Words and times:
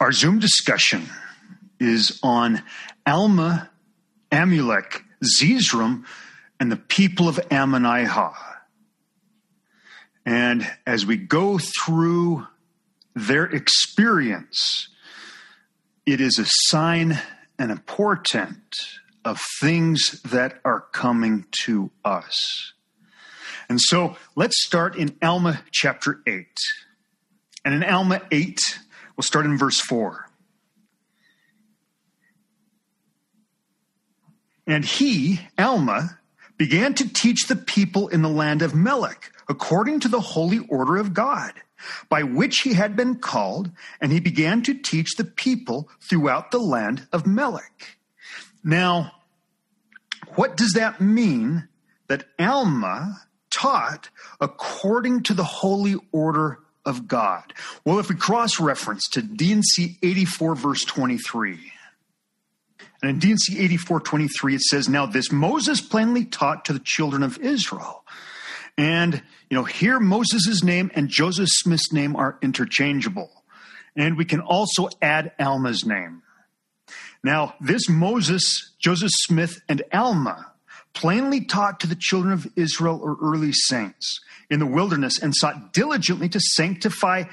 Our 0.00 0.12
Zoom 0.12 0.38
discussion 0.38 1.08
is 1.80 2.20
on 2.22 2.62
Alma, 3.04 3.68
Amulek, 4.30 5.02
Zeezrom, 5.24 6.04
and 6.60 6.70
the 6.70 6.76
people 6.76 7.28
of 7.28 7.36
Ammonihah. 7.50 8.36
And 10.24 10.70
as 10.86 11.04
we 11.04 11.16
go 11.16 11.58
through 11.58 12.46
their 13.16 13.46
experience, 13.46 14.88
it 16.06 16.20
is 16.20 16.38
a 16.38 16.46
sign 16.46 17.18
and 17.58 17.72
a 17.72 17.76
portent 17.76 18.76
of 19.24 19.40
things 19.60 20.22
that 20.22 20.60
are 20.64 20.82
coming 20.92 21.44
to 21.64 21.90
us. 22.04 22.72
And 23.68 23.80
so 23.80 24.16
let's 24.36 24.64
start 24.64 24.94
in 24.94 25.16
Alma 25.20 25.60
chapter 25.72 26.20
8. 26.24 26.46
And 27.64 27.74
in 27.74 27.82
Alma 27.82 28.22
8, 28.30 28.60
we'll 29.18 29.24
start 29.24 29.44
in 29.46 29.58
verse 29.58 29.80
4. 29.80 30.30
And 34.68 34.84
he, 34.84 35.40
Alma, 35.58 36.18
began 36.56 36.94
to 36.94 37.12
teach 37.12 37.48
the 37.48 37.56
people 37.56 38.06
in 38.08 38.22
the 38.22 38.28
land 38.28 38.62
of 38.62 38.76
Melech, 38.76 39.32
according 39.48 40.00
to 40.00 40.08
the 40.08 40.20
holy 40.20 40.60
order 40.68 40.96
of 40.96 41.14
God, 41.14 41.52
by 42.08 42.22
which 42.22 42.60
he 42.60 42.74
had 42.74 42.94
been 42.94 43.16
called, 43.16 43.72
and 44.00 44.12
he 44.12 44.20
began 44.20 44.62
to 44.62 44.74
teach 44.74 45.16
the 45.16 45.24
people 45.24 45.88
throughout 46.00 46.52
the 46.52 46.60
land 46.60 47.08
of 47.12 47.26
Melech. 47.26 47.98
Now, 48.62 49.12
what 50.36 50.56
does 50.56 50.74
that 50.74 51.00
mean 51.00 51.66
that 52.06 52.24
Alma 52.38 53.22
taught 53.50 54.10
according 54.40 55.24
to 55.24 55.34
the 55.34 55.44
holy 55.44 55.96
order 56.12 56.60
of 56.84 57.08
God? 57.08 57.52
Well, 57.84 57.98
if 57.98 58.08
we 58.08 58.14
cross 58.14 58.60
reference 58.60 59.08
to 59.12 59.22
D&C 59.22 59.98
84, 60.02 60.54
verse 60.54 60.84
23, 60.84 61.72
and 63.00 63.10
in 63.10 63.18
D&C 63.18 63.58
84, 63.58 64.00
23, 64.00 64.54
it 64.56 64.60
says, 64.62 64.88
Now 64.88 65.06
this 65.06 65.30
Moses 65.30 65.80
plainly 65.80 66.24
taught 66.24 66.64
to 66.64 66.72
the 66.72 66.80
children 66.80 67.22
of 67.22 67.38
Israel. 67.38 68.04
And, 68.76 69.22
you 69.50 69.56
know, 69.56 69.64
here 69.64 70.00
Moses' 70.00 70.62
name 70.64 70.90
and 70.94 71.08
Joseph 71.08 71.48
Smith's 71.48 71.92
name 71.92 72.16
are 72.16 72.38
interchangeable. 72.42 73.30
And 73.96 74.16
we 74.16 74.24
can 74.24 74.40
also 74.40 74.88
add 75.00 75.32
Alma's 75.38 75.84
name. 75.84 76.22
Now, 77.22 77.54
this 77.60 77.88
Moses, 77.88 78.72
Joseph 78.78 79.10
Smith, 79.12 79.60
and 79.68 79.82
Alma 79.92 80.52
plainly 80.94 81.44
taught 81.44 81.80
to 81.80 81.86
the 81.86 81.96
children 81.98 82.32
of 82.32 82.46
Israel 82.56 83.00
or 83.02 83.16
early 83.20 83.52
saints 83.52 84.20
in 84.50 84.60
the 84.60 84.66
wilderness 84.66 85.18
and 85.22 85.34
sought 85.34 85.72
diligently 85.72 86.28
to 86.28 86.40
sanctify 86.40 87.24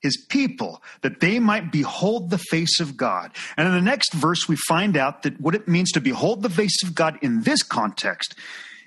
his 0.00 0.16
people 0.16 0.82
that 1.02 1.20
they 1.20 1.38
might 1.38 1.70
behold 1.70 2.30
the 2.30 2.38
face 2.38 2.80
of 2.80 2.96
God. 2.96 3.30
And 3.56 3.68
in 3.68 3.74
the 3.74 3.80
next 3.80 4.12
verse, 4.12 4.48
we 4.48 4.56
find 4.56 4.96
out 4.96 5.22
that 5.22 5.40
what 5.40 5.54
it 5.54 5.68
means 5.68 5.92
to 5.92 6.00
behold 6.00 6.42
the 6.42 6.50
face 6.50 6.82
of 6.82 6.94
God 6.94 7.18
in 7.22 7.42
this 7.42 7.62
context 7.62 8.34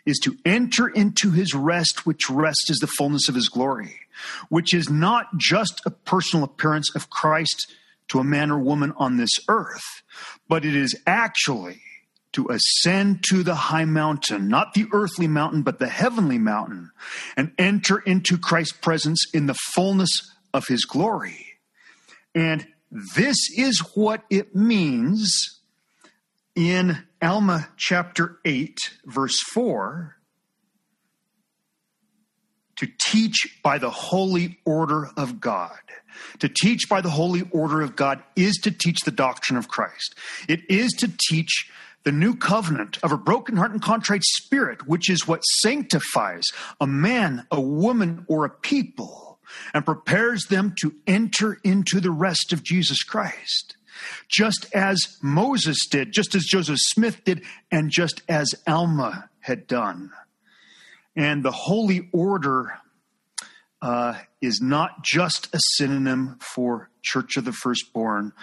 is 0.06 0.20
to 0.20 0.38
enter 0.46 0.88
into 0.88 1.32
his 1.32 1.54
rest, 1.54 2.06
which 2.06 2.30
rest 2.30 2.70
is 2.70 2.78
the 2.78 2.88
fullness 2.88 3.28
of 3.30 3.36
his 3.36 3.50
glory, 3.50 3.96
which 4.50 4.74
is 4.74 4.90
not 4.90 5.38
just 5.38 5.82
a 5.86 5.90
personal 5.90 6.46
appearance 6.46 6.94
of 6.96 7.10
Christ 7.10 7.74
to 8.10 8.20
a 8.20 8.24
man 8.24 8.52
or 8.52 8.60
woman 8.60 8.94
on 8.98 9.18
this 9.18 9.32
earth, 9.48 10.04
but 10.48 10.64
it 10.64 10.76
is 10.76 10.96
actually 11.08 11.82
to 12.36 12.48
ascend 12.50 13.24
to 13.30 13.44
the 13.44 13.56
high 13.56 13.86
mountain, 13.86 14.50
not 14.50 14.74
the 14.74 14.86
earthly 14.92 15.28
mountain, 15.28 15.64
but 15.64 15.80
the 15.80 15.88
heavenly 15.88 16.38
mountain, 16.38 16.92
and 17.38 17.54
enter 17.58 18.00
into 18.00 18.38
Christ's 18.38 18.78
presence 18.78 19.26
in 19.34 19.46
the 19.46 19.54
fullness 19.54 20.12
of 20.54 20.68
his 20.68 20.84
glory. 20.84 21.46
And 22.34 22.68
this 23.16 23.38
is 23.58 23.80
what 23.96 24.24
it 24.30 24.54
means 24.54 25.62
in 26.56 27.04
Alma 27.22 27.70
chapter 27.78 28.40
8, 28.44 28.78
verse 29.06 29.40
4 29.54 30.16
to 32.78 32.88
teach 33.06 33.60
by 33.64 33.78
the 33.78 33.90
holy 33.90 34.60
order 34.66 35.10
of 35.16 35.40
God. 35.40 35.80
To 36.40 36.50
teach 36.50 36.90
by 36.90 37.02
the 37.02 37.10
holy 37.10 37.48
order 37.52 37.82
of 37.82 37.96
God 37.96 38.22
is 38.36 38.56
to 38.64 38.72
teach 38.72 39.02
the 39.02 39.12
doctrine 39.12 39.58
of 39.58 39.68
Christ. 39.68 40.16
It 40.48 40.62
is 40.70 40.92
to 41.00 41.12
teach 41.30 41.72
the 42.06 42.12
new 42.12 42.36
covenant 42.36 42.98
of 43.04 43.12
a 43.12 43.18
broken 43.18 43.58
heart 43.58 43.72
and 43.72 43.82
contrite 43.82 44.24
spirit, 44.24 44.88
which 44.88 45.10
is 45.10 45.28
what 45.28 45.42
sanctifies 45.42 46.46
a 46.80 46.88
man, 46.88 47.46
a 47.52 47.60
woman, 47.60 48.26
or 48.30 48.46
a 48.46 48.50
people 48.50 49.26
and 49.74 49.86
prepares 49.86 50.46
them 50.46 50.74
to 50.82 50.94
enter 51.08 51.58
into 51.64 52.00
the 52.00 52.12
rest 52.12 52.54
of 52.54 52.64
Jesus 52.64 53.04
Christ. 53.04 53.78
Just 54.28 54.68
as 54.74 55.18
Moses 55.22 55.78
did, 55.90 56.12
just 56.12 56.36
as 56.36 56.44
Joseph 56.44 56.78
Smith 56.80 57.24
did, 57.24 57.44
and 57.72 57.90
just 57.90 58.22
as 58.28 58.54
Alma 58.68 59.30
had 59.40 59.68
done. 59.68 60.12
And 61.16 61.44
the 61.44 61.52
holy 61.52 62.10
order 62.12 62.80
uh, 63.86 64.16
is 64.42 64.62
not 64.62 65.04
just 65.04 65.54
a 65.54 65.60
synonym 65.76 66.40
for 66.42 66.90
Church 67.04 67.38
of 67.38 67.46
the 67.46 67.52
Firstborn, 67.52 68.34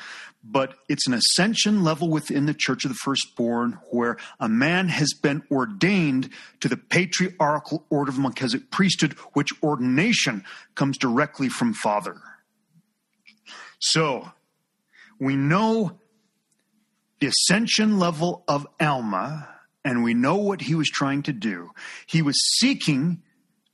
but 0.45 0.77
it's 0.89 1.09
an 1.09 1.15
ascension 1.15 1.83
level 1.83 2.09
within 2.09 2.47
the 2.47 2.55
Church 2.55 2.85
of 2.85 2.93
the 2.93 2.99
Firstborn 3.03 3.77
where 3.91 4.19
a 4.39 4.49
man 4.49 4.87
has 4.87 5.13
been 5.21 5.43
ordained 5.51 6.31
to 6.61 6.69
the 6.69 6.77
patriarchal 6.77 7.85
order 7.91 8.13
of 8.13 8.21
Melchizedek 8.21 8.71
priesthood, 8.71 9.15
which 9.33 9.53
ordination 9.65 10.45
comes 10.77 10.97
directly 10.97 11.49
from 11.49 11.75
Father. 11.75 12.21
So, 13.81 14.31
we 15.19 15.35
know 15.35 15.99
the 17.19 17.27
ascension 17.27 17.99
level 17.99 18.45
of 18.47 18.65
Alma, 18.79 19.49
and 19.85 20.05
we 20.05 20.15
know 20.15 20.37
what 20.37 20.61
he 20.61 20.77
was 20.77 20.89
trying 20.89 21.25
to 21.25 21.33
do. 21.33 21.73
He 22.07 22.23
was 22.23 22.37
seeking 22.61 23.23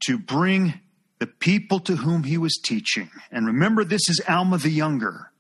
to 0.07 0.19
bring 0.19 0.81
the 1.19 1.27
people 1.27 1.81
to 1.81 1.97
whom 1.97 2.25
he 2.25 2.39
was 2.39 2.55
teaching. 2.63 3.11
And 3.31 3.47
remember, 3.47 3.85
this 3.85 4.09
is 4.09 4.21
Alma 4.29 4.59
the 4.59 4.71
Younger 4.71 5.33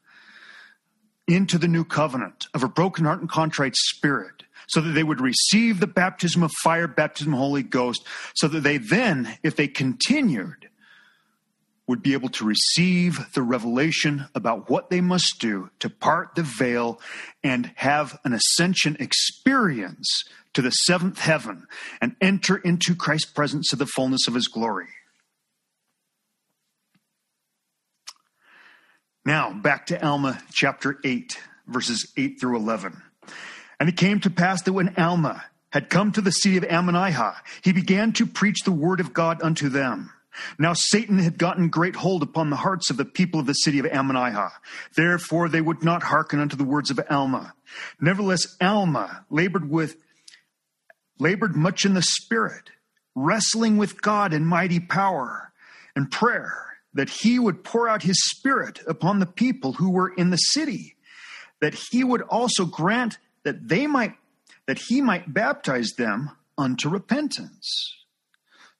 into 1.26 1.58
the 1.58 1.68
new 1.68 1.84
covenant 1.84 2.46
of 2.54 2.62
a 2.62 2.68
broken 2.68 3.04
heart 3.04 3.20
and 3.20 3.28
contrite 3.28 3.76
spirit 3.76 4.44
so 4.68 4.80
that 4.80 4.90
they 4.90 5.04
would 5.04 5.20
receive 5.20 5.80
the 5.80 5.86
baptism 5.86 6.42
of 6.42 6.50
fire, 6.62 6.88
baptism 6.88 7.32
of 7.32 7.38
Holy 7.38 7.62
Ghost, 7.62 8.04
so 8.34 8.48
that 8.48 8.60
they 8.60 8.78
then, 8.78 9.38
if 9.42 9.56
they 9.56 9.68
continued, 9.68 10.68
would 11.86 12.02
be 12.02 12.12
able 12.12 12.28
to 12.28 12.44
receive 12.44 13.32
the 13.32 13.42
revelation 13.42 14.26
about 14.34 14.68
what 14.68 14.90
they 14.90 15.00
must 15.00 15.38
do 15.38 15.70
to 15.80 15.88
part 15.88 16.34
the 16.34 16.42
veil 16.42 17.00
and 17.42 17.72
have 17.76 18.18
an 18.24 18.34
ascension 18.34 18.94
experience 19.00 20.24
to 20.52 20.60
the 20.60 20.70
seventh 20.70 21.18
heaven 21.18 21.66
and 22.00 22.14
enter 22.20 22.56
into 22.58 22.94
Christ's 22.94 23.30
presence 23.30 23.68
to 23.68 23.76
the 23.76 23.86
fullness 23.86 24.28
of 24.28 24.34
his 24.34 24.48
glory. 24.48 24.88
Now, 29.28 29.52
back 29.52 29.84
to 29.88 30.02
Alma 30.02 30.40
chapter 30.54 30.98
8, 31.04 31.38
verses 31.66 32.10
8 32.16 32.40
through 32.40 32.56
11. 32.56 33.02
And 33.78 33.86
it 33.86 33.98
came 33.98 34.20
to 34.20 34.30
pass 34.30 34.62
that 34.62 34.72
when 34.72 34.94
Alma 34.96 35.44
had 35.70 35.90
come 35.90 36.12
to 36.12 36.22
the 36.22 36.30
city 36.30 36.56
of 36.56 36.64
Ammonihah, 36.64 37.34
he 37.60 37.74
began 37.74 38.14
to 38.14 38.24
preach 38.24 38.62
the 38.64 38.72
word 38.72 39.00
of 39.00 39.12
God 39.12 39.42
unto 39.42 39.68
them. 39.68 40.10
Now 40.58 40.72
Satan 40.72 41.18
had 41.18 41.36
gotten 41.36 41.68
great 41.68 41.94
hold 41.94 42.22
upon 42.22 42.48
the 42.48 42.56
hearts 42.56 42.88
of 42.88 42.96
the 42.96 43.04
people 43.04 43.38
of 43.38 43.44
the 43.44 43.52
city 43.52 43.78
of 43.78 43.84
Ammonihah. 43.84 44.52
Therefore 44.96 45.50
they 45.50 45.60
would 45.60 45.84
not 45.84 46.04
hearken 46.04 46.40
unto 46.40 46.56
the 46.56 46.64
words 46.64 46.90
of 46.90 46.98
Alma. 47.10 47.52
Nevertheless, 48.00 48.56
Alma 48.62 49.26
labored 49.28 49.68
with, 49.68 49.96
labored 51.18 51.54
much 51.54 51.84
in 51.84 51.92
the 51.92 52.00
spirit, 52.00 52.70
wrestling 53.14 53.76
with 53.76 54.00
God 54.00 54.32
in 54.32 54.46
mighty 54.46 54.80
power 54.80 55.52
and 55.94 56.10
prayer 56.10 56.67
that 56.98 57.08
he 57.08 57.38
would 57.38 57.62
pour 57.62 57.88
out 57.88 58.02
his 58.02 58.20
spirit 58.24 58.80
upon 58.88 59.20
the 59.20 59.26
people 59.26 59.74
who 59.74 59.88
were 59.88 60.12
in 60.14 60.30
the 60.30 60.36
city, 60.36 60.96
that 61.60 61.72
he 61.92 62.02
would 62.02 62.22
also 62.22 62.64
grant 62.64 63.18
that 63.44 63.68
they 63.68 63.86
might 63.86 64.14
that 64.66 64.80
he 64.88 65.00
might 65.00 65.32
baptize 65.32 65.90
them 65.96 66.32
unto 66.58 66.88
repentance. 66.88 67.94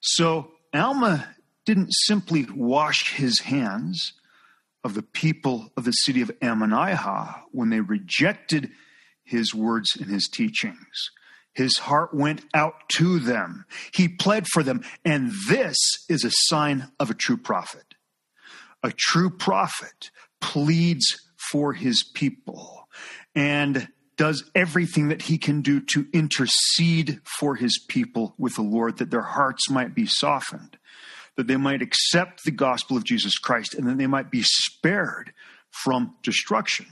So 0.01 0.51
Alma 0.73 1.29
didn't 1.65 1.93
simply 1.93 2.45
wash 2.53 3.13
his 3.13 3.39
hands 3.39 4.11
of 4.83 4.95
the 4.95 5.01
people 5.01 5.71
of 5.77 5.85
the 5.85 5.91
city 5.91 6.21
of 6.21 6.29
Ammonihah 6.41 7.43
when 7.53 7.69
they 7.69 7.79
rejected 7.79 8.69
his 9.23 9.55
words 9.55 9.95
and 9.97 10.09
his 10.09 10.27
teachings. 10.27 11.09
His 11.53 11.77
heart 11.77 12.13
went 12.13 12.43
out 12.53 12.75
to 12.97 13.19
them. 13.19 13.63
He 13.93 14.09
pled 14.09 14.45
for 14.51 14.61
them. 14.61 14.83
And 15.05 15.31
this 15.47 15.77
is 16.09 16.25
a 16.25 16.31
sign 16.31 16.91
of 16.99 17.09
a 17.09 17.15
true 17.15 17.37
prophet. 17.37 17.95
A 18.83 18.91
true 18.91 19.29
prophet 19.29 20.11
pleads 20.41 21.17
for 21.35 21.73
his 21.73 22.03
people 22.13 22.87
and 23.35 23.87
does 24.17 24.43
everything 24.53 25.07
that 25.07 25.23
he 25.23 25.37
can 25.37 25.61
do 25.61 25.79
to 25.79 26.05
intercede 26.11 27.21
for 27.23 27.55
his 27.55 27.79
people 27.87 28.35
with 28.37 28.55
the 28.55 28.61
Lord, 28.61 28.97
that 28.97 29.11
their 29.11 29.21
hearts 29.21 29.69
might 29.69 29.95
be 29.95 30.05
softened, 30.05 30.77
that 31.37 31.47
they 31.47 31.55
might 31.55 31.81
accept 31.81 32.43
the 32.43 32.51
gospel 32.51 32.97
of 32.97 33.05
Jesus 33.05 33.37
Christ, 33.37 33.73
and 33.73 33.87
that 33.87 33.97
they 33.97 34.07
might 34.07 34.29
be 34.29 34.43
spared 34.43 35.31
from 35.71 36.15
destruction. 36.21 36.87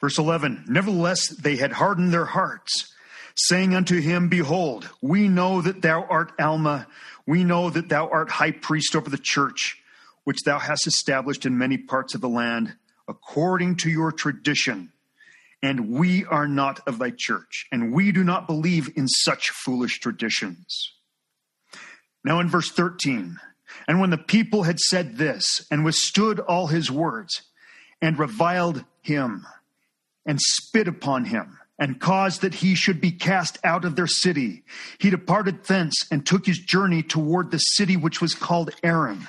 Verse 0.00 0.18
11 0.18 0.64
Nevertheless, 0.66 1.28
they 1.28 1.56
had 1.56 1.72
hardened 1.72 2.12
their 2.12 2.24
hearts, 2.24 2.92
saying 3.36 3.74
unto 3.74 4.00
him, 4.00 4.28
Behold, 4.28 4.88
we 5.02 5.28
know 5.28 5.60
that 5.60 5.82
thou 5.82 6.04
art 6.04 6.32
Alma, 6.40 6.86
we 7.26 7.44
know 7.44 7.70
that 7.70 7.88
thou 7.88 8.08
art 8.08 8.30
high 8.30 8.50
priest 8.50 8.96
over 8.96 9.10
the 9.10 9.18
church, 9.18 9.78
which 10.24 10.42
thou 10.44 10.58
hast 10.58 10.86
established 10.86 11.46
in 11.46 11.58
many 11.58 11.78
parts 11.78 12.14
of 12.14 12.20
the 12.20 12.28
land, 12.28 12.74
according 13.08 13.76
to 13.76 13.90
your 13.90 14.12
tradition. 14.12 14.92
And 15.62 15.90
we 15.90 16.24
are 16.24 16.48
not 16.48 16.80
of 16.88 16.98
thy 16.98 17.12
church, 17.16 17.66
and 17.70 17.92
we 17.92 18.10
do 18.10 18.24
not 18.24 18.46
believe 18.46 18.90
in 18.96 19.06
such 19.06 19.50
foolish 19.50 20.00
traditions. 20.00 20.92
Now, 22.24 22.40
in 22.40 22.48
verse 22.48 22.70
13, 22.70 23.38
and 23.86 24.00
when 24.00 24.10
the 24.10 24.18
people 24.18 24.64
had 24.64 24.78
said 24.78 25.16
this, 25.16 25.44
and 25.70 25.84
withstood 25.84 26.40
all 26.40 26.66
his 26.66 26.90
words, 26.90 27.42
and 28.00 28.18
reviled 28.18 28.84
him, 29.02 29.46
and 30.26 30.38
spit 30.40 30.88
upon 30.88 31.26
him, 31.26 31.58
and 31.82 31.98
caused 31.98 32.42
that 32.42 32.54
he 32.54 32.76
should 32.76 33.00
be 33.00 33.10
cast 33.10 33.58
out 33.64 33.84
of 33.84 33.96
their 33.96 34.06
city. 34.06 34.62
He 34.98 35.10
departed 35.10 35.64
thence 35.64 36.06
and 36.12 36.24
took 36.24 36.46
his 36.46 36.60
journey 36.60 37.02
toward 37.02 37.50
the 37.50 37.58
city 37.58 37.96
which 37.96 38.20
was 38.20 38.36
called 38.36 38.70
Aaron. 38.84 39.26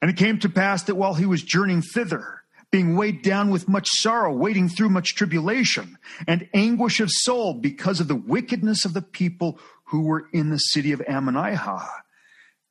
And 0.00 0.08
it 0.08 0.16
came 0.16 0.38
to 0.38 0.48
pass 0.48 0.84
that 0.84 0.94
while 0.94 1.14
he 1.14 1.26
was 1.26 1.42
journeying 1.42 1.82
thither, 1.82 2.42
being 2.70 2.94
weighed 2.94 3.22
down 3.22 3.50
with 3.50 3.68
much 3.68 3.88
sorrow, 3.90 4.32
wading 4.32 4.68
through 4.68 4.90
much 4.90 5.16
tribulation 5.16 5.98
and 6.28 6.48
anguish 6.54 7.00
of 7.00 7.10
soul 7.10 7.54
because 7.54 7.98
of 7.98 8.06
the 8.06 8.14
wickedness 8.14 8.84
of 8.84 8.94
the 8.94 9.02
people 9.02 9.58
who 9.86 10.02
were 10.02 10.28
in 10.32 10.50
the 10.50 10.58
city 10.58 10.92
of 10.92 11.00
Ammonihah. 11.00 11.88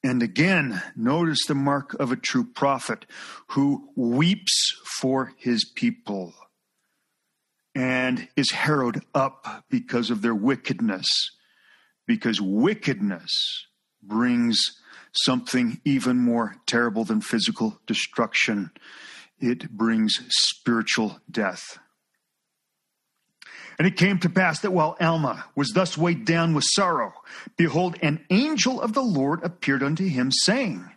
And 0.02 0.24
again, 0.24 0.82
notice 0.96 1.46
the 1.46 1.56
mark 1.56 1.94
of 1.96 2.14
a 2.14 2.16
true 2.16 2.46
prophet 2.46 3.06
who 3.48 3.90
weeps 3.98 4.78
for 5.02 5.34
his 5.36 5.70
people 5.76 6.34
and 7.76 8.28
is 8.36 8.52
harrowed 8.52 9.02
up 9.14 9.66
because 9.70 10.10
of 10.10 10.22
their 10.22 10.36
wickedness, 10.36 11.08
because 12.06 12.40
wickedness 12.40 13.66
brings 14.02 14.60
something 15.14 15.80
even 15.86 16.18
more 16.18 16.56
terrible 16.66 17.04
than 17.04 17.22
physical 17.22 17.80
destruction. 17.88 18.72
It 19.40 19.72
brings 19.72 20.20
spiritual 20.30 21.20
death. 21.30 21.80
And 23.80 23.88
it 23.88 23.98
came 23.98 24.20
to 24.20 24.30
pass 24.30 24.60
that 24.60 24.72
while 24.72 24.96
Alma 25.02 25.46
was 25.56 25.70
thus 25.70 25.98
weighed 25.98 26.26
down 26.26 26.54
with 26.54 26.64
sorrow, 26.64 27.14
behold, 27.58 27.98
an 28.02 28.24
angel 28.30 28.80
of 28.80 28.94
the 28.94 29.02
Lord 29.02 29.44
appeared 29.44 29.82
unto 29.82 30.06
him, 30.06 30.32
saying, 30.32 30.92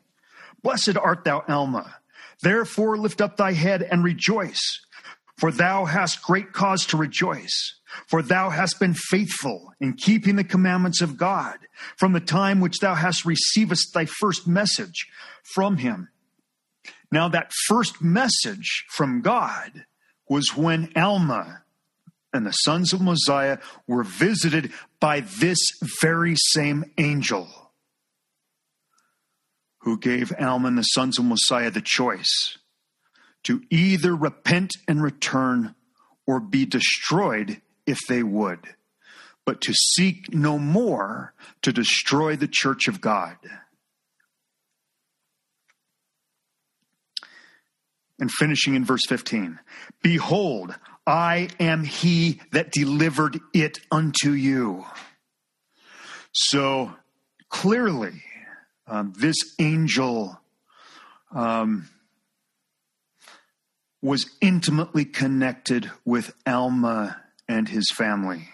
Blessed 0.63 0.97
art 0.97 1.25
thou, 1.25 1.43
Alma. 1.49 1.97
Therefore 2.43 2.99
lift 2.99 3.23
up 3.23 3.39
thy 3.39 3.53
head 3.53 3.83
and 3.83 4.05
rejoice 4.05 4.86
for 5.37 5.53
thou 5.53 5.85
hast 5.85 6.23
great 6.23 6.53
cause 6.53 6.87
to 6.87 6.97
rejoice, 6.97 7.75
for 8.07 8.23
thou 8.23 8.51
hast 8.51 8.81
been 8.81 8.95
faithful 8.95 9.73
in 9.81 9.93
keeping 9.95 10.37
the 10.37 10.45
commandments 10.45 11.01
of 11.01 11.17
God 11.17 11.59
from 11.97 12.13
the 12.13 12.21
time 12.21 12.61
which 12.61 12.79
thou 12.79 12.95
hast 12.95 13.25
received 13.25 13.75
thy 13.93 14.07
first 14.07 14.47
message 14.47 15.07
from 15.43 15.77
him. 15.77 16.09
Now, 17.13 17.29
that 17.29 17.53
first 17.67 18.03
message 18.03 18.85
from 18.89 19.21
God 19.21 19.85
was 20.29 20.57
when 20.57 20.91
Alma 20.97 21.63
and 22.33 22.47
the 22.47 22.53
sons 22.53 22.93
of 22.93 23.01
Mosiah 23.01 23.59
were 23.87 24.03
visited 24.03 24.73
by 25.01 25.21
this 25.21 25.59
very 26.03 26.35
same 26.37 26.85
angel 26.99 27.49
who 29.81 29.99
gave 29.99 30.33
Alma 30.39 30.69
and 30.69 30.79
the 30.79 30.83
sons 30.83 31.19
of 31.19 31.25
Mosiah 31.25 31.71
the 31.71 31.81
choice 31.81 32.59
to 33.45 33.63
either 33.71 34.15
repent 34.15 34.73
and 34.89 35.03
return 35.03 35.75
or 36.27 36.41
be 36.41 36.67
destroyed 36.67 37.61
if 37.87 37.99
they 38.09 38.23
would, 38.23 38.61
but 39.45 39.61
to 39.61 39.73
seek 39.73 40.35
no 40.35 40.59
more 40.59 41.33
to 41.63 41.73
destroy 41.73 42.37
the 42.37 42.49
church 42.51 42.89
of 42.89 43.01
God. 43.01 43.37
And 48.19 48.31
finishing 48.31 48.75
in 48.75 48.85
verse 48.85 49.07
15 49.09 49.61
Behold, 50.03 50.75
I 51.07 51.49
am 51.61 51.85
he 51.85 52.41
that 52.51 52.73
delivered 52.73 53.39
it 53.55 53.79
unto 53.93 54.33
you. 54.33 54.85
So 56.33 56.93
clearly, 57.49 58.23
um, 58.89 59.13
this 59.17 59.37
angel 59.61 60.41
um, 61.33 61.89
was 64.03 64.31
intimately 64.41 65.05
connected 65.05 65.91
with 66.05 66.35
Alma 66.47 67.21
and 67.49 67.69
his 67.69 67.91
family. 67.95 68.49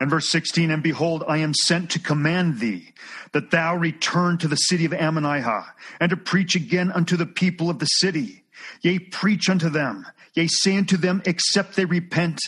And 0.00 0.10
verse 0.10 0.28
16, 0.28 0.70
and 0.70 0.82
behold, 0.82 1.24
I 1.26 1.38
am 1.38 1.54
sent 1.54 1.90
to 1.92 1.98
command 1.98 2.60
thee 2.60 2.92
that 3.32 3.50
thou 3.50 3.76
return 3.76 4.38
to 4.38 4.48
the 4.48 4.56
city 4.56 4.84
of 4.84 4.92
Ammonihah 4.92 5.66
and 6.00 6.10
to 6.10 6.16
preach 6.16 6.54
again 6.56 6.92
unto 6.92 7.16
the 7.16 7.26
people 7.26 7.70
of 7.70 7.78
the 7.78 7.86
city. 7.86 8.44
Yea, 8.82 8.98
preach 8.98 9.48
unto 9.48 9.70
them. 9.70 10.06
Yea, 10.34 10.46
say 10.48 10.76
unto 10.76 10.96
them, 10.96 11.22
except 11.24 11.76
they 11.76 11.84
repent, 11.84 12.40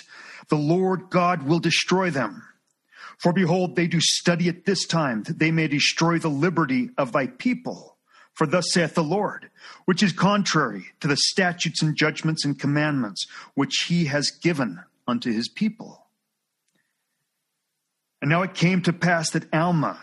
the 0.49 0.57
Lord 0.57 1.09
God 1.09 1.45
will 1.45 1.59
destroy 1.59 2.11
them. 2.11 2.43
For 3.19 3.33
behold, 3.33 3.77
they 3.77 3.87
do 3.87 4.01
study 4.01 4.49
at 4.49 4.65
this 4.65 4.87
time 4.87 5.23
that 5.25 5.39
they 5.39 5.51
may 5.51 5.69
destroy 5.69 6.19
the 6.19 6.29
liberty 6.29 6.91
of 6.99 7.13
thy 7.13 7.27
people. 7.27 7.96
For 8.37 8.47
thus 8.47 8.71
saith 8.71 8.95
the 8.95 9.03
Lord, 9.03 9.49
which 9.87 10.03
is 10.03 10.13
contrary 10.13 10.89
to 11.01 11.09
the 11.09 11.17
statutes 11.17 11.83
and 11.83 11.97
judgments 11.97 12.45
and 12.45 12.59
commandments 12.59 13.27
which 13.55 13.87
he 13.89 14.05
has 14.05 14.31
given 14.31 14.81
unto 15.09 15.33
his 15.33 15.49
people. 15.49 16.07
And 18.21 18.29
now 18.29 18.43
it 18.43 18.53
came 18.53 18.83
to 18.83 18.93
pass 18.93 19.31
that 19.31 19.53
Alma, 19.55 19.99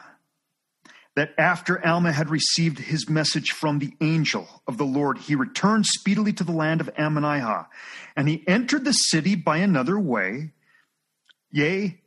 that 1.15 1.35
after 1.37 1.85
Alma 1.85 2.11
had 2.11 2.31
received 2.31 2.79
his 2.79 3.07
message 3.07 3.51
from 3.51 3.77
the 3.77 3.93
angel 4.01 4.63
of 4.67 4.79
the 4.79 4.83
Lord, 4.83 5.19
he 5.19 5.35
returned 5.35 5.85
speedily 5.85 6.33
to 6.33 6.43
the 6.43 6.51
land 6.51 6.81
of 6.81 6.89
Ammonihah, 6.95 7.67
and 8.15 8.27
he 8.27 8.43
entered 8.47 8.83
the 8.83 8.93
city 8.93 9.35
by 9.35 9.57
another 9.57 9.99
way, 9.99 10.53
yea, 11.51 12.01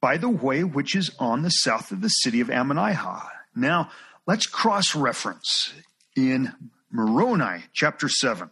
by 0.00 0.16
the 0.16 0.28
way 0.28 0.62
which 0.62 0.94
is 0.94 1.10
on 1.18 1.42
the 1.42 1.50
south 1.50 1.90
of 1.90 2.02
the 2.02 2.08
city 2.08 2.40
of 2.40 2.48
Ammonihah. 2.48 3.30
Now, 3.56 3.90
Let's 4.26 4.46
cross 4.48 4.96
reference 4.96 5.72
in 6.16 6.52
Moroni 6.90 7.62
chapter 7.72 8.08
7. 8.08 8.50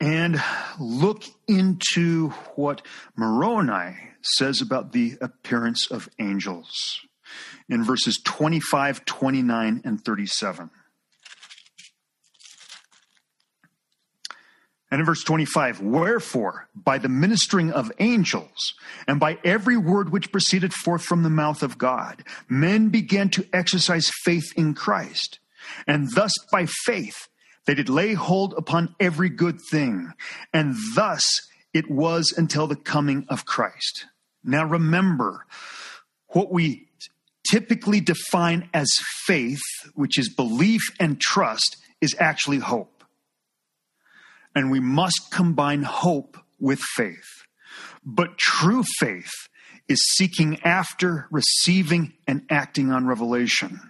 And 0.00 0.40
look 0.78 1.24
into 1.48 2.28
what 2.56 2.82
Moroni 3.16 3.96
says 4.20 4.60
about 4.60 4.92
the 4.92 5.16
appearance 5.20 5.90
of 5.90 6.10
angels 6.20 7.00
in 7.68 7.82
verses 7.82 8.20
25, 8.22 9.06
29, 9.06 9.80
and 9.84 10.04
37. 10.04 10.70
And 14.90 15.00
in 15.00 15.06
verse 15.06 15.22
25, 15.22 15.82
wherefore, 15.82 16.68
by 16.74 16.96
the 16.98 17.10
ministering 17.10 17.70
of 17.72 17.92
angels, 17.98 18.74
and 19.06 19.20
by 19.20 19.38
every 19.44 19.76
word 19.76 20.10
which 20.10 20.32
proceeded 20.32 20.72
forth 20.72 21.02
from 21.02 21.22
the 21.22 21.30
mouth 21.30 21.62
of 21.62 21.76
God, 21.76 22.24
men 22.48 22.88
began 22.88 23.28
to 23.30 23.46
exercise 23.52 24.10
faith 24.24 24.50
in 24.56 24.72
Christ. 24.74 25.40
And 25.86 26.08
thus 26.14 26.32
by 26.50 26.66
faith 26.66 27.28
they 27.66 27.74
did 27.74 27.90
lay 27.90 28.14
hold 28.14 28.54
upon 28.56 28.94
every 28.98 29.28
good 29.28 29.60
thing. 29.70 30.12
And 30.54 30.74
thus 30.94 31.22
it 31.74 31.90
was 31.90 32.32
until 32.34 32.66
the 32.66 32.76
coming 32.76 33.26
of 33.28 33.44
Christ. 33.44 34.06
Now 34.42 34.64
remember, 34.64 35.44
what 36.28 36.50
we 36.50 36.88
typically 37.50 38.00
define 38.00 38.70
as 38.72 38.88
faith, 39.26 39.60
which 39.94 40.18
is 40.18 40.32
belief 40.34 40.80
and 40.98 41.20
trust, 41.20 41.76
is 42.00 42.14
actually 42.18 42.58
hope. 42.58 42.97
And 44.54 44.70
we 44.70 44.80
must 44.80 45.30
combine 45.30 45.82
hope 45.82 46.36
with 46.58 46.80
faith. 46.80 47.44
But 48.04 48.38
true 48.38 48.82
faith 48.98 49.30
is 49.88 50.02
seeking 50.16 50.60
after, 50.62 51.28
receiving, 51.30 52.14
and 52.26 52.42
acting 52.50 52.90
on 52.90 53.06
revelation. 53.06 53.80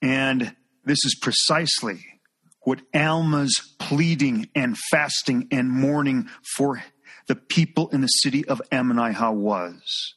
And 0.00 0.54
this 0.84 1.04
is 1.04 1.16
precisely 1.20 2.04
what 2.62 2.80
Alma's 2.94 3.74
pleading 3.78 4.48
and 4.54 4.76
fasting 4.90 5.48
and 5.50 5.70
mourning 5.70 6.28
for 6.56 6.82
the 7.26 7.36
people 7.36 7.88
in 7.88 8.00
the 8.00 8.08
city 8.08 8.46
of 8.46 8.60
Ammonihah 8.70 9.34
was. 9.34 10.14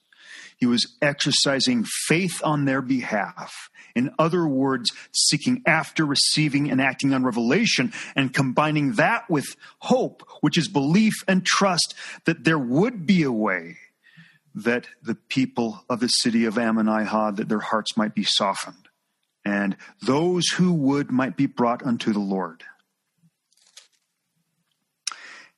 He 0.61 0.65
was 0.65 0.95
exercising 1.01 1.83
faith 2.07 2.39
on 2.43 2.63
their 2.63 2.81
behalf 2.81 3.51
in 3.95 4.13
other 4.17 4.47
words, 4.47 4.91
seeking 5.11 5.61
after, 5.65 6.05
receiving, 6.05 6.69
and 6.69 6.81
acting 6.81 7.13
on 7.13 7.23
revelation, 7.23 7.93
and 8.15 8.33
combining 8.33 8.93
that 8.93 9.29
with 9.29 9.55
hope, 9.79 10.23
which 10.41 10.57
is 10.57 10.67
belief 10.67 11.13
and 11.27 11.45
trust 11.45 11.93
that 12.25 12.43
there 12.43 12.59
would 12.59 13.05
be 13.05 13.23
a 13.23 13.31
way 13.31 13.77
that 14.53 14.87
the 15.01 15.15
people 15.15 15.83
of 15.89 15.99
the 15.99 16.07
city 16.07 16.45
of 16.45 16.55
Ammonihah, 16.55 17.35
that 17.37 17.49
their 17.49 17.59
hearts 17.59 17.95
might 17.95 18.13
be 18.13 18.23
softened, 18.23 18.89
and 19.45 19.77
those 20.01 20.47
who 20.55 20.73
would 20.73 21.11
might 21.11 21.37
be 21.37 21.45
brought 21.45 21.83
unto 21.83 22.11
the 22.13 22.19
Lord. 22.19 22.63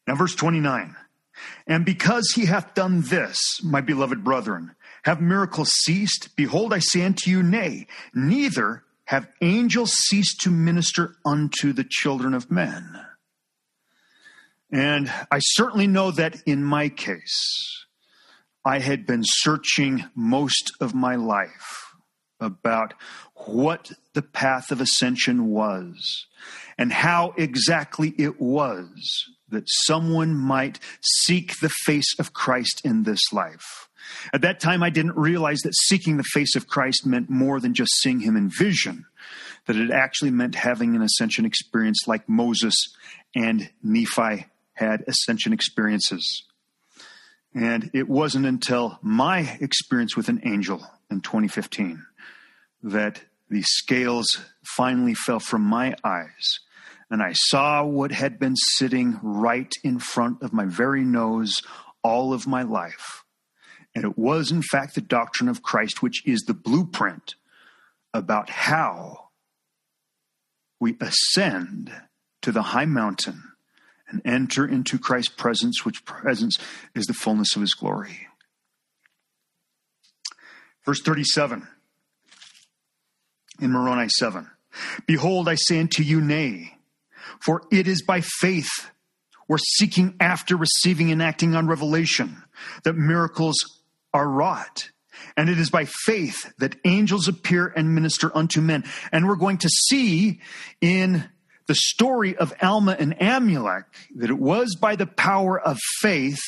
Now, 0.08 0.16
verse 0.16 0.36
29. 0.36 0.96
And 1.66 1.86
because 1.86 2.34
he 2.36 2.46
hath 2.46 2.74
done 2.74 3.02
this, 3.02 3.38
my 3.64 3.82
beloved 3.82 4.24
brethren, 4.24 4.76
have 5.04 5.22
miracles 5.22 5.70
ceased? 5.84 6.36
Behold, 6.36 6.74
I 6.74 6.80
say 6.80 7.04
unto 7.04 7.30
you, 7.30 7.44
nay, 7.44 7.88
neither 8.14 8.84
have 9.06 9.28
angels 9.42 9.92
ceased 9.92 10.42
to 10.42 10.50
minister 10.50 11.16
unto 11.26 11.74
the 11.74 11.86
children 11.88 12.34
of 12.34 12.50
men. 12.50 13.06
And 14.72 15.12
I 15.30 15.40
certainly 15.40 15.88
know 15.88 16.12
that 16.12 16.42
in 16.46 16.64
my 16.64 16.90
case, 16.90 17.86
I 18.66 18.80
had 18.80 19.06
been 19.06 19.24
searching 19.24 20.06
most 20.16 20.72
of 20.80 20.96
my 20.96 21.16
life 21.16 21.94
about 22.40 22.94
what 23.36 23.92
the 24.14 24.22
path 24.22 24.72
of 24.72 24.82
ascension 24.82 25.48
was 25.48 26.26
and 26.78 26.92
how 26.92 27.34
exactly 27.38 28.14
it 28.18 28.40
was 28.40 29.26
that 29.50 29.66
someone 29.68 30.34
might 30.34 30.80
seek 31.02 31.60
the 31.60 31.70
face 31.86 32.18
of 32.18 32.34
Christ 32.34 32.82
in 32.84 33.04
this 33.04 33.22
life. 33.32 33.90
At 34.34 34.42
that 34.42 34.60
time, 34.60 34.84
I 34.84 34.90
didn't 34.90 35.16
realize 35.16 35.60
that 35.62 35.76
seeking 35.76 36.18
the 36.18 36.24
face 36.24 36.56
of 36.56 36.68
Christ 36.68 37.06
meant 37.06 37.30
more 37.30 37.60
than 37.60 37.74
just 37.74 37.92
seeing 38.02 38.20
him 38.20 38.36
in 38.36 38.50
vision, 38.50 39.06
that 39.66 39.76
it 39.76 39.92
actually 39.92 40.32
meant 40.32 40.56
having 40.56 40.96
an 40.96 41.02
ascension 41.02 41.46
experience 41.46 42.08
like 42.08 42.28
Moses 42.28 42.76
and 43.36 43.70
Nephi 43.82 44.46
had 44.74 45.04
ascension 45.08 45.54
experiences. 45.54 46.44
And 47.54 47.92
it 47.94 48.10
wasn't 48.10 48.46
until 48.46 48.98
my 49.02 49.58
experience 49.62 50.18
with 50.18 50.28
an 50.30 50.42
angel 50.44 50.86
in 51.12 51.22
2015 51.22 52.04
that 52.82 53.22
the 53.50 53.62
scales 53.62 54.40
finally 54.64 55.14
fell 55.14 55.40
from 55.40 55.62
my 55.62 55.94
eyes 56.04 56.60
and 57.14 57.22
I 57.22 57.34
saw 57.34 57.86
what 57.86 58.12
had 58.12 58.40
been 58.40 58.56
sitting 58.56 59.20
right 59.22 59.72
in 59.84 60.00
front 60.00 60.42
of 60.42 60.52
my 60.52 60.66
very 60.66 61.04
nose 61.04 61.62
all 62.04 62.34
of 62.34 62.48
my 62.48 62.64
life. 62.64 63.23
And 63.96 64.04
it 64.04 64.18
was, 64.18 64.52
in 64.52 64.62
fact, 64.62 64.96
the 64.96 65.02
doctrine 65.02 65.50
of 65.50 65.62
Christ, 65.62 66.02
which 66.02 66.26
is 66.26 66.42
the 66.42 66.54
blueprint 66.54 67.36
about 68.14 68.50
how 68.50 69.30
we 70.80 70.98
ascend 71.00 71.92
to 72.42 72.52
the 72.52 72.62
high 72.62 72.86
mountain 72.86 73.44
and 74.08 74.22
enter 74.26 74.66
into 74.66 74.98
Christ's 74.98 75.34
presence, 75.34 75.86
which 75.86 76.06
presence 76.06 76.58
is 76.96 77.06
the 77.06 77.14
fullness 77.14 77.56
of 77.56 77.62
his 77.62 77.74
glory. 77.74 78.28
Verse 80.86 81.02
37 81.02 81.68
in 83.62 83.72
Moroni 83.72 84.10
7 84.10 84.50
Behold, 85.06 85.48
I 85.48 85.56
say 85.56 85.80
unto 85.80 86.04
you, 86.04 86.20
nay 86.20 86.78
for 87.40 87.64
it 87.72 87.88
is 87.88 88.02
by 88.02 88.22
faith 88.22 88.92
we're 89.48 89.58
seeking 89.58 90.16
after 90.20 90.56
receiving 90.56 91.12
and 91.12 91.22
acting 91.22 91.56
on 91.56 91.68
revelation 91.68 92.44
that 92.84 92.94
miracles 92.94 93.83
are 94.14 94.28
wrought. 94.28 94.90
And 95.38 95.50
it 95.50 95.60
is 95.60 95.70
by 95.70 95.86
faith 95.86 96.54
that 96.60 96.76
angels 96.86 97.28
appear 97.28 97.68
and 97.68 97.96
minister 97.96 98.36
unto 98.36 98.62
men. 98.62 98.84
And 99.12 99.28
we're 99.28 99.36
going 99.36 99.58
to 99.60 99.70
see 99.70 100.42
in 100.82 101.30
the 101.68 101.76
story 101.76 102.36
of 102.36 102.54
Alma 102.62 102.96
and 103.00 103.18
Amulek 103.18 103.86
that 104.16 104.30
it 104.30 104.40
was 104.40 104.76
by 104.76 104.96
the 104.96 105.08
power 105.08 105.60
of 105.60 105.78
faith 106.02 106.42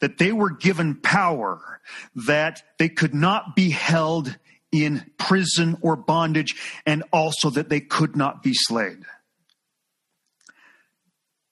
that 0.00 0.18
they 0.18 0.32
were 0.32 0.50
given 0.50 0.94
power 0.94 1.80
that 2.14 2.62
they 2.78 2.88
could 2.88 3.14
not 3.14 3.54
be 3.54 3.70
held 3.70 4.36
in 4.72 5.04
prison 5.18 5.76
or 5.82 5.96
bondage 5.96 6.54
and 6.86 7.04
also 7.12 7.50
that 7.50 7.68
they 7.68 7.80
could 7.80 8.16
not 8.16 8.42
be 8.42 8.52
slayed. 8.54 9.04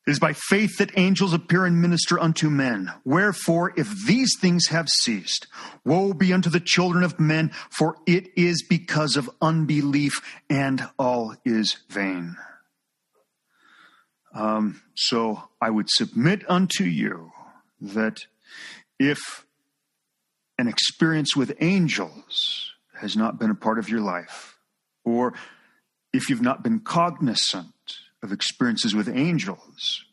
It 0.06 0.10
is 0.10 0.18
by 0.18 0.32
faith 0.32 0.78
that 0.78 0.98
angels 0.98 1.32
appear 1.32 1.64
and 1.64 1.80
minister 1.80 2.18
unto 2.18 2.50
men. 2.50 2.92
Wherefore, 3.04 3.72
if 3.76 3.88
these 4.04 4.36
things 4.40 4.66
have 4.68 4.88
ceased, 4.88 5.46
woe 5.84 6.12
be 6.12 6.32
unto 6.32 6.50
the 6.50 6.58
children 6.58 7.04
of 7.04 7.20
men, 7.20 7.52
for 7.70 7.96
it 8.04 8.26
is 8.36 8.64
because 8.68 9.16
of 9.16 9.30
unbelief, 9.40 10.14
and 10.50 10.88
all 10.98 11.36
is 11.44 11.76
vain. 11.88 12.36
Um, 14.34 14.82
so 14.94 15.44
I 15.60 15.70
would 15.70 15.88
submit 15.88 16.48
unto 16.50 16.82
you 16.82 17.30
that 17.80 18.26
if 18.98 19.46
an 20.58 20.66
experience 20.66 21.36
with 21.36 21.54
angels 21.60 22.72
has 22.94 23.16
not 23.16 23.38
been 23.38 23.50
a 23.50 23.54
part 23.54 23.78
of 23.78 23.88
your 23.88 24.00
life, 24.00 24.58
or 25.04 25.34
if 26.12 26.28
you've 26.28 26.42
not 26.42 26.64
been 26.64 26.80
cognizant 26.80 27.68
of 28.22 28.32
experiences 28.32 28.94
with 28.94 29.08
angels, 29.08 30.04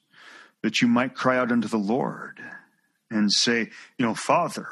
that 0.61 0.81
you 0.81 0.87
might 0.87 1.15
cry 1.15 1.37
out 1.37 1.51
unto 1.51 1.67
the 1.67 1.77
Lord 1.77 2.39
and 3.09 3.31
say, 3.31 3.69
You 3.97 4.05
know, 4.05 4.13
Father, 4.13 4.67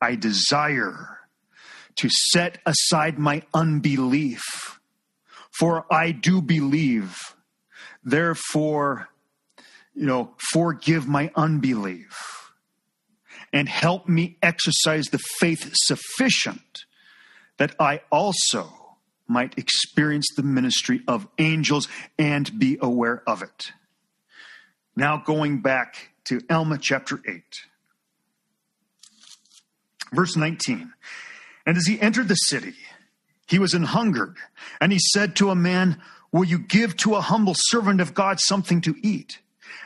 I 0.00 0.14
desire 0.14 1.18
to 1.96 2.08
set 2.30 2.58
aside 2.64 3.18
my 3.18 3.42
unbelief, 3.52 4.42
for 5.50 5.84
I 5.92 6.12
do 6.12 6.40
believe. 6.40 7.34
Therefore, 8.04 9.08
you 9.94 10.06
know, 10.06 10.34
forgive 10.52 11.08
my 11.08 11.30
unbelief 11.34 12.52
and 13.52 13.68
help 13.68 14.08
me 14.08 14.36
exercise 14.42 15.06
the 15.06 15.18
faith 15.40 15.70
sufficient 15.74 16.84
that 17.56 17.74
I 17.80 18.02
also 18.10 18.77
might 19.28 19.58
experience 19.58 20.28
the 20.34 20.42
ministry 20.42 21.02
of 21.06 21.28
angels 21.38 21.86
and 22.18 22.58
be 22.58 22.78
aware 22.80 23.22
of 23.26 23.42
it. 23.42 23.72
Now, 24.96 25.18
going 25.18 25.60
back 25.60 26.10
to 26.24 26.40
Alma 26.50 26.78
chapter 26.78 27.20
8, 27.26 27.42
verse 30.12 30.36
19. 30.36 30.92
And 31.66 31.76
as 31.76 31.86
he 31.86 32.00
entered 32.00 32.28
the 32.28 32.34
city, 32.34 32.74
he 33.46 33.58
was 33.58 33.74
an 33.74 33.84
hungered, 33.84 34.36
and 34.80 34.92
he 34.92 34.98
said 34.98 35.36
to 35.36 35.50
a 35.50 35.54
man, 35.54 36.00
Will 36.32 36.44
you 36.44 36.58
give 36.58 36.96
to 36.98 37.14
a 37.14 37.20
humble 37.20 37.54
servant 37.56 38.00
of 38.00 38.14
God 38.14 38.38
something 38.40 38.80
to 38.82 38.94
eat? 39.02 39.38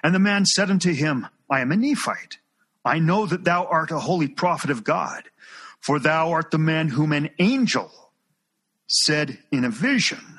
And 0.02 0.14
the 0.14 0.18
man 0.18 0.44
said 0.44 0.70
unto 0.70 0.92
him, 0.92 1.28
I 1.48 1.60
am 1.60 1.70
a 1.70 1.76
Nephite. 1.76 2.38
I 2.84 2.98
know 2.98 3.26
that 3.26 3.44
thou 3.44 3.66
art 3.66 3.90
a 3.92 4.00
holy 4.00 4.28
prophet 4.28 4.70
of 4.70 4.82
God, 4.82 5.24
for 5.80 5.98
thou 5.98 6.32
art 6.32 6.50
the 6.50 6.58
man 6.58 6.88
whom 6.88 7.12
an 7.12 7.30
angel 7.38 7.92
said 8.92 9.38
in 9.50 9.64
a 9.64 9.70
vision, 9.70 10.38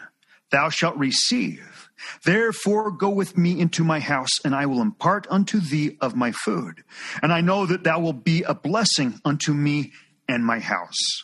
Thou 0.51 0.69
shalt 0.69 0.97
receive. 0.97 1.89
Therefore 2.23 2.91
go 2.91 3.09
with 3.09 3.37
me 3.37 3.59
into 3.59 3.83
my 3.83 3.99
house, 3.99 4.39
and 4.43 4.53
I 4.53 4.65
will 4.65 4.81
impart 4.81 5.25
unto 5.29 5.59
thee 5.59 5.97
of 6.01 6.15
my 6.15 6.31
food. 6.31 6.83
And 7.21 7.31
I 7.31 7.41
know 7.41 7.65
that 7.65 7.83
thou 7.83 7.99
wilt 7.99 8.23
be 8.23 8.43
a 8.43 8.53
blessing 8.53 9.19
unto 9.25 9.53
me 9.53 9.93
and 10.27 10.45
my 10.45 10.59
house. 10.59 11.23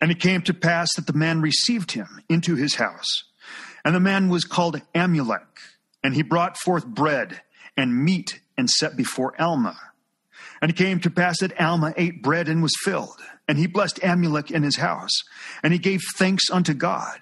And 0.00 0.10
it 0.10 0.20
came 0.20 0.42
to 0.42 0.54
pass 0.54 0.94
that 0.96 1.06
the 1.06 1.12
man 1.12 1.40
received 1.40 1.92
him 1.92 2.20
into 2.28 2.56
his 2.56 2.74
house. 2.74 3.24
And 3.84 3.94
the 3.94 4.00
man 4.00 4.28
was 4.28 4.44
called 4.44 4.80
Amulek, 4.94 5.46
and 6.02 6.14
he 6.14 6.22
brought 6.22 6.56
forth 6.56 6.86
bread 6.86 7.40
and 7.76 8.04
meat 8.04 8.40
and 8.56 8.68
set 8.68 8.96
before 8.96 9.40
Alma. 9.40 9.76
And 10.60 10.70
it 10.70 10.76
came 10.76 11.00
to 11.00 11.10
pass 11.10 11.40
that 11.40 11.60
Alma 11.60 11.92
ate 11.96 12.22
bread 12.22 12.48
and 12.48 12.62
was 12.62 12.74
filled. 12.82 13.20
And 13.48 13.58
he 13.58 13.66
blessed 13.66 14.00
Amulek 14.00 14.50
in 14.50 14.62
his 14.62 14.76
house. 14.76 15.12
And 15.62 15.72
he 15.72 15.78
gave 15.78 16.00
thanks 16.16 16.50
unto 16.50 16.74
God. 16.74 17.18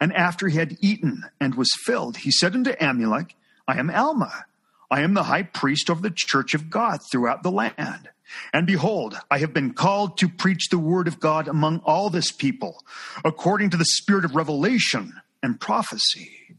And 0.00 0.12
after 0.14 0.48
he 0.48 0.58
had 0.58 0.78
eaten 0.80 1.24
and 1.40 1.54
was 1.54 1.70
filled, 1.84 2.18
he 2.18 2.30
said 2.30 2.54
unto 2.54 2.72
Amulek, 2.72 3.32
I 3.68 3.78
am 3.78 3.90
Alma. 3.90 4.46
I 4.90 5.00
am 5.00 5.14
the 5.14 5.24
high 5.24 5.42
priest 5.42 5.88
of 5.90 6.02
the 6.02 6.12
church 6.14 6.54
of 6.54 6.70
God 6.70 7.00
throughout 7.10 7.42
the 7.42 7.50
land. 7.50 8.08
And 8.52 8.66
behold, 8.66 9.18
I 9.30 9.38
have 9.38 9.52
been 9.52 9.72
called 9.72 10.18
to 10.18 10.28
preach 10.28 10.68
the 10.68 10.78
word 10.78 11.08
of 11.08 11.20
God 11.20 11.48
among 11.48 11.80
all 11.84 12.10
this 12.10 12.32
people, 12.32 12.84
according 13.24 13.70
to 13.70 13.76
the 13.76 13.84
spirit 13.84 14.24
of 14.24 14.34
revelation 14.34 15.20
and 15.42 15.60
prophecy. 15.60 16.56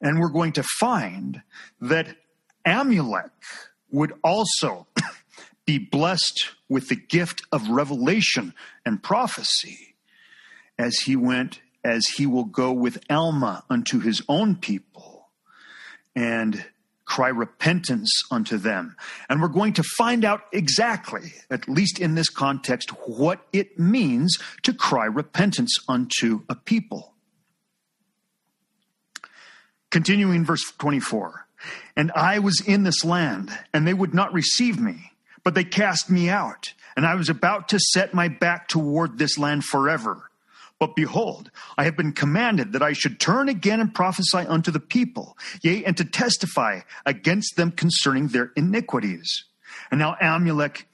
And 0.00 0.20
we're 0.20 0.28
going 0.28 0.52
to 0.52 0.62
find 0.62 1.42
that 1.80 2.16
Amulek 2.66 3.30
would 3.90 4.12
also 4.22 4.86
be 5.66 5.78
blessed 5.78 6.50
with 6.68 6.88
the 6.88 6.96
gift 6.96 7.42
of 7.52 7.68
revelation 7.68 8.54
and 8.84 9.02
prophecy 9.02 9.96
as 10.78 10.96
he 11.06 11.16
went, 11.16 11.60
as 11.82 12.04
he 12.16 12.26
will 12.26 12.44
go 12.44 12.72
with 12.72 12.98
Alma 13.08 13.64
unto 13.70 14.00
his 14.00 14.22
own 14.28 14.56
people 14.56 15.28
and 16.14 16.64
cry 17.04 17.28
repentance 17.28 18.10
unto 18.30 18.56
them. 18.56 18.96
And 19.28 19.40
we're 19.40 19.48
going 19.48 19.74
to 19.74 19.82
find 19.82 20.24
out 20.24 20.42
exactly, 20.52 21.34
at 21.50 21.68
least 21.68 21.98
in 21.98 22.14
this 22.14 22.30
context, 22.30 22.90
what 23.06 23.46
it 23.52 23.78
means 23.78 24.38
to 24.62 24.72
cry 24.72 25.04
repentance 25.04 25.76
unto 25.88 26.42
a 26.48 26.54
people. 26.54 27.12
Continuing 29.90 30.44
verse 30.44 30.72
24. 30.78 31.46
And 31.96 32.10
I 32.12 32.38
was 32.38 32.62
in 32.66 32.82
this 32.82 33.04
land, 33.04 33.50
and 33.72 33.86
they 33.86 33.94
would 33.94 34.14
not 34.14 34.32
receive 34.32 34.80
me 34.80 35.12
But 35.44 35.54
they 35.54 35.64
cast 35.64 36.10
me 36.10 36.28
out, 36.28 36.72
and 36.96 37.06
I 37.06 37.14
was 37.14 37.28
about 37.28 37.68
to 37.68 37.78
set 37.78 38.14
my 38.14 38.28
back 38.28 38.66
toward 38.66 39.18
this 39.18 39.38
land 39.38 39.64
forever. 39.64 40.30
But 40.78 40.96
behold, 40.96 41.50
I 41.78 41.84
have 41.84 41.96
been 41.96 42.12
commanded 42.12 42.72
that 42.72 42.82
I 42.82 42.94
should 42.94 43.20
turn 43.20 43.48
again 43.48 43.80
and 43.80 43.94
prophesy 43.94 44.38
unto 44.38 44.70
the 44.70 44.80
people, 44.80 45.38
yea, 45.62 45.84
and 45.84 45.96
to 45.96 46.04
testify 46.04 46.80
against 47.06 47.56
them 47.56 47.70
concerning 47.70 48.28
their 48.28 48.52
iniquities. 48.56 49.44
And 49.90 50.00
now, 50.00 50.16
Amulek, 50.20 50.84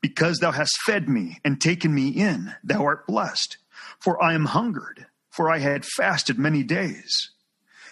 because 0.00 0.38
thou 0.38 0.52
hast 0.52 0.80
fed 0.82 1.08
me 1.08 1.40
and 1.44 1.60
taken 1.60 1.94
me 1.94 2.08
in, 2.08 2.54
thou 2.62 2.84
art 2.84 3.06
blessed. 3.06 3.56
For 3.98 4.22
I 4.22 4.34
am 4.34 4.44
hungered, 4.46 5.06
for 5.30 5.50
I 5.50 5.58
had 5.58 5.84
fasted 5.84 6.38
many 6.38 6.62
days. 6.62 7.30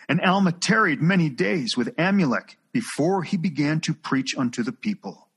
And 0.09 0.21
Alma 0.21 0.53
tarried 0.53 1.01
many 1.01 1.29
days 1.29 1.77
with 1.77 1.97
Amulek 1.97 2.57
before 2.73 3.23
he 3.23 3.37
began 3.37 3.81
to 3.81 3.95
preach 3.95 4.37
unto 4.37 4.63
the 4.63 4.73
people. 4.73 5.29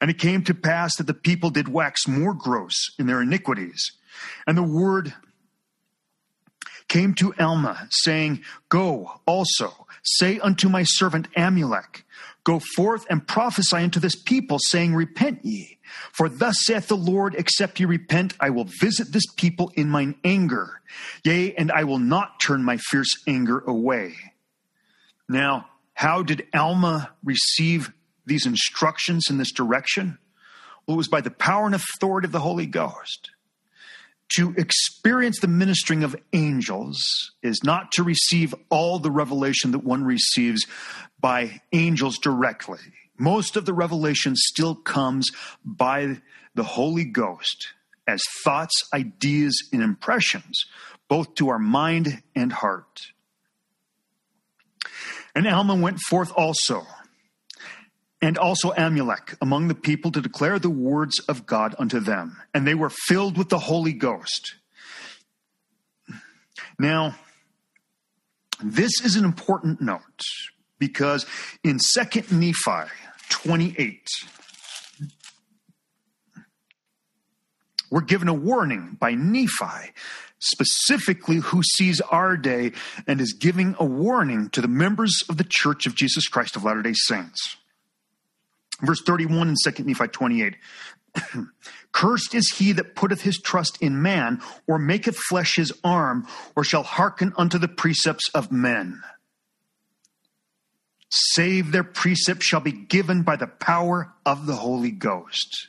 And 0.00 0.10
it 0.10 0.18
came 0.18 0.42
to 0.44 0.54
pass 0.54 0.96
that 0.96 1.06
the 1.06 1.14
people 1.14 1.50
did 1.50 1.68
wax 1.68 2.06
more 2.08 2.34
gross 2.34 2.74
in 2.98 3.06
their 3.06 3.22
iniquities. 3.22 3.92
And 4.46 4.56
the 4.56 4.62
word 4.62 5.14
came 6.88 7.14
to 7.14 7.34
Alma, 7.38 7.88
saying, 7.90 8.42
Go 8.68 9.20
also, 9.26 9.86
say 10.02 10.38
unto 10.40 10.68
my 10.68 10.82
servant 10.82 11.32
Amulek, 11.32 12.02
Go 12.44 12.60
forth 12.74 13.06
and 13.08 13.26
prophesy 13.26 13.76
unto 13.76 14.00
this 14.00 14.16
people, 14.16 14.58
saying, 14.58 14.94
Repent 14.94 15.44
ye. 15.44 15.78
For 16.12 16.28
thus 16.28 16.56
saith 16.64 16.88
the 16.88 16.96
Lord, 16.96 17.34
except 17.36 17.78
ye 17.78 17.86
repent, 17.86 18.34
I 18.40 18.50
will 18.50 18.66
visit 18.80 19.12
this 19.12 19.26
people 19.36 19.72
in 19.74 19.88
mine 19.88 20.16
anger. 20.24 20.80
Yea, 21.24 21.54
and 21.54 21.70
I 21.70 21.84
will 21.84 21.98
not 21.98 22.40
turn 22.40 22.64
my 22.64 22.78
fierce 22.78 23.22
anger 23.26 23.60
away. 23.60 24.14
Now, 25.28 25.68
how 25.94 26.22
did 26.22 26.46
Alma 26.54 27.12
receive 27.22 27.92
these 28.26 28.46
instructions 28.46 29.26
in 29.30 29.38
this 29.38 29.52
direction? 29.52 30.18
Well, 30.86 30.94
it 30.94 30.98
was 30.98 31.08
by 31.08 31.20
the 31.20 31.30
power 31.30 31.66
and 31.66 31.74
authority 31.74 32.26
of 32.26 32.32
the 32.32 32.40
Holy 32.40 32.66
Ghost. 32.66 33.30
To 34.36 34.54
experience 34.56 35.40
the 35.40 35.48
ministering 35.48 36.04
of 36.04 36.16
angels 36.32 37.02
is 37.42 37.62
not 37.62 37.92
to 37.92 38.02
receive 38.02 38.54
all 38.70 38.98
the 38.98 39.10
revelation 39.10 39.72
that 39.72 39.84
one 39.84 40.04
receives 40.04 40.64
by 41.20 41.60
angels 41.72 42.18
directly. 42.18 42.78
Most 43.18 43.56
of 43.56 43.66
the 43.66 43.74
revelation 43.74 44.34
still 44.34 44.74
comes 44.74 45.30
by 45.64 46.20
the 46.54 46.62
Holy 46.62 47.04
Ghost 47.04 47.68
as 48.06 48.22
thoughts, 48.42 48.74
ideas, 48.94 49.68
and 49.72 49.82
impressions, 49.82 50.64
both 51.08 51.34
to 51.36 51.50
our 51.50 51.58
mind 51.58 52.22
and 52.34 52.52
heart. 52.52 53.00
And 55.34 55.46
Alma 55.46 55.74
went 55.74 56.00
forth 56.08 56.32
also, 56.36 56.86
and 58.22 58.38
also 58.38 58.70
Amulek 58.72 59.36
among 59.42 59.66
the 59.66 59.74
people 59.74 60.12
to 60.12 60.20
declare 60.20 60.60
the 60.60 60.70
words 60.70 61.18
of 61.28 61.44
God 61.44 61.74
unto 61.78 61.98
them. 61.98 62.40
And 62.54 62.66
they 62.66 62.74
were 62.74 62.90
filled 62.90 63.36
with 63.36 63.48
the 63.48 63.58
Holy 63.58 63.92
Ghost. 63.92 64.54
Now, 66.78 67.16
this 68.62 68.92
is 69.04 69.16
an 69.16 69.24
important 69.24 69.80
note 69.80 70.22
because 70.78 71.26
in 71.64 71.78
2nd 71.78 72.30
Nephi 72.30 72.90
28, 73.28 74.06
we're 77.90 78.00
given 78.02 78.28
a 78.28 78.34
warning 78.34 78.96
by 79.00 79.14
Nephi 79.14 79.92
specifically 80.38 81.36
who 81.36 81.62
sees 81.62 82.00
our 82.00 82.36
day 82.36 82.72
and 83.06 83.20
is 83.20 83.32
giving 83.32 83.74
a 83.78 83.84
warning 83.84 84.48
to 84.50 84.60
the 84.60 84.68
members 84.68 85.22
of 85.28 85.36
the 85.36 85.46
Church 85.48 85.86
of 85.86 85.94
Jesus 85.94 86.26
Christ 86.28 86.56
of 86.56 86.64
Latter 86.64 86.82
day 86.82 86.94
Saints. 86.94 87.56
Verse 88.82 89.02
31 89.02 89.48
in 89.48 89.54
2 89.72 89.84
Nephi 89.84 90.08
28. 90.08 90.56
Cursed 91.92 92.34
is 92.34 92.52
he 92.56 92.72
that 92.72 92.94
putteth 92.94 93.22
his 93.22 93.38
trust 93.38 93.78
in 93.80 94.02
man, 94.02 94.40
or 94.66 94.78
maketh 94.78 95.16
flesh 95.16 95.56
his 95.56 95.72
arm, 95.84 96.26
or 96.56 96.64
shall 96.64 96.82
hearken 96.82 97.32
unto 97.36 97.58
the 97.58 97.68
precepts 97.68 98.28
of 98.34 98.50
men. 98.50 99.02
Save 101.10 101.72
their 101.72 101.84
precepts 101.84 102.46
shall 102.46 102.60
be 102.60 102.72
given 102.72 103.22
by 103.22 103.36
the 103.36 103.46
power 103.46 104.14
of 104.24 104.46
the 104.46 104.56
Holy 104.56 104.90
Ghost. 104.90 105.68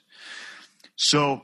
So, 0.96 1.42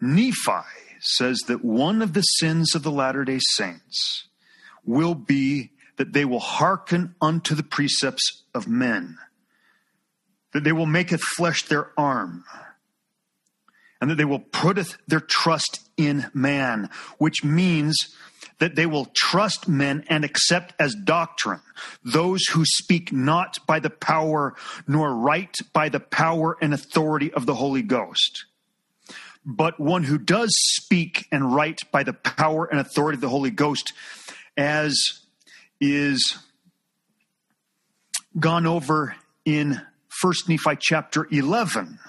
Nephi 0.00 0.66
says 1.00 1.38
that 1.46 1.64
one 1.64 2.02
of 2.02 2.12
the 2.12 2.22
sins 2.22 2.74
of 2.74 2.82
the 2.82 2.90
Latter 2.90 3.24
day 3.24 3.40
Saints 3.54 4.28
will 4.84 5.14
be 5.14 5.70
that 5.96 6.12
they 6.12 6.24
will 6.24 6.40
hearken 6.40 7.14
unto 7.20 7.54
the 7.54 7.62
precepts 7.62 8.42
of 8.54 8.68
men, 8.68 9.18
that 10.52 10.64
they 10.64 10.72
will 10.72 10.86
maketh 10.86 11.20
flesh 11.20 11.64
their 11.64 11.90
arm, 11.98 12.44
and 14.00 14.10
that 14.10 14.16
they 14.16 14.24
will 14.24 14.40
putteth 14.40 14.96
their 15.06 15.20
trust 15.20 15.88
in 15.96 16.26
man, 16.32 16.88
which 17.18 17.44
means 17.44 18.14
that 18.58 18.74
they 18.74 18.86
will 18.86 19.06
trust 19.16 19.68
men 19.68 20.04
and 20.08 20.24
accept 20.24 20.74
as 20.80 20.94
doctrine 21.04 21.60
those 22.04 22.44
who 22.52 22.64
speak 22.64 23.12
not 23.12 23.58
by 23.66 23.78
the 23.78 23.90
power 23.90 24.54
nor 24.86 25.14
write 25.14 25.56
by 25.72 25.88
the 25.88 26.00
power 26.00 26.56
and 26.60 26.74
authority 26.74 27.32
of 27.32 27.46
the 27.46 27.54
Holy 27.54 27.82
Ghost 27.82 28.46
but 29.50 29.80
one 29.80 30.04
who 30.04 30.18
does 30.18 30.50
speak 30.54 31.26
and 31.32 31.54
write 31.54 31.78
by 31.90 32.02
the 32.02 32.12
power 32.12 32.66
and 32.66 32.78
authority 32.78 33.16
of 33.16 33.22
the 33.22 33.30
Holy 33.30 33.50
Ghost, 33.50 33.94
as 34.58 34.94
is 35.80 36.36
gone 38.38 38.66
over 38.66 39.16
in 39.46 39.80
First 40.20 40.48
Nephi 40.48 40.76
chapter 40.80 41.28
11. 41.30 42.00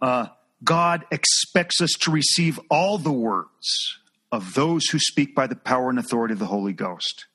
Uh, 0.00 0.28
God 0.64 1.04
expects 1.10 1.82
us 1.82 1.90
to 2.00 2.10
receive 2.10 2.58
all 2.70 2.96
the 2.96 3.12
words 3.12 3.98
of 4.32 4.54
those 4.54 4.86
who 4.86 4.98
speak 4.98 5.34
by 5.34 5.46
the 5.46 5.54
power 5.54 5.90
and 5.90 5.98
authority 5.98 6.32
of 6.32 6.38
the 6.38 6.46
Holy 6.46 6.72
Ghost. 6.72 7.26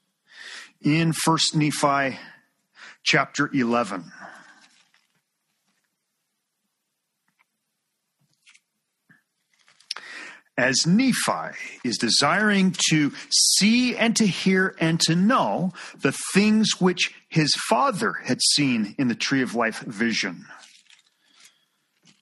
In 0.81 1.13
First 1.13 1.55
Nephi 1.55 2.17
chapter 3.03 3.51
11. 3.53 4.11
As 10.57 10.85
Nephi 10.87 11.57
is 11.83 11.97
desiring 11.97 12.75
to 12.89 13.11
see 13.29 13.95
and 13.95 14.15
to 14.15 14.25
hear 14.25 14.75
and 14.79 14.99
to 15.01 15.15
know 15.15 15.73
the 15.99 16.13
things 16.33 16.79
which 16.79 17.13
his 17.27 17.53
father 17.67 18.13
had 18.13 18.41
seen 18.41 18.95
in 18.97 19.07
the 19.07 19.15
tree 19.15 19.41
of 19.41 19.55
life 19.55 19.79
vision. 19.81 20.45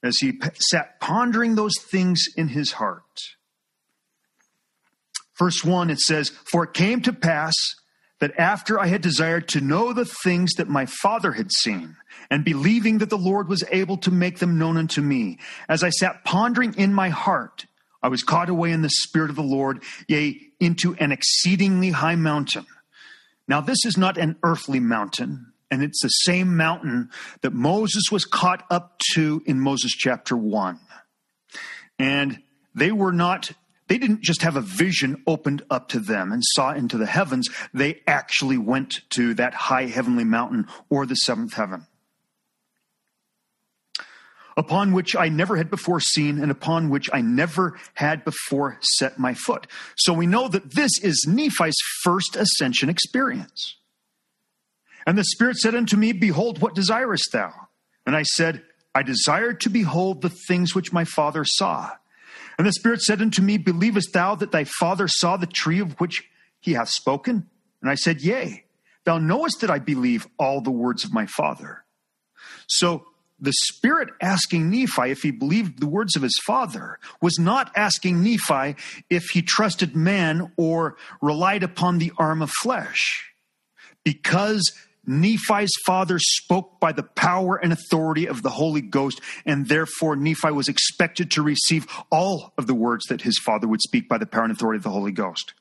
As 0.02 0.18
he 0.18 0.40
sat 0.58 1.00
pondering 1.00 1.54
those 1.54 1.74
things 1.80 2.24
in 2.36 2.48
his 2.48 2.72
heart. 2.72 3.02
Verse 5.38 5.64
1, 5.64 5.90
it 5.90 6.00
says, 6.00 6.30
For 6.30 6.64
it 6.64 6.74
came 6.74 7.00
to 7.02 7.12
pass 7.12 7.54
that 8.20 8.38
after 8.38 8.78
I 8.78 8.86
had 8.86 9.02
desired 9.02 9.48
to 9.48 9.60
know 9.60 9.92
the 9.92 10.04
things 10.04 10.52
that 10.54 10.68
my 10.68 10.86
father 10.86 11.32
had 11.32 11.50
seen, 11.52 11.96
and 12.30 12.44
believing 12.44 12.98
that 12.98 13.10
the 13.10 13.18
Lord 13.18 13.48
was 13.48 13.64
able 13.70 13.96
to 13.98 14.10
make 14.10 14.38
them 14.38 14.58
known 14.58 14.76
unto 14.76 15.00
me, 15.00 15.38
as 15.68 15.82
I 15.82 15.90
sat 15.90 16.24
pondering 16.24 16.74
in 16.74 16.94
my 16.94 17.08
heart, 17.08 17.66
I 18.04 18.08
was 18.08 18.22
caught 18.22 18.50
away 18.50 18.70
in 18.70 18.82
the 18.82 18.90
Spirit 18.90 19.30
of 19.30 19.36
the 19.36 19.42
Lord, 19.42 19.82
yea, 20.08 20.38
into 20.60 20.94
an 20.96 21.10
exceedingly 21.10 21.90
high 21.90 22.16
mountain. 22.16 22.66
Now, 23.48 23.62
this 23.62 23.86
is 23.86 23.96
not 23.96 24.18
an 24.18 24.36
earthly 24.42 24.78
mountain, 24.78 25.54
and 25.70 25.82
it's 25.82 26.02
the 26.02 26.10
same 26.10 26.54
mountain 26.54 27.08
that 27.40 27.54
Moses 27.54 28.04
was 28.12 28.26
caught 28.26 28.62
up 28.70 28.98
to 29.14 29.42
in 29.46 29.58
Moses 29.58 29.92
chapter 29.92 30.36
1. 30.36 30.78
And 31.98 32.42
they 32.74 32.92
were 32.92 33.12
not, 33.12 33.52
they 33.88 33.96
didn't 33.96 34.20
just 34.20 34.42
have 34.42 34.56
a 34.56 34.60
vision 34.60 35.22
opened 35.26 35.62
up 35.70 35.88
to 35.88 35.98
them 35.98 36.30
and 36.30 36.42
saw 36.44 36.72
into 36.74 36.98
the 36.98 37.06
heavens. 37.06 37.48
They 37.72 38.02
actually 38.06 38.58
went 38.58 38.96
to 39.10 39.32
that 39.34 39.54
high 39.54 39.86
heavenly 39.86 40.24
mountain 40.24 40.66
or 40.90 41.06
the 41.06 41.14
seventh 41.14 41.54
heaven 41.54 41.86
upon 44.56 44.92
which 44.92 45.16
I 45.16 45.28
never 45.28 45.56
had 45.56 45.70
before 45.70 46.00
seen 46.00 46.38
and 46.40 46.50
upon 46.50 46.90
which 46.90 47.10
I 47.12 47.20
never 47.20 47.78
had 47.94 48.24
before 48.24 48.78
set 48.80 49.18
my 49.18 49.34
foot. 49.34 49.66
So 49.96 50.12
we 50.12 50.26
know 50.26 50.48
that 50.48 50.74
this 50.74 50.92
is 51.02 51.26
Nephi's 51.26 51.76
first 52.02 52.36
ascension 52.36 52.88
experience. 52.88 53.76
And 55.06 55.18
the 55.18 55.24
Spirit 55.24 55.56
said 55.56 55.74
unto 55.74 55.96
me, 55.96 56.12
Behold, 56.12 56.60
what 56.60 56.74
desirest 56.74 57.30
thou? 57.32 57.52
And 58.06 58.16
I 58.16 58.22
said, 58.22 58.62
I 58.94 59.02
desire 59.02 59.52
to 59.52 59.70
behold 59.70 60.22
the 60.22 60.30
things 60.30 60.74
which 60.74 60.92
my 60.92 61.04
father 61.04 61.44
saw. 61.44 61.90
And 62.56 62.66
the 62.66 62.72
Spirit 62.72 63.02
said 63.02 63.20
unto 63.20 63.42
me, 63.42 63.58
Believest 63.58 64.12
thou 64.12 64.34
that 64.36 64.52
thy 64.52 64.64
father 64.64 65.08
saw 65.08 65.36
the 65.36 65.46
tree 65.46 65.80
of 65.80 65.98
which 66.00 66.22
he 66.60 66.72
hath 66.72 66.88
spoken? 66.88 67.48
And 67.82 67.90
I 67.90 67.96
said, 67.96 68.22
Yea, 68.22 68.64
thou 69.04 69.18
knowest 69.18 69.60
that 69.60 69.70
I 69.70 69.78
believe 69.78 70.26
all 70.38 70.60
the 70.60 70.70
words 70.70 71.04
of 71.04 71.12
my 71.12 71.26
father. 71.26 71.84
So 72.66 73.06
the 73.44 73.52
Spirit 73.52 74.10
asking 74.20 74.70
Nephi 74.70 75.10
if 75.10 75.20
he 75.22 75.30
believed 75.30 75.80
the 75.80 75.86
words 75.86 76.16
of 76.16 76.22
his 76.22 76.38
father 76.46 76.98
was 77.20 77.38
not 77.38 77.70
asking 77.76 78.22
Nephi 78.22 78.76
if 79.10 79.24
he 79.32 79.42
trusted 79.42 79.94
man 79.94 80.52
or 80.56 80.96
relied 81.20 81.62
upon 81.62 81.98
the 81.98 82.12
arm 82.18 82.42
of 82.42 82.50
flesh. 82.50 83.30
Because 84.04 84.72
Nephi's 85.06 85.72
father 85.86 86.18
spoke 86.18 86.80
by 86.80 86.92
the 86.92 87.02
power 87.02 87.56
and 87.56 87.72
authority 87.72 88.26
of 88.26 88.42
the 88.42 88.50
Holy 88.50 88.80
Ghost, 88.80 89.20
and 89.44 89.68
therefore 89.68 90.16
Nephi 90.16 90.50
was 90.50 90.68
expected 90.68 91.30
to 91.32 91.42
receive 91.42 91.86
all 92.10 92.52
of 92.56 92.66
the 92.66 92.74
words 92.74 93.04
that 93.08 93.22
his 93.22 93.38
father 93.38 93.68
would 93.68 93.82
speak 93.82 94.08
by 94.08 94.18
the 94.18 94.26
power 94.26 94.44
and 94.44 94.52
authority 94.52 94.78
of 94.78 94.82
the 94.82 94.90
Holy 94.90 95.12
Ghost. 95.12 95.54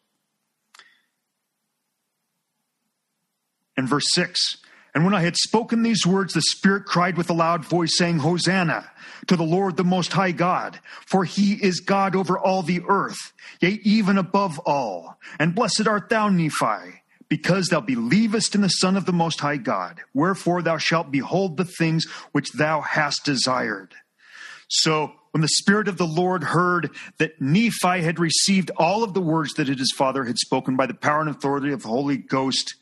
And 3.76 3.88
verse 3.90 4.06
6 4.14 4.58
And 4.96 5.04
when 5.04 5.16
I 5.16 5.22
had 5.22 5.36
spoken 5.36 5.82
these 5.82 6.06
words, 6.06 6.34
the 6.34 6.42
Spirit 6.42 6.86
cried 6.86 7.18
with 7.18 7.30
a 7.30 7.34
loud 7.34 7.66
voice, 7.66 7.98
saying, 7.98 8.20
Hosanna 8.20 8.90
to 9.28 9.36
the 9.36 9.44
Lord, 9.44 9.76
the 9.76 9.84
Most 9.84 10.14
High 10.14 10.32
God, 10.32 10.80
for 11.06 11.24
he 11.24 11.54
is 11.54 11.80
God 11.80 12.16
over 12.16 12.38
all 12.38 12.62
the 12.62 12.82
earth, 12.88 13.34
yea, 13.60 13.80
even 13.84 14.18
above 14.18 14.60
all. 14.60 15.18
And 15.40 15.56
blessed 15.56 15.88
art 15.88 16.10
thou, 16.10 16.30
Nephi 16.30 17.02
because 17.30 17.70
thou 17.70 17.82
believest 17.82 18.54
in 18.54 18.62
the 18.62 18.70
Son 18.70 18.96
of 18.96 19.08
the 19.08 19.12
Most 19.12 19.40
High 19.40 19.58
God. 19.58 20.02
Wherefore 20.14 20.62
thou 20.62 20.78
shalt 20.78 21.10
behold 21.10 21.58
the 21.58 21.66
things 21.66 22.06
which 22.32 22.52
thou 22.52 22.82
hast 22.82 23.26
desired. 23.26 23.96
So 24.68 25.14
when 25.32 25.42
the 25.42 25.48
Spirit 25.48 25.88
of 25.88 25.98
the 25.98 26.06
Lord 26.06 26.44
heard 26.44 26.92
that 27.18 27.42
Nephi 27.42 28.04
had 28.04 28.20
received 28.20 28.70
all 28.78 29.04
of 29.04 29.16
the 29.16 29.22
words 29.22 29.54
that 29.54 29.68
his 29.68 29.92
father 29.98 30.26
had 30.26 30.38
spoken 30.38 30.76
by 30.76 30.86
the 30.86 30.94
power 30.94 31.22
and 31.22 31.30
authority 31.30 31.72
of 31.72 31.82
the 31.82 31.88
Holy 31.88 32.18
Ghost, 32.18 32.76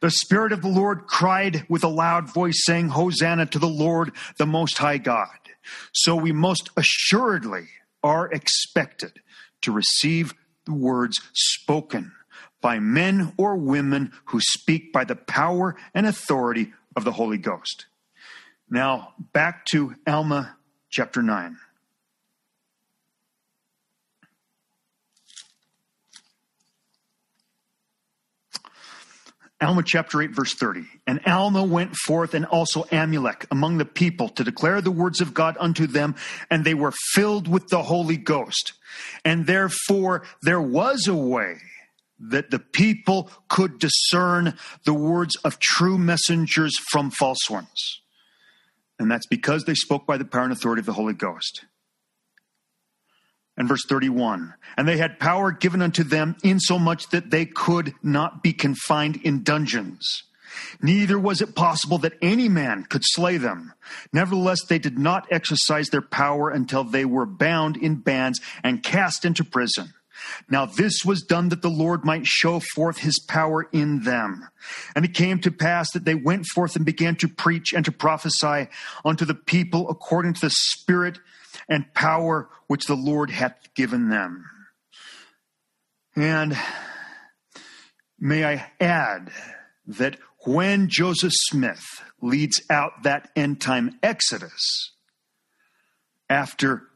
the 0.00 0.10
Spirit 0.10 0.52
of 0.52 0.62
the 0.62 0.68
Lord 0.68 1.06
cried 1.06 1.66
with 1.68 1.84
a 1.84 1.88
loud 1.88 2.32
voice, 2.32 2.62
saying, 2.64 2.88
Hosanna 2.88 3.46
to 3.46 3.58
the 3.58 3.68
Lord, 3.68 4.12
the 4.38 4.46
Most 4.46 4.78
High 4.78 4.98
God. 4.98 5.28
So 5.92 6.14
we 6.14 6.32
most 6.32 6.70
assuredly 6.76 7.68
are 8.02 8.30
expected 8.30 9.20
to 9.62 9.72
receive 9.72 10.34
the 10.64 10.74
words 10.74 11.20
spoken 11.32 12.12
by 12.60 12.78
men 12.78 13.32
or 13.36 13.56
women 13.56 14.12
who 14.26 14.40
speak 14.40 14.92
by 14.92 15.04
the 15.04 15.16
power 15.16 15.76
and 15.94 16.06
authority 16.06 16.72
of 16.94 17.04
the 17.04 17.12
Holy 17.12 17.38
Ghost. 17.38 17.86
Now, 18.68 19.14
back 19.32 19.64
to 19.66 19.94
Alma 20.06 20.56
chapter 20.90 21.22
9. 21.22 21.56
Alma 29.60 29.82
chapter 29.82 30.20
8, 30.20 30.32
verse 30.32 30.54
30. 30.54 30.84
And 31.06 31.20
Alma 31.26 31.64
went 31.64 31.96
forth 31.96 32.34
and 32.34 32.44
also 32.44 32.84
Amulek 32.84 33.46
among 33.50 33.78
the 33.78 33.86
people 33.86 34.28
to 34.30 34.44
declare 34.44 34.82
the 34.82 34.90
words 34.90 35.22
of 35.22 35.32
God 35.32 35.56
unto 35.58 35.86
them, 35.86 36.14
and 36.50 36.64
they 36.64 36.74
were 36.74 36.92
filled 37.14 37.48
with 37.48 37.68
the 37.68 37.82
Holy 37.82 38.18
Ghost. 38.18 38.74
And 39.24 39.46
therefore 39.46 40.24
there 40.42 40.60
was 40.60 41.06
a 41.06 41.14
way 41.14 41.56
that 42.18 42.50
the 42.50 42.58
people 42.58 43.30
could 43.48 43.78
discern 43.78 44.56
the 44.84 44.94
words 44.94 45.36
of 45.36 45.58
true 45.58 45.98
messengers 45.98 46.74
from 46.90 47.10
false 47.10 47.48
ones. 47.48 48.00
And 48.98 49.10
that's 49.10 49.26
because 49.26 49.64
they 49.64 49.74
spoke 49.74 50.06
by 50.06 50.16
the 50.16 50.24
power 50.24 50.44
and 50.44 50.52
authority 50.52 50.80
of 50.80 50.86
the 50.86 50.94
Holy 50.94 51.14
Ghost. 51.14 51.64
And 53.56 53.68
verse 53.68 53.84
31 53.88 54.54
And 54.76 54.86
they 54.86 54.98
had 54.98 55.18
power 55.18 55.50
given 55.50 55.82
unto 55.82 56.04
them, 56.04 56.36
insomuch 56.42 57.08
that 57.10 57.30
they 57.30 57.46
could 57.46 57.94
not 58.02 58.42
be 58.42 58.52
confined 58.52 59.16
in 59.22 59.42
dungeons. 59.42 60.24
Neither 60.80 61.18
was 61.18 61.40
it 61.40 61.54
possible 61.54 61.98
that 61.98 62.18
any 62.22 62.48
man 62.48 62.84
could 62.84 63.02
slay 63.04 63.36
them. 63.36 63.74
Nevertheless, 64.12 64.64
they 64.68 64.78
did 64.78 64.98
not 64.98 65.26
exercise 65.30 65.88
their 65.88 66.02
power 66.02 66.50
until 66.50 66.84
they 66.84 67.04
were 67.04 67.26
bound 67.26 67.76
in 67.76 67.96
bands 67.96 68.40
and 68.62 68.82
cast 68.82 69.24
into 69.24 69.44
prison. 69.44 69.92
Now 70.48 70.66
this 70.66 71.04
was 71.04 71.22
done 71.22 71.50
that 71.50 71.62
the 71.62 71.68
Lord 71.68 72.04
might 72.04 72.26
show 72.26 72.60
forth 72.74 72.98
his 72.98 73.20
power 73.28 73.68
in 73.72 74.02
them. 74.02 74.48
And 74.94 75.04
it 75.04 75.14
came 75.14 75.40
to 75.40 75.50
pass 75.50 75.90
that 75.92 76.04
they 76.04 76.14
went 76.14 76.46
forth 76.46 76.74
and 76.74 76.84
began 76.84 77.16
to 77.16 77.28
preach 77.28 77.72
and 77.74 77.84
to 77.84 77.92
prophesy 77.92 78.68
unto 79.04 79.24
the 79.24 79.34
people 79.34 79.90
according 79.90 80.34
to 80.34 80.40
the 80.40 80.50
spirit 80.50 81.18
and 81.68 81.92
power 81.94 82.48
which 82.66 82.86
the 82.86 82.96
Lord 82.96 83.30
hath 83.30 83.74
given 83.74 84.08
them. 84.08 84.44
And 86.14 86.56
may 88.18 88.44
I 88.44 88.70
add 88.80 89.30
that 89.86 90.18
when 90.44 90.88
Joseph 90.88 91.32
Smith 91.34 91.84
leads 92.22 92.62
out 92.70 93.02
that 93.02 93.30
end 93.36 93.60
time 93.60 93.98
exodus, 94.02 94.92
after 96.28 96.88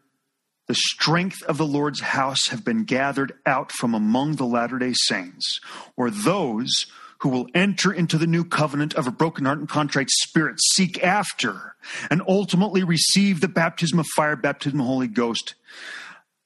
the 0.66 0.74
strength 0.74 1.42
of 1.42 1.58
the 1.58 1.66
Lord's 1.66 2.00
house 2.00 2.48
have 2.48 2.64
been 2.64 2.84
gathered 2.84 3.32
out 3.44 3.72
from 3.72 3.94
among 3.94 4.36
the 4.36 4.46
Latter 4.46 4.78
day 4.78 4.92
Saints, 4.94 5.60
or 5.96 6.10
those 6.10 6.86
who 7.20 7.28
will 7.28 7.46
enter 7.54 7.92
into 7.92 8.18
the 8.18 8.26
new 8.26 8.44
covenant 8.44 8.94
of 8.94 9.06
a 9.06 9.12
broken 9.12 9.44
heart 9.44 9.58
and 9.58 9.68
contrite 9.68 10.10
spirit, 10.10 10.58
seek 10.72 11.02
after, 11.02 11.76
and 12.10 12.22
ultimately 12.26 12.82
receive 12.82 13.40
the 13.40 13.48
baptism 13.48 13.98
of 13.98 14.06
fire, 14.16 14.36
baptism 14.36 14.80
of 14.80 14.86
Holy 14.86 15.08
Ghost. 15.08 15.54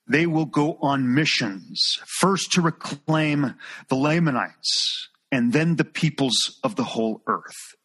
They 0.06 0.26
will 0.26 0.46
go 0.46 0.78
on 0.82 1.14
missions, 1.14 1.80
first 2.20 2.52
to 2.52 2.60
reclaim 2.60 3.54
the 3.88 3.94
Lamanites, 3.94 5.08
and 5.30 5.52
then 5.52 5.76
the 5.76 5.84
peoples 5.84 6.58
of 6.62 6.76
the 6.76 6.84
whole 6.84 7.22
earth. 7.26 7.76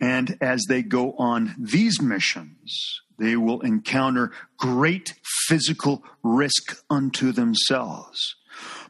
And 0.00 0.36
as 0.40 0.64
they 0.68 0.82
go 0.82 1.12
on 1.12 1.54
these 1.58 2.02
missions, 2.02 3.00
they 3.18 3.36
will 3.36 3.60
encounter 3.62 4.32
great 4.58 5.14
physical 5.46 6.04
risk 6.22 6.76
unto 6.90 7.32
themselves. 7.32 8.34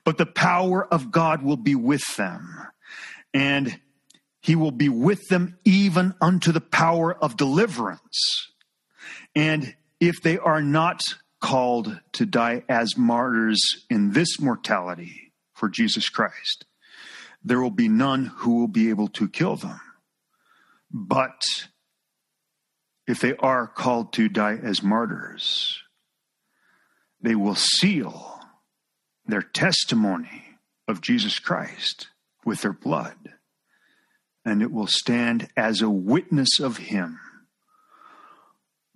But 0.05 0.19
the 0.19 0.27
power 0.27 0.87
of 0.93 1.13
God 1.13 1.43
will 1.43 1.57
be 1.57 1.75
with 1.75 2.17
them, 2.17 2.67
and 3.37 3.79
He 4.41 4.57
will 4.57 4.71
be 4.71 4.89
with 4.89 5.29
them 5.29 5.59
even 5.65 6.15
unto 6.23 6.53
the 6.53 6.61
power 6.61 7.15
of 7.15 7.37
deliverance. 7.37 8.51
And 9.35 9.77
if 10.01 10.23
they 10.23 10.39
are 10.39 10.63
not 10.63 11.03
called 11.43 12.01
to 12.13 12.25
die 12.25 12.63
as 12.67 12.97
martyrs 12.97 13.61
in 13.91 14.13
this 14.13 14.41
mortality 14.41 15.33
for 15.53 15.69
Jesus 15.69 16.09
Christ, 16.09 16.65
there 17.45 17.61
will 17.61 17.71
be 17.71 17.89
none 17.89 18.33
who 18.37 18.61
will 18.61 18.69
be 18.69 18.89
able 18.89 19.09
to 19.09 19.29
kill 19.29 19.57
them. 19.57 19.81
But 20.91 21.69
if 23.07 23.21
they 23.21 23.37
are 23.37 23.67
called 23.67 24.15
to 24.15 24.31
die 24.31 24.59
as 24.63 24.83
martyrs, 24.83 25.79
they 27.21 27.35
will 27.35 27.55
seal 27.55 28.41
their 29.27 29.43
testimony 29.43 30.45
of 30.89 31.03
Jesus 31.03 31.39
Christ 31.39 32.09
with 32.47 32.63
their 32.63 32.73
blood, 32.73 33.17
and 34.45 34.63
it 34.63 34.73
will 34.73 34.87
stand 34.87 35.49
as 35.57 35.83
a 35.83 35.91
witness 35.91 36.61
of 36.61 36.79
Him 36.79 37.19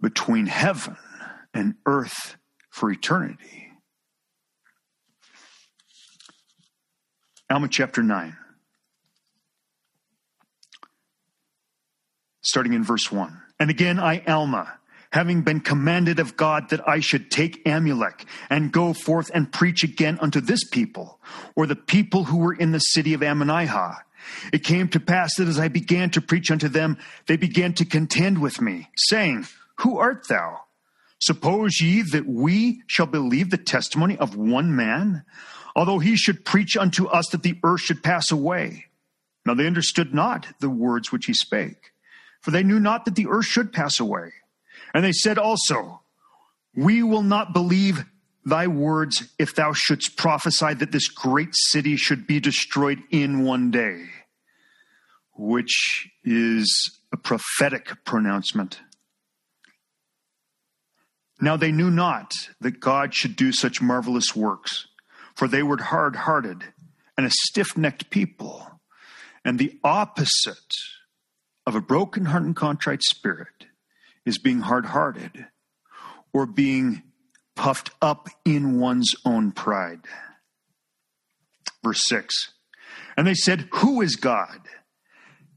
between 0.00 0.46
heaven 0.46 0.96
and 1.52 1.74
earth 1.84 2.36
for 2.70 2.90
eternity. 2.90 3.66
Alma 7.50 7.68
chapter 7.68 8.02
9, 8.02 8.36
starting 12.42 12.72
in 12.72 12.84
verse 12.84 13.10
1. 13.10 13.42
And 13.58 13.68
again, 13.68 13.98
I, 13.98 14.22
Alma, 14.26 14.79
having 15.12 15.42
been 15.42 15.60
commanded 15.60 16.20
of 16.20 16.36
God 16.36 16.70
that 16.70 16.86
I 16.88 17.00
should 17.00 17.30
take 17.30 17.64
Amulek 17.64 18.24
and 18.48 18.72
go 18.72 18.92
forth 18.92 19.30
and 19.34 19.52
preach 19.52 19.82
again 19.82 20.18
unto 20.20 20.40
this 20.40 20.64
people, 20.64 21.18
or 21.56 21.66
the 21.66 21.76
people 21.76 22.24
who 22.24 22.38
were 22.38 22.54
in 22.54 22.72
the 22.72 22.78
city 22.78 23.14
of 23.14 23.20
Ammonihah. 23.20 23.96
It 24.52 24.64
came 24.64 24.88
to 24.88 25.00
pass 25.00 25.34
that 25.36 25.48
as 25.48 25.58
I 25.58 25.68
began 25.68 26.10
to 26.10 26.20
preach 26.20 26.50
unto 26.50 26.68
them, 26.68 26.98
they 27.26 27.36
began 27.36 27.74
to 27.74 27.84
contend 27.84 28.40
with 28.40 28.60
me, 28.60 28.88
saying, 28.96 29.46
Who 29.76 29.98
art 29.98 30.28
thou? 30.28 30.60
Suppose 31.18 31.80
ye 31.80 32.02
that 32.12 32.26
we 32.26 32.82
shall 32.86 33.06
believe 33.06 33.50
the 33.50 33.58
testimony 33.58 34.16
of 34.16 34.36
one 34.36 34.74
man, 34.74 35.24
although 35.74 35.98
he 35.98 36.16
should 36.16 36.44
preach 36.44 36.76
unto 36.76 37.06
us 37.06 37.28
that 37.32 37.42
the 37.42 37.58
earth 37.64 37.80
should 37.80 38.02
pass 38.02 38.30
away? 38.30 38.86
Now 39.44 39.54
they 39.54 39.66
understood 39.66 40.14
not 40.14 40.46
the 40.60 40.70
words 40.70 41.10
which 41.10 41.26
he 41.26 41.34
spake 41.34 41.92
for 42.40 42.50
they 42.50 42.62
knew 42.62 42.80
not 42.80 43.04
that 43.04 43.14
the 43.14 43.28
earth 43.28 43.46
should 43.46 43.72
pass 43.72 44.00
away. 44.00 44.32
And 44.94 45.04
they 45.04 45.12
said 45.12 45.38
also, 45.38 46.02
We 46.74 47.02
will 47.02 47.22
not 47.22 47.52
believe 47.52 48.04
thy 48.44 48.66
words 48.66 49.28
if 49.38 49.54
thou 49.54 49.72
shouldst 49.72 50.16
prophesy 50.16 50.74
that 50.74 50.92
this 50.92 51.08
great 51.08 51.50
city 51.52 51.96
should 51.96 52.26
be 52.26 52.40
destroyed 52.40 53.02
in 53.10 53.44
one 53.44 53.70
day, 53.70 54.06
which 55.34 56.10
is 56.24 57.00
a 57.12 57.16
prophetic 57.16 58.04
pronouncement. 58.04 58.80
Now 61.40 61.56
they 61.56 61.72
knew 61.72 61.90
not 61.90 62.32
that 62.60 62.80
God 62.80 63.14
should 63.14 63.34
do 63.34 63.52
such 63.52 63.80
marvelous 63.80 64.36
works, 64.36 64.86
for 65.34 65.48
they 65.48 65.62
were 65.62 65.78
hard 65.80 66.16
hearted 66.16 66.64
and 67.16 67.26
a 67.26 67.30
stiff 67.30 67.76
necked 67.76 68.10
people. 68.10 68.66
And 69.44 69.58
the 69.58 69.78
opposite 69.82 70.74
of 71.66 71.74
a 71.74 71.80
broken 71.80 72.26
heart 72.26 72.42
and 72.42 72.54
contrite 72.54 73.02
spirit 73.02 73.59
is 74.26 74.38
being 74.38 74.60
hard 74.60 74.86
hearted 74.86 75.46
or 76.32 76.46
being 76.46 77.02
puffed 77.56 77.90
up 78.00 78.28
in 78.44 78.78
one's 78.78 79.14
own 79.24 79.52
pride. 79.52 80.00
Verse 81.82 82.06
6 82.06 82.52
And 83.16 83.26
they 83.26 83.34
said, 83.34 83.68
Who 83.72 84.00
is 84.00 84.16
God? 84.16 84.60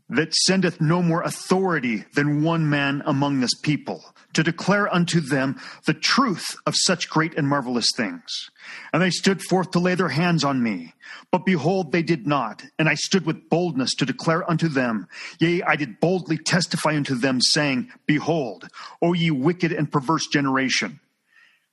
that 0.10 0.34
sendeth 0.34 0.80
no 0.80 1.02
more 1.02 1.22
authority 1.24 2.06
than 2.14 2.44
one 2.44 2.70
man 2.70 3.02
among 3.06 3.40
this 3.40 3.54
people, 3.62 4.13
to 4.34 4.44
declare 4.44 4.94
unto 4.94 5.20
them 5.20 5.60
the 5.86 5.94
truth 5.94 6.56
of 6.66 6.76
such 6.76 7.10
great 7.10 7.38
and 7.38 7.48
marvelous 7.48 7.92
things. 7.96 8.50
And 8.92 9.02
they 9.02 9.10
stood 9.10 9.42
forth 9.42 9.72
to 9.72 9.80
lay 9.80 9.96
their 9.96 10.10
hands 10.10 10.44
on 10.44 10.62
me. 10.62 10.94
But 11.32 11.46
behold, 11.46 11.92
they 11.92 12.04
did 12.04 12.28
not. 12.28 12.64
And 12.78 12.90
I 12.90 12.96
stood 12.96 13.26
with 13.26 13.50
boldness 13.50 13.94
to 13.96 14.06
declare 14.06 14.50
unto 14.50 14.68
them, 14.68 15.08
yea, 15.40 15.64
I 15.64 15.76
did 15.76 16.00
boldly 16.00 16.38
testify 16.38 16.96
unto 16.96 17.16
them, 17.16 17.40
saying, 17.42 17.92
Behold, 18.06 18.68
O 19.02 19.14
ye 19.14 19.32
wicked 19.32 19.72
and 19.72 19.92
perverse 19.92 20.28
generation, 20.28 21.00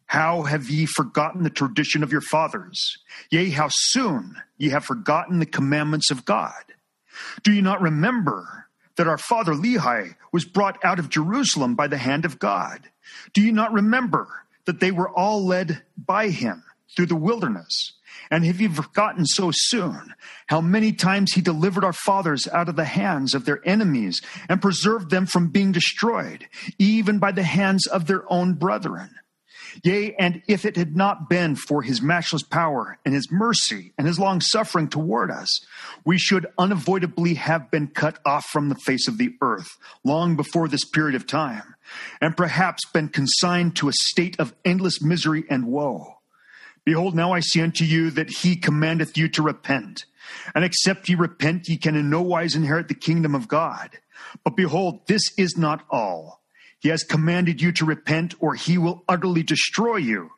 how 0.06 0.42
have 0.42 0.68
ye 0.68 0.86
forgotten 0.86 1.44
the 1.44 1.50
tradition 1.50 2.02
of 2.02 2.10
your 2.10 2.20
fathers? 2.20 2.98
Yea, 3.30 3.50
how 3.50 3.68
soon 3.70 4.36
ye 4.58 4.70
have 4.70 4.84
forgotten 4.84 5.38
the 5.38 5.46
commandments 5.46 6.10
of 6.10 6.24
God? 6.24 6.64
Do 7.44 7.52
you 7.52 7.62
not 7.62 7.80
remember 7.80 8.66
that 9.00 9.08
our 9.08 9.16
father 9.16 9.54
Lehi 9.54 10.14
was 10.30 10.44
brought 10.44 10.78
out 10.84 10.98
of 10.98 11.08
Jerusalem 11.08 11.74
by 11.74 11.86
the 11.86 11.96
hand 11.96 12.26
of 12.26 12.38
God? 12.38 12.90
Do 13.32 13.40
you 13.40 13.50
not 13.50 13.72
remember 13.72 14.28
that 14.66 14.80
they 14.80 14.90
were 14.90 15.08
all 15.08 15.46
led 15.46 15.82
by 15.96 16.28
him 16.28 16.62
through 16.94 17.06
the 17.06 17.16
wilderness? 17.16 17.94
And 18.30 18.44
have 18.44 18.60
you 18.60 18.68
forgotten 18.68 19.24
so 19.24 19.52
soon 19.54 20.12
how 20.48 20.60
many 20.60 20.92
times 20.92 21.32
he 21.32 21.40
delivered 21.40 21.82
our 21.82 21.94
fathers 21.94 22.46
out 22.48 22.68
of 22.68 22.76
the 22.76 22.84
hands 22.84 23.32
of 23.32 23.46
their 23.46 23.66
enemies 23.66 24.20
and 24.50 24.60
preserved 24.60 25.08
them 25.08 25.24
from 25.24 25.48
being 25.48 25.72
destroyed, 25.72 26.46
even 26.78 27.18
by 27.18 27.32
the 27.32 27.42
hands 27.42 27.86
of 27.86 28.06
their 28.06 28.30
own 28.30 28.52
brethren? 28.52 29.14
Yea, 29.82 30.14
and 30.18 30.42
if 30.48 30.64
it 30.64 30.76
had 30.76 30.96
not 30.96 31.28
been 31.28 31.56
for 31.56 31.82
his 31.82 32.02
matchless 32.02 32.42
power 32.42 32.98
and 33.04 33.14
his 33.14 33.30
mercy 33.30 33.92
and 33.96 34.06
his 34.06 34.18
long 34.18 34.40
suffering 34.40 34.88
toward 34.88 35.30
us, 35.30 35.48
we 36.04 36.18
should 36.18 36.46
unavoidably 36.58 37.34
have 37.34 37.70
been 37.70 37.86
cut 37.86 38.18
off 38.24 38.46
from 38.46 38.68
the 38.68 38.74
face 38.86 39.08
of 39.08 39.18
the 39.18 39.34
earth 39.40 39.68
long 40.04 40.36
before 40.36 40.68
this 40.68 40.84
period 40.84 41.14
of 41.14 41.26
time, 41.26 41.74
and 42.20 42.36
perhaps 42.36 42.84
been 42.92 43.08
consigned 43.08 43.76
to 43.76 43.88
a 43.88 43.92
state 43.92 44.38
of 44.38 44.54
endless 44.64 45.02
misery 45.02 45.44
and 45.50 45.66
woe. 45.66 46.16
Behold, 46.84 47.14
now 47.14 47.32
I 47.32 47.40
say 47.40 47.60
unto 47.60 47.84
you 47.84 48.10
that 48.10 48.30
he 48.30 48.56
commandeth 48.56 49.16
you 49.16 49.28
to 49.28 49.42
repent. 49.42 50.04
And 50.54 50.64
except 50.64 51.08
ye 51.08 51.14
repent, 51.14 51.68
ye 51.68 51.76
can 51.76 51.96
in 51.96 52.08
no 52.08 52.22
wise 52.22 52.54
inherit 52.54 52.88
the 52.88 52.94
kingdom 52.94 53.34
of 53.34 53.48
God. 53.48 53.98
But 54.44 54.56
behold, 54.56 55.06
this 55.06 55.22
is 55.36 55.56
not 55.56 55.84
all. 55.90 56.39
He 56.80 56.88
has 56.88 57.04
commanded 57.04 57.60
you 57.60 57.72
to 57.72 57.84
repent, 57.84 58.34
or 58.40 58.54
he 58.54 58.78
will 58.78 59.04
utterly 59.08 59.42
destroy 59.42 59.96
you 59.96 60.30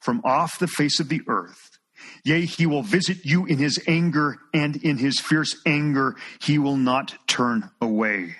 from 0.00 0.20
off 0.24 0.58
the 0.58 0.66
face 0.66 1.00
of 1.00 1.08
the 1.08 1.22
earth. 1.28 1.78
Yea, 2.24 2.44
he 2.44 2.66
will 2.66 2.82
visit 2.82 3.24
you 3.24 3.46
in 3.46 3.58
his 3.58 3.82
anger, 3.86 4.38
and 4.52 4.76
in 4.76 4.98
his 4.98 5.20
fierce 5.20 5.56
anger 5.64 6.16
he 6.40 6.58
will 6.58 6.76
not 6.76 7.14
turn 7.26 7.70
away. 7.80 8.36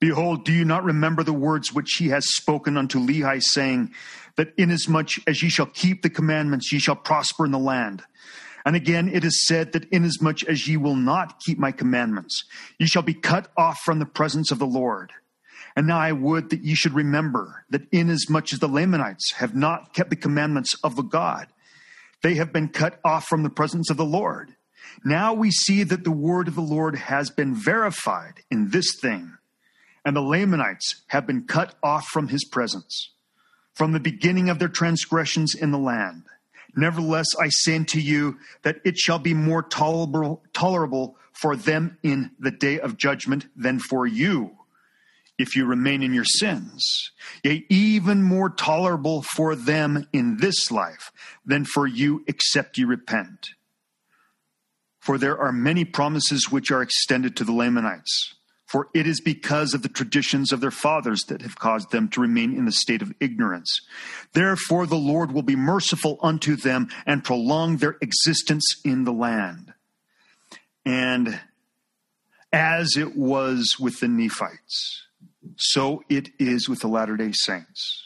Behold, 0.00 0.44
do 0.44 0.52
you 0.52 0.64
not 0.64 0.84
remember 0.84 1.22
the 1.22 1.32
words 1.32 1.72
which 1.72 1.96
he 1.98 2.08
has 2.08 2.34
spoken 2.36 2.76
unto 2.76 2.98
Lehi, 2.98 3.42
saying, 3.42 3.92
That 4.36 4.52
inasmuch 4.56 5.10
as 5.26 5.42
ye 5.42 5.48
shall 5.48 5.66
keep 5.66 6.02
the 6.02 6.10
commandments, 6.10 6.72
ye 6.72 6.78
shall 6.78 6.96
prosper 6.96 7.44
in 7.44 7.52
the 7.52 7.58
land? 7.58 8.02
And 8.64 8.76
again, 8.76 9.08
it 9.08 9.24
is 9.24 9.46
said 9.46 9.72
that 9.72 9.88
inasmuch 9.90 10.42
as 10.44 10.68
ye 10.68 10.76
will 10.76 10.96
not 10.96 11.40
keep 11.40 11.58
my 11.58 11.72
commandments, 11.72 12.44
ye 12.78 12.86
shall 12.86 13.02
be 13.02 13.14
cut 13.14 13.48
off 13.56 13.78
from 13.84 13.98
the 13.98 14.06
presence 14.06 14.50
of 14.50 14.58
the 14.58 14.66
Lord. 14.66 15.12
And 15.76 15.86
now 15.86 15.98
I 15.98 16.12
would 16.12 16.50
that 16.50 16.62
ye 16.62 16.74
should 16.74 16.94
remember 16.94 17.64
that 17.70 17.86
inasmuch 17.92 18.52
as 18.52 18.58
the 18.58 18.68
Lamanites 18.68 19.32
have 19.34 19.54
not 19.54 19.94
kept 19.94 20.10
the 20.10 20.16
commandments 20.16 20.74
of 20.82 20.96
the 20.96 21.02
God, 21.02 21.46
they 22.22 22.34
have 22.34 22.52
been 22.52 22.68
cut 22.68 22.98
off 23.04 23.26
from 23.26 23.42
the 23.42 23.50
presence 23.50 23.88
of 23.88 23.96
the 23.96 24.04
Lord. 24.04 24.54
Now 25.04 25.32
we 25.32 25.50
see 25.50 25.84
that 25.84 26.04
the 26.04 26.10
word 26.10 26.48
of 26.48 26.54
the 26.54 26.60
Lord 26.60 26.96
has 26.96 27.30
been 27.30 27.54
verified 27.54 28.42
in 28.50 28.70
this 28.70 28.98
thing, 29.00 29.32
and 30.04 30.16
the 30.16 30.20
Lamanites 30.20 31.02
have 31.08 31.26
been 31.26 31.46
cut 31.46 31.74
off 31.82 32.06
from 32.06 32.28
his 32.28 32.44
presence 32.44 33.10
from 33.74 33.92
the 33.92 34.00
beginning 34.00 34.50
of 34.50 34.58
their 34.58 34.68
transgressions 34.68 35.54
in 35.54 35.70
the 35.70 35.78
land. 35.78 36.24
Nevertheless, 36.76 37.26
I 37.38 37.48
say 37.48 37.76
unto 37.76 37.98
you 37.98 38.38
that 38.62 38.80
it 38.84 38.96
shall 38.96 39.18
be 39.18 39.34
more 39.34 39.62
tolerable, 39.62 40.42
tolerable 40.52 41.16
for 41.32 41.56
them 41.56 41.98
in 42.02 42.30
the 42.38 42.50
day 42.50 42.78
of 42.78 42.96
judgment 42.96 43.46
than 43.56 43.78
for 43.78 44.06
you 44.06 44.56
if 45.38 45.56
you 45.56 45.64
remain 45.64 46.02
in 46.02 46.12
your 46.12 46.24
sins. 46.24 47.12
Yea, 47.42 47.64
even 47.70 48.22
more 48.22 48.50
tolerable 48.50 49.22
for 49.22 49.56
them 49.56 50.06
in 50.12 50.36
this 50.36 50.70
life 50.70 51.10
than 51.46 51.64
for 51.64 51.86
you 51.86 52.22
except 52.26 52.76
you 52.76 52.86
repent. 52.86 53.50
For 54.98 55.16
there 55.16 55.38
are 55.38 55.52
many 55.52 55.86
promises 55.86 56.50
which 56.50 56.70
are 56.70 56.82
extended 56.82 57.36
to 57.36 57.44
the 57.44 57.52
Lamanites 57.52 58.34
for 58.70 58.88
it 58.94 59.04
is 59.04 59.20
because 59.20 59.74
of 59.74 59.82
the 59.82 59.88
traditions 59.88 60.52
of 60.52 60.60
their 60.60 60.70
fathers 60.70 61.24
that 61.24 61.42
have 61.42 61.58
caused 61.58 61.90
them 61.90 62.08
to 62.08 62.20
remain 62.20 62.56
in 62.56 62.66
the 62.66 62.72
state 62.72 63.02
of 63.02 63.12
ignorance. 63.18 63.80
Therefore, 64.32 64.86
the 64.86 64.94
Lord 64.94 65.32
will 65.32 65.42
be 65.42 65.56
merciful 65.56 66.20
unto 66.22 66.54
them 66.54 66.88
and 67.04 67.24
prolong 67.24 67.78
their 67.78 67.96
existence 68.00 68.64
in 68.84 69.02
the 69.02 69.12
land. 69.12 69.74
And 70.86 71.40
as 72.52 72.96
it 72.96 73.16
was 73.16 73.74
with 73.80 73.98
the 73.98 74.06
Nephites, 74.06 75.02
so 75.56 76.04
it 76.08 76.28
is 76.38 76.68
with 76.68 76.78
the 76.78 76.88
Latter 76.88 77.16
day 77.16 77.32
Saints. 77.32 78.04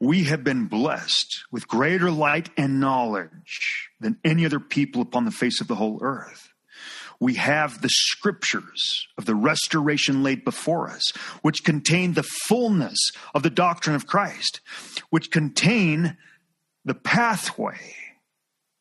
We 0.00 0.24
have 0.24 0.42
been 0.42 0.68
blessed 0.68 1.44
with 1.50 1.68
greater 1.68 2.10
light 2.10 2.48
and 2.56 2.80
knowledge 2.80 3.90
than 4.00 4.18
any 4.24 4.46
other 4.46 4.60
people 4.60 5.02
upon 5.02 5.26
the 5.26 5.30
face 5.30 5.60
of 5.60 5.68
the 5.68 5.74
whole 5.74 5.98
earth 6.00 6.47
we 7.20 7.34
have 7.34 7.82
the 7.82 7.88
scriptures 7.88 9.06
of 9.16 9.24
the 9.24 9.34
restoration 9.34 10.22
laid 10.22 10.44
before 10.44 10.88
us, 10.88 11.10
which 11.42 11.64
contain 11.64 12.14
the 12.14 12.22
fullness 12.22 12.96
of 13.34 13.42
the 13.42 13.50
doctrine 13.50 13.96
of 13.96 14.06
Christ, 14.06 14.60
which 15.10 15.30
contain 15.30 16.16
the 16.84 16.94
pathway 16.94 17.94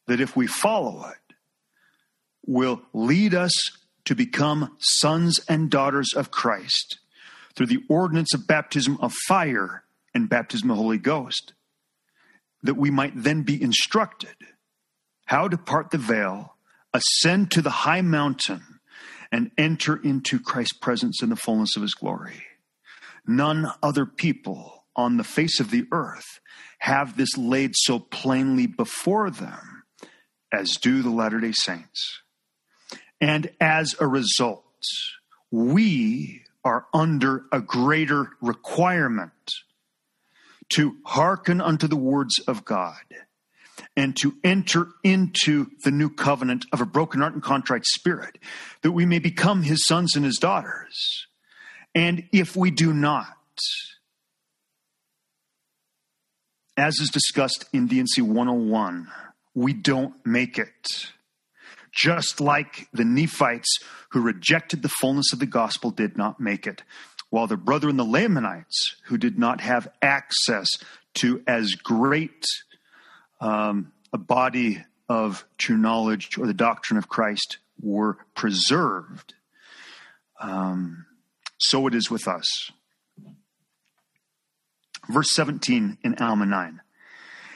that 0.06 0.22
if 0.22 0.36
we 0.36 0.48
follow 0.48 1.08
it, 1.10 1.36
will 2.46 2.82
lead 2.94 3.34
us 3.34 3.52
to 4.06 4.16
become 4.16 4.78
sons 4.80 5.40
and 5.50 5.70
daughters 5.70 6.14
of 6.16 6.32
Christ 6.32 7.00
through 7.56 7.66
the 7.66 7.84
ordinance 7.90 8.34
of 8.34 8.48
baptism 8.48 8.98
of 9.02 9.14
fire 9.28 9.84
and 10.14 10.30
baptism 10.30 10.70
of 10.70 10.78
the 10.78 10.82
Holy 10.82 10.98
Ghost, 10.98 11.54
that 12.64 12.76
we 12.76 12.90
might 12.90 13.14
then 13.16 13.42
be 13.42 13.62
instructed 13.62 14.36
how 15.26 15.48
to 15.48 15.58
part 15.58 15.92
the 15.92 15.98
veil 15.98 16.57
ascend 16.94 17.52
to 17.52 17.62
the 17.62 17.70
high 17.70 18.02
mountain 18.02 18.80
and 19.32 19.52
enter 19.58 19.96
into 19.96 20.40
Christ's 20.40 20.78
presence 20.78 21.22
in 21.22 21.30
the 21.30 21.36
fullness 21.36 21.76
of 21.76 21.82
his 21.82 21.94
glory. 21.94 22.44
None 23.26 23.72
other 23.84 24.06
people 24.06 24.86
on 24.96 25.18
the 25.18 25.24
face 25.24 25.60
of 25.60 25.70
the 25.70 25.86
earth 25.92 26.40
have 26.80 27.18
this 27.18 27.38
laid 27.38 27.72
so 27.76 28.00
plainly 28.00 28.68
before 28.68 29.30
them 29.30 29.84
as 30.52 30.78
do 30.82 31.02
the 31.02 31.10
Latter 31.10 31.40
day 31.40 31.52
Saints. 31.52 32.22
And 33.20 33.50
as 33.60 33.96
a 34.00 34.08
result, 34.08 34.64
we 35.52 36.44
are 36.64 36.86
under 36.94 37.46
a 37.52 37.62
greater 37.62 38.32
requirement 38.42 39.32
to 40.70 40.98
hearken 41.06 41.62
unto 41.62 41.88
the 41.88 41.96
words 41.96 42.40
of 42.48 42.66
God 42.66 43.04
and 43.98 44.16
to 44.16 44.36
enter 44.44 44.88
into 45.04 45.66
the 45.84 45.90
new 45.90 46.10
covenant 46.10 46.66
of 46.72 46.80
a 46.80 46.86
broken 46.86 47.20
heart 47.20 47.34
and 47.34 47.42
contrite 47.42 47.86
spirit, 47.86 48.38
that 48.84 48.92
we 48.92 49.08
may 49.08 49.18
become 49.18 49.64
his 49.64 49.86
sons 49.88 50.16
and 50.16 50.24
his 50.24 50.38
daughters. 50.38 51.26
And 51.96 52.24
if 52.32 52.56
we 52.56 52.70
do 52.70 52.94
not, 52.94 53.26
as 56.78 57.00
is 57.00 57.10
discussed 57.10 57.66
in 57.74 57.88
D&C 57.88 58.22
101, 58.22 59.08
we 59.56 59.74
don't 59.74 60.14
make 60.24 60.60
it. 60.60 61.10
Just 61.92 62.40
like 62.40 62.88
the 62.94 63.04
Nephites 63.04 63.80
who 64.12 64.22
rejected 64.22 64.84
the 64.84 64.90
fullness 64.90 65.34
of 65.34 65.40
the 65.40 65.48
gospel 65.48 65.90
did 65.90 66.16
not 66.16 66.40
make 66.40 66.68
it, 66.68 66.84
while 67.32 67.48
the 67.48 67.58
brethren 67.58 67.98
the 67.98 68.06
Lamanites 68.06 68.96
who 69.06 69.18
did 69.18 69.40
not 69.40 69.62
have 69.62 69.88
access 70.04 70.68
to 71.16 71.42
as 71.48 71.74
great 71.74 72.46
um, 73.40 73.92
a 74.14 74.18
body 74.18 74.84
of 75.10 75.46
true 75.58 75.78
knowledge 75.78 76.38
or 76.38 76.48
the 76.48 76.54
doctrine 76.54 76.98
of 76.98 77.08
Christ 77.08 77.58
were 77.82 78.18
preserved. 78.36 79.34
Um, 80.40 81.06
so 81.58 81.88
it 81.88 81.96
is 81.96 82.12
with 82.12 82.28
us. 82.28 82.72
Verse 85.10 85.34
17 85.34 85.98
in 86.04 86.16
Alma 86.16 86.46
9. 86.46 86.82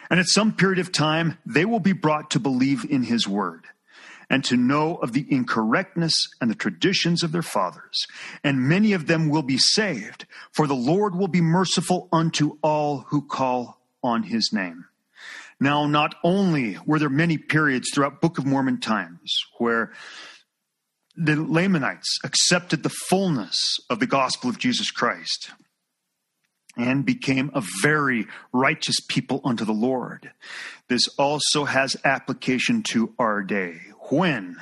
And 0.10 0.20
at 0.20 0.28
some 0.28 0.54
period 0.54 0.80
of 0.80 0.91
time, 0.91 1.38
they 1.46 1.65
will 1.65 1.80
be 1.80 1.94
brought 1.94 2.32
to 2.32 2.39
believe 2.39 2.89
in 2.89 3.04
his 3.04 3.28
word 3.28 3.65
and 4.30 4.44
to 4.46 4.56
know 4.56 4.96
of 4.96 5.12
the 5.12 5.26
incorrectness 5.30 6.13
and 6.39 6.50
the 6.50 6.56
traditions 6.56 7.22
of 7.22 7.34
their 7.34 7.41
fathers. 7.41 8.08
And 8.44 8.70
many 8.70 8.94
of 8.94 9.08
them 9.08 9.30
will 9.30 9.44
be 9.44 9.58
saved, 9.58 10.26
for 10.54 10.67
the 10.67 10.74
Lord 10.74 11.15
will 11.15 11.28
be 11.28 11.41
merciful 11.41 12.08
unto 12.13 12.58
all 12.62 13.06
who 13.10 13.22
call 13.22 13.82
on 14.02 14.24
his 14.24 14.52
name. 14.54 14.86
Now, 15.62 15.86
not 15.86 16.15
only 16.24 16.80
were 16.88 16.97
there 16.97 17.08
many 17.08 17.38
periods 17.38 17.91
throughout 17.93 18.19
Book 18.19 18.39
of 18.39 18.47
Mormon 18.47 18.80
times 18.80 19.32
where 19.60 19.93
the 21.15 21.36
Lamanites 21.36 22.17
accepted 22.24 22.82
the 22.82 22.89
fullness 22.89 23.56
of 23.88 24.00
the 24.00 24.08
gospel 24.08 24.50
of 24.50 24.58
Jesus 24.58 24.89
Christ 24.89 25.52
and 26.76 27.06
became 27.06 27.52
a 27.54 27.62
very 27.84 28.26
righteous 28.52 28.95
people 29.08 29.39
unto 29.43 29.63
the 29.63 29.71
Lord. 29.71 30.32
This 30.88 31.08
also 31.19 31.65
has 31.65 31.95
application 32.04 32.82
to 32.89 33.13
our 33.19 33.43
day 33.43 33.82
when 34.10 34.58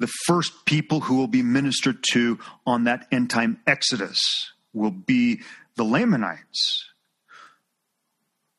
the 0.00 0.10
first 0.26 0.66
people 0.66 1.00
who 1.00 1.18
will 1.18 1.28
be 1.28 1.42
ministered 1.42 2.02
to 2.10 2.40
on 2.66 2.84
that 2.84 3.06
end 3.12 3.30
time 3.30 3.60
exodus 3.64 4.50
will 4.72 4.90
be 4.90 5.40
the 5.76 5.84
Lamanites, 5.84 6.84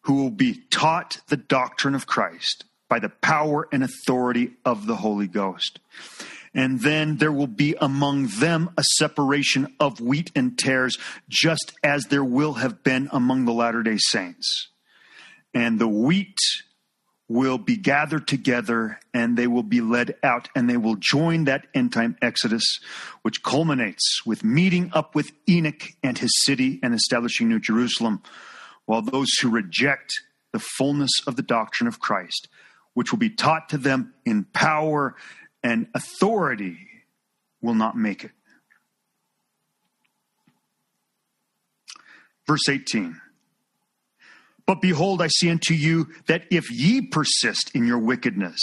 who 0.07 0.13
will 0.13 0.31
be 0.31 0.63
taught 0.69 1.19
the 1.27 1.35
doctrine 1.35 1.93
of 1.93 2.07
Christ 2.07 2.63
by 2.87 2.97
the 2.97 3.09
power 3.09 3.67
and 3.73 3.83
authority 3.83 4.51
of 4.63 4.87
the 4.87 4.95
Holy 4.95 5.27
Ghost. 5.27 5.81
And 6.53 6.79
then 6.79 7.17
there 7.17 7.31
will 7.31 7.45
be 7.45 7.75
among 7.81 8.27
them 8.39 8.69
a 8.77 8.83
separation 8.95 9.75
of 9.81 9.99
wheat 9.99 10.31
and 10.33 10.57
tares, 10.57 10.97
just 11.27 11.73
as 11.83 12.05
there 12.05 12.23
will 12.23 12.53
have 12.53 12.83
been 12.83 13.09
among 13.11 13.43
the 13.43 13.51
Latter 13.51 13.83
day 13.83 13.97
Saints. 13.99 14.69
And 15.53 15.77
the 15.77 15.89
wheat 15.89 16.37
will 17.27 17.57
be 17.57 17.75
gathered 17.75 18.29
together 18.29 18.99
and 19.13 19.35
they 19.35 19.47
will 19.47 19.63
be 19.63 19.81
led 19.81 20.15
out 20.23 20.47
and 20.55 20.69
they 20.69 20.77
will 20.77 20.95
join 20.97 21.43
that 21.43 21.67
end 21.73 21.91
time 21.91 22.15
exodus, 22.21 22.79
which 23.23 23.43
culminates 23.43 24.25
with 24.25 24.41
meeting 24.45 24.89
up 24.93 25.15
with 25.15 25.31
Enoch 25.49 25.83
and 26.01 26.17
his 26.17 26.31
city 26.45 26.79
and 26.81 26.93
establishing 26.93 27.49
New 27.49 27.59
Jerusalem, 27.59 28.23
while 28.87 29.03
those 29.03 29.29
who 29.41 29.49
reject 29.49 30.11
the 30.53 30.59
fullness 30.59 31.11
of 31.27 31.35
the 31.35 31.43
doctrine 31.43 31.87
of 31.87 31.99
Christ, 31.99 32.47
which 32.95 33.11
will 33.11 33.19
be 33.19 33.29
taught 33.29 33.69
to 33.69 33.77
them 33.77 34.13
in 34.25 34.45
power 34.45 35.15
and 35.61 35.87
authority, 35.93 36.77
will 37.61 37.75
not 37.75 37.95
make 37.95 38.23
it. 38.23 38.31
Verse 42.47 42.67
18. 42.69 43.19
But 44.65 44.81
behold, 44.81 45.21
I 45.21 45.27
say 45.27 45.49
unto 45.49 45.73
you 45.73 46.07
that 46.27 46.43
if 46.49 46.71
ye 46.71 47.01
persist 47.01 47.71
in 47.73 47.85
your 47.85 47.99
wickedness, 47.99 48.59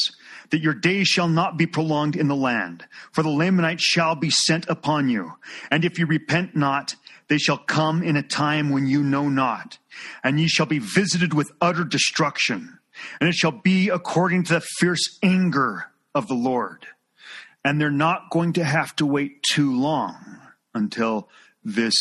that 0.50 0.60
your 0.60 0.74
days 0.74 1.08
shall 1.08 1.28
not 1.28 1.56
be 1.56 1.66
prolonged 1.66 2.16
in 2.16 2.28
the 2.28 2.36
land, 2.36 2.84
for 3.12 3.22
the 3.22 3.30
Lamanites 3.30 3.82
shall 3.82 4.14
be 4.14 4.30
sent 4.30 4.66
upon 4.68 5.08
you. 5.08 5.32
And 5.70 5.84
if 5.84 5.98
you 5.98 6.06
repent 6.06 6.56
not, 6.56 6.94
they 7.28 7.38
shall 7.38 7.58
come 7.58 8.02
in 8.02 8.16
a 8.16 8.22
time 8.22 8.70
when 8.70 8.86
you 8.86 9.02
know 9.02 9.28
not, 9.28 9.78
and 10.22 10.38
ye 10.38 10.48
shall 10.48 10.66
be 10.66 10.78
visited 10.78 11.34
with 11.34 11.52
utter 11.60 11.84
destruction. 11.84 12.78
And 13.20 13.28
it 13.28 13.34
shall 13.34 13.50
be 13.50 13.88
according 13.88 14.44
to 14.44 14.54
the 14.54 14.60
fierce 14.78 15.18
anger 15.22 15.86
of 16.14 16.28
the 16.28 16.34
Lord. 16.34 16.86
And 17.64 17.80
they're 17.80 17.90
not 17.90 18.30
going 18.30 18.52
to 18.54 18.64
have 18.64 18.94
to 18.96 19.06
wait 19.06 19.42
too 19.42 19.74
long 19.76 20.40
until 20.74 21.28
this 21.64 21.94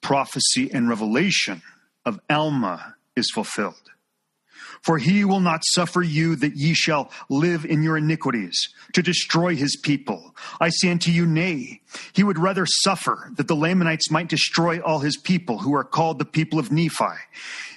prophecy 0.00 0.70
and 0.72 0.88
revelation 0.88 1.62
of 2.06 2.20
Alma 2.30 2.94
is 3.16 3.30
fulfilled. 3.30 3.87
For 4.82 4.98
he 4.98 5.24
will 5.24 5.40
not 5.40 5.62
suffer 5.64 6.02
you 6.02 6.36
that 6.36 6.56
ye 6.56 6.74
shall 6.74 7.10
live 7.28 7.64
in 7.64 7.82
your 7.82 7.96
iniquities 7.96 8.56
to 8.94 9.02
destroy 9.02 9.54
his 9.54 9.76
people. 9.76 10.34
I 10.60 10.70
say 10.70 10.90
unto 10.90 11.10
you, 11.10 11.26
nay, 11.26 11.80
he 12.12 12.22
would 12.22 12.38
rather 12.38 12.66
suffer 12.66 13.30
that 13.36 13.48
the 13.48 13.56
Lamanites 13.56 14.10
might 14.10 14.28
destroy 14.28 14.80
all 14.80 15.00
his 15.00 15.16
people 15.16 15.58
who 15.58 15.74
are 15.74 15.84
called 15.84 16.18
the 16.18 16.24
people 16.24 16.58
of 16.58 16.70
Nephi, 16.70 17.16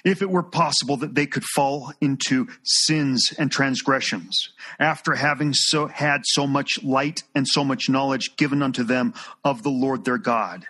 if 0.04 0.22
it 0.22 0.30
were 0.30 0.42
possible 0.42 0.96
that 0.98 1.14
they 1.14 1.26
could 1.26 1.44
fall 1.44 1.92
into 2.00 2.48
sins 2.62 3.32
and 3.38 3.50
transgressions 3.50 4.50
after 4.78 5.14
having 5.14 5.52
so 5.54 5.86
had 5.86 6.22
so 6.24 6.46
much 6.46 6.82
light 6.82 7.22
and 7.34 7.46
so 7.46 7.64
much 7.64 7.88
knowledge 7.88 8.36
given 8.36 8.62
unto 8.62 8.82
them 8.84 9.14
of 9.44 9.62
the 9.62 9.70
Lord 9.70 10.04
their 10.04 10.18
God. 10.18 10.66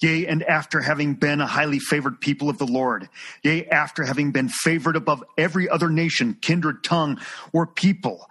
Yea, 0.00 0.26
and 0.26 0.42
after 0.42 0.80
having 0.80 1.14
been 1.14 1.40
a 1.40 1.46
highly 1.46 1.78
favored 1.78 2.20
people 2.20 2.48
of 2.48 2.58
the 2.58 2.66
Lord, 2.66 3.08
yea, 3.42 3.66
after 3.66 4.04
having 4.04 4.32
been 4.32 4.48
favored 4.48 4.96
above 4.96 5.22
every 5.38 5.68
other 5.68 5.90
nation, 5.90 6.36
kindred, 6.40 6.82
tongue, 6.82 7.20
or 7.52 7.66
people, 7.66 8.28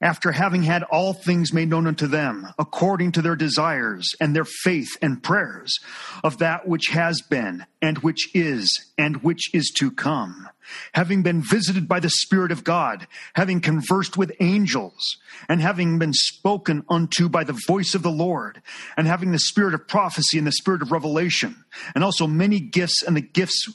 after 0.00 0.30
having 0.30 0.62
had 0.62 0.84
all 0.84 1.12
things 1.12 1.52
made 1.52 1.68
known 1.68 1.86
unto 1.86 2.06
them, 2.06 2.46
according 2.56 3.10
to 3.10 3.22
their 3.22 3.34
desires 3.34 4.14
and 4.20 4.34
their 4.34 4.44
faith 4.44 4.96
and 5.02 5.22
prayers, 5.24 5.76
of 6.22 6.38
that 6.38 6.68
which 6.68 6.88
has 6.88 7.20
been, 7.20 7.66
and 7.82 7.98
which 7.98 8.28
is, 8.32 8.92
and 8.96 9.16
which 9.24 9.52
is 9.52 9.72
to 9.76 9.90
come, 9.90 10.48
having 10.94 11.22
been 11.22 11.42
visited 11.42 11.88
by 11.88 11.98
the 11.98 12.10
Spirit 12.10 12.52
of 12.52 12.62
God, 12.62 13.08
having 13.34 13.60
conversed 13.60 14.16
with 14.16 14.30
angels, 14.38 15.16
and 15.48 15.60
having 15.60 15.98
been 15.98 16.12
spoken 16.12 16.84
unto 16.88 17.28
by 17.28 17.42
the 17.42 17.58
voice 17.66 17.96
of 17.96 18.04
the 18.04 18.10
Lord, 18.10 18.62
and 18.96 19.08
having 19.08 19.32
the 19.32 19.38
spirit 19.40 19.74
of 19.74 19.88
prophecy 19.88 20.38
and 20.38 20.46
the 20.46 20.52
spirit 20.52 20.82
of 20.82 20.92
revelation, 20.92 21.64
and 21.96 22.04
also 22.04 22.28
many 22.28 22.60
gifts 22.60 23.02
and 23.02 23.16
the 23.16 23.20
gifts 23.20 23.66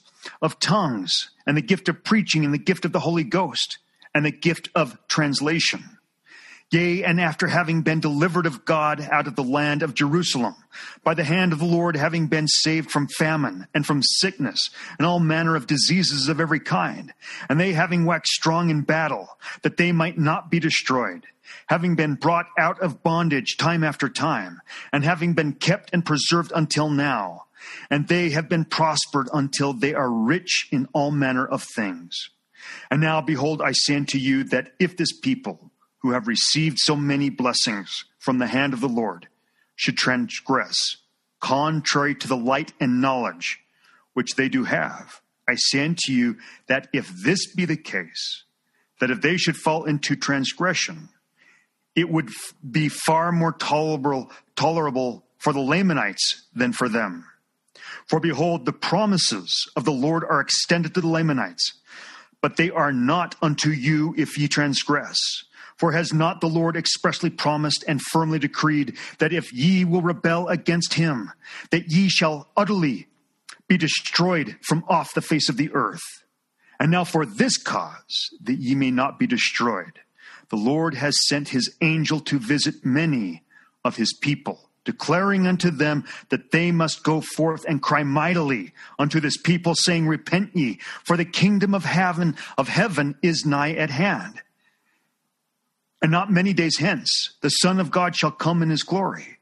of 0.42 0.58
tongues, 0.60 1.32
and 1.46 1.58
the 1.58 1.62
gift 1.62 1.90
of 1.90 2.02
preaching, 2.06 2.46
and 2.46 2.54
the 2.54 2.58
gift 2.58 2.86
of 2.86 2.94
the 2.94 3.02
Holy 3.02 3.26
Ghost, 3.26 3.80
and 4.16 4.26
the 4.26 4.32
gift 4.32 4.70
of 4.74 4.98
translation 5.10 5.98
Yea, 6.72 7.04
and 7.04 7.22
after 7.22 7.48
having 7.48 7.84
been 7.84 8.00
delivered 8.00 8.48
of 8.48 8.66
God 8.66 9.00
out 9.12 9.28
of 9.28 9.36
the 9.36 9.44
land 9.44 9.84
of 9.84 9.94
Jerusalem, 9.94 10.56
by 11.04 11.14
the 11.14 11.24
hand 11.24 11.54
of 11.54 11.60
the 11.60 11.66
Lord 11.66 11.96
having 11.96 12.28
been 12.28 12.48
saved 12.48 12.90
from 12.90 13.08
famine 13.08 13.68
and 13.76 13.86
from 13.86 14.02
sickness 14.02 14.72
and 14.98 15.06
all 15.06 15.20
manner 15.20 15.56
of 15.56 15.68
diseases 15.68 16.30
of 16.30 16.40
every 16.40 16.60
kind, 16.60 17.14
and 17.48 17.60
they 17.60 17.74
having 17.74 18.06
waxed 18.06 18.34
strong 18.34 18.70
in 18.72 18.82
battle, 18.82 19.30
that 19.62 19.78
they 19.78 19.92
might 19.92 20.18
not 20.18 20.50
be 20.50 20.60
destroyed, 20.60 21.28
having 21.68 21.96
been 21.96 22.16
brought 22.16 22.48
out 22.58 22.80
of 22.82 23.04
bondage 23.04 23.58
time 23.58 23.84
after 23.84 24.10
time, 24.10 24.60
and 24.92 25.04
having 25.04 25.34
been 25.34 25.54
kept 25.54 25.92
and 25.94 26.06
preserved 26.06 26.52
until 26.56 26.90
now, 26.90 27.44
and 27.90 28.08
they 28.08 28.32
have 28.32 28.50
been 28.50 28.66
prospered 28.66 29.30
until 29.32 29.74
they 29.74 29.94
are 29.94 30.12
rich 30.12 30.68
in 30.72 30.88
all 30.94 31.12
manner 31.12 31.46
of 31.46 31.64
things. 31.76 32.30
And 32.90 33.02
now, 33.02 33.22
behold, 33.22 33.62
I 33.62 33.74
say 33.74 33.96
unto 33.96 34.18
you 34.18 34.44
that 34.46 34.74
if 34.80 34.98
this 34.98 35.18
people, 35.20 35.72
who 36.04 36.12
have 36.12 36.28
received 36.28 36.78
so 36.80 36.96
many 36.96 37.30
blessings 37.30 38.04
from 38.20 38.38
the 38.38 38.48
hand 38.48 38.74
of 38.74 38.82
the 38.82 38.90
Lord 38.90 39.28
should 39.76 39.98
transgress, 39.98 40.98
contrary 41.40 42.14
to 42.14 42.28
the 42.28 42.38
light 42.38 42.74
and 42.80 43.02
knowledge 43.02 43.62
which 44.14 44.36
they 44.36 44.50
do 44.50 44.66
have. 44.66 45.22
I 45.48 45.56
say 45.56 45.84
unto 45.86 46.12
you 46.12 46.38
that 46.68 46.90
if 46.94 47.08
this 47.08 47.48
be 47.54 47.66
the 47.66 47.78
case, 47.78 48.44
that 49.00 49.12
if 49.12 49.22
they 49.22 49.38
should 49.38 49.56
fall 49.56 49.86
into 49.86 50.16
transgression, 50.16 51.10
it 51.96 52.10
would 52.10 52.30
be 52.70 52.90
far 52.90 53.32
more 53.32 53.54
tolerable, 53.54 54.30
tolerable 54.56 55.24
for 55.38 55.54
the 55.54 55.60
Lamanites 55.60 56.44
than 56.54 56.74
for 56.74 56.90
them. 56.90 57.26
For 58.06 58.20
behold, 58.20 58.66
the 58.66 58.74
promises 58.74 59.70
of 59.76 59.86
the 59.86 59.92
Lord 59.92 60.24
are 60.24 60.42
extended 60.42 60.94
to 60.94 61.02
the 61.02 61.08
Lamanites, 61.08 61.74
but 62.42 62.58
they 62.58 62.70
are 62.70 62.92
not 62.92 63.36
unto 63.42 63.70
you 63.70 64.14
if 64.18 64.38
ye 64.38 64.48
transgress. 64.48 65.18
For 65.84 65.92
has 65.92 66.14
not 66.14 66.40
the 66.40 66.48
Lord 66.48 66.78
expressly 66.78 67.30
promised 67.30 67.84
and 67.90 68.02
firmly 68.02 68.40
decreed 68.40 68.98
that 69.20 69.34
if 69.34 69.52
ye 69.52 69.84
will 69.84 70.02
rebel 70.02 70.48
against 70.48 70.94
him, 70.94 71.34
that 71.72 71.92
ye 71.92 72.08
shall 72.08 72.48
utterly 72.56 73.10
be 73.68 73.78
destroyed 73.78 74.56
from 74.66 74.86
off 74.88 75.14
the 75.14 75.22
face 75.22 75.50
of 75.50 75.58
the 75.58 75.70
earth? 75.74 76.24
And 76.80 76.90
now 76.90 77.04
for 77.04 77.26
this 77.26 77.58
cause, 77.58 78.30
that 78.44 78.62
ye 78.62 78.76
may 78.76 78.92
not 78.92 79.20
be 79.20 79.28
destroyed, 79.28 80.00
the 80.48 80.56
Lord 80.56 80.94
has 80.94 81.18
sent 81.28 81.50
his 81.50 81.76
angel 81.82 82.22
to 82.22 82.40
visit 82.40 82.86
many 82.86 83.44
of 83.84 83.98
his 83.98 84.18
people, 84.22 84.70
declaring 84.86 85.46
unto 85.46 85.70
them 85.70 86.06
that 86.30 86.52
they 86.52 86.72
must 86.72 87.04
go 87.04 87.20
forth 87.20 87.66
and 87.66 87.82
cry 87.82 88.04
mightily 88.04 88.72
unto 88.98 89.20
this 89.20 89.36
people, 89.36 89.76
saying, 89.76 90.08
Repent 90.08 90.56
ye, 90.56 90.80
for 91.04 91.18
the 91.18 91.26
kingdom 91.26 91.76
of 91.76 91.84
heaven 91.84 92.38
of 92.58 92.70
heaven 92.70 93.18
is 93.22 93.46
nigh 93.46 93.74
at 93.74 93.90
hand. 93.90 94.40
And 96.04 96.12
not 96.12 96.30
many 96.30 96.52
days 96.52 96.80
hence, 96.80 97.34
the 97.40 97.50
Son 97.50 97.80
of 97.80 97.90
God 97.90 98.14
shall 98.14 98.30
come 98.30 98.62
in 98.62 98.70
his 98.70 98.84
glory, 98.84 99.38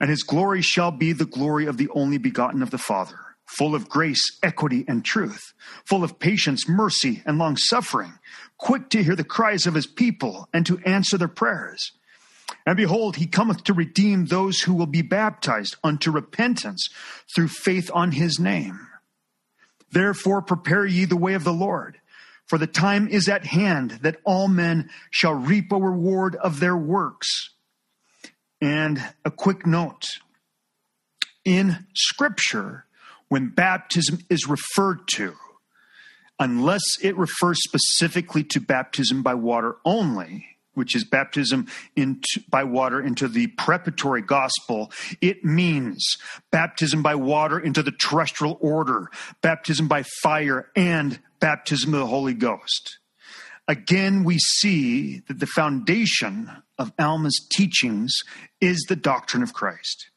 and 0.00 0.10
his 0.10 0.24
glory 0.24 0.60
shall 0.60 0.90
be 0.90 1.12
the 1.12 1.24
glory 1.24 1.66
of 1.66 1.76
the 1.76 1.88
only 1.94 2.18
begotten 2.18 2.60
of 2.60 2.70
the 2.70 2.76
Father, 2.76 3.20
full 3.46 3.72
of 3.72 3.88
grace, 3.88 4.20
equity, 4.42 4.84
and 4.88 5.04
truth, 5.04 5.52
full 5.84 6.02
of 6.02 6.18
patience, 6.18 6.68
mercy, 6.68 7.22
and 7.24 7.38
long 7.38 7.56
suffering, 7.56 8.14
quick 8.58 8.88
to 8.90 9.04
hear 9.04 9.14
the 9.14 9.22
cries 9.22 9.64
of 9.64 9.74
his 9.74 9.86
people 9.86 10.48
and 10.52 10.66
to 10.66 10.80
answer 10.84 11.16
their 11.16 11.28
prayers. 11.28 11.92
And 12.66 12.76
behold, 12.76 13.14
he 13.14 13.26
cometh 13.28 13.62
to 13.64 13.72
redeem 13.72 14.24
those 14.24 14.62
who 14.62 14.74
will 14.74 14.86
be 14.86 15.02
baptized 15.02 15.76
unto 15.84 16.10
repentance 16.10 16.88
through 17.32 17.48
faith 17.48 17.88
on 17.94 18.10
his 18.10 18.40
name. 18.40 18.88
Therefore, 19.92 20.42
prepare 20.42 20.84
ye 20.84 21.04
the 21.04 21.16
way 21.16 21.34
of 21.34 21.44
the 21.44 21.52
Lord 21.52 22.00
for 22.52 22.58
the 22.58 22.66
time 22.66 23.08
is 23.08 23.30
at 23.30 23.46
hand 23.46 23.92
that 24.02 24.18
all 24.24 24.46
men 24.46 24.90
shall 25.10 25.32
reap 25.32 25.72
a 25.72 25.76
reward 25.78 26.36
of 26.36 26.60
their 26.60 26.76
works. 26.76 27.48
And 28.60 29.02
a 29.24 29.30
quick 29.30 29.64
note 29.64 30.04
in 31.46 31.86
Scripture, 31.94 32.84
when 33.28 33.48
baptism 33.48 34.18
is 34.28 34.46
referred 34.46 35.08
to, 35.14 35.32
unless 36.38 36.82
it 37.00 37.16
refers 37.16 37.56
specifically 37.62 38.44
to 38.44 38.60
baptism 38.60 39.22
by 39.22 39.32
water 39.32 39.76
only, 39.86 40.44
which 40.74 40.94
is 40.94 41.04
baptism 41.04 41.68
into, 41.96 42.42
by 42.50 42.64
water 42.64 43.00
into 43.00 43.28
the 43.28 43.46
preparatory 43.46 44.20
gospel, 44.20 44.92
it 45.22 45.42
means 45.42 46.18
baptism 46.50 47.02
by 47.02 47.14
water 47.14 47.58
into 47.58 47.82
the 47.82 47.92
terrestrial 47.92 48.58
order, 48.60 49.10
baptism 49.40 49.88
by 49.88 50.02
fire, 50.22 50.68
and 50.76 51.18
baptism 51.42 51.92
of 51.92 52.00
the 52.00 52.06
Holy 52.06 52.34
Ghost. 52.34 52.98
Again, 53.66 54.22
we 54.22 54.38
see 54.38 55.22
that 55.26 55.40
the 55.40 55.46
foundation 55.46 56.50
of 56.78 56.92
Alma's 56.98 57.46
teachings 57.52 58.14
is 58.60 58.86
the 58.88 58.96
doctrine 58.96 59.42
of 59.42 59.52
Christ. 59.52 60.08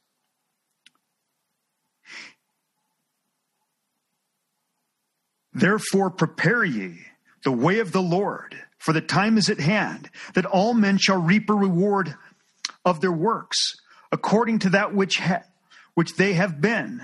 Therefore, 5.52 6.10
prepare 6.10 6.64
ye 6.64 7.00
the 7.42 7.52
way 7.52 7.80
of 7.80 7.90
the 7.90 8.02
Lord, 8.02 8.56
for 8.78 8.92
the 8.92 9.00
time 9.00 9.36
is 9.36 9.50
at 9.50 9.58
hand, 9.58 10.10
that 10.34 10.46
all 10.46 10.74
men 10.74 10.96
shall 10.96 11.20
reap 11.20 11.50
a 11.50 11.54
reward 11.54 12.14
of 12.84 13.00
their 13.00 13.12
works, 13.12 13.74
according 14.12 14.60
to 14.60 14.70
that 14.70 14.94
which, 14.94 15.18
ha- 15.18 15.44
which 15.94 16.14
they 16.16 16.34
have 16.34 16.60
been. 16.60 17.00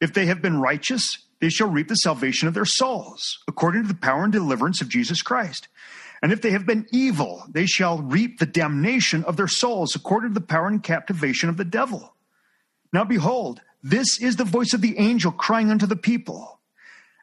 If 0.00 0.12
they 0.12 0.26
have 0.26 0.42
been 0.42 0.60
righteous, 0.60 1.18
they 1.40 1.48
shall 1.48 1.68
reap 1.68 1.88
the 1.88 1.96
salvation 1.96 2.48
of 2.48 2.54
their 2.54 2.64
souls, 2.64 3.38
according 3.48 3.82
to 3.82 3.88
the 3.88 3.94
power 3.94 4.24
and 4.24 4.32
deliverance 4.32 4.80
of 4.80 4.88
Jesus 4.88 5.22
Christ. 5.22 5.68
And 6.22 6.32
if 6.32 6.42
they 6.42 6.50
have 6.50 6.66
been 6.66 6.86
evil, 6.92 7.44
they 7.48 7.66
shall 7.66 7.98
reap 7.98 8.38
the 8.38 8.46
damnation 8.46 9.24
of 9.24 9.36
their 9.36 9.48
souls, 9.48 9.94
according 9.94 10.30
to 10.30 10.40
the 10.40 10.46
power 10.46 10.66
and 10.66 10.82
captivation 10.82 11.48
of 11.48 11.56
the 11.56 11.64
devil. 11.64 12.14
Now 12.92 13.04
behold, 13.04 13.60
this 13.82 14.20
is 14.20 14.36
the 14.36 14.44
voice 14.44 14.74
of 14.74 14.82
the 14.82 14.98
angel 14.98 15.32
crying 15.32 15.70
unto 15.70 15.86
the 15.86 15.96
people 15.96 16.60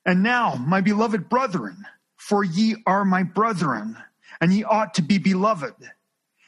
and 0.07 0.23
now, 0.23 0.55
my 0.55 0.79
beloved 0.79 1.27
brethren, 1.27 1.85
for 2.15 2.41
ye 2.41 2.77
are 2.85 3.03
my 3.03 3.23
brethren, 3.23 3.97
and 4.39 4.53
ye 4.53 4.63
ought 4.63 4.93
to 4.93 5.01
be 5.01 5.17
beloved, 5.17 5.75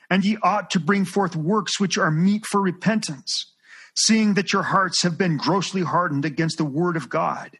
and 0.09 0.23
ye 0.23 0.37
ought 0.41 0.71
to 0.71 0.79
bring 0.79 1.03
forth 1.03 1.35
works 1.35 1.77
which 1.77 1.97
are 1.97 2.09
meet 2.09 2.45
for 2.45 2.61
repentance, 2.61 3.51
seeing 3.95 4.33
that 4.35 4.53
your 4.53 4.63
hearts 4.63 5.03
have 5.03 5.17
been 5.17 5.37
grossly 5.37 5.81
hardened 5.81 6.25
against 6.25 6.57
the 6.57 6.65
word 6.65 6.95
of 6.95 7.09
God, 7.09 7.57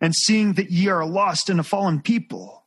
and 0.00 0.14
seeing 0.14 0.54
that 0.54 0.70
ye 0.70 0.88
are 0.88 1.00
a 1.00 1.06
lost 1.06 1.50
in 1.50 1.58
a 1.58 1.64
fallen 1.64 2.00
people. 2.00 2.64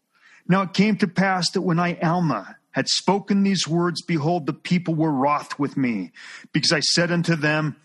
Now 0.47 0.63
it 0.63 0.73
came 0.73 0.97
to 0.97 1.07
pass 1.07 1.49
that 1.51 1.61
when 1.61 1.79
I, 1.79 1.97
Alma, 2.01 2.57
had 2.71 2.87
spoken 2.87 3.43
these 3.43 3.67
words, 3.67 4.01
behold, 4.01 4.45
the 4.45 4.53
people 4.53 4.95
were 4.95 5.11
wroth 5.11 5.57
with 5.57 5.77
me, 5.77 6.11
because 6.51 6.71
I 6.71 6.79
said 6.79 7.11
unto 7.11 7.35
them 7.35 7.75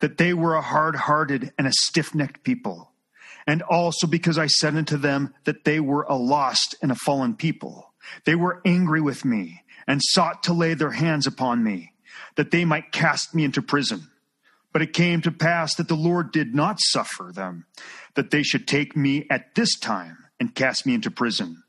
that 0.00 0.16
they 0.16 0.32
were 0.32 0.54
a 0.54 0.62
hard 0.62 0.96
hearted 0.96 1.52
and 1.58 1.66
a 1.66 1.72
stiff 1.72 2.14
necked 2.14 2.42
people 2.42 2.90
and 3.46 3.62
also 3.62 4.06
because 4.06 4.38
I 4.38 4.46
said 4.46 4.76
unto 4.76 4.96
them 4.96 5.34
that 5.44 5.64
they 5.64 5.80
were 5.80 6.06
a 6.08 6.14
lost 6.14 6.74
and 6.82 6.92
a 6.92 6.96
fallen 6.96 7.34
people. 7.34 7.92
They 8.24 8.34
were 8.34 8.62
angry 8.64 9.00
with 9.00 9.24
me 9.24 9.62
and 9.86 10.00
sought 10.02 10.42
to 10.44 10.52
lay 10.52 10.74
their 10.74 10.92
hands 10.92 11.26
upon 11.26 11.64
me, 11.64 11.92
that 12.36 12.50
they 12.50 12.64
might 12.64 12.92
cast 12.92 13.34
me 13.34 13.44
into 13.44 13.62
prison. 13.62 14.09
But 14.72 14.82
it 14.82 14.92
came 14.92 15.20
to 15.22 15.32
pass 15.32 15.74
that 15.74 15.88
the 15.88 15.96
Lord 15.96 16.32
did 16.32 16.54
not 16.54 16.78
suffer 16.80 17.30
them, 17.34 17.66
that 18.14 18.30
they 18.30 18.42
should 18.42 18.68
take 18.68 18.96
me 18.96 19.26
at 19.30 19.54
this 19.54 19.78
time 19.78 20.18
and 20.38 20.54
cast 20.54 20.86
me 20.86 20.94
into 20.94 21.10
prison. 21.10 21.62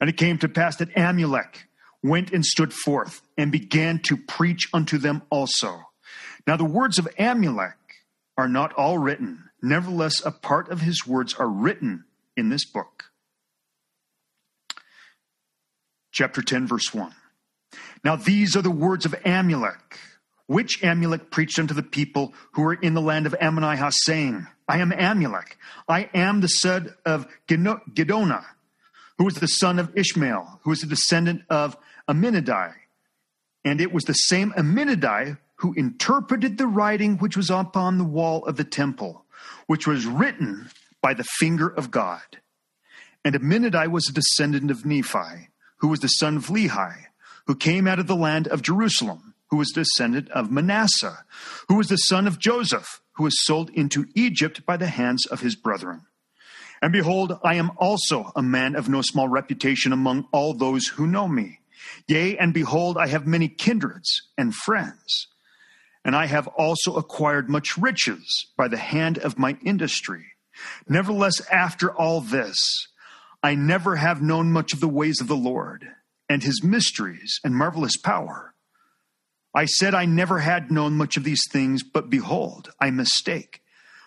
And 0.00 0.08
it 0.08 0.16
came 0.16 0.38
to 0.38 0.48
pass 0.48 0.76
that 0.76 0.94
Amulek 0.94 1.64
went 2.02 2.32
and 2.32 2.44
stood 2.44 2.72
forth 2.72 3.20
and 3.36 3.50
began 3.50 3.98
to 4.04 4.16
preach 4.16 4.68
unto 4.72 4.98
them 4.98 5.22
also. 5.30 5.80
Now 6.46 6.56
the 6.56 6.64
words 6.64 6.98
of 6.98 7.08
Amulek 7.18 7.74
are 8.38 8.48
not 8.48 8.72
all 8.74 8.98
written 8.98 9.46
Nevertheless, 9.62 10.24
a 10.24 10.30
part 10.30 10.68
of 10.68 10.82
his 10.82 11.06
words 11.06 11.34
are 11.34 11.48
written 11.48 12.04
in 12.36 12.50
this 12.50 12.64
book. 12.64 13.04
Chapter 16.12 16.42
10, 16.42 16.66
verse 16.66 16.94
1. 16.94 17.12
Now 18.04 18.16
these 18.16 18.54
are 18.54 18.62
the 18.62 18.70
words 18.70 19.06
of 19.06 19.12
Amulek, 19.24 19.98
which 20.46 20.80
Amulek 20.82 21.30
preached 21.30 21.58
unto 21.58 21.74
the 21.74 21.82
people 21.82 22.32
who 22.52 22.62
were 22.62 22.74
in 22.74 22.94
the 22.94 23.00
land 23.00 23.26
of 23.26 23.34
Ammonihah, 23.40 23.92
saying, 23.92 24.46
I 24.68 24.78
am 24.78 24.90
Amulek. 24.90 25.56
I 25.88 26.08
am 26.14 26.40
the 26.40 26.48
son 26.48 26.94
of 27.04 27.26
Giddonah, 27.46 28.46
who 29.18 29.24
was 29.24 29.34
the 29.36 29.46
son 29.46 29.78
of 29.78 29.96
Ishmael, 29.96 30.60
who 30.62 30.70
was 30.70 30.82
a 30.82 30.86
descendant 30.86 31.42
of 31.50 31.76
Aminadi. 32.08 32.74
And 33.64 33.80
it 33.80 33.92
was 33.92 34.04
the 34.04 34.12
same 34.12 34.52
Aminadi 34.52 35.38
who 35.56 35.72
interpreted 35.74 36.58
the 36.58 36.66
writing 36.66 37.16
which 37.16 37.36
was 37.36 37.50
upon 37.50 37.98
the 37.98 38.04
wall 38.04 38.44
of 38.44 38.56
the 38.56 38.64
temple 38.64 39.24
which 39.66 39.86
was 39.86 40.06
written 40.06 40.70
by 41.02 41.14
the 41.14 41.24
finger 41.24 41.68
of 41.68 41.90
God. 41.90 42.22
And 43.24 43.34
Aminadi 43.34 43.88
was 43.88 44.08
a 44.08 44.12
descendant 44.12 44.70
of 44.70 44.86
Nephi, 44.86 45.48
who 45.78 45.88
was 45.88 46.00
the 46.00 46.08
son 46.08 46.36
of 46.36 46.46
Lehi, 46.46 46.94
who 47.46 47.54
came 47.54 47.86
out 47.86 47.98
of 47.98 48.06
the 48.06 48.16
land 48.16 48.46
of 48.48 48.62
Jerusalem, 48.62 49.25
who 49.50 49.56
was 49.56 49.70
descendant 49.70 50.28
of 50.30 50.50
Manasseh, 50.50 51.24
who 51.68 51.76
was 51.76 51.88
the 51.88 51.96
son 51.96 52.26
of 52.26 52.38
Joseph, 52.38 53.00
who 53.12 53.24
was 53.24 53.44
sold 53.44 53.70
into 53.70 54.06
Egypt 54.14 54.66
by 54.66 54.76
the 54.76 54.88
hands 54.88 55.26
of 55.26 55.40
his 55.40 55.56
brethren. 55.56 56.02
And 56.82 56.92
behold, 56.92 57.38
I 57.42 57.54
am 57.54 57.72
also 57.78 58.32
a 58.36 58.42
man 58.42 58.76
of 58.76 58.88
no 58.88 59.00
small 59.02 59.28
reputation 59.28 59.92
among 59.92 60.26
all 60.32 60.52
those 60.52 60.88
who 60.88 61.06
know 61.06 61.26
me. 61.26 61.60
Yea, 62.06 62.36
and 62.36 62.52
behold, 62.52 62.98
I 62.98 63.06
have 63.06 63.26
many 63.26 63.48
kindreds 63.48 64.22
and 64.36 64.54
friends 64.54 65.28
and 66.06 66.14
I 66.14 66.26
have 66.26 66.46
also 66.46 66.94
acquired 66.94 67.50
much 67.50 67.76
riches 67.76 68.46
by 68.56 68.68
the 68.68 68.76
hand 68.76 69.18
of 69.18 69.40
my 69.40 69.58
industry. 69.64 70.24
Nevertheless, 70.88 71.40
after 71.50 71.92
all 71.92 72.20
this, 72.20 72.56
I 73.42 73.56
never 73.56 73.96
have 73.96 74.22
known 74.22 74.52
much 74.52 74.72
of 74.72 74.78
the 74.78 74.88
ways 74.88 75.20
of 75.20 75.26
the 75.26 75.34
Lord 75.34 75.88
and 76.28 76.44
his 76.44 76.62
mysteries 76.62 77.40
and 77.42 77.56
marvelous 77.56 77.96
power. 77.96 78.54
I 79.56 79.64
said 79.64 79.92
I 79.94 80.04
never 80.04 80.38
had 80.38 80.70
known 80.70 80.94
much 80.94 81.16
of 81.16 81.24
these 81.24 81.42
things, 81.50 81.82
but 81.82 82.08
behold, 82.08 82.70
I 82.80 82.90
mistake. 82.90 83.62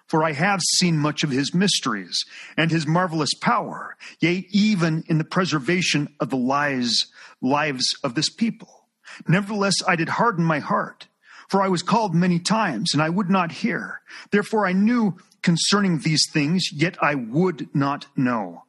For 0.08 0.24
I 0.24 0.32
have 0.32 0.62
seen 0.78 0.98
much 0.98 1.24
of 1.26 1.30
his 1.30 1.54
mysteries 1.54 2.24
and 2.56 2.72
his 2.72 2.88
marvelous 2.88 3.34
power, 3.34 3.98
yea, 4.22 4.48
even 4.52 5.04
in 5.08 5.18
the 5.18 5.26
preservation 5.26 6.08
of 6.22 6.30
the 6.30 6.38
lives, 6.38 7.08
lives 7.42 7.94
of 8.04 8.16
this 8.16 8.30
people. 8.30 8.86
Nevertheless, 9.28 9.76
I 9.86 9.98
did 9.98 10.10
harden 10.10 10.46
my 10.46 10.60
heart 10.60 11.08
for 11.50 11.64
I 11.64 11.68
was 11.68 11.82
called 11.82 12.14
many 12.14 12.40
times, 12.40 12.94
and 12.94 13.02
I 13.02 13.10
would 13.10 13.30
not 13.30 13.52
hear. 13.52 14.02
Therefore 14.32 14.68
I 14.68 14.72
knew 14.72 15.18
concerning 15.42 16.00
these 16.00 16.24
things, 16.32 16.70
yet 16.72 16.96
I 17.02 17.16
would 17.16 17.70
not 17.74 18.06
know. 18.16 18.66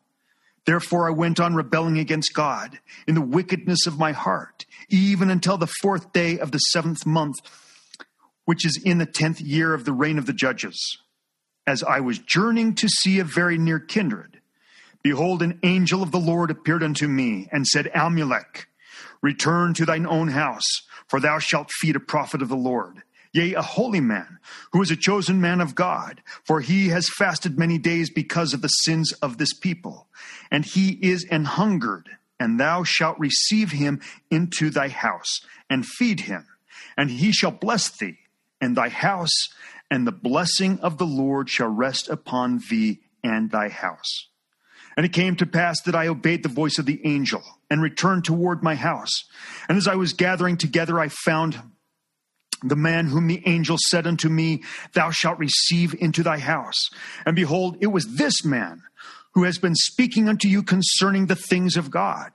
Therefore 0.64 1.06
I 1.06 1.12
went 1.12 1.38
on 1.38 1.54
rebelling 1.54 1.98
against 1.98 2.34
God 2.34 2.78
in 3.06 3.14
the 3.14 3.20
wickedness 3.20 3.86
of 3.86 3.98
my 3.98 4.12
heart, 4.12 4.64
even 4.90 5.30
until 5.30 5.56
the 5.56 5.70
fourth 5.80 6.12
day 6.12 6.38
of 6.38 6.52
the 6.52 6.58
seventh 6.58 7.06
month, 7.06 7.36
which 8.44 8.64
is 8.64 8.80
in 8.84 8.98
the 8.98 9.06
tenth 9.06 9.40
year 9.40 9.74
of 9.74 9.84
the 9.84 9.92
reign 9.92 10.18
of 10.18 10.26
the 10.26 10.32
judges. 10.32 10.98
As 11.66 11.82
I 11.82 12.00
was 12.00 12.18
journeying 12.18 12.74
to 12.76 12.88
see 12.88 13.18
a 13.18 13.24
very 13.24 13.58
near 13.58 13.78
kindred, 13.78 14.40
behold, 15.02 15.42
an 15.42 15.58
angel 15.62 16.02
of 16.02 16.10
the 16.10 16.18
Lord 16.18 16.50
appeared 16.50 16.82
unto 16.82 17.06
me 17.06 17.48
and 17.52 17.66
said, 17.66 17.90
Amulek, 17.94 18.66
return 19.22 19.74
to 19.74 19.84
thine 19.84 20.06
own 20.06 20.28
house 20.28 20.82
for 21.10 21.18
thou 21.18 21.40
shalt 21.40 21.72
feed 21.72 21.96
a 21.96 22.00
prophet 22.00 22.40
of 22.40 22.48
the 22.48 22.54
Lord, 22.54 23.02
yea, 23.32 23.54
a 23.54 23.62
holy 23.62 24.00
man, 24.00 24.38
who 24.72 24.80
is 24.80 24.92
a 24.92 24.96
chosen 24.96 25.40
man 25.40 25.60
of 25.60 25.74
God, 25.74 26.22
for 26.44 26.60
he 26.60 26.90
has 26.90 27.10
fasted 27.18 27.58
many 27.58 27.78
days 27.78 28.08
because 28.08 28.54
of 28.54 28.62
the 28.62 28.68
sins 28.68 29.12
of 29.14 29.36
this 29.36 29.52
people. 29.52 30.06
And 30.52 30.64
he 30.64 30.90
is 31.02 31.26
an 31.28 31.46
hungered, 31.46 32.08
and 32.40 32.58
thou 32.58 32.82
shalt 32.82 33.18
receive 33.20 33.70
him 33.70 34.00
into 34.30 34.70
thy 34.70 34.88
house, 34.88 35.40
and 35.68 35.86
feed 35.86 36.20
him, 36.20 36.46
and 36.96 37.10
he 37.10 37.30
shall 37.30 37.52
bless 37.52 37.90
thee, 37.90 38.18
and 38.60 38.76
thy 38.76 38.88
house, 38.88 39.48
and 39.90 40.06
the 40.06 40.12
blessing 40.12 40.80
of 40.80 40.98
the 40.98 41.06
Lord 41.06 41.50
shall 41.50 41.68
rest 41.68 42.08
upon 42.08 42.60
thee 42.70 43.00
and 43.22 43.50
thy 43.50 43.68
house. 43.68 44.28
And 44.96 45.06
it 45.06 45.12
came 45.12 45.36
to 45.36 45.46
pass 45.46 45.80
that 45.82 45.94
I 45.94 46.08
obeyed 46.08 46.42
the 46.42 46.48
voice 46.48 46.78
of 46.78 46.86
the 46.86 47.00
angel 47.04 47.42
and 47.70 47.80
returned 47.80 48.24
toward 48.24 48.62
my 48.62 48.74
house. 48.74 49.24
And 49.68 49.78
as 49.78 49.86
I 49.86 49.94
was 49.94 50.12
gathering 50.12 50.56
together, 50.56 50.98
I 50.98 51.08
found 51.08 51.60
the 52.62 52.76
man 52.76 53.06
whom 53.06 53.26
the 53.26 53.42
angel 53.46 53.76
said 53.88 54.06
unto 54.06 54.28
me, 54.28 54.62
Thou 54.92 55.10
shalt 55.10 55.38
receive 55.38 55.94
into 55.98 56.22
thy 56.22 56.38
house. 56.38 56.90
And 57.24 57.36
behold, 57.36 57.78
it 57.80 57.86
was 57.88 58.16
this 58.16 58.44
man 58.44 58.82
who 59.32 59.44
has 59.44 59.58
been 59.58 59.74
speaking 59.74 60.28
unto 60.28 60.48
you 60.48 60.62
concerning 60.62 61.26
the 61.26 61.36
things 61.36 61.76
of 61.76 61.90
God. 61.90 62.32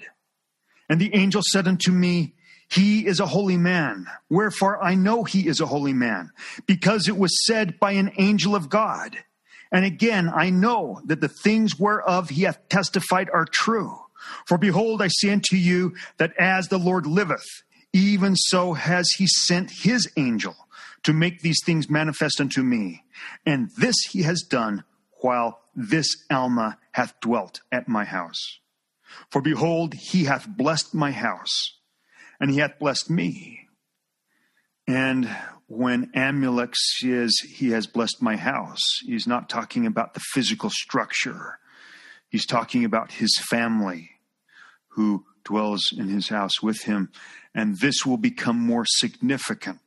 And 0.89 0.99
the 0.99 1.13
angel 1.15 1.41
said 1.43 1.67
unto 1.67 1.91
me, 1.91 2.35
He 2.69 3.05
is 3.05 3.19
a 3.19 3.25
holy 3.25 3.57
man. 3.57 4.07
Wherefore 4.29 4.81
I 4.83 4.95
know 4.95 5.23
he 5.23 5.47
is 5.47 5.59
a 5.59 5.65
holy 5.65 5.93
man, 5.93 6.31
because 6.65 7.07
it 7.07 7.17
was 7.17 7.45
said 7.45 7.79
by 7.79 7.93
an 7.93 8.11
angel 8.17 8.55
of 8.55 8.69
God. 8.69 9.17
And 9.71 9.83
again, 9.83 10.31
I 10.33 10.51
know 10.51 11.01
that 11.05 11.21
the 11.21 11.27
things 11.27 11.79
whereof 11.79 12.29
he 12.29 12.43
hath 12.43 12.69
testified 12.69 13.29
are 13.33 13.45
true. 13.45 13.99
For 14.45 14.57
behold, 14.57 15.01
I 15.01 15.07
say 15.09 15.31
unto 15.31 15.55
you 15.55 15.95
that 16.17 16.33
as 16.39 16.67
the 16.67 16.79
Lord 16.79 17.05
liveth, 17.05 17.45
even 17.93 18.35
so 18.35 18.73
has 18.73 19.09
he 19.17 19.27
sent 19.27 19.71
his 19.71 20.09
angel 20.17 20.55
to 21.03 21.13
make 21.13 21.41
these 21.41 21.59
things 21.65 21.89
manifest 21.89 22.41
unto 22.41 22.63
me. 22.63 23.03
And 23.45 23.69
this 23.77 23.95
he 24.11 24.23
has 24.23 24.41
done 24.41 24.83
while 25.21 25.61
this 25.75 26.23
Alma 26.31 26.77
hath 26.93 27.19
dwelt 27.19 27.61
at 27.71 27.87
my 27.87 28.05
house. 28.05 28.59
For 29.29 29.41
behold, 29.41 29.93
he 29.93 30.23
hath 30.25 30.47
blessed 30.47 30.93
my 30.93 31.11
house. 31.11 31.71
and 32.39 32.51
he 32.51 32.57
hath 32.59 32.77
blessed 32.79 33.09
me. 33.09 33.67
And 34.87 35.29
when 35.67 36.11
Amulek 36.11 36.75
says 36.75 37.33
he 37.39 37.69
has 37.71 37.87
blessed 37.87 38.21
my 38.21 38.35
house, 38.35 38.81
he's 39.05 39.25
not 39.25 39.49
talking 39.49 39.85
about 39.85 40.13
the 40.13 40.19
physical 40.33 40.69
structure. 40.69 41.59
He's 42.29 42.45
talking 42.45 42.83
about 42.83 43.13
his 43.13 43.39
family 43.49 44.11
who 44.89 45.25
dwells 45.43 45.93
in 45.97 46.09
his 46.09 46.27
house 46.27 46.61
with 46.61 46.83
him. 46.83 47.09
And 47.53 47.79
this 47.79 48.05
will 48.05 48.17
become 48.17 48.59
more 48.59 48.85
significant 48.85 49.79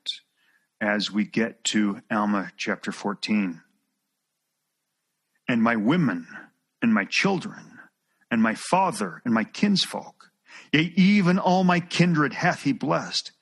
as 0.80 1.10
we 1.10 1.24
get 1.24 1.64
to 1.64 2.00
Alma 2.10 2.52
chapter 2.56 2.92
14. 2.92 3.60
And 5.48 5.62
my 5.62 5.76
women 5.76 6.26
and 6.82 6.92
my 6.92 7.06
children 7.08 7.78
and 8.30 8.42
my 8.42 8.54
father 8.54 9.22
and 9.24 9.32
my 9.32 9.44
kinsfolk, 9.44 10.30
yea, 10.72 10.92
even 10.96 11.38
all 11.38 11.64
my 11.64 11.80
kindred 11.80 12.34
hath 12.34 12.62
he 12.62 12.72
blessed 12.72 13.32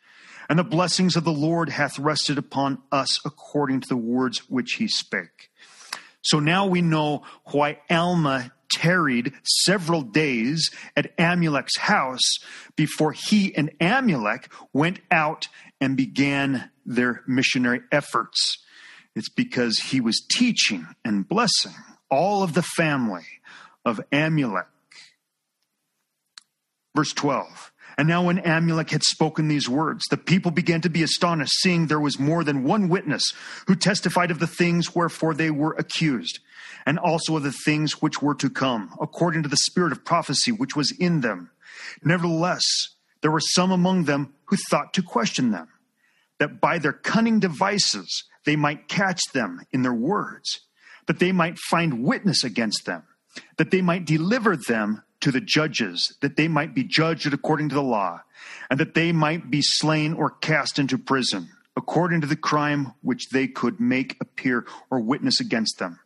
and 0.48 0.59
the 0.59 0.64
blessings 0.64 1.16
of 1.16 1.24
the 1.24 1.32
Lord 1.32 1.68
hath 1.68 1.98
rested 1.98 2.38
upon 2.38 2.78
us 2.92 3.24
according 3.24 3.80
to 3.80 3.88
the 3.88 3.96
words 3.96 4.48
which 4.48 4.74
he 4.74 4.88
spake. 4.88 5.50
So 6.22 6.40
now 6.40 6.66
we 6.66 6.82
know 6.82 7.22
why 7.46 7.80
Alma 7.90 8.52
tarried 8.70 9.32
several 9.64 10.02
days 10.02 10.70
at 10.96 11.16
Amulek's 11.16 11.78
house 11.78 12.38
before 12.74 13.12
he 13.12 13.54
and 13.57 13.70
Amulek 13.80 14.48
went 14.72 15.00
out 15.11 15.46
and 15.80 15.96
began 15.96 16.70
their 16.84 17.22
missionary 17.26 17.80
efforts. 17.92 18.59
It's 19.14 19.28
because 19.30 19.78
he 19.78 20.00
was 20.00 20.24
teaching 20.28 20.86
and 21.04 21.28
blessing 21.28 21.74
all 22.11 22.42
of 22.42 22.54
the 22.54 22.62
family 22.62 23.26
of 23.84 24.00
Amulek. 24.12 24.66
Verse 26.94 27.12
12. 27.12 27.72
And 27.98 28.09
now, 28.09 28.24
when 28.24 28.38
Amulek 28.38 28.90
had 28.90 29.02
spoken 29.02 29.48
these 29.48 29.70
words, 29.70 30.04
the 30.11 30.18
people 30.18 30.50
began 30.50 30.82
to 30.82 30.90
be 30.90 31.02
astonished, 31.02 31.54
seeing 31.61 31.86
there 31.86 32.00
was 32.00 32.18
more 32.18 32.44
than 32.44 32.62
one 32.62 32.88
witness 32.90 33.32
who 33.66 33.74
testified 33.74 34.30
of 34.30 34.38
the 34.38 34.46
things 34.46 34.94
wherefore 34.94 35.32
they 35.32 35.50
were 35.50 35.74
accused, 35.78 36.40
and 36.84 36.98
also 36.98 37.36
of 37.36 37.42
the 37.42 37.52
things 37.52 38.02
which 38.02 38.20
were 38.20 38.34
to 38.34 38.50
come, 38.50 38.94
according 39.00 39.42
to 39.44 39.48
the 39.48 39.57
spirit 39.57 39.92
of 39.92 40.04
prophecy 40.04 40.52
which 40.52 40.76
was 40.76 40.92
in 40.98 41.22
them. 41.22 41.50
Nevertheless, 42.04 42.64
there 43.22 43.30
were 43.30 43.40
some 43.40 43.72
among 43.72 44.04
them 44.04 44.34
who 44.44 44.57
thought 44.68 44.92
to 44.94 45.02
question 45.02 45.50
them, 45.50 45.68
that 46.38 46.61
by 46.61 46.78
their 46.78 46.92
cunning 46.92 47.40
devices 47.40 48.24
they 48.44 48.57
might 48.57 48.88
catch 48.88 49.22
them 49.32 49.62
in 49.72 49.80
their 49.80 49.94
words, 49.94 50.65
that 51.07 51.18
they 51.18 51.32
might 51.32 51.59
find 51.59 52.02
witness 52.02 52.44
against 52.44 52.86
them, 52.86 53.04
that 53.57 53.70
they 53.70 53.82
might 53.82 54.04
deliver 54.04 54.57
them 54.57 55.02
to 55.20 55.30
the 55.30 55.40
judges, 55.40 56.16
that 56.20 56.36
they 56.36 56.48
might 56.48 56.74
be 56.74 56.84
judged 56.84 57.32
according 57.32 57.68
to 57.68 57.74
the 57.74 57.82
law, 57.82 58.20
and 58.70 58.78
that 58.80 58.94
they 58.94 59.12
might 59.12 59.50
be 59.50 59.62
slain 59.62 60.12
or 60.12 60.30
cast 60.30 60.78
into 60.78 60.98
prison, 60.98 61.48
according 61.76 62.20
to 62.20 62.26
the 62.26 62.36
crime 62.36 62.92
which 63.02 63.30
they 63.30 63.46
could 63.46 63.80
make 63.80 64.16
appear 64.20 64.66
or 64.90 65.00
witness 65.00 65.40
against 65.40 65.78
them. 65.78 65.98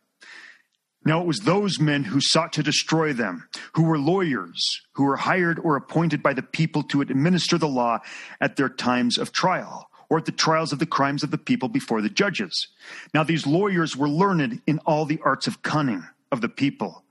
Now 1.04 1.22
it 1.22 1.26
was 1.26 1.40
those 1.40 1.80
men 1.80 2.04
who 2.04 2.20
sought 2.20 2.52
to 2.54 2.62
destroy 2.62 3.12
them, 3.14 3.48
who 3.72 3.84
were 3.84 3.98
lawyers, 3.98 4.60
who 4.92 5.04
were 5.04 5.16
hired 5.16 5.58
or 5.58 5.76
appointed 5.76 6.22
by 6.22 6.34
the 6.34 6.42
people 6.42 6.82
to 6.84 7.00
administer 7.00 7.56
the 7.56 7.68
law 7.68 8.00
at 8.40 8.56
their 8.56 8.68
times 8.68 9.16
of 9.16 9.32
trial, 9.32 9.89
or 10.10 10.18
at 10.18 10.26
the 10.26 10.32
trials 10.32 10.72
of 10.72 10.78
the 10.78 10.86
crimes 10.86 11.22
of 11.22 11.30
the 11.30 11.38
people 11.38 11.68
before 11.68 12.02
the 12.02 12.10
judges. 12.10 12.68
Now 13.14 13.22
these 13.22 13.46
lawyers 13.46 13.96
were 13.96 14.08
learned 14.08 14.60
in 14.66 14.80
all 14.80 15.06
the 15.06 15.20
arts 15.24 15.46
of 15.46 15.62
cunning 15.62 16.06
of 16.30 16.40
the 16.40 16.48
people 16.48 17.04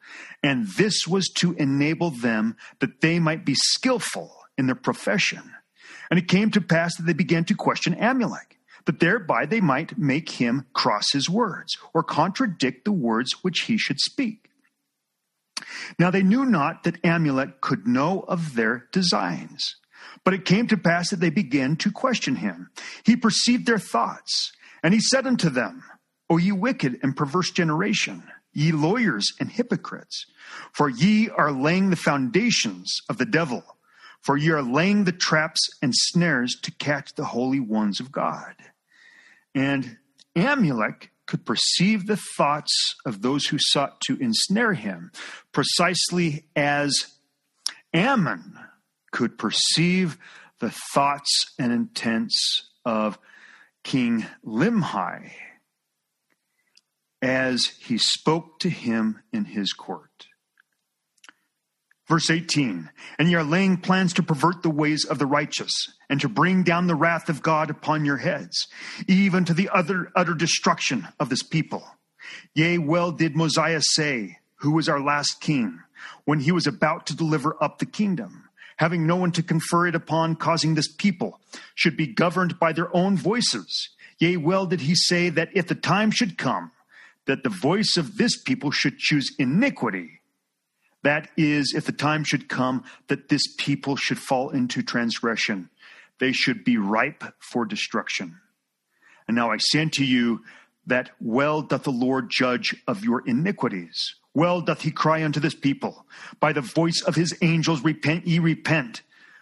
and 0.44 0.68
this 0.68 1.08
was 1.08 1.28
to 1.40 1.54
enable 1.54 2.12
them 2.12 2.56
that 2.80 3.02
they 3.02 3.20
might 3.20 3.46
be 3.46 3.56
skillful 3.56 4.36
in 4.58 4.68
their 4.68 4.76
profession. 4.76 5.54
And 6.10 6.18
it 6.18 6.28
came 6.28 6.52
to 6.52 6.62
pass 6.62 6.96
that 6.96 7.06
they 7.06 7.14
began 7.14 7.46
to 7.46 7.56
question 7.56 7.96
Amulek, 7.96 8.58
that 8.86 9.00
thereby 9.00 9.46
they 9.46 9.62
might 9.62 9.98
make 9.98 10.30
him 10.32 10.66
cross 10.74 11.12
his 11.12 11.30
words 11.30 11.78
or 11.94 12.04
contradict 12.04 12.86
the 12.86 12.92
words 12.92 13.44
which 13.44 13.62
he 13.62 13.78
should 13.78 14.00
speak. 14.00 14.50
Now 16.00 16.10
they 16.10 16.24
knew 16.24 16.46
not 16.46 16.84
that 16.84 17.02
Amulek 17.04 17.62
could 17.62 17.86
know 17.86 18.22
of 18.22 18.56
their 18.56 18.88
designs. 18.92 19.76
But 20.24 20.34
it 20.34 20.46
came 20.46 20.68
to 20.68 20.78
pass 20.78 21.10
that 21.10 21.20
they 21.20 21.30
began 21.30 21.76
to 21.78 21.92
question 21.92 22.36
him. 22.38 22.70
He 23.04 23.16
perceived 23.16 23.66
their 23.66 23.80
thoughts, 23.80 24.52
and 24.84 24.94
he 24.94 25.00
said 25.00 25.26
unto 25.26 25.50
them, 25.50 25.84
O 26.30 26.38
ye 26.38 26.52
wicked 26.52 27.00
and 27.02 27.16
perverse 27.16 27.52
generation, 27.52 28.24
ye 28.54 28.72
lawyers 28.72 29.28
and 29.40 29.50
hypocrites, 29.50 30.26
for 30.74 30.90
ye 30.90 31.30
are 31.30 31.52
laying 31.52 31.90
the 31.90 31.96
foundations 31.96 32.94
of 33.10 33.18
the 33.18 33.26
devil, 33.26 33.64
for 34.22 34.38
ye 34.38 34.52
are 34.52 34.62
laying 34.62 35.06
the 35.06 35.12
traps 35.12 35.68
and 35.82 35.94
snares 35.96 36.56
to 36.62 36.72
catch 36.72 37.16
the 37.16 37.26
holy 37.26 37.60
ones 37.60 38.00
of 38.00 38.12
God. 38.12 38.56
And 39.56 39.98
Amulek 40.36 41.10
could 41.26 41.46
perceive 41.46 42.06
the 42.06 42.20
thoughts 42.38 42.96
of 43.06 43.22
those 43.22 43.48
who 43.48 43.58
sought 43.60 44.02
to 44.02 44.18
ensnare 44.18 44.74
him, 44.74 45.12
precisely 45.52 46.46
as 46.56 46.94
Ammon 47.94 48.58
could 49.12 49.38
perceive 49.38 50.18
the 50.60 50.72
thoughts 50.94 51.54
and 51.58 51.72
intents 51.72 52.70
of 52.86 53.18
King 53.84 54.26
Limhi 54.46 55.32
as 57.22 57.66
he 57.80 57.98
spoke 57.98 58.60
to 58.60 58.70
him 58.70 59.22
in 59.32 59.46
his 59.46 59.74
court. 59.74 60.28
Verse 62.08 62.32
18, 62.32 62.90
and 63.20 63.30
ye 63.30 63.36
are 63.36 63.44
laying 63.44 63.78
plans 63.78 64.14
to 64.14 64.24
pervert 64.24 64.64
the 64.64 64.70
ways 64.70 65.06
of 65.06 65.20
the 65.20 65.28
righteous, 65.28 65.74
and 66.10 66.20
to 66.20 66.28
bring 66.28 66.64
down 66.64 66.88
the 66.88 66.96
wrath 66.96 67.30
of 67.30 67.44
God 67.44 67.70
upon 67.70 68.04
your 68.04 68.18
heads, 68.18 68.68
even 69.08 69.46
to 69.46 69.54
the 69.54 69.70
utter, 69.72 70.12
utter 70.16 70.34
destruction 70.34 71.08
of 71.20 71.30
this 71.30 71.44
people. 71.44 71.86
Yea, 72.56 72.80
well 72.80 73.12
did 73.12 73.36
Mosiah 73.36 73.82
say, 73.82 74.40
who 74.56 74.72
was 74.72 74.90
our 74.90 75.00
last 75.00 75.40
king, 75.40 75.80
when 76.26 76.40
he 76.40 76.52
was 76.52 76.66
about 76.66 77.06
to 77.06 77.16
deliver 77.16 77.56
up 77.64 77.78
the 77.78 77.86
kingdom, 77.86 78.49
having 78.80 79.06
no 79.06 79.18
one 79.18 79.32
to 79.34 79.44
confer 79.44 79.88
it 79.88 79.96
upon, 79.96 80.38
causing 80.38 80.74
this 80.74 80.88
people 80.88 81.42
should 81.76 81.98
be 81.98 82.08
governed 82.08 82.58
by 82.60 82.72
their 82.72 82.96
own 82.96 83.18
voices. 83.18 83.90
Yea, 84.20 84.38
well 84.38 84.66
did 84.66 84.82
he 84.82 84.96
say 84.96 85.28
that 85.30 85.50
if 85.54 85.68
the 85.68 85.76
time 85.76 86.12
should 86.12 86.38
come, 86.38 86.72
that 87.26 87.44
the 87.44 87.50
voice 87.50 87.98
of 87.98 88.16
this 88.16 88.42
people 88.42 88.72
should 88.72 88.98
choose 88.98 89.36
iniquity. 89.38 90.22
That 91.04 91.30
is, 91.36 91.74
if 91.76 91.86
the 91.86 91.92
time 91.92 92.24
should 92.24 92.48
come 92.48 92.86
that 93.08 93.28
this 93.28 93.54
people 93.58 93.98
should 93.98 94.18
fall 94.18 94.50
into 94.50 94.82
transgression, 94.82 95.70
they 96.20 96.32
should 96.32 96.64
be 96.64 96.78
ripe 96.78 97.24
for 97.40 97.66
destruction. 97.66 98.40
And 99.28 99.36
now 99.36 99.52
I 99.52 99.58
say 99.60 99.82
unto 99.82 100.04
you 100.04 100.40
that 100.88 101.12
well 101.20 101.62
doth 101.62 101.84
the 101.84 101.92
Lord 101.92 102.30
judge 102.30 102.76
of 102.88 103.04
your 103.04 103.28
iniquities. 103.28 104.16
Well 104.34 104.62
doth 104.62 104.82
he 104.82 104.92
cry 104.92 105.24
unto 105.24 105.40
this 105.40 105.56
people, 105.56 106.06
by 106.40 106.54
the 106.54 106.62
voice 106.62 107.02
of 107.02 107.16
his 107.16 107.36
angels, 107.42 107.84
repent 107.84 108.28
ye, 108.28 108.40
repent, 108.40 109.02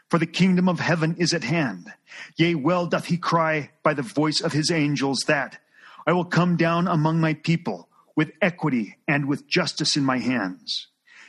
for 0.10 0.18
the 0.18 0.26
kingdom 0.26 0.70
of 0.70 0.80
heaven 0.80 1.16
is 1.18 1.34
at 1.34 1.44
hand. 1.44 1.92
Yea, 2.38 2.56
well 2.56 2.88
doth 2.88 3.06
he 3.06 3.18
cry 3.18 3.72
by 3.84 3.94
the 3.94 4.02
voice 4.02 4.42
of 4.42 4.54
his 4.54 4.72
angels 4.72 5.20
that 5.28 5.60
I 6.06 6.14
will 6.14 6.26
come 6.26 6.56
down 6.56 6.88
among 6.88 7.20
my 7.20 7.34
people 7.34 7.90
with 8.16 8.32
equity 8.42 8.98
and 9.08 9.28
with 9.28 9.48
justice 9.48 9.98
in 9.98 10.04
my 10.04 10.20
hands. 10.20 10.88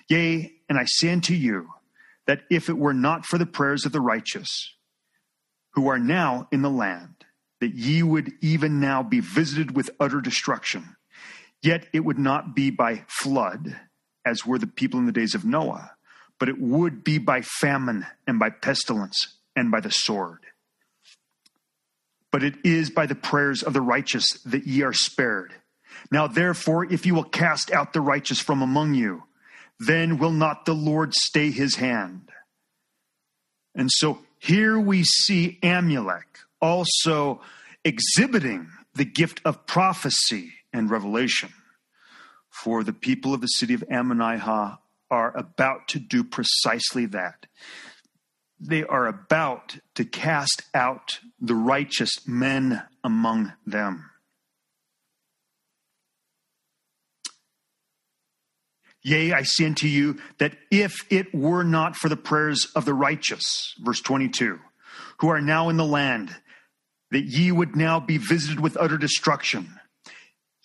Yea, 0.09 0.53
and 0.69 0.79
I 0.79 0.85
say 0.87 1.11
unto 1.11 1.35
you 1.35 1.69
that 2.27 2.43
if 2.51 2.69
it 2.69 2.79
were 2.79 2.95
not 2.95 3.27
for 3.27 3.39
the 3.39 3.47
prayers 3.47 3.85
of 3.85 3.93
the 3.93 4.01
righteous, 4.01 4.75
who 5.73 5.89
are 5.89 5.99
now 5.99 6.49
in 6.53 6.63
the 6.63 6.71
land, 6.71 7.25
that 7.61 7.75
ye 7.75 8.03
would 8.03 8.33
even 8.41 8.81
now 8.81 9.03
be 9.03 9.21
visited 9.21 9.77
with 9.77 9.91
utter 9.99 10.21
destruction, 10.21 10.97
yet 11.63 11.87
it 11.93 12.01
would 12.01 12.19
not 12.19 12.55
be 12.55 12.71
by 12.71 13.05
flood, 13.09 13.79
as 14.25 14.47
were 14.47 14.59
the 14.59 14.67
people 14.67 14.99
in 15.01 15.07
the 15.07 15.13
days 15.13 15.35
of 15.35 15.45
Noah, 15.45 15.93
but 16.39 16.49
it 16.49 16.61
would 16.61 17.05
be 17.05 17.19
by 17.19 17.43
famine 17.43 18.07
and 18.27 18.39
by 18.39 18.51
pestilence 18.51 19.37
and 19.57 19.71
by 19.71 19.81
the 19.81 19.91
sword 19.91 20.41
but 22.31 22.43
it 22.43 22.55
is 22.65 22.91
by 22.91 23.07
the 23.07 23.15
prayers 23.15 23.63
of 23.63 23.73
the 23.73 23.81
righteous 23.81 24.41
that 24.45 24.67
ye 24.67 24.83
are 24.83 24.93
spared. 24.93 25.55
Now, 26.11 26.27
therefore, 26.27 26.85
if 26.85 27.07
you 27.07 27.15
will 27.15 27.25
cast 27.25 27.73
out 27.73 27.93
the 27.93 28.01
righteous 28.01 28.41
from 28.41 28.63
among 28.63 28.95
you, 28.95 29.25
then 29.81 30.19
will 30.19 30.33
not 30.33 30.65
the 30.65 30.75
Lord 30.75 31.15
stay 31.15 31.51
his 31.51 31.77
hand. 31.77 32.31
And 33.75 33.91
so 33.91 34.19
here 34.39 34.79
we 34.79 35.05
see 35.05 35.59
Amulek 35.63 36.25
also 36.61 37.41
exhibiting 37.85 38.69
the 38.95 39.05
gift 39.05 39.41
of 39.45 39.67
prophecy 39.67 40.53
and 40.73 40.91
revelation. 40.91 41.53
For 42.51 42.83
the 42.83 42.93
people 42.93 43.35
of 43.35 43.41
the 43.41 43.47
city 43.47 43.75
of 43.75 43.85
Ammonihah 43.91 44.79
are 45.11 45.37
about 45.37 45.89
to 45.89 45.99
do 45.99 46.25
precisely 46.25 47.07
that 47.07 47.47
they 48.61 48.83
are 48.85 49.07
about 49.07 49.79
to 49.95 50.05
cast 50.05 50.63
out 50.75 51.21
the 51.41 51.55
righteous 51.55 52.27
men 52.27 52.83
among 53.05 53.53
them. 53.67 54.11
Yea, 59.03 59.33
I 59.33 59.43
say 59.43 59.65
unto 59.65 59.87
you 59.87 60.19
that 60.39 60.57
if 60.71 60.95
it 61.09 61.33
were 61.33 61.63
not 61.63 61.97
for 61.97 62.09
the 62.09 62.17
prayers 62.17 62.67
of 62.75 62.85
the 62.85 62.95
righteous, 62.95 63.75
verse 63.79 64.01
22, 64.01 64.59
who 65.21 65.29
are 65.29 65.41
now 65.41 65.69
in 65.69 65.77
the 65.77 65.85
land, 65.85 66.35
that 67.11 67.25
ye 67.25 67.53
would 67.53 67.77
now 67.77 68.01
be 68.01 68.19
visited 68.19 68.61
with 68.61 68.77
utter 68.77 68.99
destruction. 68.99 69.79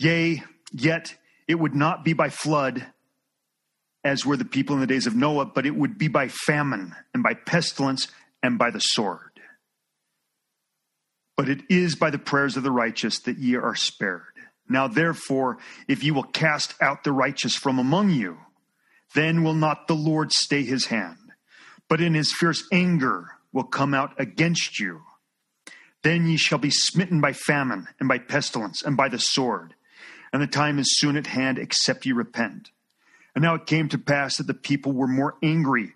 Yea, 0.04 0.44
yet 0.74 1.16
it 1.48 1.56
would 1.56 1.74
not 1.74 2.04
be 2.04 2.12
by 2.12 2.30
flood, 2.30 2.86
as 4.04 4.26
were 4.26 4.36
the 4.36 4.44
people 4.44 4.76
in 4.76 4.82
the 4.82 4.88
days 4.88 5.08
of 5.08 5.16
Noah, 5.16 5.46
but 5.46 5.66
it 5.66 5.76
would 5.76 5.98
be 5.98 6.10
by 6.10 6.28
famine 6.28 6.94
and 7.14 7.24
by 7.24 7.34
pestilence 7.34 8.10
and 8.42 8.58
by 8.58 8.70
the 8.70 8.80
sword. 8.80 9.40
But 11.38 11.48
it 11.48 11.62
is 11.70 11.96
by 11.96 12.10
the 12.10 12.20
prayers 12.20 12.58
of 12.58 12.64
the 12.64 12.72
righteous 12.72 13.20
that 13.22 13.38
ye 13.38 13.56
are 13.56 13.76
spared. 13.76 14.22
Now, 14.68 14.88
therefore, 14.88 15.58
if 15.88 16.04
ye 16.04 16.12
will 16.12 16.24
cast 16.24 16.76
out 16.82 17.04
the 17.04 17.12
righteous 17.14 17.56
from 17.56 17.80
among 17.80 18.12
you, 18.12 18.38
then 19.16 19.44
will 19.44 19.54
not 19.54 19.88
the 19.88 19.96
Lord 19.96 20.34
stay 20.34 20.64
his 20.64 20.88
hand, 20.88 21.18
but 21.88 22.02
in 22.02 22.14
his 22.14 22.34
fierce 22.34 22.64
anger 22.72 23.32
will 23.52 23.64
come 23.64 23.94
out 23.94 24.20
against 24.20 24.80
you. 24.80 25.02
Then 26.02 26.28
ye 26.28 26.36
shall 26.36 26.58
be 26.58 26.72
smitten 26.72 27.22
by 27.22 27.34
famine 27.34 27.88
and 28.00 28.10
by 28.10 28.18
pestilence 28.18 28.82
and 28.84 28.98
by 28.98 29.08
the 29.08 29.20
sword, 29.20 29.76
and 30.34 30.42
the 30.42 30.48
time 30.48 30.80
is 30.80 30.98
soon 30.98 31.16
at 31.16 31.28
hand, 31.28 31.60
except 31.60 32.06
ye 32.06 32.12
repent. 32.12 32.72
And 33.36 33.44
now 33.44 33.54
it 33.54 33.68
came 33.68 33.88
to 33.90 33.98
pass 33.98 34.38
that 34.38 34.48
the 34.48 34.54
people 34.54 34.92
were 34.92 35.08
more 35.08 35.36
angry 35.44 35.94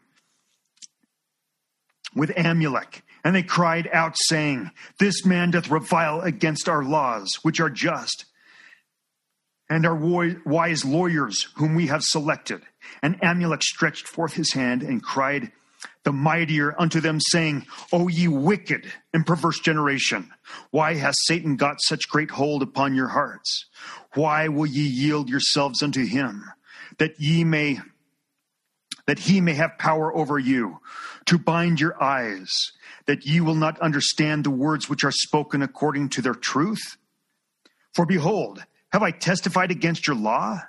with 2.15 2.29
Amulek, 2.29 3.01
and 3.23 3.35
they 3.35 3.43
cried 3.43 3.89
out, 3.91 4.15
saying, 4.15 4.71
This 4.99 5.25
man 5.25 5.51
doth 5.51 5.69
revile 5.69 6.21
against 6.21 6.69
our 6.69 6.83
laws, 6.83 7.39
which 7.41 7.59
are 7.59 7.69
just, 7.69 8.25
and 9.69 9.85
our 9.85 9.95
wise 10.45 10.85
lawyers, 10.85 11.49
whom 11.55 11.75
we 11.75 11.87
have 11.87 12.01
selected. 12.03 12.61
And 13.01 13.19
Amulek 13.21 13.63
stretched 13.63 14.07
forth 14.07 14.33
his 14.33 14.53
hand 14.53 14.81
and 14.83 15.03
cried, 15.03 15.51
the 16.03 16.13
mightier 16.13 16.73
unto 16.79 17.01
them, 17.01 17.19
saying, 17.19 17.65
O 17.91 18.07
ye 18.07 18.27
wicked 18.27 18.91
and 19.13 19.25
perverse 19.25 19.59
generation, 19.59 20.31
why 20.71 20.95
has 20.95 21.15
Satan 21.25 21.55
got 21.55 21.81
such 21.81 22.09
great 22.09 22.31
hold 22.31 22.63
upon 22.63 22.95
your 22.95 23.09
hearts? 23.09 23.65
Why 24.13 24.47
will 24.47 24.65
ye 24.65 24.83
yield 24.83 25.29
yourselves 25.29 25.83
unto 25.83 26.05
him, 26.05 26.45
that 26.97 27.19
ye 27.19 27.43
may 27.43 27.79
that 29.05 29.19
he 29.19 29.39
may 29.39 29.53
have 29.53 29.77
power 29.77 30.13
over 30.15 30.37
you, 30.37 30.79
to 31.25 31.37
bind 31.37 31.79
your 31.79 32.01
eyes, 32.03 32.51
that 33.05 33.25
ye 33.25 33.39
will 33.39 33.55
not 33.55 33.79
understand 33.79 34.43
the 34.43 34.51
words 34.51 34.89
which 34.89 35.03
are 35.05 35.11
spoken 35.11 35.61
according 35.61 36.09
to 36.09 36.21
their 36.21 36.33
truth? 36.33 36.97
For 37.93 38.05
behold, 38.05 38.63
have 38.91 39.03
I 39.03 39.11
testified 39.11 39.71
against 39.71 40.07
your 40.07 40.15
law? 40.15 40.59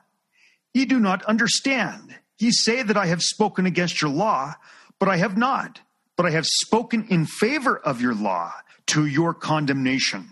Ye 0.72 0.84
do 0.84 1.00
not 1.00 1.24
understand. 1.24 2.14
Ye 2.38 2.52
say 2.52 2.82
that 2.82 2.96
I 2.96 3.06
have 3.06 3.22
spoken 3.22 3.66
against 3.66 4.00
your 4.00 4.10
law, 4.10 4.54
but 4.98 5.08
I 5.08 5.16
have 5.16 5.36
not. 5.36 5.80
But 6.16 6.26
I 6.26 6.30
have 6.30 6.46
spoken 6.46 7.06
in 7.08 7.26
favor 7.26 7.78
of 7.78 8.00
your 8.00 8.14
law 8.14 8.52
to 8.88 9.06
your 9.06 9.32
condemnation. 9.34 10.28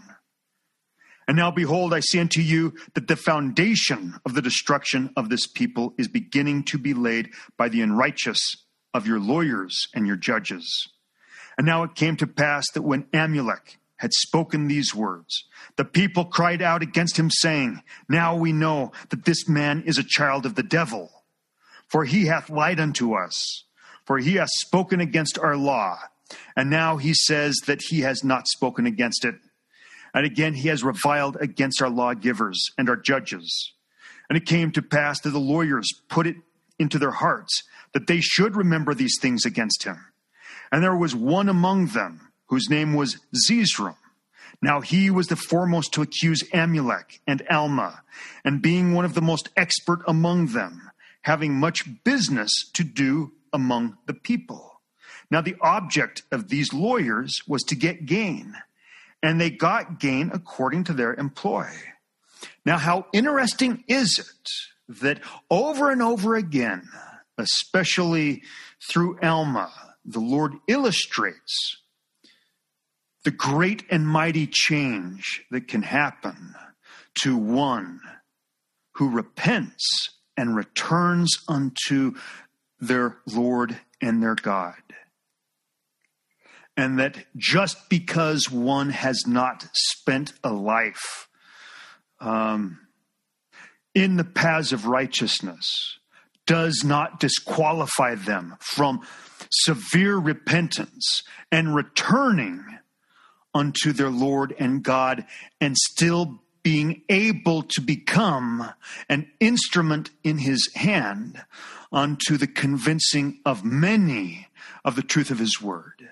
And 1.28 1.36
now 1.36 1.50
behold, 1.50 1.92
I 1.94 2.00
say 2.00 2.18
unto 2.18 2.40
you 2.40 2.74
that 2.94 3.08
the 3.08 3.16
foundation 3.16 4.14
of 4.24 4.34
the 4.34 4.42
destruction 4.42 5.10
of 5.16 5.28
this 5.28 5.46
people 5.46 5.94
is 5.98 6.08
beginning 6.08 6.64
to 6.64 6.78
be 6.78 6.94
laid 6.94 7.30
by 7.56 7.68
the 7.68 7.82
unrighteous 7.82 8.64
of 8.94 9.06
your 9.06 9.20
lawyers 9.20 9.88
and 9.94 10.06
your 10.06 10.16
judges. 10.16 10.88
And 11.58 11.66
now 11.66 11.82
it 11.82 11.94
came 11.94 12.16
to 12.16 12.26
pass 12.26 12.64
that 12.74 12.82
when 12.82 13.04
Amulek 13.04 13.76
had 13.96 14.12
spoken 14.12 14.68
these 14.68 14.94
words, 14.94 15.44
the 15.76 15.84
people 15.84 16.24
cried 16.24 16.62
out 16.62 16.82
against 16.82 17.16
him, 17.16 17.30
saying, 17.30 17.82
Now 18.08 18.36
we 18.36 18.52
know 18.52 18.92
that 19.10 19.24
this 19.24 19.48
man 19.48 19.82
is 19.86 19.98
a 19.98 20.04
child 20.04 20.46
of 20.46 20.54
the 20.54 20.62
devil, 20.62 21.10
for 21.88 22.04
he 22.04 22.26
hath 22.26 22.50
lied 22.50 22.78
unto 22.78 23.14
us 23.14 23.64
for 24.06 24.18
he 24.18 24.36
has 24.36 24.50
spoken 24.60 25.00
against 25.00 25.38
our 25.38 25.56
law. 25.56 25.98
And 26.56 26.70
now 26.70 26.96
he 26.96 27.12
says 27.12 27.56
that 27.66 27.82
he 27.88 28.00
has 28.00 28.24
not 28.24 28.48
spoken 28.48 28.86
against 28.86 29.24
it. 29.24 29.34
And 30.14 30.24
again, 30.24 30.54
he 30.54 30.68
has 30.68 30.82
reviled 30.82 31.36
against 31.40 31.82
our 31.82 31.90
lawgivers 31.90 32.70
and 32.78 32.88
our 32.88 32.96
judges. 32.96 33.72
And 34.30 34.36
it 34.36 34.46
came 34.46 34.72
to 34.72 34.82
pass 34.82 35.20
that 35.20 35.30
the 35.30 35.38
lawyers 35.38 35.88
put 36.08 36.26
it 36.26 36.36
into 36.78 36.98
their 36.98 37.10
hearts 37.10 37.62
that 37.92 38.06
they 38.06 38.20
should 38.20 38.56
remember 38.56 38.94
these 38.94 39.18
things 39.20 39.44
against 39.44 39.84
him. 39.84 40.06
And 40.70 40.82
there 40.82 40.96
was 40.96 41.14
one 41.14 41.48
among 41.48 41.88
them 41.88 42.32
whose 42.46 42.68
name 42.68 42.94
was 42.94 43.18
Zeezrom. 43.48 43.96
Now 44.60 44.80
he 44.80 45.10
was 45.10 45.28
the 45.28 45.36
foremost 45.36 45.92
to 45.94 46.02
accuse 46.02 46.42
Amulek 46.54 47.20
and 47.26 47.42
Alma, 47.50 48.02
and 48.44 48.62
being 48.62 48.94
one 48.94 49.04
of 49.04 49.14
the 49.14 49.22
most 49.22 49.48
expert 49.56 50.00
among 50.06 50.48
them, 50.48 50.90
having 51.22 51.54
much 51.54 51.84
business 52.04 52.50
to 52.74 52.84
do 52.84 53.32
among 53.56 53.96
the 54.06 54.12
people. 54.12 54.82
Now, 55.30 55.40
the 55.40 55.56
object 55.62 56.22
of 56.30 56.48
these 56.48 56.74
lawyers 56.74 57.34
was 57.48 57.62
to 57.64 57.74
get 57.74 58.04
gain, 58.04 58.54
and 59.22 59.40
they 59.40 59.48
got 59.48 59.98
gain 59.98 60.30
according 60.32 60.84
to 60.84 60.92
their 60.92 61.14
employ. 61.14 61.68
Now, 62.66 62.76
how 62.76 63.06
interesting 63.14 63.82
is 63.88 64.18
it 64.18 65.00
that 65.00 65.20
over 65.50 65.90
and 65.90 66.02
over 66.02 66.36
again, 66.36 66.86
especially 67.38 68.42
through 68.90 69.18
Alma, 69.22 69.72
the 70.04 70.20
Lord 70.20 70.52
illustrates 70.68 71.78
the 73.24 73.30
great 73.30 73.84
and 73.90 74.06
mighty 74.06 74.46
change 74.46 75.44
that 75.50 75.66
can 75.66 75.82
happen 75.82 76.54
to 77.22 77.36
one 77.36 78.00
who 78.96 79.10
repents 79.10 80.10
and 80.36 80.54
returns 80.54 81.38
unto 81.48 82.14
their 82.80 83.18
Lord 83.26 83.78
and 84.00 84.22
their 84.22 84.34
God. 84.34 84.74
And 86.76 86.98
that 86.98 87.24
just 87.36 87.88
because 87.88 88.50
one 88.50 88.90
has 88.90 89.24
not 89.26 89.66
spent 89.72 90.34
a 90.44 90.52
life 90.52 91.28
um, 92.20 92.80
in 93.94 94.16
the 94.16 94.24
paths 94.24 94.72
of 94.72 94.86
righteousness 94.86 95.98
does 96.46 96.82
not 96.84 97.18
disqualify 97.18 98.14
them 98.14 98.56
from 98.60 99.00
severe 99.50 100.16
repentance 100.16 101.22
and 101.50 101.74
returning 101.74 102.62
unto 103.54 103.92
their 103.92 104.10
Lord 104.10 104.54
and 104.58 104.82
God 104.82 105.24
and 105.60 105.76
still 105.76 106.42
being 106.66 107.00
able 107.08 107.62
to 107.62 107.80
become 107.80 108.72
an 109.08 109.30
instrument 109.38 110.10
in 110.24 110.36
his 110.36 110.68
hand 110.74 111.40
unto 111.92 112.36
the 112.36 112.46
convincing 112.48 113.38
of 113.46 113.64
many 113.64 114.48
of 114.84 114.96
the 114.96 115.02
truth 115.02 115.30
of 115.30 115.38
his 115.38 115.62
word. 115.62 116.08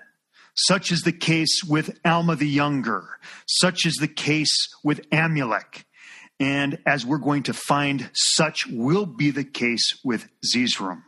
Such 0.53 0.93
is 0.93 1.01
the 1.01 1.11
case 1.11 1.61
with 1.67 1.99
Alma 2.05 2.37
the 2.37 2.47
Younger. 2.47 3.19
Such 3.45 3.85
is 3.85 3.95
the 3.95 4.07
case 4.07 4.69
with 4.81 5.01
Amulek. 5.09 5.83
And 6.39 6.79
as 6.85 7.05
we're 7.05 7.17
going 7.17 7.43
to 7.43 7.53
find, 7.53 8.09
such 8.13 8.65
will 8.65 9.05
be 9.05 9.31
the 9.31 9.43
case 9.43 9.99
with 10.05 10.29
Zeezrom. 10.55 11.03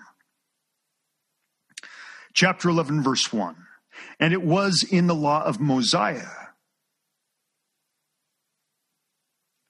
Chapter 2.33 2.67
11, 2.67 3.01
verse 3.01 3.31
1. 3.31 3.55
And 4.19 4.33
it 4.33 4.43
was 4.43 4.85
in 4.91 5.07
the 5.07 5.15
law 5.15 5.41
of 5.41 5.61
Mosiah 5.61 6.46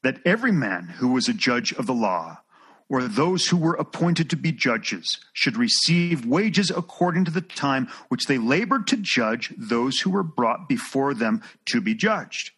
that 0.07 0.21
every 0.23 0.53
man 0.53 0.87
who 0.99 1.09
was 1.09 1.27
a 1.27 1.33
judge 1.33 1.73
of 1.73 1.85
the 1.85 1.93
law 1.93 2.39
or 2.87 3.03
those 3.03 3.47
who 3.47 3.57
were 3.57 3.73
appointed 3.73 4.29
to 4.29 4.37
be 4.37 4.53
judges 4.53 5.19
should 5.33 5.57
receive 5.57 6.25
wages 6.25 6.71
according 6.71 7.25
to 7.25 7.31
the 7.31 7.41
time 7.41 7.89
which 8.07 8.23
they 8.25 8.37
labored 8.37 8.87
to 8.87 8.95
judge 8.95 9.53
those 9.57 9.99
who 9.99 10.09
were 10.09 10.23
brought 10.23 10.69
before 10.69 11.13
them 11.13 11.43
to 11.65 11.81
be 11.81 11.93
judged. 11.93 12.51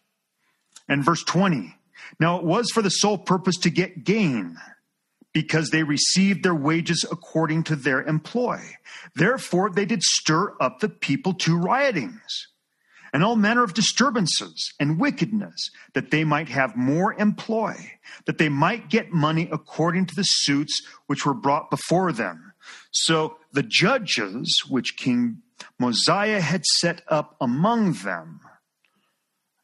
And 0.88 1.04
verse 1.04 1.24
20 1.24 1.74
Now 2.20 2.38
it 2.38 2.44
was 2.44 2.70
for 2.70 2.82
the 2.82 2.88
sole 2.88 3.18
purpose 3.18 3.56
to 3.56 3.70
get 3.70 4.04
gain, 4.04 4.56
because 5.32 5.70
they 5.70 5.82
received 5.82 6.44
their 6.44 6.54
wages 6.54 7.04
according 7.10 7.64
to 7.64 7.74
their 7.74 8.00
employ. 8.00 8.60
Therefore 9.16 9.70
they 9.70 9.86
did 9.86 10.04
stir 10.04 10.54
up 10.60 10.78
the 10.78 10.88
people 10.88 11.34
to 11.34 11.58
riotings 11.58 12.46
and 13.12 13.24
all 13.24 13.36
manner 13.36 13.64
of 13.64 13.74
disturbances 13.74 14.72
and 14.78 15.00
wickedness, 15.00 15.70
that 15.94 16.10
they 16.10 16.24
might 16.24 16.48
have 16.48 16.76
more 16.76 17.14
employ, 17.14 17.74
that 18.26 18.38
they 18.38 18.48
might 18.48 18.88
get 18.88 19.12
money 19.12 19.48
according 19.50 20.06
to 20.06 20.14
the 20.14 20.22
suits 20.22 20.80
which 21.06 21.26
were 21.26 21.34
brought 21.34 21.70
before 21.70 22.12
them. 22.12 22.52
So 22.92 23.36
the 23.52 23.62
judges 23.62 24.62
which 24.68 24.96
King 24.96 25.42
Mosiah 25.78 26.40
had 26.40 26.64
set 26.64 27.02
up 27.08 27.36
among 27.40 27.94
them 27.94 28.40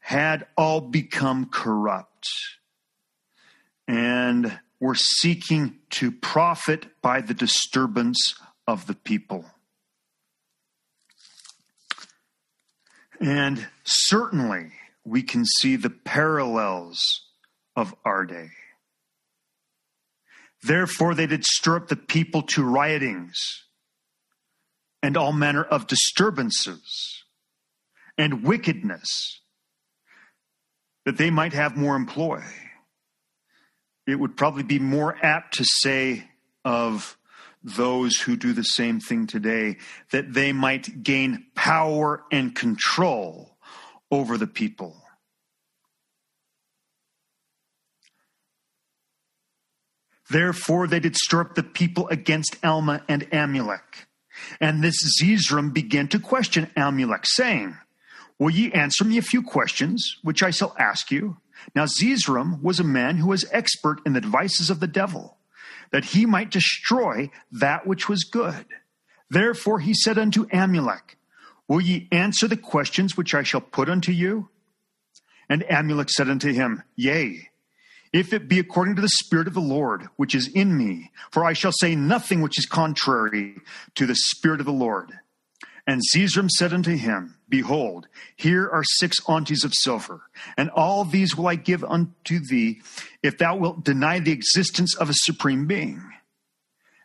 had 0.01 0.47
all 0.57 0.81
become 0.81 1.47
corrupt 1.47 2.29
and 3.89 4.61
were 4.79 4.95
seeking 4.95 5.79
to 5.91 6.13
profit 6.13 6.87
by 7.03 7.21
the 7.21 7.35
disturbance 7.35 8.35
of 8.67 8.87
the 8.87 8.95
people. 8.95 9.45
And 13.21 13.67
certainly 13.85 14.73
we 15.05 15.23
can 15.23 15.45
see 15.45 15.77
the 15.77 15.91
parallels 15.91 17.23
of 17.75 17.95
our 18.05 18.25
day. 18.25 18.51
Therefore, 20.63 21.15
they 21.15 21.27
did 21.27 21.45
stir 21.45 21.77
up 21.77 21.89
the 21.89 21.97
people 21.97 22.43
to 22.43 22.65
riotings 22.65 23.65
and 25.03 25.17
all 25.17 25.33
manner 25.33 25.63
of 25.63 25.87
disturbances 25.87 27.23
and 28.19 28.43
wickedness, 28.43 29.41
that 31.05 31.19
they 31.19 31.31
might 31.31 31.53
have 31.53 31.77
more 31.77 31.95
employ. 31.95 32.43
It 34.07 34.17
would 34.17 34.37
probably 34.37 34.63
be 34.63 34.79
more 34.79 35.17
apt 35.23 35.59
to 35.59 35.65
say 35.65 36.29
of 36.65 37.16
those 37.67 38.17
who 38.21 38.37
do 38.37 38.53
the 38.53 38.63
same 38.63 39.01
thing 39.01 39.27
today 39.27 39.77
that 40.13 40.33
they 40.33 40.53
might 40.53 41.03
gain 41.03 41.47
power 41.55 42.23
and 42.31 42.55
control 42.55 43.59
over 44.11 44.39
the 44.39 44.47
people. 44.47 45.03
Therefore, 50.31 50.87
they 50.87 51.01
did 51.01 51.17
stir 51.17 51.43
up 51.43 51.55
the 51.55 51.63
people 51.63 52.09
against 52.09 52.57
Alma 52.65 53.03
and 53.09 53.29
Amulek. 53.31 54.07
And 54.61 54.83
this 54.83 55.21
Zeezrom 55.21 55.73
began 55.73 56.09
to 56.09 56.19
question 56.19 56.71
Amulek, 56.77 57.25
saying, 57.25 57.77
Will 58.39 58.51
ye 58.51 58.71
answer 58.73 59.05
me 59.05 59.19
a 59.19 59.23
few 59.23 59.43
questions, 59.43 60.17
which 60.23 60.43
I 60.43 60.51
shall 60.51 60.75
ask 60.79 61.11
you? 61.11 61.39
Now 61.75 61.87
Zeezrom 61.87 62.63
was 62.63 62.79
a 62.79 62.85
man 62.85 63.17
who 63.17 63.29
was 63.29 63.47
expert 63.51 64.01
in 64.05 64.13
the 64.13 64.21
devices 64.21 64.69
of 64.69 64.81
the 64.81 64.87
devil, 64.87 65.36
that 65.91 66.05
he 66.05 66.27
might 66.27 66.51
destroy 66.51 67.31
that 67.53 67.87
which 67.87 68.09
was 68.09 68.25
good. 68.25 68.67
Therefore 69.31 69.81
he 69.81 69.95
said 69.95 70.19
unto 70.19 70.47
Amulek, 70.47 71.17
Will 71.69 71.81
ye 71.81 72.09
answer 72.13 72.47
the 72.47 72.57
questions 72.57 73.17
which 73.17 73.35
I 73.35 73.43
shall 73.43 73.61
put 73.61 73.89
unto 73.89 74.13
you? 74.13 74.51
And 75.49 75.63
Amulek 75.65 76.11
said 76.11 76.29
unto 76.29 76.53
him, 76.53 76.83
Yea, 76.95 77.51
if 78.13 78.33
it 78.33 78.49
be 78.49 78.59
according 78.59 78.97
to 78.97 79.03
the 79.03 79.09
Spirit 79.09 79.47
of 79.49 79.55
the 79.55 79.61
Lord, 79.61 80.09
which 80.17 80.35
is 80.35 80.49
in 80.49 80.77
me, 80.77 81.11
for 81.31 81.45
I 81.45 81.53
shall 81.53 81.73
say 81.73 81.95
nothing 81.95 82.41
which 82.41 82.59
is 82.59 82.67
contrary 82.67 83.57
to 83.97 84.07
the 84.07 84.15
Spirit 84.15 84.61
of 84.61 84.67
the 84.67 84.73
Lord. 84.73 85.13
And 85.87 86.03
Zeezrom 86.13 86.51
said 86.51 86.73
unto 86.73 86.97
him, 86.97 87.37
Behold, 87.49 88.09
here 88.35 88.69
are 88.69 88.83
six 88.85 89.21
onties 89.21 89.65
of 89.65 89.73
silver, 89.73 90.23
and 90.57 90.69
all 90.71 91.05
these 91.05 91.37
will 91.37 91.47
I 91.47 91.55
give 91.55 91.85
unto 91.85 92.41
thee, 92.41 92.83
if 93.23 93.39
thou 93.39 93.57
wilt 93.57 93.85
deny 93.85 94.19
the 94.19 94.33
existence 94.33 94.97
of 94.97 95.09
a 95.09 95.15
supreme 95.15 95.67
being. 95.67 96.03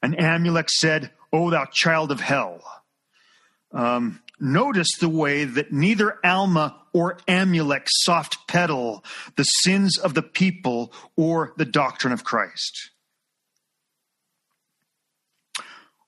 And 0.02 0.18
Amulek 0.18 0.70
said, 0.70 1.12
O 1.32 1.52
thou 1.52 1.66
child 1.72 2.12
of 2.12 2.22
hell. 2.22 2.62
Um, 3.72 4.22
notice 4.40 4.90
the 5.00 5.10
way 5.10 5.46
that 5.46 5.72
neither 5.72 6.18
Alma 6.26 6.82
or 6.92 7.18
Amulek 7.28 7.88
soft 7.88 8.48
pedal 8.48 9.04
the 9.36 9.44
sins 9.44 9.98
of 9.98 10.16
the 10.16 10.24
people 10.24 10.92
or 11.16 11.54
the 11.58 11.66
doctrine 11.66 12.14
of 12.14 12.24
Christ. 12.24 12.90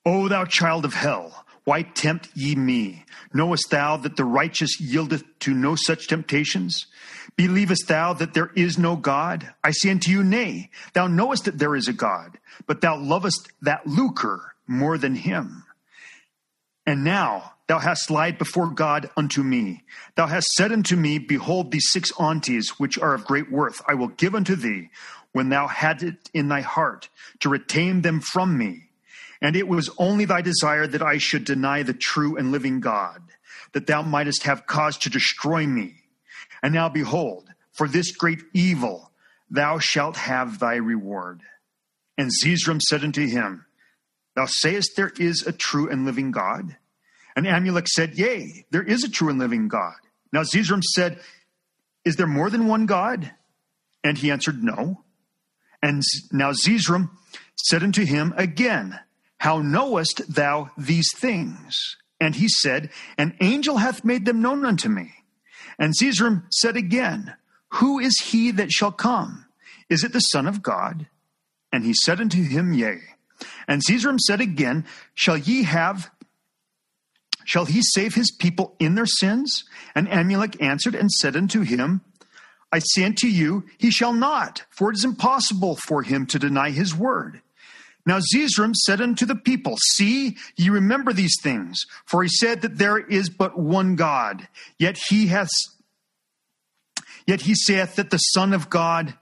O 0.04 0.28
thou 0.28 0.44
child 0.44 0.84
of 0.84 0.92
hell, 0.92 1.43
why 1.64 1.82
tempt 1.82 2.28
ye 2.34 2.54
me? 2.54 3.04
Knowest 3.32 3.70
thou 3.70 3.96
that 3.96 4.16
the 4.16 4.24
righteous 4.24 4.80
yieldeth 4.80 5.24
to 5.40 5.54
no 5.54 5.74
such 5.74 6.08
temptations? 6.08 6.86
Believest 7.36 7.88
thou 7.88 8.12
that 8.12 8.34
there 8.34 8.50
is 8.54 8.78
no 8.78 8.96
God? 8.96 9.54
I 9.64 9.70
say 9.70 9.90
unto 9.90 10.10
you, 10.10 10.22
nay, 10.22 10.70
thou 10.92 11.06
knowest 11.06 11.46
that 11.46 11.58
there 11.58 11.74
is 11.74 11.88
a 11.88 11.94
God, 11.94 12.38
but 12.66 12.82
thou 12.82 12.98
lovest 12.98 13.50
that 13.62 13.86
lucre 13.86 14.54
more 14.66 14.98
than 14.98 15.14
him. 15.14 15.64
And 16.86 17.02
now 17.02 17.54
thou 17.66 17.78
hast 17.78 18.10
lied 18.10 18.36
before 18.36 18.70
God 18.70 19.08
unto 19.16 19.42
me. 19.42 19.84
Thou 20.16 20.26
hast 20.26 20.48
said 20.52 20.70
unto 20.70 20.96
me, 20.96 21.18
Behold, 21.18 21.70
these 21.70 21.88
six 21.90 22.12
onties, 22.12 22.68
which 22.76 22.98
are 22.98 23.14
of 23.14 23.24
great 23.24 23.50
worth, 23.50 23.80
I 23.88 23.94
will 23.94 24.08
give 24.08 24.34
unto 24.34 24.54
thee, 24.54 24.90
when 25.32 25.48
thou 25.48 25.66
had 25.66 26.02
it 26.02 26.30
in 26.34 26.48
thy 26.48 26.60
heart 26.60 27.08
to 27.40 27.48
retain 27.48 28.02
them 28.02 28.20
from 28.20 28.58
me. 28.58 28.83
And 29.44 29.56
it 29.56 29.68
was 29.68 29.90
only 29.98 30.24
thy 30.24 30.40
desire 30.40 30.86
that 30.86 31.02
I 31.02 31.18
should 31.18 31.44
deny 31.44 31.82
the 31.82 31.92
true 31.92 32.34
and 32.38 32.50
living 32.50 32.80
God, 32.80 33.20
that 33.74 33.86
thou 33.86 34.00
mightest 34.00 34.44
have 34.44 34.66
cause 34.66 34.96
to 34.98 35.10
destroy 35.10 35.66
me. 35.66 35.96
And 36.62 36.72
now 36.72 36.88
behold, 36.88 37.50
for 37.70 37.86
this 37.86 38.10
great 38.10 38.40
evil 38.54 39.12
thou 39.50 39.78
shalt 39.78 40.16
have 40.16 40.58
thy 40.58 40.76
reward. 40.76 41.42
And 42.16 42.30
Zeezrom 42.42 42.80
said 42.80 43.04
unto 43.04 43.26
him, 43.26 43.66
Thou 44.34 44.46
sayest 44.46 44.92
there 44.96 45.12
is 45.18 45.46
a 45.46 45.52
true 45.52 45.90
and 45.90 46.06
living 46.06 46.30
God? 46.30 46.78
And 47.36 47.44
Amulek 47.44 47.86
said, 47.86 48.16
Yea, 48.16 48.64
there 48.70 48.82
is 48.82 49.04
a 49.04 49.10
true 49.10 49.28
and 49.28 49.38
living 49.38 49.68
God. 49.68 49.96
Now 50.32 50.44
Zeezrom 50.44 50.82
said, 50.82 51.20
Is 52.06 52.16
there 52.16 52.26
more 52.26 52.48
than 52.48 52.66
one 52.66 52.86
God? 52.86 53.30
And 54.02 54.16
he 54.16 54.30
answered, 54.30 54.64
No. 54.64 55.04
And 55.82 56.02
now 56.32 56.52
Zeezrom 56.52 57.10
said 57.56 57.82
unto 57.82 58.06
him 58.06 58.32
again, 58.38 58.98
how 59.38 59.60
knowest 59.60 60.22
thou 60.32 60.70
these 60.76 61.08
things? 61.16 61.96
And 62.20 62.34
he 62.34 62.48
said, 62.48 62.90
An 63.18 63.36
angel 63.40 63.78
hath 63.78 64.04
made 64.04 64.24
them 64.24 64.40
known 64.40 64.64
unto 64.64 64.88
me. 64.88 65.12
And 65.78 65.94
Zeezrom 65.94 66.44
said 66.50 66.76
again, 66.76 67.34
Who 67.74 67.98
is 67.98 68.18
he 68.18 68.50
that 68.52 68.70
shall 68.70 68.92
come? 68.92 69.46
Is 69.90 70.04
it 70.04 70.12
the 70.12 70.20
Son 70.20 70.46
of 70.46 70.62
God? 70.62 71.08
And 71.72 71.84
he 71.84 71.94
said 71.94 72.20
unto 72.20 72.42
him, 72.42 72.72
Yea. 72.72 73.00
And 73.66 73.82
Zeezrom 73.82 74.18
said 74.20 74.40
again, 74.40 74.84
Shall 75.14 75.36
ye 75.36 75.64
have 75.64 76.10
Shall 77.44 77.66
he 77.66 77.82
save 77.82 78.14
his 78.14 78.30
people 78.30 78.74
in 78.78 78.94
their 78.94 79.06
sins? 79.06 79.64
And 79.94 80.08
Amulek 80.08 80.60
answered 80.62 80.94
and 80.94 81.10
said 81.10 81.36
unto 81.36 81.60
him, 81.60 82.00
I 82.72 82.80
say 82.80 83.04
unto 83.04 83.26
you, 83.26 83.64
he 83.78 83.90
shall 83.90 84.12
not, 84.12 84.64
for 84.70 84.90
it 84.90 84.96
is 84.96 85.04
impossible 85.04 85.76
for 85.76 86.02
him 86.02 86.26
to 86.26 86.38
deny 86.38 86.70
his 86.70 86.94
word. 86.94 87.42
Now 88.06 88.20
Zeezrom 88.20 88.74
said 88.74 89.00
unto 89.00 89.24
the 89.24 89.34
people, 89.34 89.76
See, 89.94 90.36
ye 90.56 90.68
remember 90.68 91.12
these 91.12 91.36
things, 91.42 91.80
for 92.04 92.22
he 92.22 92.28
said 92.28 92.60
that 92.62 92.76
there 92.76 92.98
is 92.98 93.30
but 93.30 93.58
one 93.58 93.96
God, 93.96 94.48
yet 94.78 94.98
he 95.08 95.28
hath 95.28 95.50
yet 97.26 97.42
he 97.42 97.54
saith 97.54 97.96
that 97.96 98.10
the 98.10 98.18
Son 98.18 98.52
of 98.52 98.68
God 98.68 99.14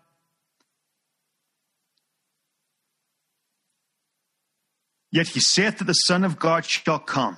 Yet 5.13 5.29
he 5.29 5.41
saith 5.41 5.79
that 5.79 5.85
the 5.85 5.93
Son 5.93 6.25
of 6.25 6.39
God 6.39 6.65
shall 6.65 6.99
come, 6.99 7.37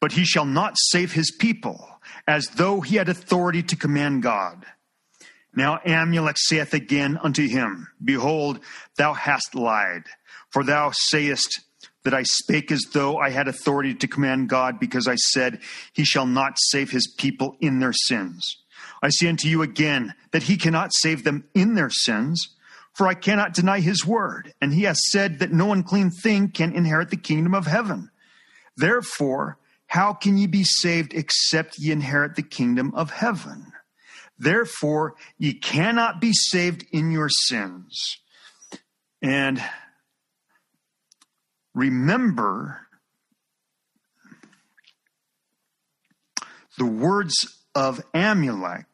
but 0.00 0.12
he 0.12 0.24
shall 0.24 0.44
not 0.44 0.74
save 0.76 1.12
his 1.12 1.30
people, 1.30 2.00
as 2.26 2.48
though 2.56 2.80
he 2.80 2.96
had 2.96 3.08
authority 3.08 3.62
to 3.62 3.76
command 3.76 4.24
God. 4.24 4.66
Now 5.56 5.80
Amulek 5.86 6.36
saith 6.38 6.74
again 6.74 7.18
unto 7.22 7.48
him, 7.48 7.88
Behold, 8.04 8.60
thou 8.96 9.14
hast 9.14 9.54
lied 9.54 10.04
for 10.50 10.64
thou 10.64 10.90
sayest 10.90 11.60
that 12.04 12.14
I 12.14 12.22
spake 12.22 12.72
as 12.72 12.82
though 12.92 13.18
I 13.18 13.28
had 13.28 13.48
authority 13.48 13.94
to 13.94 14.06
command 14.06 14.48
God, 14.48 14.78
because 14.78 15.06
I 15.06 15.16
said, 15.16 15.60
He 15.92 16.04
shall 16.04 16.26
not 16.26 16.56
save 16.56 16.90
his 16.90 17.12
people 17.18 17.56
in 17.60 17.80
their 17.80 17.92
sins. 17.92 18.62
I 19.02 19.10
say 19.10 19.28
unto 19.28 19.48
you 19.48 19.62
again 19.62 20.14
that 20.30 20.44
he 20.44 20.56
cannot 20.56 20.94
save 20.94 21.24
them 21.24 21.44
in 21.54 21.74
their 21.74 21.90
sins, 21.90 22.54
for 22.94 23.06
I 23.06 23.12
cannot 23.14 23.52
deny 23.52 23.80
his 23.80 24.06
word. 24.06 24.54
And 24.60 24.72
he 24.72 24.84
has 24.84 24.98
said 25.10 25.40
that 25.40 25.52
no 25.52 25.72
unclean 25.72 26.10
thing 26.10 26.48
can 26.48 26.72
inherit 26.72 27.10
the 27.10 27.16
kingdom 27.16 27.54
of 27.54 27.66
heaven. 27.66 28.10
Therefore, 28.76 29.58
how 29.88 30.14
can 30.14 30.38
ye 30.38 30.46
be 30.46 30.64
saved 30.64 31.12
except 31.12 31.78
ye 31.78 31.92
inherit 31.92 32.36
the 32.36 32.42
kingdom 32.42 32.94
of 32.94 33.10
heaven? 33.10 33.72
Therefore, 34.38 35.14
ye 35.38 35.54
cannot 35.54 36.20
be 36.20 36.32
saved 36.32 36.84
in 36.92 37.10
your 37.10 37.28
sins. 37.28 38.18
And 39.22 39.62
remember 41.74 42.86
the 46.78 46.86
words 46.86 47.34
of 47.74 48.02
Amulek 48.12 48.84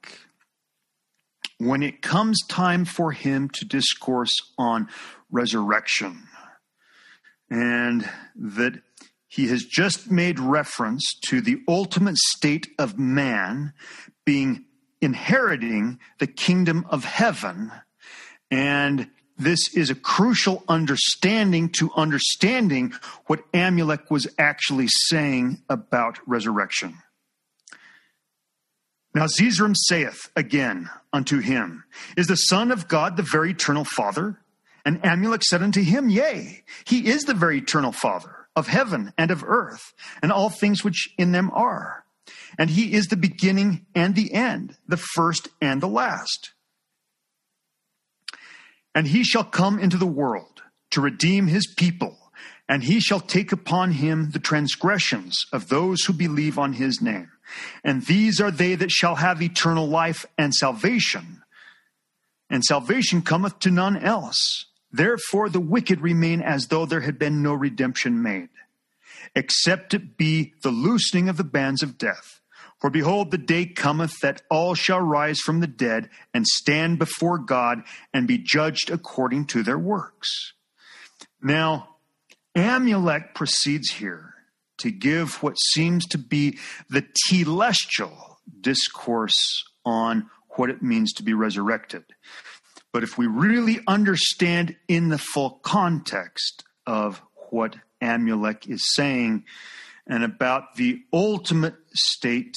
when 1.59 1.83
it 1.83 2.03
comes 2.03 2.41
time 2.49 2.85
for 2.85 3.13
him 3.13 3.49
to 3.49 3.65
discourse 3.65 4.35
on 4.59 4.89
resurrection. 5.31 6.25
And 7.51 8.09
that 8.35 8.83
he 9.29 9.49
has 9.49 9.65
just 9.65 10.11
made 10.11 10.39
reference 10.39 11.05
to 11.27 11.41
the 11.41 11.63
ultimate 11.69 12.17
state 12.17 12.69
of 12.79 12.99
man 12.99 13.73
being 14.25 14.65
inheriting 15.03 15.99
the 16.19 16.27
kingdom 16.27 16.87
of 16.89 17.05
heaven 17.05 17.71
and 18.51 19.09
this 19.39 19.75
is 19.75 19.91
a 19.91 19.95
crucial 19.95 20.63
understanding 20.69 21.71
to 21.79 21.91
understanding 21.97 22.93
what 23.27 23.51
Amulek 23.53 24.11
was 24.11 24.29
actually 24.39 24.89
saying 24.89 25.63
about 25.69 26.19
resurrection. 26.27 26.99
Now 29.15 29.27
Zeezrom 29.27 29.75
saith 29.77 30.31
again 30.37 30.91
unto 31.13 31.41
him, 31.41 31.85
Is 32.17 32.29
the 32.29 32.37
Son 32.37 32.71
of 32.71 32.89
God 32.89 33.17
the 33.17 33.23
very 33.23 33.51
eternal 33.51 33.85
Father? 33.85 34.39
And 34.85 35.03
Amulek 35.03 35.43
said 35.43 35.63
unto 35.63 35.83
him, 35.83 36.09
Yea, 36.09 36.63
he 36.85 37.09
is 37.09 37.25
the 37.25 37.35
very 37.35 37.59
eternal 37.59 37.93
Father 37.93 38.35
of 38.55 38.69
heaven 38.69 39.13
and 39.17 39.31
of 39.31 39.43
earth, 39.45 39.93
and 40.23 40.31
all 40.31 40.51
things 40.51 40.85
which 40.85 41.13
in 41.17 41.33
them 41.33 41.51
are. 41.53 42.05
And 42.59 42.71
he 42.71 42.93
is 42.93 43.07
the 43.07 43.17
beginning 43.17 43.87
and 43.95 44.15
the 44.15 44.33
end, 44.33 44.77
the 44.87 44.97
first 44.97 45.49
and 45.61 45.81
the 45.81 45.89
last. 45.89 46.53
And 48.95 49.07
he 49.07 49.25
shall 49.25 49.45
come 49.45 49.79
into 49.79 49.97
the 49.97 50.07
world 50.07 50.63
to 50.91 51.01
redeem 51.01 51.47
his 51.47 51.67
people. 51.67 52.19
And 52.69 52.85
he 52.85 53.01
shall 53.01 53.21
take 53.21 53.53
upon 53.53 53.93
him 53.93 54.31
the 54.31 54.39
transgressions 54.39 55.47
of 55.53 55.69
those 55.69 56.05
who 56.05 56.13
believe 56.13 56.59
on 56.59 56.75
his 56.75 57.01
name. 57.01 57.31
And 57.85 58.07
these 58.07 58.41
are 58.41 58.51
they 58.51 58.75
that 58.77 58.91
shall 58.91 59.17
have 59.17 59.43
eternal 59.43 59.87
life 59.87 60.25
and 60.39 60.55
salvation. 60.55 61.43
And 62.49 62.65
salvation 62.65 63.23
cometh 63.23 63.59
to 63.61 63.71
none 63.71 63.97
else. 63.97 64.67
Therefore 64.91 65.49
the 65.49 65.61
wicked 65.61 66.01
remain 66.01 66.43
as 66.43 66.69
though 66.69 66.87
there 66.87 67.01
had 67.01 67.19
been 67.19 67.43
no 67.43 67.55
redemption 67.55 68.23
made, 68.23 68.51
except 69.35 69.95
it 69.95 70.17
be 70.19 70.53
the 70.63 70.71
loosening 70.71 71.29
of 71.29 71.39
the 71.39 71.45
bands 71.45 71.83
of 71.83 71.97
death. 71.97 72.42
For 72.83 72.91
behold, 72.91 73.31
the 73.31 73.39
day 73.39 73.67
cometh 73.67 74.19
that 74.23 74.43
all 74.51 74.75
shall 74.75 75.01
rise 75.01 75.39
from 75.39 75.61
the 75.61 75.69
dead 75.69 76.11
and 76.35 76.45
stand 76.45 76.99
before 76.99 77.39
God 77.39 77.85
and 78.13 78.27
be 78.27 78.39
judged 78.39 78.91
according 78.91 79.47
to 79.47 79.63
their 79.63 79.79
works. 79.79 80.55
Now, 81.41 81.91
Amulek 82.57 83.35
proceeds 83.37 83.93
here 83.93 84.35
to 84.79 84.91
give 84.91 85.45
what 85.45 85.61
seems 85.61 86.07
to 86.07 86.19
be 86.19 86.59
the 86.91 87.07
telestial 87.31 88.39
discourse 88.61 89.63
on 89.85 90.29
what 90.57 90.69
it 90.69 90.83
means 90.83 91.13
to 91.13 91.23
be 91.23 91.35
resurrected. 91.35 92.03
But 92.93 93.05
if 93.05 93.17
we 93.17 93.29
really 93.29 93.79
understand 93.87 94.75
in 94.89 95.09
the 95.09 95.19
full 95.19 95.61
context 95.63 96.65
of 96.85 97.23
what 97.51 97.77
Amulek 98.03 98.69
is 98.69 98.83
saying 98.97 99.45
and 100.07 100.25
about 100.25 100.77
the 100.77 101.01
ultimate 101.13 101.75
state 101.93 102.57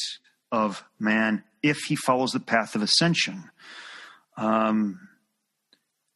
of 0.51 0.83
man 0.99 1.43
if 1.61 1.77
he 1.87 1.95
follows 1.95 2.31
the 2.31 2.39
path 2.39 2.75
of 2.75 2.81
ascension, 2.81 3.49
um, 4.37 5.07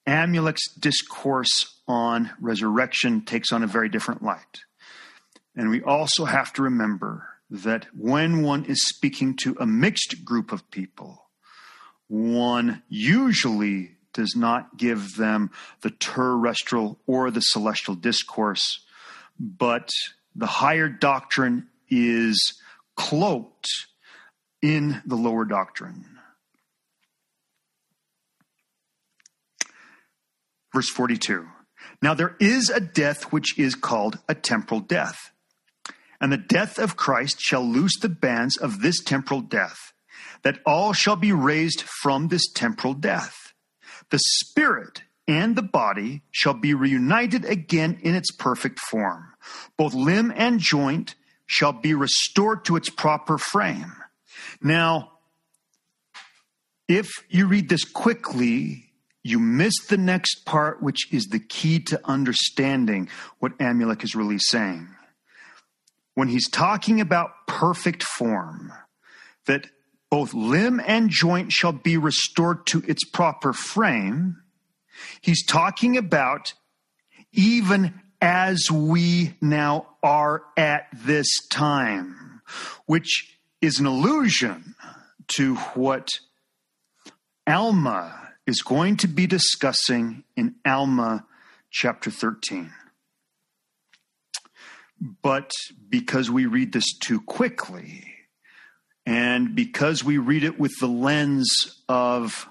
Amulek's 0.07 0.73
discourse 0.75 1.81
on 1.87 2.31
resurrection 2.39 3.21
takes 3.21 3.51
on 3.51 3.63
a 3.63 3.67
very 3.67 3.89
different 3.89 4.23
light. 4.23 4.61
And 5.55 5.69
we 5.69 5.81
also 5.81 6.25
have 6.25 6.53
to 6.53 6.63
remember 6.63 7.27
that 7.49 7.87
when 7.95 8.43
one 8.43 8.65
is 8.65 8.87
speaking 8.87 9.35
to 9.37 9.55
a 9.59 9.65
mixed 9.65 10.23
group 10.23 10.51
of 10.51 10.69
people, 10.71 11.25
one 12.07 12.83
usually 12.87 13.97
does 14.13 14.35
not 14.35 14.77
give 14.77 15.15
them 15.15 15.51
the 15.81 15.91
terrestrial 15.91 16.99
or 17.07 17.31
the 17.31 17.41
celestial 17.41 17.95
discourse, 17.95 18.85
but 19.39 19.89
the 20.39 20.45
higher 20.45 20.87
doctrine 20.87 21.67
is 21.89 22.59
cloaked 22.95 23.67
in 24.61 25.01
the 25.05 25.15
lower 25.15 25.45
doctrine. 25.45 26.05
Verse 30.73 30.89
42 30.89 31.45
Now 32.01 32.13
there 32.13 32.35
is 32.39 32.69
a 32.69 32.79
death 32.79 33.31
which 33.33 33.57
is 33.59 33.75
called 33.75 34.19
a 34.29 34.35
temporal 34.35 34.79
death. 34.79 35.31
And 36.21 36.31
the 36.31 36.37
death 36.37 36.77
of 36.77 36.97
Christ 36.97 37.39
shall 37.39 37.65
loose 37.65 37.97
the 37.99 38.09
bands 38.09 38.57
of 38.57 38.81
this 38.81 39.01
temporal 39.01 39.41
death, 39.41 39.93
that 40.43 40.59
all 40.65 40.91
shall 40.91 41.15
be 41.15 41.31
raised 41.31 41.81
from 41.81 42.27
this 42.27 42.51
temporal 42.51 42.93
death. 42.93 43.53
The 44.09 44.19
spirit 44.19 45.03
and 45.29 45.55
the 45.55 45.61
body 45.61 46.23
shall 46.31 46.55
be 46.55 46.73
reunited 46.73 47.45
again 47.45 47.99
in 48.01 48.15
its 48.15 48.31
perfect 48.31 48.79
form. 48.79 49.33
Both 49.77 49.93
limb 49.93 50.33
and 50.35 50.59
joint 50.59 51.15
shall 51.45 51.73
be 51.73 51.93
restored 51.93 52.65
to 52.65 52.75
its 52.75 52.89
proper 52.89 53.37
frame. 53.37 53.93
Now, 54.61 55.11
if 56.87 57.07
you 57.29 57.47
read 57.47 57.69
this 57.69 57.85
quickly, 57.85 58.91
you 59.23 59.39
miss 59.39 59.73
the 59.87 59.97
next 59.97 60.45
part, 60.45 60.81
which 60.81 61.11
is 61.13 61.25
the 61.25 61.39
key 61.39 61.79
to 61.79 61.99
understanding 62.05 63.09
what 63.39 63.57
Amulek 63.59 64.03
is 64.03 64.15
really 64.15 64.39
saying. 64.39 64.87
When 66.15 66.27
he's 66.27 66.49
talking 66.49 66.99
about 66.99 67.31
perfect 67.47 68.03
form, 68.03 68.73
that 69.45 69.67
both 70.09 70.33
limb 70.33 70.81
and 70.85 71.09
joint 71.09 71.51
shall 71.51 71.71
be 71.71 71.97
restored 71.97 72.65
to 72.67 72.83
its 72.87 73.03
proper 73.03 73.53
frame, 73.53 74.37
he's 75.21 75.45
talking 75.45 75.97
about 75.97 76.53
even 77.31 78.01
as 78.21 78.69
we 78.71 79.35
now 79.41 79.87
are 80.03 80.43
at 80.57 80.87
this 80.93 81.27
time, 81.49 82.41
which 82.85 83.37
is 83.61 83.79
an 83.79 83.85
allusion 83.85 84.75
to 85.35 85.55
what 85.55 86.09
Alma 87.47 88.29
is 88.45 88.61
going 88.61 88.97
to 88.97 89.07
be 89.07 89.27
discussing 89.27 90.23
in 90.35 90.55
Alma 90.65 91.25
chapter 91.71 92.11
13. 92.11 92.71
But 95.21 95.51
because 95.87 96.29
we 96.29 96.45
read 96.45 96.73
this 96.73 96.97
too 96.97 97.21
quickly, 97.21 98.05
and 99.05 99.55
because 99.55 100.03
we 100.03 100.17
read 100.17 100.43
it 100.43 100.59
with 100.59 100.73
the 100.79 100.87
lens 100.87 101.81
of 101.87 102.49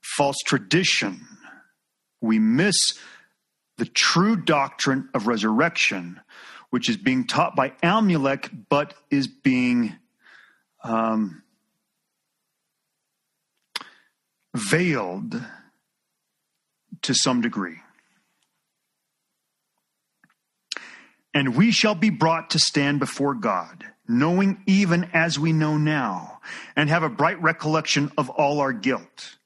false 0.00 0.38
tradition, 0.44 1.20
we 2.20 2.38
miss 2.38 2.76
the 3.82 3.90
true 3.94 4.36
doctrine 4.36 5.08
of 5.12 5.26
resurrection, 5.26 6.20
which 6.70 6.88
is 6.88 6.96
being 6.96 7.26
taught 7.26 7.56
by 7.56 7.70
Amulek, 7.82 8.48
but 8.68 8.94
is 9.10 9.26
being 9.26 9.92
um, 10.84 11.42
veiled 14.54 15.34
to 17.02 17.12
some 17.12 17.40
degree. 17.40 17.80
And 21.34 21.56
we 21.56 21.72
shall 21.72 21.96
be 21.96 22.10
brought 22.10 22.50
to 22.50 22.60
stand 22.60 23.00
before 23.00 23.34
God, 23.34 23.84
knowing 24.06 24.62
even 24.64 25.10
as 25.12 25.40
we 25.40 25.52
know 25.52 25.76
now, 25.76 26.38
and 26.76 26.88
have 26.88 27.02
a 27.02 27.08
bright 27.08 27.42
recollection 27.42 28.12
of 28.16 28.30
all 28.30 28.60
our 28.60 28.72
guilt. 28.72 29.38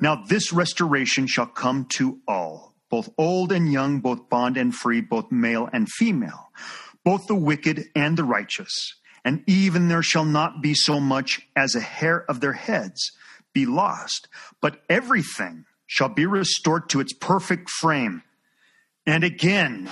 Now 0.00 0.16
this 0.16 0.52
restoration 0.52 1.28
shall 1.28 1.46
come 1.46 1.86
to 1.90 2.18
all, 2.26 2.73
both 2.94 3.12
old 3.18 3.50
and 3.50 3.72
young, 3.72 3.98
both 3.98 4.28
bond 4.28 4.56
and 4.56 4.72
free, 4.72 5.00
both 5.00 5.32
male 5.32 5.68
and 5.72 5.88
female, 5.88 6.52
both 7.04 7.26
the 7.26 7.34
wicked 7.34 7.86
and 7.96 8.16
the 8.16 8.22
righteous. 8.22 8.94
And 9.24 9.42
even 9.48 9.88
there 9.88 10.00
shall 10.00 10.24
not 10.24 10.62
be 10.62 10.74
so 10.74 11.00
much 11.00 11.40
as 11.56 11.74
a 11.74 11.80
hair 11.80 12.24
of 12.28 12.38
their 12.38 12.52
heads 12.52 13.10
be 13.52 13.66
lost, 13.66 14.28
but 14.62 14.80
everything 14.88 15.64
shall 15.88 16.08
be 16.08 16.24
restored 16.24 16.88
to 16.90 17.00
its 17.00 17.12
perfect 17.12 17.68
frame. 17.68 18.22
And 19.04 19.24
again, 19.24 19.90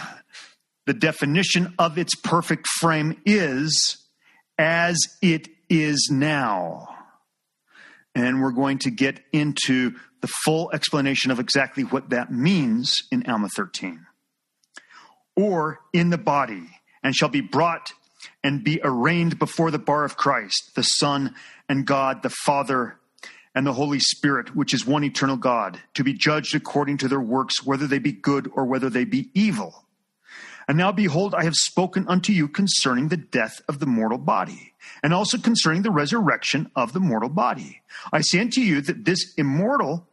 the 0.86 0.94
definition 0.94 1.74
of 1.80 1.98
its 1.98 2.14
perfect 2.14 2.68
frame 2.68 3.20
is 3.26 3.96
as 4.60 4.96
it 5.20 5.48
is 5.68 6.08
now. 6.08 6.91
And 8.14 8.42
we're 8.42 8.52
going 8.52 8.78
to 8.80 8.90
get 8.90 9.20
into 9.32 9.94
the 10.20 10.28
full 10.44 10.70
explanation 10.72 11.30
of 11.30 11.40
exactly 11.40 11.84
what 11.84 12.10
that 12.10 12.32
means 12.32 13.02
in 13.10 13.24
Alma 13.26 13.48
13. 13.56 14.06
Or 15.34 15.80
in 15.92 16.10
the 16.10 16.18
body, 16.18 16.68
and 17.02 17.14
shall 17.14 17.28
be 17.28 17.40
brought 17.40 17.92
and 18.44 18.62
be 18.62 18.80
arraigned 18.84 19.38
before 19.38 19.70
the 19.70 19.78
bar 19.78 20.04
of 20.04 20.16
Christ, 20.16 20.72
the 20.74 20.82
Son 20.82 21.34
and 21.68 21.86
God, 21.86 22.22
the 22.22 22.30
Father 22.44 22.98
and 23.54 23.66
the 23.66 23.72
Holy 23.72 24.00
Spirit, 24.00 24.54
which 24.56 24.72
is 24.72 24.86
one 24.86 25.04
eternal 25.04 25.36
God, 25.36 25.80
to 25.94 26.04
be 26.04 26.14
judged 26.14 26.54
according 26.54 26.98
to 26.98 27.08
their 27.08 27.20
works, 27.20 27.64
whether 27.64 27.86
they 27.86 27.98
be 27.98 28.12
good 28.12 28.50
or 28.54 28.64
whether 28.64 28.88
they 28.88 29.04
be 29.04 29.30
evil. 29.34 29.81
And 30.72 30.78
now 30.78 30.90
behold, 30.90 31.34
I 31.34 31.44
have 31.44 31.54
spoken 31.54 32.08
unto 32.08 32.32
you 32.32 32.48
concerning 32.48 33.08
the 33.08 33.18
death 33.18 33.60
of 33.68 33.78
the 33.78 33.84
mortal 33.84 34.16
body, 34.16 34.72
and 35.02 35.12
also 35.12 35.36
concerning 35.36 35.82
the 35.82 35.90
resurrection 35.90 36.70
of 36.74 36.94
the 36.94 36.98
mortal 36.98 37.28
body. 37.28 37.82
I 38.10 38.22
say 38.22 38.40
unto 38.40 38.62
you 38.62 38.80
that 38.80 39.04
this 39.04 39.34
immortal, 39.36 40.08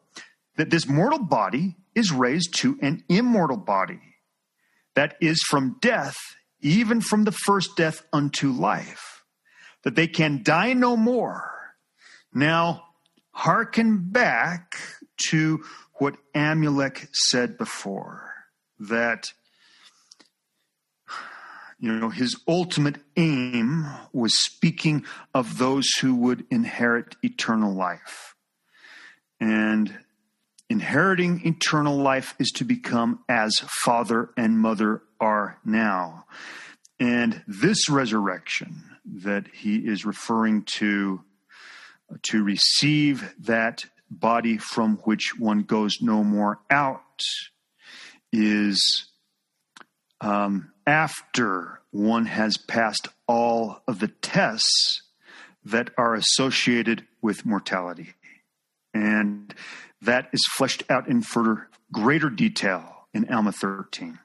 that 0.58 0.70
this 0.70 0.86
mortal 0.86 1.20
body 1.20 1.78
is 1.96 2.12
raised 2.12 2.56
to 2.56 2.78
an 2.82 3.06
immortal 3.08 3.56
body, 3.56 4.02
that 4.96 5.16
is 5.22 5.42
from 5.48 5.78
death, 5.80 6.18
even 6.60 7.00
from 7.00 7.24
the 7.24 7.32
first 7.32 7.78
death 7.78 8.02
unto 8.12 8.52
life, 8.52 9.24
that 9.86 9.96
they 9.96 10.08
can 10.08 10.44
die 10.44 10.74
no 10.74 10.98
more. 10.98 11.74
Now, 12.34 12.84
hearken 13.32 14.10
back 14.12 14.76
to 15.30 15.64
what 16.00 16.18
Amulek 16.36 17.08
said 17.14 17.58
before 17.58 18.34
that 18.78 19.32
you 21.80 21.94
know 21.94 22.10
his 22.10 22.36
ultimate 22.48 22.98
aim 23.16 23.86
was 24.12 24.38
speaking 24.38 25.06
of 25.34 25.58
those 25.58 25.90
who 26.02 26.16
would 26.16 26.46
inherit 26.52 27.16
eternal 27.24 27.74
life. 27.74 28.36
And 29.40 29.98
inheriting 30.70 31.46
eternal 31.46 31.98
life 31.98 32.36
is 32.38 32.50
to 32.56 32.66
become 32.66 33.24
as 33.30 33.54
father 33.84 34.30
and 34.36 34.60
mother 34.60 35.02
are 35.20 35.60
now. 35.64 36.26
And 37.00 37.44
this 37.48 37.90
resurrection 37.90 38.84
that 39.06 39.48
he 39.54 39.78
is 39.78 40.06
referring 40.06 40.64
to 40.78 41.24
to 42.24 42.44
receive 42.44 43.34
that 43.40 43.86
body 44.10 44.58
from 44.58 44.98
which 45.04 45.38
one 45.38 45.62
goes 45.62 46.02
no 46.02 46.24
more 46.24 46.60
out 46.70 47.22
is 48.32 49.10
um, 50.22 50.72
after 50.90 51.82
one 51.92 52.26
has 52.26 52.58
passed 52.58 53.08
all 53.28 53.80
of 53.88 54.00
the 54.00 54.08
tests 54.08 55.04
that 55.64 55.92
are 56.00 56.16
associated 56.16 57.06
with 57.22 57.46
mortality. 57.46 58.16
And 58.92 59.54
that 60.02 60.30
is 60.34 60.42
fleshed 60.58 60.82
out 60.90 61.08
in 61.08 61.22
further 61.22 61.70
greater 61.94 62.32
detail 62.32 63.08
in 63.14 63.32
Alma 63.32 63.52
13. 63.52 64.18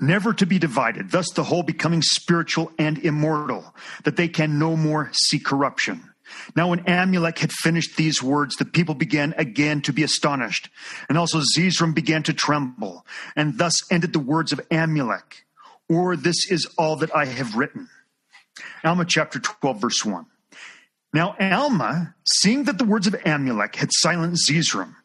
Never 0.00 0.34
to 0.34 0.44
be 0.44 0.58
divided, 0.58 1.12
thus 1.12 1.30
the 1.30 1.44
whole 1.44 1.62
becoming 1.62 2.02
spiritual 2.02 2.72
and 2.80 2.98
immortal, 2.98 3.76
that 4.02 4.16
they 4.16 4.26
can 4.26 4.58
no 4.58 4.76
more 4.76 5.08
see 5.12 5.38
corruption. 5.38 6.10
Now, 6.54 6.68
when 6.68 6.84
Amulek 6.84 7.38
had 7.38 7.52
finished 7.52 7.96
these 7.96 8.22
words, 8.22 8.56
the 8.56 8.64
people 8.64 8.94
began 8.94 9.34
again 9.36 9.80
to 9.82 9.92
be 9.92 10.02
astonished, 10.02 10.68
and 11.08 11.16
also 11.18 11.40
Zeezrom 11.56 11.94
began 11.94 12.22
to 12.24 12.32
tremble, 12.32 13.06
and 13.34 13.58
thus 13.58 13.80
ended 13.90 14.12
the 14.12 14.18
words 14.18 14.52
of 14.52 14.60
Amulek, 14.70 15.44
or 15.88 16.16
this 16.16 16.50
is 16.50 16.66
all 16.78 16.96
that 16.96 17.14
I 17.14 17.26
have 17.26 17.56
written. 17.56 17.88
Alma 18.84 19.04
chapter 19.04 19.38
12, 19.38 19.80
verse 19.80 20.04
1. 20.04 20.26
Now 21.12 21.34
Alma, 21.40 22.14
seeing 22.24 22.64
that 22.64 22.78
the 22.78 22.84
words 22.84 23.06
of 23.06 23.14
Amulek 23.14 23.76
had 23.76 23.90
silenced 23.92 24.48
Zeezrom, 24.48 24.96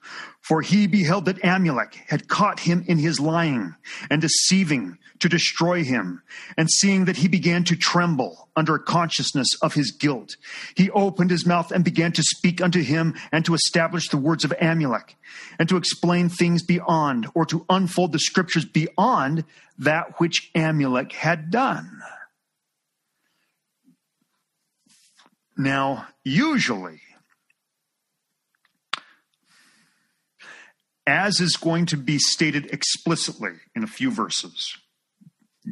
for 0.41 0.61
he 0.61 0.87
beheld 0.87 1.25
that 1.25 1.41
Amulek 1.41 1.93
had 2.07 2.27
caught 2.27 2.61
him 2.61 2.83
in 2.87 2.97
his 2.97 3.19
lying 3.19 3.75
and 4.09 4.21
deceiving 4.21 4.97
to 5.21 5.29
destroy 5.29 5.83
him, 5.83 6.21
and 6.57 6.69
seeing 6.69 7.05
that 7.05 7.17
he 7.17 7.27
began 7.27 7.63
to 7.63 7.75
tremble 7.75 8.49
under 8.55 8.75
a 8.75 8.83
consciousness 8.83 9.47
of 9.61 9.73
his 9.73 9.91
guilt, 9.91 10.35
he 10.75 10.89
opened 10.91 11.31
his 11.31 11.45
mouth 11.45 11.71
and 11.71 11.83
began 11.83 12.11
to 12.11 12.23
speak 12.23 12.61
unto 12.61 12.81
him 12.81 13.15
and 13.31 13.45
to 13.45 13.53
establish 13.53 14.09
the 14.09 14.17
words 14.17 14.43
of 14.43 14.51
Amulek, 14.61 15.15
and 15.57 15.69
to 15.69 15.77
explain 15.77 16.27
things 16.27 16.63
beyond, 16.63 17.27
or 17.33 17.45
to 17.45 17.65
unfold 17.69 18.11
the 18.11 18.19
scriptures 18.19 18.65
beyond 18.65 19.45
that 19.77 20.19
which 20.19 20.51
Amulek 20.55 21.13
had 21.13 21.49
done. 21.49 22.01
Now, 25.57 26.07
usually, 26.23 27.01
as 31.05 31.39
is 31.39 31.57
going 31.57 31.85
to 31.87 31.97
be 31.97 32.17
stated 32.17 32.67
explicitly 32.67 33.51
in 33.75 33.83
a 33.83 33.87
few 33.87 34.09
verses, 34.09 34.77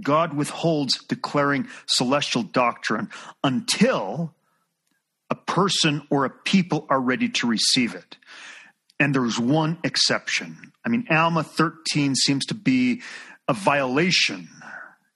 God 0.01 0.33
withholds 0.33 1.03
declaring 1.05 1.67
celestial 1.87 2.43
doctrine 2.43 3.09
until 3.43 4.33
a 5.29 5.35
person 5.35 6.03
or 6.09 6.25
a 6.25 6.29
people 6.29 6.85
are 6.89 6.99
ready 6.99 7.29
to 7.29 7.47
receive 7.47 7.95
it. 7.95 8.17
And 8.99 9.15
there's 9.15 9.39
one 9.39 9.77
exception. 9.83 10.73
I 10.85 10.89
mean, 10.89 11.07
Alma 11.09 11.43
13 11.43 12.15
seems 12.15 12.45
to 12.47 12.53
be 12.53 13.01
a 13.47 13.53
violation 13.53 14.49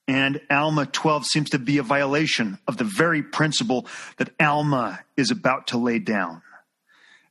and 0.08 0.42
Alma 0.50 0.86
12 0.86 1.26
seems 1.26 1.50
to 1.52 1.60
be 1.60 1.78
a 1.78 1.84
violation 1.84 2.58
of 2.68 2.78
the 2.78 2.84
very 2.84 3.24
principle 3.24 3.88
that 4.18 4.32
Alma 4.40 5.00
is 5.16 5.32
about 5.32 5.68
to 5.68 5.78
lay 5.78 6.00
down. 6.00 6.42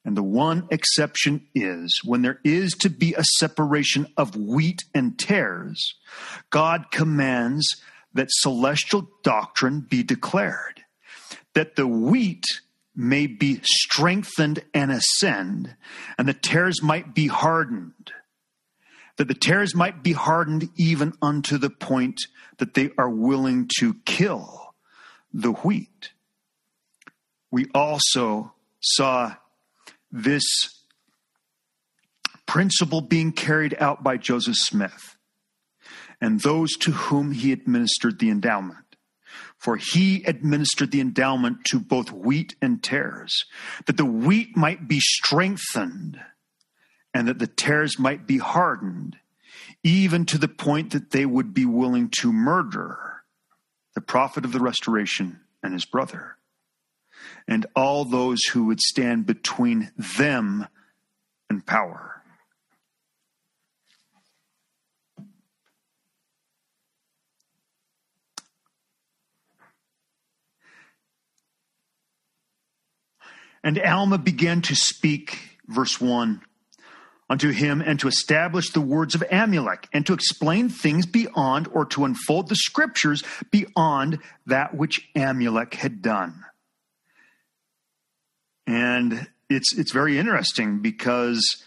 And 0.05 0.16
the 0.16 0.22
one 0.22 0.66
exception 0.70 1.46
is 1.55 2.00
when 2.05 2.22
there 2.22 2.40
is 2.44 2.72
to 2.80 2.90
be 2.90 3.14
a 3.14 3.24
separation 3.38 4.07
of 4.16 4.36
wheat 4.36 4.80
and 4.94 5.18
tares, 5.18 5.94
God 6.50 6.90
commands 6.90 7.68
that 8.14 8.28
celestial 8.30 9.09
doctrine 9.22 9.80
be 9.80 10.03
declared, 10.03 10.82
that 11.55 11.76
the 11.76 11.86
wheat 11.86 12.44
may 12.96 13.26
be 13.26 13.61
strengthened 13.62 14.64
and 14.74 14.90
ascend, 14.90 15.76
and 16.18 16.28
the 16.28 16.34
tares 16.34 16.82
might 16.82 17.14
be 17.14 17.28
hardened 17.28 18.12
that 19.16 19.28
the 19.28 19.34
tares 19.34 19.74
might 19.74 20.03
be 20.03 20.12
hardened 20.12 20.68
even 20.76 21.12
unto 21.20 21.59
the 21.59 21.70
point 21.70 22.20
that 22.59 22.74
they 22.74 22.90
are 22.98 23.11
willing 23.11 23.68
to 23.78 23.94
kill 24.05 24.74
the 25.32 25.53
wheat. 25.53 26.11
We 27.50 27.66
also 27.74 28.53
saw 28.80 29.36
this 30.12 30.44
principle 32.46 33.00
being 33.00 33.32
carried 33.32 33.74
out 33.78 34.04
by 34.04 34.18
Joseph 34.18 34.56
Smith 34.56 35.16
and 36.20 36.40
those 36.40 36.76
to 36.76 36.92
whom 36.92 37.32
he 37.32 37.50
administered 37.50 38.18
the 38.18 38.30
endowment. 38.30 38.78
For 39.56 39.76
he 39.76 40.24
administered 40.24 40.90
the 40.90 41.00
endowment 41.00 41.64
to 41.66 41.80
both 41.80 42.12
wheat 42.12 42.54
and 42.60 42.82
tares, 42.82 43.44
that 43.86 43.96
the 43.96 44.04
wheat 44.04 44.56
might 44.56 44.86
be 44.86 45.00
strengthened 45.00 46.20
and 47.14 47.28
that 47.28 47.38
the 47.38 47.46
tares 47.46 47.98
might 47.98 48.26
be 48.26 48.38
hardened, 48.38 49.16
even 49.82 50.26
to 50.26 50.38
the 50.38 50.48
point 50.48 50.92
that 50.92 51.10
they 51.10 51.26
would 51.26 51.54
be 51.54 51.64
willing 51.64 52.08
to 52.18 52.32
murder 52.32 53.22
the 53.94 54.00
prophet 54.00 54.44
of 54.44 54.52
the 54.52 54.60
restoration 54.60 55.40
and 55.62 55.72
his 55.72 55.84
brother, 55.84 56.36
and 57.49 57.66
all 57.74 58.05
those 58.05 58.45
who 58.53 58.66
would 58.66 58.80
stand 58.80 59.26
between 59.26 59.90
them 60.18 60.66
and 61.51 61.66
power. 61.66 62.22
And 73.64 73.78
Alma 73.78 74.18
began 74.18 74.61
to 74.62 74.74
speak, 74.74 75.59
verse 75.68 76.01
1 76.01 76.43
unto 77.32 77.51
him 77.51 77.80
and 77.80 77.99
to 77.99 78.09
establish 78.09 78.70
the 78.70 78.80
words 78.80 79.14
of 79.14 79.22
Amulek 79.32 79.86
and 79.95 80.05
to 80.05 80.12
explain 80.12 80.68
things 80.68 81.07
beyond 81.07 81.66
or 81.72 81.86
to 81.86 82.05
unfold 82.05 82.51
the 82.51 82.57
scriptures 82.57 83.22
beyond 83.51 84.18
that 84.45 84.74
which 84.74 85.09
Amulek 85.16 85.72
had 85.74 86.03
done. 86.03 86.45
And 88.73 89.29
it's 89.51 89.77
it's 89.77 89.93
very 89.93 90.18
interesting 90.18 90.79
because 90.79 91.62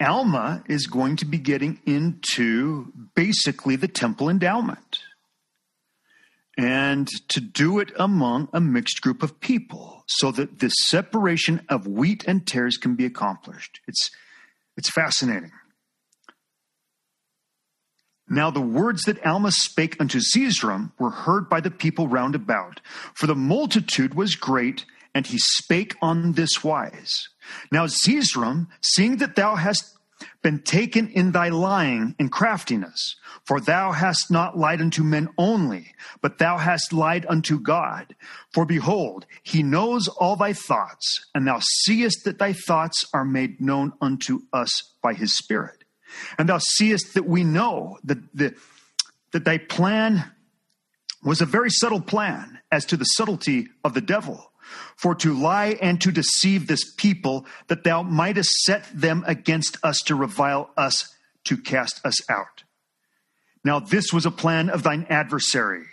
Alma 0.00 0.64
is 0.66 0.86
going 0.86 1.16
to 1.16 1.26
be 1.26 1.36
getting 1.36 1.78
into 1.84 2.90
basically 3.14 3.76
the 3.76 3.86
temple 3.86 4.30
endowment. 4.30 5.00
And 6.56 7.06
to 7.28 7.40
do 7.40 7.80
it 7.80 7.92
among 7.98 8.48
a 8.54 8.62
mixed 8.62 9.02
group 9.02 9.22
of 9.22 9.40
people 9.40 10.04
so 10.06 10.30
that 10.32 10.60
the 10.60 10.70
separation 10.70 11.60
of 11.68 11.86
wheat 11.86 12.24
and 12.26 12.46
tares 12.46 12.78
can 12.78 12.94
be 12.94 13.04
accomplished. 13.04 13.80
It's 13.86 14.10
it's 14.74 14.90
fascinating. 14.90 15.52
Now 18.26 18.50
the 18.50 18.62
words 18.62 19.02
that 19.02 19.24
Alma 19.24 19.52
spake 19.52 19.98
unto 20.00 20.18
Zeezrom 20.18 20.92
were 20.98 21.10
heard 21.10 21.50
by 21.50 21.60
the 21.60 21.70
people 21.70 22.08
round 22.08 22.34
about, 22.34 22.80
for 23.12 23.26
the 23.26 23.34
multitude 23.34 24.14
was 24.14 24.34
great, 24.34 24.86
and 25.16 25.26
he 25.26 25.38
spake 25.38 25.96
on 26.02 26.32
this 26.32 26.62
wise. 26.62 27.30
Now 27.72 27.86
Zeezrom, 27.86 28.66
seeing 28.82 29.16
that 29.16 29.34
thou 29.34 29.54
hast 29.54 29.96
been 30.42 30.58
taken 30.58 31.08
in 31.08 31.32
thy 31.32 31.48
lying 31.48 32.14
and 32.18 32.30
craftiness. 32.30 33.16
For 33.46 33.58
thou 33.58 33.92
hast 33.92 34.30
not 34.30 34.58
lied 34.58 34.82
unto 34.82 35.02
men 35.02 35.30
only, 35.38 35.94
but 36.20 36.36
thou 36.36 36.58
hast 36.58 36.92
lied 36.92 37.24
unto 37.30 37.58
God. 37.58 38.14
For 38.52 38.66
behold, 38.66 39.24
he 39.42 39.62
knows 39.62 40.06
all 40.06 40.36
thy 40.36 40.52
thoughts, 40.52 41.24
and 41.34 41.46
thou 41.46 41.60
seest 41.60 42.24
that 42.24 42.38
thy 42.38 42.52
thoughts 42.52 43.02
are 43.14 43.24
made 43.24 43.58
known 43.58 43.94
unto 44.02 44.40
us 44.52 44.92
by 45.02 45.14
his 45.14 45.34
Spirit. 45.34 45.84
And 46.36 46.46
thou 46.46 46.58
seest 46.58 47.14
that 47.14 47.26
we 47.26 47.42
know 47.42 47.96
that, 48.04 48.18
the, 48.36 48.54
that 49.32 49.46
thy 49.46 49.56
plan 49.56 50.30
was 51.24 51.40
a 51.40 51.46
very 51.46 51.70
subtle 51.70 52.02
plan 52.02 52.58
as 52.70 52.84
to 52.84 52.98
the 52.98 53.04
subtlety 53.04 53.68
of 53.82 53.94
the 53.94 54.02
devil 54.02 54.52
for 54.96 55.14
to 55.16 55.32
lie 55.32 55.78
and 55.80 56.00
to 56.00 56.10
deceive 56.10 56.66
this 56.66 56.94
people, 56.96 57.46
that 57.68 57.84
thou 57.84 58.02
mightest 58.02 58.50
set 58.62 58.84
them 58.94 59.24
against 59.26 59.78
us 59.82 59.98
to 60.06 60.14
revile 60.14 60.70
us, 60.76 61.14
to 61.44 61.56
cast 61.56 62.04
us 62.04 62.28
out. 62.30 62.64
Now 63.64 63.80
this 63.80 64.12
was 64.12 64.26
a 64.26 64.30
plan 64.30 64.70
of 64.70 64.82
thine 64.82 65.06
adversary, 65.10 65.86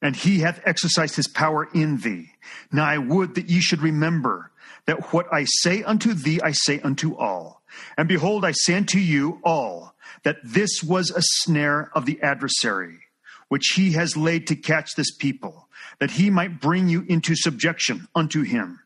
and 0.00 0.16
he 0.16 0.40
hath 0.40 0.60
exercised 0.64 1.16
his 1.16 1.28
power 1.28 1.68
in 1.74 1.98
thee. 1.98 2.30
Now 2.72 2.84
I 2.84 2.98
would 2.98 3.34
that 3.34 3.48
ye 3.50 3.60
should 3.60 3.82
remember 3.82 4.50
that 4.86 5.12
what 5.12 5.26
I 5.32 5.44
say 5.44 5.82
unto 5.82 6.12
thee, 6.14 6.40
I 6.42 6.52
say 6.52 6.80
unto 6.80 7.16
all. 7.16 7.62
And 7.96 8.08
behold, 8.08 8.44
I 8.44 8.52
say 8.52 8.74
unto 8.74 8.98
you 8.98 9.40
all, 9.44 9.94
that 10.24 10.38
this 10.42 10.82
was 10.82 11.10
a 11.10 11.22
snare 11.22 11.90
of 11.94 12.06
the 12.06 12.20
adversary, 12.22 12.98
which 13.48 13.72
he 13.76 13.92
has 13.92 14.16
laid 14.16 14.46
to 14.48 14.56
catch 14.56 14.94
this 14.94 15.14
people 15.14 15.68
that 16.02 16.10
he 16.10 16.30
might 16.30 16.60
bring 16.60 16.88
you 16.88 17.04
into 17.08 17.36
subjection 17.36 18.08
unto 18.12 18.42
him, 18.42 18.80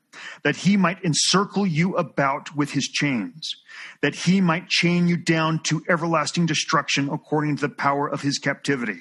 that 0.44 0.54
he 0.54 0.76
might 0.76 1.02
encircle 1.02 1.66
you 1.66 1.96
about 1.96 2.54
with 2.54 2.72
his 2.72 2.84
chains, 2.88 3.54
that 4.02 4.14
he 4.14 4.38
might 4.38 4.68
chain 4.68 5.08
you 5.08 5.16
down 5.16 5.58
to 5.62 5.82
everlasting 5.88 6.44
destruction 6.44 7.08
according 7.10 7.56
to 7.56 7.62
the 7.62 7.74
power 7.74 8.06
of 8.06 8.20
his 8.20 8.36
captivity. 8.36 9.00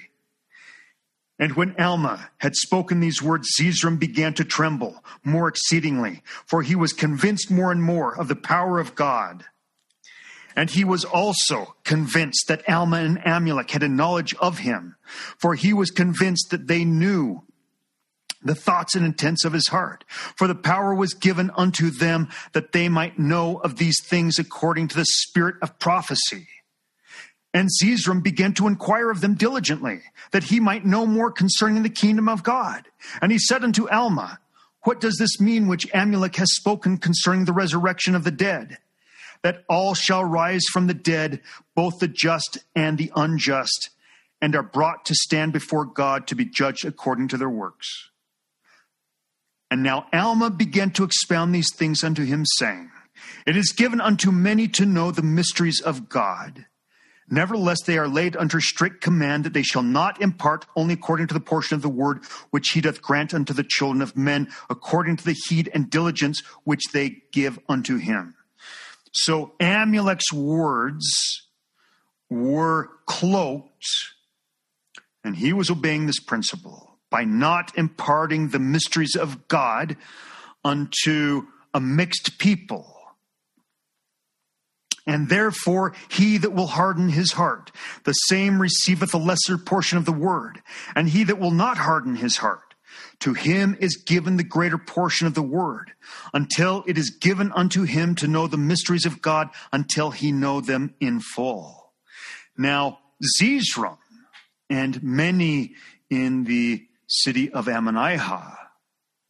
And 1.37 1.57
when 1.57 1.75
Alma 1.77 2.29
had 2.37 2.55
spoken 2.55 3.01
these 3.01 3.21
words, 3.21 3.49
Zeezrom 3.59 3.99
began 3.99 4.33
to 4.35 4.45
tremble 4.45 5.03
more 5.25 5.49
exceedingly, 5.49 6.23
for 6.45 6.61
he 6.61 6.73
was 6.73 6.93
convinced 6.93 7.51
more 7.51 7.69
and 7.69 7.83
more 7.83 8.17
of 8.17 8.29
the 8.29 8.35
power 8.37 8.79
of 8.79 8.95
God. 8.95 9.43
And 10.55 10.69
he 10.69 10.85
was 10.85 11.03
also 11.03 11.75
convinced 11.83 12.45
that 12.47 12.63
Alma 12.69 12.99
and 12.99 13.17
Amulek 13.23 13.71
had 13.71 13.83
a 13.83 13.89
knowledge 13.89 14.33
of 14.35 14.59
him, 14.59 14.95
for 15.37 15.53
he 15.53 15.73
was 15.73 15.91
convinced 15.91 16.51
that 16.51 16.67
they 16.67 16.85
knew 16.85 17.43
the 18.45 18.55
thoughts 18.55 18.95
and 18.95 19.05
intents 19.05 19.43
of 19.43 19.53
his 19.53 19.67
heart. 19.67 20.05
For 20.37 20.47
the 20.47 20.55
power 20.55 20.93
was 20.95 21.13
given 21.13 21.51
unto 21.57 21.89
them 21.89 22.29
that 22.53 22.71
they 22.71 22.87
might 22.87 23.19
know 23.19 23.57
of 23.57 23.75
these 23.75 24.01
things 24.01 24.39
according 24.39 24.87
to 24.89 24.95
the 24.95 25.05
spirit 25.05 25.55
of 25.61 25.79
prophecy. 25.79 26.47
And 27.53 27.69
Zeezrom 27.69 28.21
began 28.21 28.53
to 28.55 28.67
inquire 28.67 29.09
of 29.09 29.21
them 29.21 29.35
diligently, 29.35 30.01
that 30.31 30.43
he 30.43 30.59
might 30.59 30.85
know 30.85 31.05
more 31.05 31.31
concerning 31.31 31.83
the 31.83 31.89
kingdom 31.89 32.27
of 32.29 32.43
God. 32.43 32.85
And 33.21 33.31
he 33.31 33.39
said 33.39 33.63
unto 33.63 33.89
Alma, 33.89 34.39
What 34.83 34.99
does 34.99 35.17
this 35.17 35.39
mean 35.39 35.67
which 35.67 35.87
Amulek 35.93 36.35
has 36.35 36.53
spoken 36.53 36.97
concerning 36.97 37.45
the 37.45 37.53
resurrection 37.53 38.13
of 38.13 38.25
the 38.25 38.31
dead? 38.31 38.77
That 39.41 39.63
all 39.69 39.93
shall 39.93 40.25
rise 40.25 40.65
from 40.71 40.87
the 40.87 40.93
dead, 40.93 41.41
both 41.75 41.99
the 41.99 42.09
just 42.09 42.57
and 42.75 42.97
the 42.97 43.11
unjust, 43.15 43.89
and 44.41 44.53
are 44.53 44.63
brought 44.63 45.05
to 45.05 45.15
stand 45.15 45.53
before 45.53 45.85
God 45.85 46.27
to 46.27 46.35
be 46.35 46.45
judged 46.45 46.83
according 46.83 47.29
to 47.29 47.37
their 47.37 47.49
works. 47.49 48.09
And 49.75 49.83
now 49.83 50.07
Alma 50.13 50.51
began 50.51 50.91
to 50.91 51.03
expound 51.03 51.53
these 51.53 51.69
things 51.75 52.01
unto 52.01 52.23
him, 52.23 52.45
saying, 52.59 52.91
It 53.45 53.57
is 53.57 53.73
given 53.73 53.99
unto 53.99 54.31
many 54.31 54.69
to 54.69 54.85
know 54.85 55.11
the 55.11 55.21
mysteries 55.21 55.81
of 55.81 56.07
God. 56.07 56.65
Nevertheless, 57.29 57.81
they 57.81 57.97
are 57.97 58.07
laid 58.07 58.37
under 58.37 58.61
strict 58.61 59.01
command 59.01 59.43
that 59.43 59.51
they 59.51 59.63
shall 59.63 59.83
not 59.83 60.21
impart 60.21 60.65
only 60.77 60.93
according 60.93 61.27
to 61.27 61.33
the 61.33 61.41
portion 61.41 61.75
of 61.75 61.81
the 61.81 61.89
word 61.89 62.23
which 62.51 62.69
he 62.69 62.79
doth 62.79 63.01
grant 63.01 63.33
unto 63.33 63.51
the 63.51 63.65
children 63.67 64.01
of 64.01 64.15
men, 64.15 64.47
according 64.69 65.17
to 65.17 65.25
the 65.25 65.35
heed 65.49 65.69
and 65.73 65.89
diligence 65.89 66.39
which 66.63 66.83
they 66.93 67.23
give 67.33 67.59
unto 67.67 67.97
him. 67.97 68.33
So 69.11 69.55
Amulek's 69.59 70.31
words 70.31 71.05
were 72.29 72.91
cloaked, 73.07 73.89
and 75.21 75.35
he 75.35 75.51
was 75.51 75.69
obeying 75.69 76.05
this 76.05 76.21
principle 76.21 76.94
by 77.09 77.23
not 77.23 77.77
imparting 77.77 78.49
the 78.49 78.59
mysteries 78.59 79.15
of 79.15 79.47
God 79.47 79.97
unto 80.63 81.43
a 81.73 81.79
mixed 81.79 82.39
people. 82.39 82.91
And 85.07 85.29
therefore, 85.29 85.93
he 86.09 86.37
that 86.39 86.53
will 86.53 86.65
harden 86.67 87.09
his 87.09 87.33
heart, 87.33 87.71
the 88.05 88.13
same 88.13 88.59
receiveth 88.59 89.13
a 89.13 89.19
lesser 89.19 89.57
portion 89.57 89.99
of 89.99 90.05
the 90.05 90.11
word. 90.11 90.61
And 90.95 91.07
he 91.07 91.23
that 91.25 91.37
will 91.37 91.51
not 91.51 91.77
harden 91.77 92.15
his 92.15 92.37
heart, 92.37 92.73
to 93.19 93.33
him 93.33 93.77
is 93.79 93.97
given 93.97 94.37
the 94.37 94.43
greater 94.43 94.79
portion 94.79 95.27
of 95.27 95.35
the 95.35 95.43
word, 95.43 95.91
until 96.33 96.83
it 96.87 96.97
is 96.97 97.11
given 97.11 97.51
unto 97.51 97.83
him 97.83 98.15
to 98.15 98.27
know 98.27 98.47
the 98.47 98.57
mysteries 98.57 99.05
of 99.05 99.21
God, 99.21 99.49
until 99.71 100.09
he 100.09 100.31
know 100.31 100.59
them 100.59 100.95
in 100.99 101.19
full. 101.19 101.93
Now, 102.57 102.99
Zeezrom 103.39 103.97
and 104.71 105.03
many 105.03 105.75
in 106.09 106.45
the 106.45 106.87
city 107.07 107.51
of 107.51 107.65
Ammonihah 107.65 108.55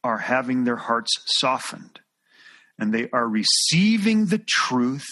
are 0.02 0.18
having 0.18 0.64
their 0.64 0.76
hearts 0.76 1.10
softened 1.26 2.00
and 2.78 2.92
they 2.92 3.08
are 3.12 3.28
receiving 3.28 4.26
the 4.26 4.42
truth. 4.46 5.06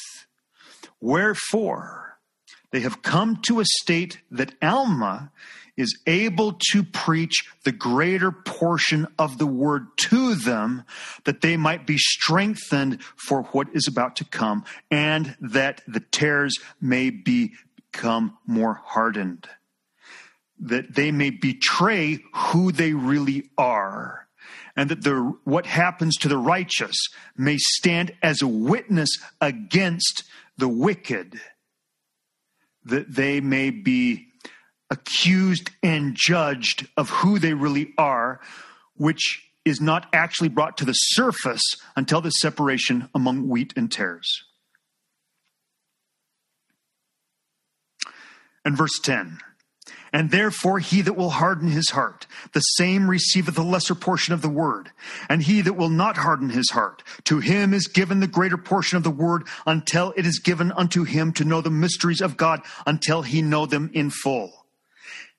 Wherefore, 1.01 2.19
they 2.71 2.81
have 2.81 3.03
come 3.03 3.41
to 3.47 3.61
a 3.61 3.65
state 3.65 4.19
that 4.31 4.55
Alma 4.63 5.33
is 5.77 5.99
able 6.07 6.59
to 6.71 6.85
preach 6.85 7.35
the 7.65 7.73
greater 7.73 8.31
portion 8.31 9.09
of 9.19 9.39
the 9.39 9.47
word 9.47 9.87
to 9.97 10.35
them 10.37 10.85
that 11.25 11.41
they 11.41 11.57
might 11.57 11.87
be 11.87 11.99
strengthened 11.99 13.03
for 13.17 13.43
what 13.45 13.69
is 13.75 13.89
about 13.89 14.17
to 14.17 14.25
come 14.25 14.65
and 14.91 15.37
that 15.41 15.83
the 15.89 16.01
tares 16.01 16.57
may 16.81 17.11
become 17.11 18.37
more 18.47 18.81
hardened 18.85 19.49
that 20.59 20.95
they 20.95 21.11
may 21.11 21.31
betray 21.31 22.19
who 22.33 22.73
they 22.73 22.93
really 22.93 23.51
are 23.59 24.25
and 24.77 24.91
that 24.91 25.03
the, 25.03 25.35
what 25.45 25.67
happens 25.67 26.17
to 26.17 26.29
the 26.29 26.39
righteous 26.39 26.97
may 27.37 27.57
stand 27.59 28.13
as 28.23 28.43
a 28.43 28.49
witness 28.49 29.11
against 29.41 30.25
the 30.59 30.69
wicked, 30.69 31.41
that 32.85 33.15
they 33.15 33.41
may 33.41 33.71
be 33.71 34.27
accused 34.91 35.71
and 35.83 36.17
judged 36.17 36.89
of 36.97 37.11
who 37.11 37.39
they 37.39 37.55
really 37.55 37.93
are, 37.99 38.41
which 38.97 39.49
is 39.65 39.81
not 39.81 40.07
actually 40.13 40.49
brought 40.49 40.77
to 40.77 40.85
the 40.85 40.93
surface 40.93 41.63
until 41.97 42.21
the 42.21 42.31
separation 42.31 43.09
among 43.15 43.49
wheat 43.49 43.73
and 43.77 43.91
tares. 43.91 44.45
And 48.65 48.77
verse 48.77 48.99
10 49.03 49.39
and 50.15 50.31
therefore 50.31 50.79
he 50.79 51.03
that 51.03 51.17
will 51.17 51.31
harden 51.31 51.67
his 51.67 51.91
heart, 51.91 52.29
the 52.53 52.61
same 52.61 53.11
receiveth 53.11 53.57
the 53.57 53.65
lesser 53.65 53.97
portion 53.97 54.33
of 54.33 54.43
the 54.43 54.49
word. 54.49 54.93
And 55.29 55.43
he 55.43 55.61
that 55.63 55.73
will 55.73 55.89
not 55.89 56.17
harden 56.17 56.51
his 56.51 56.71
heart, 56.71 57.03
to 57.25 57.41
him 57.41 57.75
is 57.75 57.89
given 57.89 58.21
the 58.21 58.29
greater 58.29 58.57
portion 58.57 58.97
of 58.97 59.03
the 59.03 59.11
word 59.11 59.43
until 59.67 60.15
it 60.17 60.25
is 60.25 60.39
given 60.39 60.71
unto 60.71 61.03
him 61.03 61.33
to 61.33 61.45
know 61.45 61.61
the 61.61 61.69
mysteries 61.69 62.21
of 62.21 62.37
God 62.37 62.61
until 62.87 63.23
he 63.23 63.43
know 63.43 63.67
them 63.67 63.91
in 63.93 64.11
full. 64.11 64.67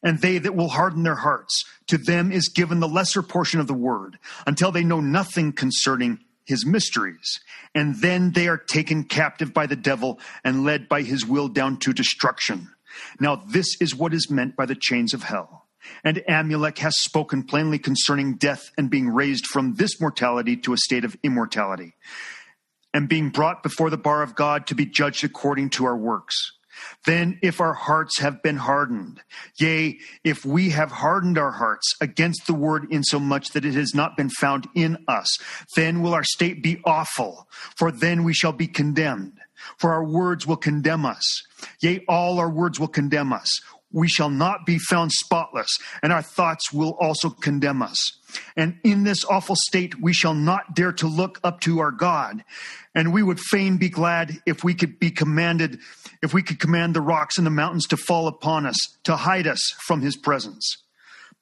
And 0.03 0.19
they 0.19 0.39
that 0.39 0.57
will 0.57 0.67
harden 0.67 1.03
their 1.03 1.15
hearts, 1.15 1.63
to 1.88 1.97
them 1.97 2.34
is 2.34 2.49
given 2.49 2.82
the 2.82 2.89
lesser 2.89 3.23
portion 3.23 3.61
of 3.61 3.67
the 3.67 3.73
word 3.73 4.19
until 4.45 4.73
they 4.73 4.84
know 4.84 4.99
nothing 4.99 5.53
concerning 5.53 6.19
his 6.43 6.65
mysteries. 6.65 7.39
And 7.73 7.95
then 8.01 8.32
they 8.32 8.49
are 8.49 8.57
taken 8.57 9.05
captive 9.05 9.53
by 9.53 9.67
the 9.67 9.78
devil 9.78 10.19
and 10.43 10.65
led 10.65 10.89
by 10.89 11.01
his 11.01 11.26
will 11.26 11.47
down 11.47 11.78
to 11.78 11.93
destruction. 11.93 12.74
Now, 13.19 13.35
this 13.35 13.67
is 13.79 13.95
what 13.95 14.13
is 14.13 14.29
meant 14.29 14.55
by 14.55 14.65
the 14.65 14.75
chains 14.75 15.13
of 15.13 15.23
hell. 15.23 15.67
And 16.03 16.17
Amulek 16.27 16.79
has 16.79 16.97
spoken 16.99 17.43
plainly 17.43 17.79
concerning 17.79 18.35
death 18.35 18.71
and 18.77 18.89
being 18.89 19.09
raised 19.09 19.45
from 19.45 19.75
this 19.75 20.01
mortality 20.01 20.57
to 20.57 20.73
a 20.73 20.77
state 20.77 21.05
of 21.05 21.15
immortality, 21.23 21.95
and 22.93 23.09
being 23.09 23.29
brought 23.29 23.61
before 23.61 23.89
the 23.89 23.97
bar 23.97 24.23
of 24.23 24.35
God 24.35 24.67
to 24.67 24.75
be 24.75 24.85
judged 24.85 25.23
according 25.23 25.69
to 25.71 25.85
our 25.85 25.97
works. 25.97 26.51
Then, 27.05 27.39
if 27.41 27.61
our 27.61 27.73
hearts 27.73 28.19
have 28.19 28.43
been 28.43 28.57
hardened, 28.57 29.21
yea, 29.57 29.99
if 30.23 30.45
we 30.45 30.71
have 30.71 30.91
hardened 30.91 31.37
our 31.37 31.51
hearts 31.51 31.93
against 32.01 32.47
the 32.47 32.53
word 32.53 32.91
insomuch 32.91 33.49
that 33.51 33.65
it 33.65 33.75
has 33.75 33.93
not 33.93 34.17
been 34.17 34.29
found 34.29 34.67
in 34.75 34.97
us, 35.07 35.27
then 35.75 36.01
will 36.01 36.13
our 36.13 36.23
state 36.23 36.61
be 36.61 36.81
awful, 36.83 37.47
for 37.77 37.91
then 37.91 38.23
we 38.23 38.33
shall 38.33 38.51
be 38.51 38.67
condemned 38.67 39.39
for 39.78 39.91
our 39.91 40.03
words 40.03 40.45
will 40.47 40.57
condemn 40.57 41.05
us. 41.05 41.43
Yea, 41.82 42.03
all 42.07 42.39
our 42.39 42.49
words 42.49 42.80
will 42.80 42.88
condemn 42.88 43.34
us. 43.34 43.59
We 43.91 44.09
shall 44.09 44.30
not 44.30 44.66
be 44.66 44.78
found 44.78 45.13
spotless, 45.13 45.70
and 46.03 46.11
our 46.11 46.22
thoughts 46.22 46.74
will 46.74 46.97
also 47.00 47.29
condemn 47.29 47.82
us. 47.82 47.97
And 48.58 48.78
in 48.83 49.05
this 49.05 49.24
awful 49.24 49.55
state, 49.55 50.01
we 50.01 50.12
shall 50.12 50.33
not 50.33 50.75
dare 50.75 50.92
to 50.93 51.08
look 51.08 51.39
up 51.46 51.62
to 51.62 51.79
our 51.79 51.92
God. 51.92 52.43
And 52.93 53.13
we 53.13 53.24
would 53.24 53.39
fain 53.39 53.78
be 53.78 53.87
glad 53.87 54.42
if 54.46 54.66
we 54.66 54.74
could 54.74 55.00
be 55.00 55.12
commanded, 55.12 55.79
if 56.21 56.33
we 56.33 56.43
could 56.43 56.59
command 56.59 56.93
the 56.93 57.01
rocks 57.01 57.37
and 57.37 57.47
the 57.47 57.51
mountains 57.51 57.87
to 57.87 57.97
fall 57.97 58.28
upon 58.28 58.66
us, 58.66 58.75
to 59.05 59.16
hide 59.16 59.47
us 59.47 59.62
from 59.86 60.01
his 60.01 60.17
presence. 60.17 60.83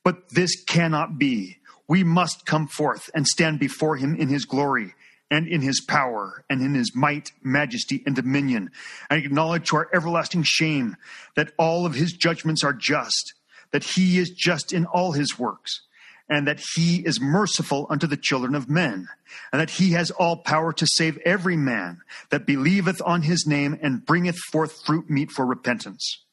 But 0.04 0.30
this 0.30 0.64
cannot 0.64 1.18
be. 1.18 1.58
We 1.88 2.04
must 2.04 2.46
come 2.46 2.68
forth 2.68 3.10
and 3.16 3.26
stand 3.26 3.60
before 3.60 3.96
him 3.96 4.16
in 4.16 4.28
his 4.28 4.46
glory 4.46 4.94
and 5.34 5.48
in 5.48 5.62
his 5.62 5.82
power 5.82 6.46
and 6.48 6.62
in 6.62 6.76
his 6.76 6.96
might, 6.96 7.32
majesty, 7.42 8.04
and 8.06 8.16
dominion, 8.16 8.70
and 9.10 9.26
acknowledge 9.26 9.68
to 9.68 9.76
our 9.76 9.90
everlasting 9.92 10.44
shame 10.44 10.96
that 11.36 11.52
all 11.58 11.88
of 11.88 11.96
his 11.96 12.14
judgments 12.14 12.64
are 12.64 12.72
just, 12.72 13.34
that 13.72 13.84
he 13.84 14.20
is 14.20 14.30
just 14.30 14.72
in 14.72 14.86
all 14.86 15.14
his 15.14 15.40
works, 15.40 15.82
and 16.30 16.48
that 16.48 16.62
he 16.76 16.98
is 16.98 17.20
merciful 17.20 17.88
unto 17.90 18.06
the 18.06 18.16
children 18.16 18.54
of 18.54 18.70
men, 18.70 19.08
and 19.52 19.60
that 19.60 19.72
he 19.72 19.94
has 19.94 20.12
all 20.12 20.38
power 20.38 20.72
to 20.72 20.86
save 20.86 21.18
every 21.26 21.58
man 21.58 22.02
that 22.30 22.46
believeth 22.46 23.02
on 23.04 23.24
his 23.24 23.48
name 23.48 23.76
and 23.82 24.06
bringeth 24.06 24.38
forth 24.52 24.84
fruit 24.86 25.10
meet 25.10 25.32
for 25.32 25.48
repentance. 25.48 26.24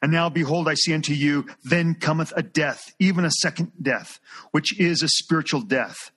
And 0.00 0.12
now, 0.12 0.28
behold, 0.28 0.68
I 0.68 0.74
say 0.74 0.92
unto 0.92 1.12
you, 1.12 1.46
then 1.64 1.96
cometh 1.96 2.32
a 2.36 2.44
death, 2.44 2.94
even 3.00 3.24
a 3.24 3.32
second 3.32 3.72
death, 3.82 4.20
which 4.52 4.78
is 4.78 5.02
a 5.02 5.08
spiritual 5.08 5.62
death. 5.62 6.12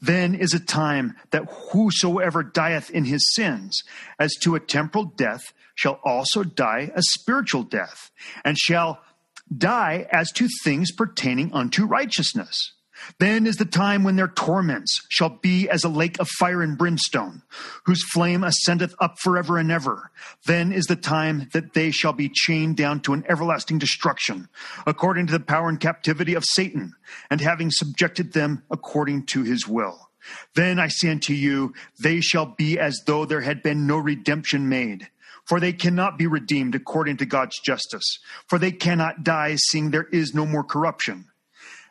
Then 0.00 0.34
is 0.34 0.54
a 0.54 0.60
time 0.60 1.16
that 1.30 1.50
whosoever 1.72 2.42
dieth 2.42 2.90
in 2.90 3.04
his 3.04 3.34
sins, 3.34 3.82
as 4.18 4.34
to 4.42 4.54
a 4.54 4.60
temporal 4.60 5.04
death, 5.04 5.52
shall 5.74 6.00
also 6.04 6.42
die 6.42 6.90
a 6.94 7.02
spiritual 7.02 7.62
death, 7.62 8.10
and 8.44 8.58
shall 8.58 9.02
die 9.56 10.06
as 10.10 10.30
to 10.32 10.48
things 10.64 10.92
pertaining 10.92 11.52
unto 11.52 11.84
righteousness. 11.84 12.72
Then 13.18 13.46
is 13.46 13.56
the 13.56 13.64
time 13.64 14.04
when 14.04 14.16
their 14.16 14.28
torments 14.28 15.06
shall 15.08 15.28
be 15.28 15.68
as 15.68 15.84
a 15.84 15.88
lake 15.88 16.18
of 16.18 16.28
fire 16.38 16.62
and 16.62 16.76
brimstone, 16.76 17.42
whose 17.84 18.04
flame 18.12 18.44
ascendeth 18.44 18.94
up 19.00 19.18
forever 19.20 19.58
and 19.58 19.70
ever. 19.70 20.10
Then 20.46 20.72
is 20.72 20.86
the 20.86 20.96
time 20.96 21.48
that 21.52 21.74
they 21.74 21.90
shall 21.90 22.12
be 22.12 22.28
chained 22.28 22.76
down 22.76 23.00
to 23.00 23.12
an 23.12 23.24
everlasting 23.28 23.78
destruction, 23.78 24.48
according 24.86 25.26
to 25.26 25.32
the 25.32 25.40
power 25.40 25.68
and 25.68 25.80
captivity 25.80 26.34
of 26.34 26.44
Satan, 26.44 26.94
and 27.30 27.40
having 27.40 27.70
subjected 27.70 28.32
them 28.32 28.62
according 28.70 29.26
to 29.26 29.42
his 29.42 29.66
will. 29.66 30.10
Then 30.54 30.78
I 30.78 30.88
say 30.88 31.10
unto 31.10 31.32
you, 31.32 31.72
they 32.02 32.20
shall 32.20 32.46
be 32.46 32.78
as 32.78 33.00
though 33.06 33.24
there 33.24 33.40
had 33.40 33.62
been 33.62 33.86
no 33.86 33.96
redemption 33.96 34.68
made 34.68 35.08
for 35.46 35.58
they 35.58 35.72
cannot 35.72 36.16
be 36.16 36.28
redeemed 36.28 36.76
according 36.76 37.16
to 37.16 37.26
God's 37.26 37.58
justice, 37.58 38.20
for 38.46 38.56
they 38.56 38.70
cannot 38.70 39.24
die, 39.24 39.56
seeing 39.56 39.90
there 39.90 40.06
is 40.12 40.32
no 40.32 40.46
more 40.46 40.62
corruption. 40.62 41.29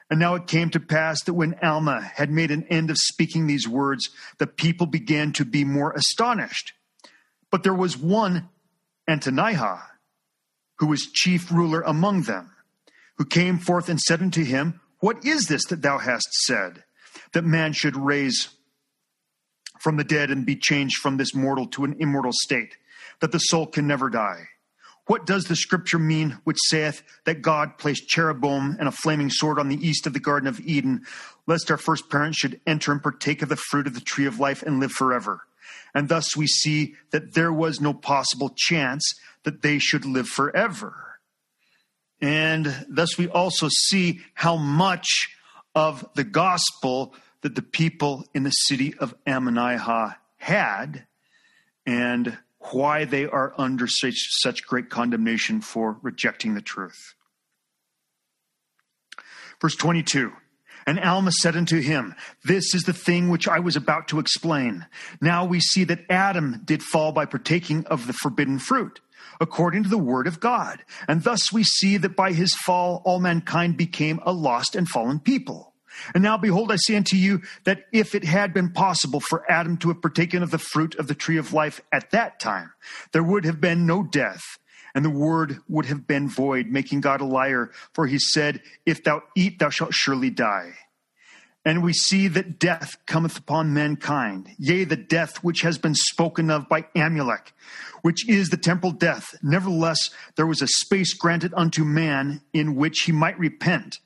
And 0.10 0.20
now 0.20 0.36
it 0.36 0.48
came 0.48 0.72
to 0.72 0.80
pass 0.80 1.24
that 1.24 1.36
when 1.36 1.56
Alma 1.62 2.02
had 2.02 2.32
made 2.32 2.50
an 2.50 2.66
end 2.70 2.90
of 2.90 2.98
speaking 2.98 3.46
these 3.46 3.68
words, 3.68 4.10
the 4.40 4.48
people 4.48 4.88
began 4.88 5.34
to 5.34 5.46
be 5.46 5.64
more 5.64 5.92
astonished. 5.92 6.74
But 7.52 7.64
there 7.64 7.74
was 7.74 7.98
one, 7.98 8.50
Antionah, 9.08 9.82
who 10.80 10.88
was 10.88 11.12
chief 11.14 11.52
ruler 11.52 11.82
among 11.82 12.24
them, 12.24 12.52
who 13.18 13.26
came 13.26 13.60
forth 13.60 13.88
and 13.90 14.00
said 14.00 14.22
unto 14.22 14.44
him, 14.44 14.82
What 15.00 15.24
is 15.26 15.46
this 15.46 15.66
that 15.66 15.82
thou 15.82 16.00
hast 16.00 16.32
said, 16.46 16.84
that 17.34 17.44
man 17.44 17.74
should 17.74 17.96
raise 17.96 18.50
from 19.80 19.98
the 19.98 20.04
dead 20.04 20.32
and 20.32 20.46
be 20.46 20.56
changed 20.56 20.98
from 20.98 21.18
this 21.18 21.36
mortal 21.36 21.68
to 21.68 21.84
an 21.84 21.96
immortal 22.00 22.32
state, 22.34 22.78
that 23.20 23.32
the 23.32 23.40
soul 23.40 23.68
can 23.68 23.86
never 23.86 24.10
die? 24.10 24.48
What 25.10 25.26
does 25.26 25.46
the 25.46 25.56
scripture 25.56 25.98
mean 25.98 26.38
which 26.44 26.60
saith 26.68 27.02
that 27.26 27.42
God 27.42 27.80
placed 27.80 28.08
cherubim 28.08 28.78
and 28.78 28.88
a 28.88 28.92
flaming 28.92 29.32
sword 29.32 29.58
on 29.58 29.68
the 29.68 29.88
east 29.88 30.06
of 30.06 30.14
the 30.14 30.20
Garden 30.20 30.48
of 30.48 30.60
Eden, 30.60 31.02
lest 31.48 31.72
our 31.72 31.78
first 31.78 32.12
parents 32.12 32.38
should 32.38 32.62
enter 32.68 32.92
and 32.92 33.02
partake 33.02 33.42
of 33.42 33.50
the 33.50 33.56
fruit 33.56 33.88
of 33.88 33.96
the 33.96 34.02
tree 34.02 34.28
of 34.28 34.40
life 34.40 34.62
and 34.62 34.80
live 34.80 34.92
forever? 34.92 35.48
And 35.96 36.10
thus 36.10 36.38
we 36.38 36.46
see 36.46 36.94
that 37.10 37.34
there 37.34 37.52
was 37.52 37.82
no 37.82 37.92
possible 37.92 38.54
chance 38.56 39.04
that 39.46 39.64
they 39.64 39.80
should 39.80 40.06
live 40.06 40.28
forever. 40.28 41.20
And 42.22 42.86
thus 42.88 43.18
we 43.18 43.28
also 43.28 43.68
see 43.88 44.20
how 44.36 44.58
much 44.58 45.08
of 45.74 46.08
the 46.14 46.24
gospel 46.24 47.16
that 47.42 47.56
the 47.56 47.64
people 47.64 48.28
in 48.36 48.44
the 48.44 48.52
city 48.52 48.94
of 49.00 49.16
Ammonihah 49.26 50.18
had 50.38 51.08
and 51.84 52.38
why 52.72 53.06
they 53.06 53.26
are 53.26 53.54
under 53.58 53.88
such, 53.88 54.28
such 54.42 54.66
great 54.66 54.90
condemnation 54.90 55.62
for 55.62 55.98
rejecting 56.02 56.54
the 56.54 56.62
truth. 56.62 57.16
Verse 59.62 59.76
22 59.76 60.32
And 60.86 61.00
Alma 61.00 61.32
said 61.32 61.56
unto 61.56 61.80
him, 61.80 62.16
This 62.44 62.74
is 62.74 62.84
the 62.84 62.94
thing 62.94 63.30
which 63.30 63.48
I 63.48 63.60
was 63.60 63.76
about 63.76 64.08
to 64.10 64.20
explain. 64.20 64.86
Now 65.22 65.46
we 65.46 65.60
see 65.60 65.84
that 65.86 66.06
Adam 66.10 66.62
did 66.66 66.84
fall 66.84 67.12
by 67.12 67.26
partaking 67.26 67.86
of 67.88 68.08
the 68.08 68.14
forbidden 68.14 68.60
fruit, 68.60 69.00
according 69.40 69.84
to 69.84 69.90
the 69.90 69.98
word 69.98 70.28
of 70.28 70.40
God. 70.40 70.84
And 71.08 71.24
thus 71.24 71.52
we 71.52 71.64
see 71.64 71.98
that 71.98 72.16
by 72.16 72.34
his 72.34 72.54
fall 72.66 73.02
all 73.06 73.20
mankind 73.20 73.78
became 73.78 74.20
a 74.24 74.34
lost 74.34 74.76
and 74.76 74.88
fallen 74.88 75.20
people. 75.20 75.69
And 76.14 76.24
now, 76.24 76.38
behold, 76.38 76.72
I 76.72 76.76
say 76.78 76.96
unto 76.96 77.16
you 77.16 77.42
that 77.64 77.86
if 77.92 78.16
it 78.16 78.24
had 78.24 78.54
been 78.54 78.72
possible 78.72 79.20
for 79.20 79.50
Adam 79.50 79.78
to 79.78 79.90
have 79.90 80.02
partaken 80.02 80.44
of 80.44 80.52
the 80.52 80.58
fruit 80.58 80.96
of 80.96 81.08
the 81.08 81.16
tree 81.16 81.38
of 81.38 81.54
life 81.54 81.82
at 81.92 82.12
that 82.12 82.40
time, 82.40 82.72
there 83.12 83.24
would 83.24 83.46
have 83.46 83.62
been 83.62 83.86
no 83.86 84.04
death, 84.04 84.42
and 84.96 85.06
the 85.06 85.10
word 85.10 85.60
would 85.68 85.86
have 85.86 86.08
been 86.08 86.30
void, 86.30 86.68
making 86.68 87.02
God 87.02 87.22
a 87.22 87.26
liar. 87.26 87.72
For 87.94 88.08
he 88.08 88.20
said, 88.20 88.62
If 88.86 89.04
thou 89.04 89.22
eat, 89.36 89.60
thou 89.60 89.70
shalt 89.70 89.94
surely 89.94 90.30
die. 90.30 90.74
And 91.66 91.84
we 91.84 91.92
see 91.92 92.30
that 92.30 92.58
death 92.58 92.96
cometh 93.06 93.38
upon 93.38 93.74
mankind, 93.74 94.50
yea, 94.58 94.86
the 94.86 94.96
death 94.96 95.44
which 95.44 95.62
has 95.62 95.78
been 95.78 95.94
spoken 95.94 96.50
of 96.50 96.70
by 96.70 96.84
Amulek, 96.96 97.52
which 98.02 98.28
is 98.30 98.50
the 98.50 98.58
temporal 98.58 98.94
death. 98.94 99.36
Nevertheless, 99.44 100.10
there 100.36 100.48
was 100.48 100.62
a 100.62 100.68
space 100.68 101.14
granted 101.14 101.54
unto 101.56 101.84
man 101.84 102.42
in 102.54 102.76
which 102.76 103.02
he 103.02 103.12
might 103.12 103.38
repent. 103.38 104.00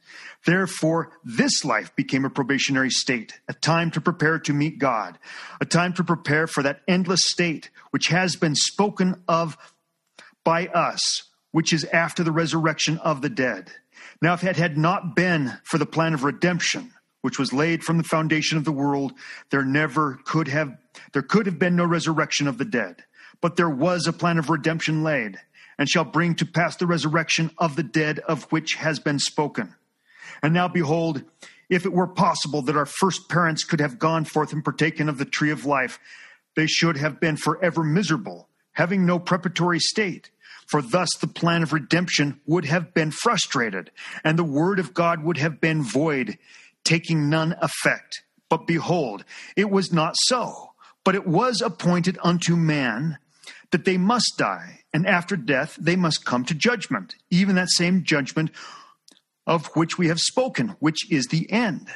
Therefore, 0.45 1.11
this 1.23 1.63
life 1.63 1.95
became 1.95 2.25
a 2.25 2.29
probationary 2.29 2.89
state, 2.89 3.39
a 3.47 3.53
time 3.53 3.91
to 3.91 4.01
prepare 4.01 4.39
to 4.39 4.53
meet 4.53 4.79
God, 4.79 5.19
a 5.61 5.65
time 5.65 5.93
to 5.93 6.03
prepare 6.03 6.47
for 6.47 6.63
that 6.63 6.81
endless 6.87 7.21
state 7.23 7.69
which 7.91 8.07
has 8.07 8.35
been 8.35 8.55
spoken 8.55 9.21
of 9.27 9.57
by 10.43 10.67
us, 10.67 11.23
which 11.51 11.71
is 11.71 11.85
after 11.85 12.23
the 12.23 12.31
resurrection 12.31 12.97
of 12.97 13.21
the 13.21 13.29
dead. 13.29 13.71
Now, 14.21 14.33
if 14.33 14.43
it 14.43 14.57
had 14.57 14.77
not 14.77 15.15
been 15.15 15.53
for 15.63 15.77
the 15.77 15.85
plan 15.85 16.13
of 16.13 16.23
redemption, 16.23 16.92
which 17.23 17.39
was 17.39 17.53
laid 17.53 17.83
from 17.83 17.97
the 17.97 18.03
foundation 18.03 18.57
of 18.57 18.65
the 18.65 18.71
world, 18.71 19.13
there 19.49 19.63
never 19.63 20.19
could 20.25 20.49
have 20.49 20.77
there 21.13 21.21
could 21.21 21.45
have 21.45 21.57
been 21.57 21.75
no 21.75 21.85
resurrection 21.85 22.47
of 22.47 22.57
the 22.57 22.65
dead. 22.65 23.03
But 23.41 23.55
there 23.55 23.69
was 23.69 24.05
a 24.05 24.13
plan 24.13 24.37
of 24.37 24.49
redemption 24.49 25.03
laid, 25.03 25.39
and 25.79 25.89
shall 25.89 26.03
bring 26.03 26.35
to 26.35 26.45
pass 26.45 26.75
the 26.75 26.85
resurrection 26.85 27.49
of 27.57 27.75
the 27.75 27.83
dead 27.83 28.19
of 28.19 28.43
which 28.51 28.75
has 28.75 28.99
been 28.99 29.19
spoken. 29.19 29.73
And 30.41 30.53
now 30.53 30.67
behold, 30.67 31.23
if 31.69 31.85
it 31.85 31.93
were 31.93 32.07
possible 32.07 32.61
that 32.63 32.75
our 32.75 32.85
first 32.85 33.29
parents 33.29 33.63
could 33.63 33.79
have 33.79 33.99
gone 33.99 34.25
forth 34.25 34.51
and 34.51 34.63
partaken 34.63 35.07
of 35.07 35.17
the 35.17 35.25
tree 35.25 35.49
of 35.51 35.65
life, 35.65 35.99
they 36.55 36.67
should 36.67 36.97
have 36.97 37.21
been 37.21 37.37
forever 37.37 37.83
miserable, 37.83 38.49
having 38.73 39.05
no 39.05 39.17
preparatory 39.17 39.79
state. 39.79 40.29
For 40.67 40.81
thus 40.81 41.09
the 41.19 41.27
plan 41.27 41.63
of 41.63 41.73
redemption 41.73 42.39
would 42.45 42.65
have 42.65 42.93
been 42.93 43.11
frustrated, 43.11 43.91
and 44.23 44.37
the 44.37 44.43
word 44.43 44.79
of 44.79 44.93
God 44.93 45.23
would 45.23 45.37
have 45.37 45.59
been 45.59 45.83
void, 45.83 46.37
taking 46.83 47.29
none 47.29 47.55
effect. 47.61 48.23
But 48.49 48.67
behold, 48.67 49.25
it 49.55 49.69
was 49.69 49.91
not 49.91 50.15
so. 50.25 50.71
But 51.03 51.15
it 51.15 51.27
was 51.27 51.61
appointed 51.61 52.17
unto 52.23 52.55
man 52.55 53.17
that 53.71 53.85
they 53.85 53.97
must 53.97 54.33
die, 54.37 54.81
and 54.93 55.07
after 55.07 55.35
death 55.35 55.75
they 55.79 55.95
must 55.95 56.25
come 56.25 56.45
to 56.45 56.53
judgment, 56.53 57.15
even 57.31 57.55
that 57.55 57.71
same 57.71 58.03
judgment 58.03 58.51
of 59.45 59.67
which 59.75 59.97
we 59.97 60.07
have 60.07 60.19
spoken, 60.19 60.69
which 60.79 61.11
is 61.11 61.25
the 61.25 61.51
end. 61.51 61.87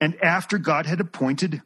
And 0.00 0.16
after 0.22 0.58
God 0.58 0.86
had 0.86 1.00
appointed 1.00 1.62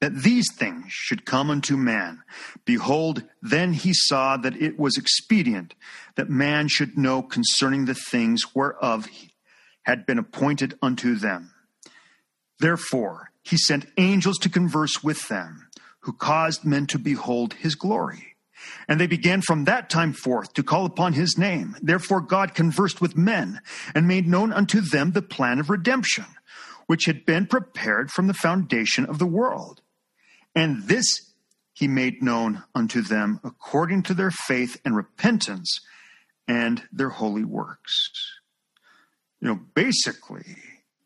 that 0.00 0.22
these 0.22 0.52
things 0.52 0.86
should 0.88 1.24
come 1.24 1.50
unto 1.50 1.76
man, 1.76 2.22
behold, 2.64 3.24
then 3.40 3.72
he 3.72 3.92
saw 3.94 4.36
that 4.38 4.56
it 4.56 4.78
was 4.78 4.96
expedient 4.96 5.74
that 6.16 6.28
man 6.28 6.68
should 6.68 6.98
know 6.98 7.22
concerning 7.22 7.84
the 7.84 7.94
things 7.94 8.54
whereof 8.54 9.06
had 9.84 10.04
been 10.06 10.18
appointed 10.18 10.76
unto 10.82 11.14
them. 11.14 11.52
Therefore, 12.58 13.30
he 13.42 13.56
sent 13.56 13.86
angels 13.96 14.38
to 14.38 14.48
converse 14.48 15.02
with 15.02 15.28
them, 15.28 15.68
who 16.00 16.12
caused 16.12 16.64
men 16.64 16.86
to 16.86 16.98
behold 16.98 17.54
his 17.54 17.74
glory. 17.74 18.36
And 18.88 19.00
they 19.00 19.06
began 19.06 19.42
from 19.42 19.64
that 19.64 19.90
time 19.90 20.12
forth 20.12 20.54
to 20.54 20.62
call 20.62 20.86
upon 20.86 21.12
his 21.12 21.36
name. 21.36 21.76
Therefore 21.82 22.20
God 22.20 22.54
conversed 22.54 23.00
with 23.00 23.16
men 23.16 23.60
and 23.94 24.08
made 24.08 24.26
known 24.26 24.52
unto 24.52 24.80
them 24.80 25.12
the 25.12 25.22
plan 25.22 25.58
of 25.58 25.70
redemption, 25.70 26.24
which 26.86 27.04
had 27.04 27.26
been 27.26 27.46
prepared 27.46 28.10
from 28.10 28.26
the 28.26 28.34
foundation 28.34 29.04
of 29.04 29.18
the 29.18 29.26
world. 29.26 29.82
And 30.54 30.84
this 30.84 31.32
he 31.74 31.88
made 31.88 32.22
known 32.22 32.62
unto 32.74 33.02
them 33.02 33.40
according 33.42 34.04
to 34.04 34.14
their 34.14 34.30
faith 34.30 34.80
and 34.84 34.96
repentance 34.96 35.80
and 36.46 36.84
their 36.92 37.10
holy 37.10 37.44
works. 37.44 38.10
You 39.44 39.50
know, 39.50 39.60
basically, 39.74 40.56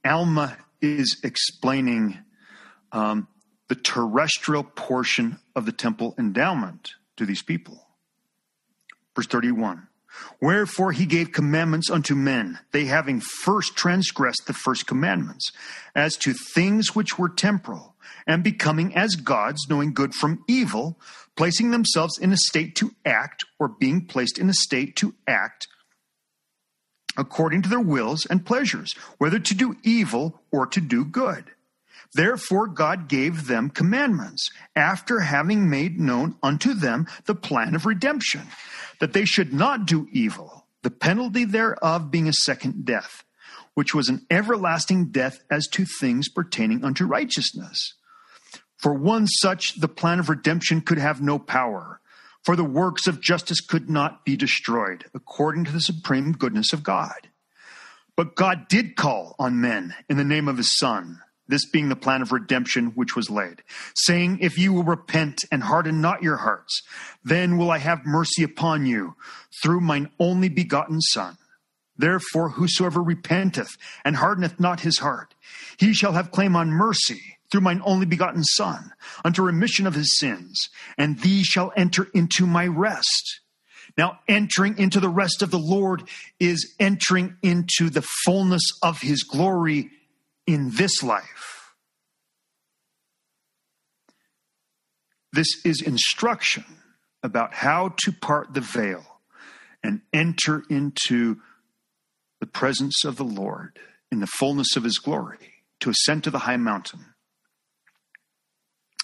Alma 0.05 0.57
is 0.81 1.21
explaining 1.25 2.19
um, 2.93 3.27
the 3.67 3.75
terrestrial 3.75 4.63
portion 4.63 5.41
of 5.57 5.67
the 5.67 5.73
temple 5.73 6.15
endowment 6.17 6.93
to 7.17 7.27
these 7.27 7.43
people. 7.43 7.85
Verse 9.17 9.27
31 9.27 9.89
Wherefore 10.41 10.93
he 10.93 11.05
gave 11.05 11.33
commandments 11.33 11.91
unto 11.91 12.15
men, 12.15 12.61
they 12.71 12.85
having 12.85 13.21
first 13.21 13.75
transgressed 13.75 14.45
the 14.47 14.55
first 14.55 14.87
commandments, 14.87 15.51
as 15.97 16.17
to 16.19 16.33
things 16.33 16.95
which 16.95 17.19
were 17.19 17.29
temporal, 17.29 17.97
and 18.25 18.45
becoming 18.45 18.95
as 18.95 19.17
gods, 19.17 19.67
knowing 19.69 19.93
good 19.93 20.15
from 20.15 20.45
evil, 20.47 21.01
placing 21.35 21.73
themselves 21.73 22.17
in 22.17 22.33
a 22.33 22.37
state 22.37 22.77
to 22.77 22.93
act, 23.05 23.45
or 23.59 23.67
being 23.67 24.07
placed 24.07 24.39
in 24.39 24.49
a 24.49 24.55
state 24.55 24.95
to 24.95 25.13
act 25.27 25.67
according 27.19 27.61
to 27.63 27.69
their 27.69 27.81
wills 27.81 28.25
and 28.25 28.47
pleasures, 28.47 28.95
whether 29.19 29.39
to 29.39 29.55
do 29.55 29.77
evil 29.83 30.41
or 30.51 30.67
to 30.67 30.81
do 30.81 31.05
good. 31.05 31.45
Therefore, 32.15 32.67
God 32.67 33.09
gave 33.09 33.47
them 33.47 33.69
commandments, 33.69 34.49
after 34.75 35.21
having 35.21 35.69
made 35.69 36.01
known 36.01 36.37
unto 36.43 36.73
them 36.73 37.07
the 37.27 37.35
plan 37.35 37.75
of 37.75 37.85
redemption, 37.85 38.47
that 39.01 39.13
they 39.13 39.27
should 39.27 39.53
not 39.53 39.85
do 39.85 40.09
evil, 40.11 40.67
the 40.83 40.91
penalty 40.91 41.45
thereof 41.45 42.11
being 42.11 42.29
a 42.29 42.33
second 42.33 42.87
death, 42.87 43.25
which 43.75 43.95
was 43.95 44.09
an 44.09 44.25
everlasting 44.31 45.11
death 45.11 45.41
as 45.51 45.67
to 45.67 45.85
things 45.85 46.31
pertaining 46.31 46.83
unto 46.83 47.05
righteousness. 47.05 47.95
For 48.79 48.95
one 48.95 49.27
such, 49.27 49.79
the 49.79 49.89
plan 49.89 50.19
of 50.19 50.29
redemption 50.29 50.81
could 50.81 50.99
have 50.99 51.21
no 51.21 51.39
power, 51.39 52.01
for 52.45 52.57
the 52.57 52.65
works 52.65 53.07
of 53.07 53.21
justice 53.21 53.61
could 53.61 53.91
not 53.91 54.25
be 54.25 54.37
destroyed, 54.37 55.05
according 55.15 55.65
to 55.65 55.73
the 55.73 55.81
supreme 55.81 56.33
goodness 56.33 56.73
of 56.73 56.83
God. 56.83 57.29
But 58.17 58.35
God 58.35 58.69
did 58.69 58.97
call 58.97 59.37
on 59.39 59.61
men 59.61 59.95
in 60.09 60.17
the 60.17 60.25
name 60.25 60.49
of 60.49 60.57
his 60.57 60.77
Son 60.77 61.21
this 61.49 61.65
being 61.65 61.89
the 61.89 61.97
plan 61.97 62.23
of 62.23 62.31
redemption 62.31 62.93
which 62.95 63.17
was 63.17 63.31
laid, 63.31 63.63
saying, 63.97 64.39
If 64.41 64.59
you 64.59 64.73
will 64.73 64.85
repent 64.85 65.41
and 65.51 65.63
harden 65.63 66.01
not 66.01 66.23
your 66.23 66.37
hearts, 66.37 66.83
then 67.25 67.57
will 67.57 67.71
I 67.71 67.79
have 67.79 68.05
mercy 68.05 68.43
upon 68.43 68.87
you 68.87 69.17
through 69.63 69.81
mine 69.81 70.11
only 70.21 70.49
begotten 70.49 71.01
Son. 71.01 71.39
Therefore, 71.97 72.51
whosoever 72.51 73.03
repenteth 73.03 73.77
and 74.05 74.17
hardeneth 74.17 74.61
not 74.61 74.81
his 74.81 74.99
heart, 74.99 75.35
he 75.79 75.93
shall 75.93 76.13
have 76.13 76.31
claim 76.31 76.55
on 76.55 76.69
mercy, 76.69 77.38
through 77.51 77.63
mine 77.63 77.81
only 77.85 78.07
begotten 78.07 78.45
Son, 78.45 78.93
unto 79.25 79.43
remission 79.43 79.87
of 79.87 79.95
his 79.95 80.19
sins, 80.19 80.69
and 80.97 81.21
these 81.21 81.47
shall 81.47 81.73
enter 81.77 82.09
into 82.15 82.47
my 82.47 82.67
rest. 82.67 83.41
Now, 83.97 84.21
entering 84.29 84.79
into 84.79 85.01
the 85.01 85.09
rest 85.09 85.43
of 85.43 85.51
the 85.51 85.59
Lord 85.59 86.05
is 86.39 86.75
entering 86.79 87.37
into 87.43 87.91
the 87.91 88.07
fullness 88.25 88.63
of 88.83 89.01
his 89.01 89.23
glory 89.23 89.91
in 90.47 90.71
this 90.71 91.03
life. 91.03 91.75
This 95.33 95.49
is 95.65 95.83
instruction 95.83 96.65
about 97.23 97.55
how 97.55 97.95
to 98.05 98.13
part 98.13 98.55
the 98.55 98.61
veil 98.61 99.05
and 99.83 100.01
enter 100.13 100.63
into 100.71 101.39
the 102.41 102.47
presence 102.47 103.05
of 103.05 103.17
the 103.17 103.25
Lord 103.25 103.79
in 104.11 104.21
the 104.21 104.27
fullness 104.27 104.77
of 104.77 104.85
his 104.85 104.99
glory, 104.99 105.39
to 105.81 105.91
ascend 105.91 106.25
to 106.25 106.31
the 106.31 106.41
high 106.41 106.57
mountain. 106.57 107.05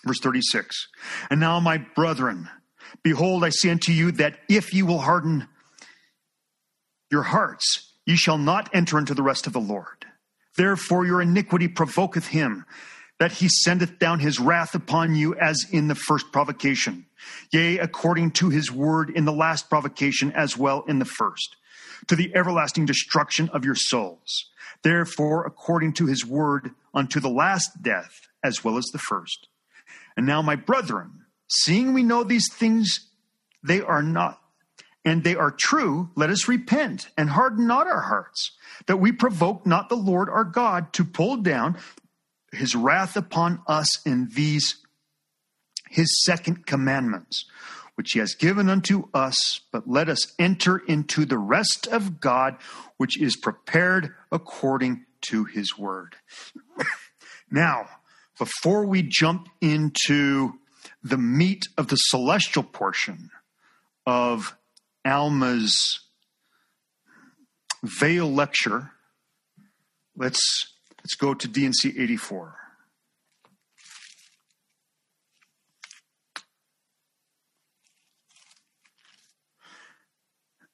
Verse 0.06 0.20
36 0.20 0.89
And 1.31 1.40
now, 1.40 1.60
my 1.60 1.78
brethren, 1.78 2.48
behold, 3.02 3.44
I 3.44 3.51
say 3.51 3.70
unto 3.70 3.93
you 3.93 4.12
that 4.12 4.39
if 4.48 4.74
ye 4.74 4.82
will 4.82 4.98
harden 4.98 5.48
your 7.10 7.22
hearts, 7.22 7.93
ye 8.06 8.16
shall 8.16 8.39
not 8.39 8.70
enter 8.74 8.98
into 8.98 9.14
the 9.14 9.22
rest 9.22 9.47
of 9.47 9.52
the 9.52 9.60
Lord. 9.60 10.05
Therefore, 10.56 11.06
your 11.06 11.22
iniquity 11.22 11.68
provoketh 11.68 12.28
him, 12.28 12.64
that 13.18 13.32
he 13.32 13.48
sendeth 13.48 13.98
down 13.98 14.20
his 14.20 14.40
wrath 14.40 14.74
upon 14.74 15.14
you 15.14 15.35
as 15.36 15.64
in 15.70 15.89
the 15.89 15.94
first 15.94 16.32
provocation. 16.32 17.06
Yea, 17.52 17.78
according 17.78 18.32
to 18.32 18.51
his 18.51 18.70
word 18.70 19.10
in 19.10 19.24
the 19.24 19.32
last 19.32 19.68
provocation, 19.68 20.32
as 20.32 20.56
well 20.56 20.85
in 20.89 20.98
the 20.98 21.05
first, 21.05 21.56
to 22.09 22.16
the 22.16 22.35
everlasting 22.35 22.85
destruction 22.85 23.48
of 23.51 23.64
your 23.64 23.74
souls. 23.76 24.51
Therefore, 24.82 25.47
according 25.47 25.94
to 25.94 26.06
his 26.06 26.26
word, 26.26 26.72
unto 26.93 27.20
the 27.20 27.31
last 27.31 27.82
death, 27.82 28.28
as 28.43 28.62
well 28.62 28.76
as 28.76 28.85
the 28.86 28.98
first. 28.98 29.48
And 30.16 30.26
now, 30.26 30.42
my 30.42 30.56
brethren, 30.56 31.24
seeing 31.48 31.92
we 31.92 32.02
know 32.02 32.24
these 32.24 32.52
things, 32.52 33.08
they 33.62 33.80
are 33.80 34.02
not, 34.02 34.40
and 35.04 35.24
they 35.24 35.34
are 35.34 35.50
true, 35.50 36.10
let 36.14 36.30
us 36.30 36.48
repent 36.48 37.08
and 37.16 37.30
harden 37.30 37.66
not 37.66 37.86
our 37.86 38.02
hearts, 38.02 38.52
that 38.86 38.98
we 38.98 39.12
provoke 39.12 39.66
not 39.66 39.88
the 39.88 39.96
Lord 39.96 40.28
our 40.28 40.44
God 40.44 40.92
to 40.94 41.04
pull 41.04 41.38
down 41.38 41.76
his 42.52 42.74
wrath 42.74 43.16
upon 43.16 43.60
us 43.66 44.04
in 44.06 44.28
these 44.34 44.76
his 45.90 46.24
second 46.24 46.66
commandments, 46.66 47.44
which 47.94 48.12
he 48.12 48.18
has 48.18 48.34
given 48.34 48.68
unto 48.68 49.08
us, 49.14 49.60
but 49.70 49.88
let 49.88 50.08
us 50.08 50.34
enter 50.40 50.78
into 50.78 51.24
the 51.24 51.38
rest 51.38 51.86
of 51.86 52.20
God, 52.20 52.56
which 52.96 53.20
is 53.20 53.36
prepared 53.36 54.12
according 54.32 55.04
to 55.28 55.44
his 55.44 55.78
word. 55.78 56.16
now, 57.50 57.88
before 58.39 58.86
we 58.86 59.02
jump 59.02 59.48
into 59.61 60.55
the 61.02 61.19
meat 61.19 61.62
of 61.77 61.89
the 61.89 61.97
celestial 61.97 62.62
portion 62.62 63.31
of 64.06 64.56
Alma's 65.05 66.01
veil 67.82 68.31
lecture, 68.31 68.90
let's 70.16 70.74
let's 70.98 71.15
go 71.15 71.35
to 71.35 71.47
D&C 71.47 71.94
84. 71.97 72.56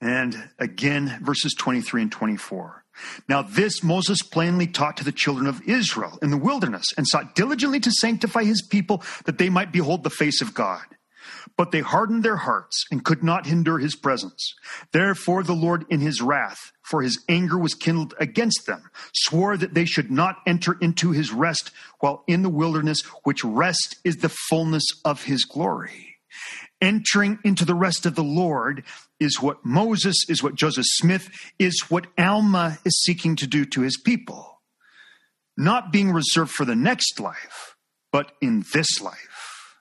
And 0.00 0.48
again, 0.58 1.18
verses 1.22 1.54
23 1.58 2.02
and 2.02 2.12
24. 2.12 2.84
Now, 3.28 3.42
this 3.42 3.82
Moses 3.82 4.22
plainly 4.22 4.66
taught 4.66 4.96
to 4.98 5.04
the 5.04 5.12
children 5.12 5.46
of 5.46 5.62
Israel 5.62 6.18
in 6.22 6.30
the 6.30 6.36
wilderness 6.36 6.86
and 6.96 7.06
sought 7.06 7.34
diligently 7.34 7.80
to 7.80 7.90
sanctify 7.90 8.44
his 8.44 8.62
people 8.62 9.02
that 9.24 9.38
they 9.38 9.48
might 9.48 9.72
behold 9.72 10.02
the 10.02 10.10
face 10.10 10.40
of 10.40 10.54
God. 10.54 10.84
But 11.56 11.70
they 11.70 11.80
hardened 11.80 12.24
their 12.24 12.36
hearts 12.36 12.84
and 12.90 13.04
could 13.04 13.22
not 13.22 13.46
endure 13.46 13.78
his 13.78 13.94
presence. 13.94 14.54
Therefore, 14.92 15.42
the 15.42 15.54
Lord, 15.54 15.84
in 15.88 16.00
his 16.00 16.20
wrath, 16.22 16.72
for 16.82 17.02
his 17.02 17.22
anger 17.28 17.58
was 17.58 17.74
kindled 17.74 18.14
against 18.18 18.66
them, 18.66 18.90
swore 19.14 19.56
that 19.56 19.74
they 19.74 19.84
should 19.84 20.10
not 20.10 20.36
enter 20.46 20.76
into 20.80 21.10
his 21.10 21.32
rest 21.32 21.70
while 22.00 22.24
in 22.26 22.42
the 22.42 22.48
wilderness, 22.48 23.00
which 23.24 23.44
rest 23.44 23.96
is 24.04 24.16
the 24.16 24.28
fullness 24.28 24.84
of 25.04 25.24
his 25.24 25.44
glory. 25.44 26.16
Entering 26.80 27.38
into 27.44 27.64
the 27.64 27.74
rest 27.74 28.06
of 28.06 28.14
the 28.14 28.24
Lord 28.24 28.84
is 29.20 29.40
what 29.40 29.64
Moses, 29.64 30.16
is 30.28 30.42
what 30.42 30.54
Joseph 30.54 30.86
Smith, 30.88 31.28
is 31.58 31.82
what 31.88 32.06
Alma 32.18 32.78
is 32.84 32.98
seeking 33.04 33.36
to 33.36 33.46
do 33.46 33.64
to 33.66 33.82
his 33.82 33.98
people. 33.98 34.60
Not 35.56 35.92
being 35.92 36.10
reserved 36.10 36.50
for 36.50 36.64
the 36.64 36.74
next 36.74 37.20
life, 37.20 37.76
but 38.10 38.32
in 38.40 38.64
this 38.72 39.00
life. 39.00 39.76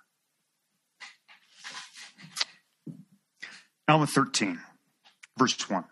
Alma 3.87 4.05
13, 4.05 4.59
verse 5.37 5.67
1. 5.67 5.83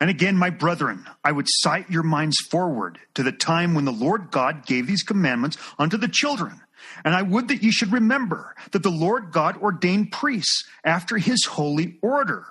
And 0.00 0.08
again, 0.08 0.36
my 0.36 0.50
brethren, 0.50 1.06
I 1.22 1.32
would 1.32 1.46
cite 1.48 1.90
your 1.90 2.02
minds 2.02 2.36
forward 2.50 2.98
to 3.14 3.22
the 3.22 3.32
time 3.32 3.74
when 3.74 3.84
the 3.84 3.92
Lord 3.92 4.30
God 4.30 4.64
gave 4.64 4.86
these 4.86 5.02
commandments 5.02 5.58
unto 5.78 5.96
the 5.96 6.08
children 6.08 6.62
and 7.04 7.14
I 7.14 7.22
would 7.22 7.48
that 7.48 7.62
ye 7.62 7.70
should 7.70 7.92
remember 7.92 8.54
that 8.72 8.82
the 8.82 8.90
Lord 8.90 9.32
God 9.32 9.56
ordained 9.56 10.12
priests 10.12 10.64
after 10.84 11.18
his 11.18 11.44
holy 11.44 11.98
order, 12.02 12.46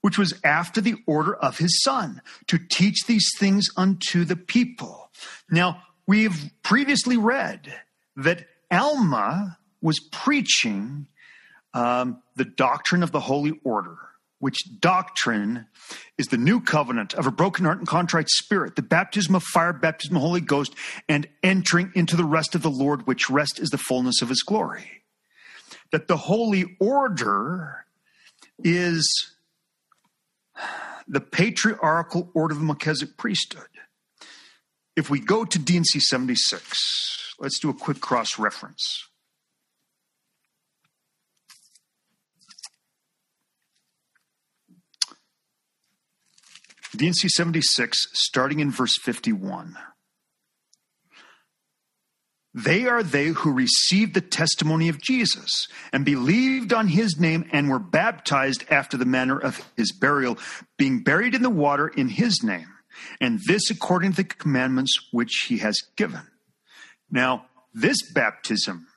which 0.00 0.18
was 0.18 0.34
after 0.44 0.80
the 0.80 0.96
order 1.06 1.34
of 1.34 1.58
his 1.58 1.82
Son, 1.82 2.20
to 2.46 2.58
teach 2.58 3.06
these 3.06 3.28
things 3.38 3.68
unto 3.76 4.24
the 4.24 4.36
people. 4.36 5.10
Now, 5.50 5.82
we've 6.06 6.50
previously 6.62 7.16
read 7.16 7.72
that 8.16 8.46
Alma 8.70 9.58
was 9.80 10.00
preaching 10.12 11.06
um, 11.72 12.22
the 12.36 12.44
doctrine 12.44 13.02
of 13.02 13.12
the 13.12 13.20
holy 13.20 13.58
order 13.64 14.09
which 14.40 14.58
doctrine 14.80 15.66
is 16.18 16.26
the 16.28 16.36
new 16.36 16.60
covenant 16.60 17.14
of 17.14 17.26
a 17.26 17.30
broken 17.30 17.66
heart 17.66 17.78
and 17.78 17.86
contrite 17.86 18.28
spirit, 18.28 18.74
the 18.74 18.82
baptism 18.82 19.34
of 19.34 19.42
fire, 19.42 19.72
baptism 19.72 20.16
of 20.16 20.22
Holy 20.22 20.40
Ghost, 20.40 20.74
and 21.08 21.28
entering 21.42 21.92
into 21.94 22.16
the 22.16 22.24
rest 22.24 22.54
of 22.54 22.62
the 22.62 22.70
Lord, 22.70 23.06
which 23.06 23.30
rest 23.30 23.60
is 23.60 23.68
the 23.68 23.78
fullness 23.78 24.22
of 24.22 24.30
his 24.30 24.42
glory. 24.42 25.02
That 25.92 26.08
the 26.08 26.16
holy 26.16 26.76
order 26.80 27.84
is 28.58 29.34
the 31.06 31.20
patriarchal 31.20 32.30
order 32.34 32.54
of 32.54 32.60
the 32.60 32.66
Melchizedek 32.66 33.16
priesthood. 33.16 33.64
If 34.96 35.10
we 35.10 35.20
go 35.20 35.44
to 35.44 35.58
D&C 35.58 36.00
76, 36.00 37.34
let's 37.38 37.58
do 37.58 37.70
a 37.70 37.74
quick 37.74 38.00
cross 38.00 38.38
reference. 38.38 39.09
D&C 46.96 47.28
76, 47.28 48.06
starting 48.12 48.60
in 48.60 48.70
verse 48.70 48.96
51. 49.02 49.76
They 52.52 52.86
are 52.86 53.02
they 53.02 53.28
who 53.28 53.52
received 53.52 54.14
the 54.14 54.20
testimony 54.20 54.88
of 54.88 55.00
Jesus 55.00 55.68
and 55.92 56.04
believed 56.04 56.72
on 56.72 56.88
his 56.88 57.16
name 57.18 57.48
and 57.52 57.70
were 57.70 57.78
baptized 57.78 58.64
after 58.70 58.96
the 58.96 59.04
manner 59.04 59.38
of 59.38 59.64
his 59.76 59.92
burial, 59.92 60.36
being 60.76 61.02
buried 61.02 61.34
in 61.34 61.42
the 61.42 61.50
water 61.50 61.86
in 61.86 62.08
his 62.08 62.42
name, 62.42 62.66
and 63.20 63.40
this 63.46 63.70
according 63.70 64.12
to 64.12 64.16
the 64.18 64.24
commandments 64.24 64.92
which 65.12 65.44
he 65.46 65.58
has 65.58 65.80
given. 65.96 66.26
Now, 67.08 67.46
this 67.72 68.02
baptism 68.12 68.88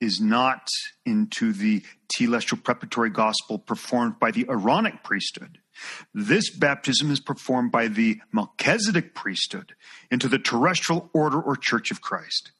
is 0.00 0.20
not 0.20 0.68
into 1.04 1.52
the 1.52 1.82
telestial 2.16 2.62
preparatory 2.62 3.10
gospel 3.10 3.58
performed 3.58 4.18
by 4.20 4.30
the 4.30 4.46
Aaronic 4.48 5.02
priesthood. 5.02 5.58
This 6.14 6.50
baptism 6.50 7.10
is 7.10 7.20
performed 7.20 7.72
by 7.72 7.88
the 7.88 8.20
Melchizedek 8.32 9.14
priesthood 9.14 9.74
into 10.10 10.28
the 10.28 10.38
terrestrial 10.38 11.10
order 11.12 11.40
or 11.40 11.56
church 11.56 11.90
of 11.90 12.00
Christ. 12.00 12.52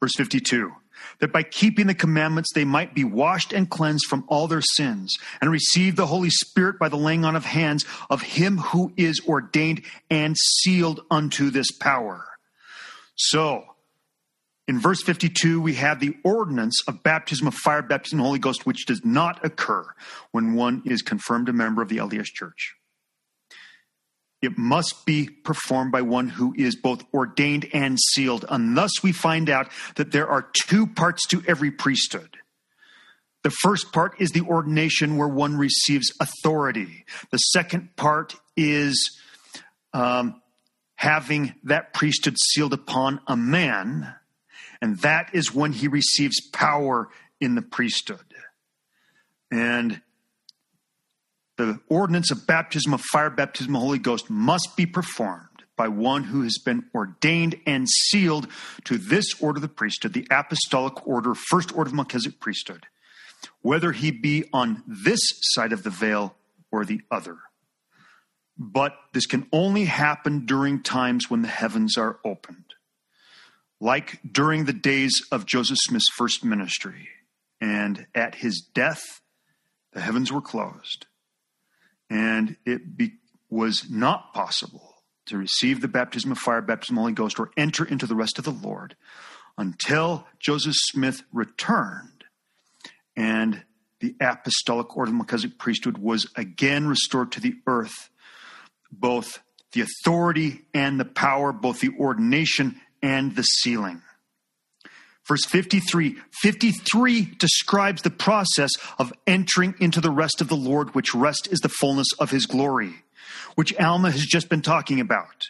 Verse 0.00 0.12
52 0.16 0.72
that 1.20 1.32
by 1.32 1.42
keeping 1.42 1.86
the 1.86 1.94
commandments 1.94 2.50
they 2.54 2.64
might 2.64 2.94
be 2.94 3.04
washed 3.04 3.52
and 3.52 3.68
cleansed 3.68 4.06
from 4.06 4.24
all 4.28 4.46
their 4.46 4.62
sins 4.62 5.16
and 5.40 5.50
receive 5.50 5.96
the 5.96 6.06
Holy 6.06 6.30
Spirit 6.30 6.78
by 6.78 6.88
the 6.88 6.96
laying 6.96 7.24
on 7.24 7.36
of 7.36 7.44
hands 7.44 7.84
of 8.10 8.22
him 8.22 8.58
who 8.58 8.92
is 8.96 9.20
ordained 9.26 9.82
and 10.10 10.36
sealed 10.36 11.00
unto 11.10 11.50
this 11.50 11.70
power. 11.72 12.24
So, 13.16 13.64
in 14.68 14.78
verse 14.78 15.02
52, 15.02 15.60
we 15.60 15.74
have 15.74 15.98
the 15.98 16.16
ordinance 16.22 16.80
of 16.86 17.02
baptism 17.02 17.46
of 17.48 17.54
fire, 17.54 17.82
baptism 17.82 18.20
of 18.20 18.22
the 18.22 18.26
Holy 18.28 18.38
Ghost, 18.38 18.64
which 18.64 18.86
does 18.86 19.04
not 19.04 19.44
occur 19.44 19.84
when 20.30 20.54
one 20.54 20.82
is 20.84 21.02
confirmed 21.02 21.48
a 21.48 21.52
member 21.52 21.82
of 21.82 21.88
the 21.88 21.96
LDS 21.96 22.26
Church. 22.26 22.74
It 24.40 24.58
must 24.58 25.04
be 25.04 25.28
performed 25.28 25.92
by 25.92 26.02
one 26.02 26.28
who 26.28 26.54
is 26.56 26.76
both 26.76 27.04
ordained 27.14 27.68
and 27.72 27.98
sealed. 27.98 28.44
And 28.48 28.76
thus 28.76 29.02
we 29.02 29.12
find 29.12 29.48
out 29.48 29.68
that 29.96 30.12
there 30.12 30.28
are 30.28 30.48
two 30.66 30.86
parts 30.86 31.26
to 31.28 31.42
every 31.46 31.70
priesthood. 31.70 32.36
The 33.44 33.50
first 33.50 33.92
part 33.92 34.20
is 34.20 34.30
the 34.30 34.42
ordination 34.42 35.16
where 35.16 35.28
one 35.28 35.56
receives 35.56 36.12
authority. 36.20 37.04
The 37.30 37.38
second 37.38 37.96
part 37.96 38.36
is 38.56 39.18
um, 39.92 40.40
having 40.94 41.54
that 41.64 41.92
priesthood 41.92 42.36
sealed 42.38 42.72
upon 42.72 43.20
a 43.26 43.36
man 43.36 44.14
And 44.82 44.98
that 44.98 45.30
is 45.32 45.54
when 45.54 45.72
he 45.72 45.88
receives 45.88 46.40
power 46.50 47.08
in 47.40 47.54
the 47.54 47.62
priesthood. 47.62 48.34
And 49.50 50.02
the 51.56 51.80
ordinance 51.88 52.30
of 52.32 52.46
baptism 52.46 52.92
of 52.92 53.00
fire, 53.00 53.30
baptism 53.30 53.74
of 53.74 53.80
the 53.80 53.86
Holy 53.86 53.98
Ghost 53.98 54.28
must 54.28 54.76
be 54.76 54.84
performed 54.84 55.46
by 55.76 55.86
one 55.86 56.24
who 56.24 56.42
has 56.42 56.58
been 56.58 56.84
ordained 56.94 57.54
and 57.64 57.88
sealed 57.88 58.48
to 58.84 58.98
this 58.98 59.40
order 59.40 59.58
of 59.58 59.62
the 59.62 59.68
priesthood, 59.68 60.14
the 60.14 60.26
apostolic 60.30 61.06
order, 61.06 61.34
first 61.34 61.74
order 61.76 61.88
of 61.88 61.94
Melchizedek 61.94 62.40
priesthood, 62.40 62.86
whether 63.60 63.92
he 63.92 64.10
be 64.10 64.44
on 64.52 64.82
this 64.86 65.20
side 65.54 65.72
of 65.72 65.84
the 65.84 65.90
veil 65.90 66.34
or 66.72 66.84
the 66.84 67.02
other. 67.10 67.38
But 68.58 68.96
this 69.12 69.26
can 69.26 69.46
only 69.52 69.84
happen 69.84 70.44
during 70.44 70.82
times 70.82 71.30
when 71.30 71.42
the 71.42 71.48
heavens 71.48 71.96
are 71.96 72.18
opened, 72.24 72.71
like 73.82 74.20
during 74.30 74.64
the 74.64 74.72
days 74.72 75.10
of 75.32 75.44
Joseph 75.44 75.76
Smith's 75.80 76.08
first 76.16 76.44
ministry. 76.44 77.08
And 77.60 78.06
at 78.14 78.36
his 78.36 78.64
death, 78.72 79.20
the 79.92 80.00
heavens 80.00 80.32
were 80.32 80.40
closed, 80.40 81.06
and 82.08 82.56
it 82.64 82.96
be, 82.96 83.14
was 83.50 83.90
not 83.90 84.32
possible 84.32 84.94
to 85.26 85.36
receive 85.36 85.80
the 85.80 85.88
baptism 85.88 86.30
of 86.30 86.38
fire, 86.38 86.62
baptism 86.62 86.96
of 86.96 86.98
the 86.98 87.02
Holy 87.02 87.12
Ghost, 87.12 87.40
or 87.40 87.50
enter 87.56 87.84
into 87.84 88.06
the 88.06 88.14
rest 88.14 88.38
of 88.38 88.44
the 88.44 88.52
Lord 88.52 88.96
until 89.58 90.26
Joseph 90.38 90.74
Smith 90.76 91.22
returned 91.32 92.24
and 93.16 93.62
the 94.00 94.14
apostolic 94.20 94.96
order 94.96 95.10
of 95.10 95.16
Melchizedek 95.16 95.58
priesthood 95.58 95.98
was 95.98 96.26
again 96.36 96.86
restored 96.86 97.32
to 97.32 97.40
the 97.40 97.54
earth, 97.66 98.10
both 98.90 99.40
the 99.72 99.82
authority 99.82 100.62
and 100.72 100.98
the 100.98 101.04
power, 101.04 101.52
both 101.52 101.80
the 101.80 101.94
ordination 101.98 102.80
and 103.02 103.34
the 103.34 103.42
sealing. 103.42 104.02
Verse 105.26 105.44
53 105.46 106.16
53 106.40 107.22
describes 107.38 108.02
the 108.02 108.10
process 108.10 108.70
of 108.98 109.12
entering 109.26 109.74
into 109.80 110.00
the 110.00 110.10
rest 110.10 110.40
of 110.40 110.48
the 110.48 110.56
Lord, 110.56 110.94
which 110.94 111.14
rest 111.14 111.48
is 111.50 111.60
the 111.60 111.68
fullness 111.68 112.08
of 112.18 112.30
his 112.30 112.46
glory, 112.46 112.94
which 113.54 113.78
Alma 113.78 114.10
has 114.10 114.24
just 114.24 114.48
been 114.48 114.62
talking 114.62 115.00
about. 115.00 115.46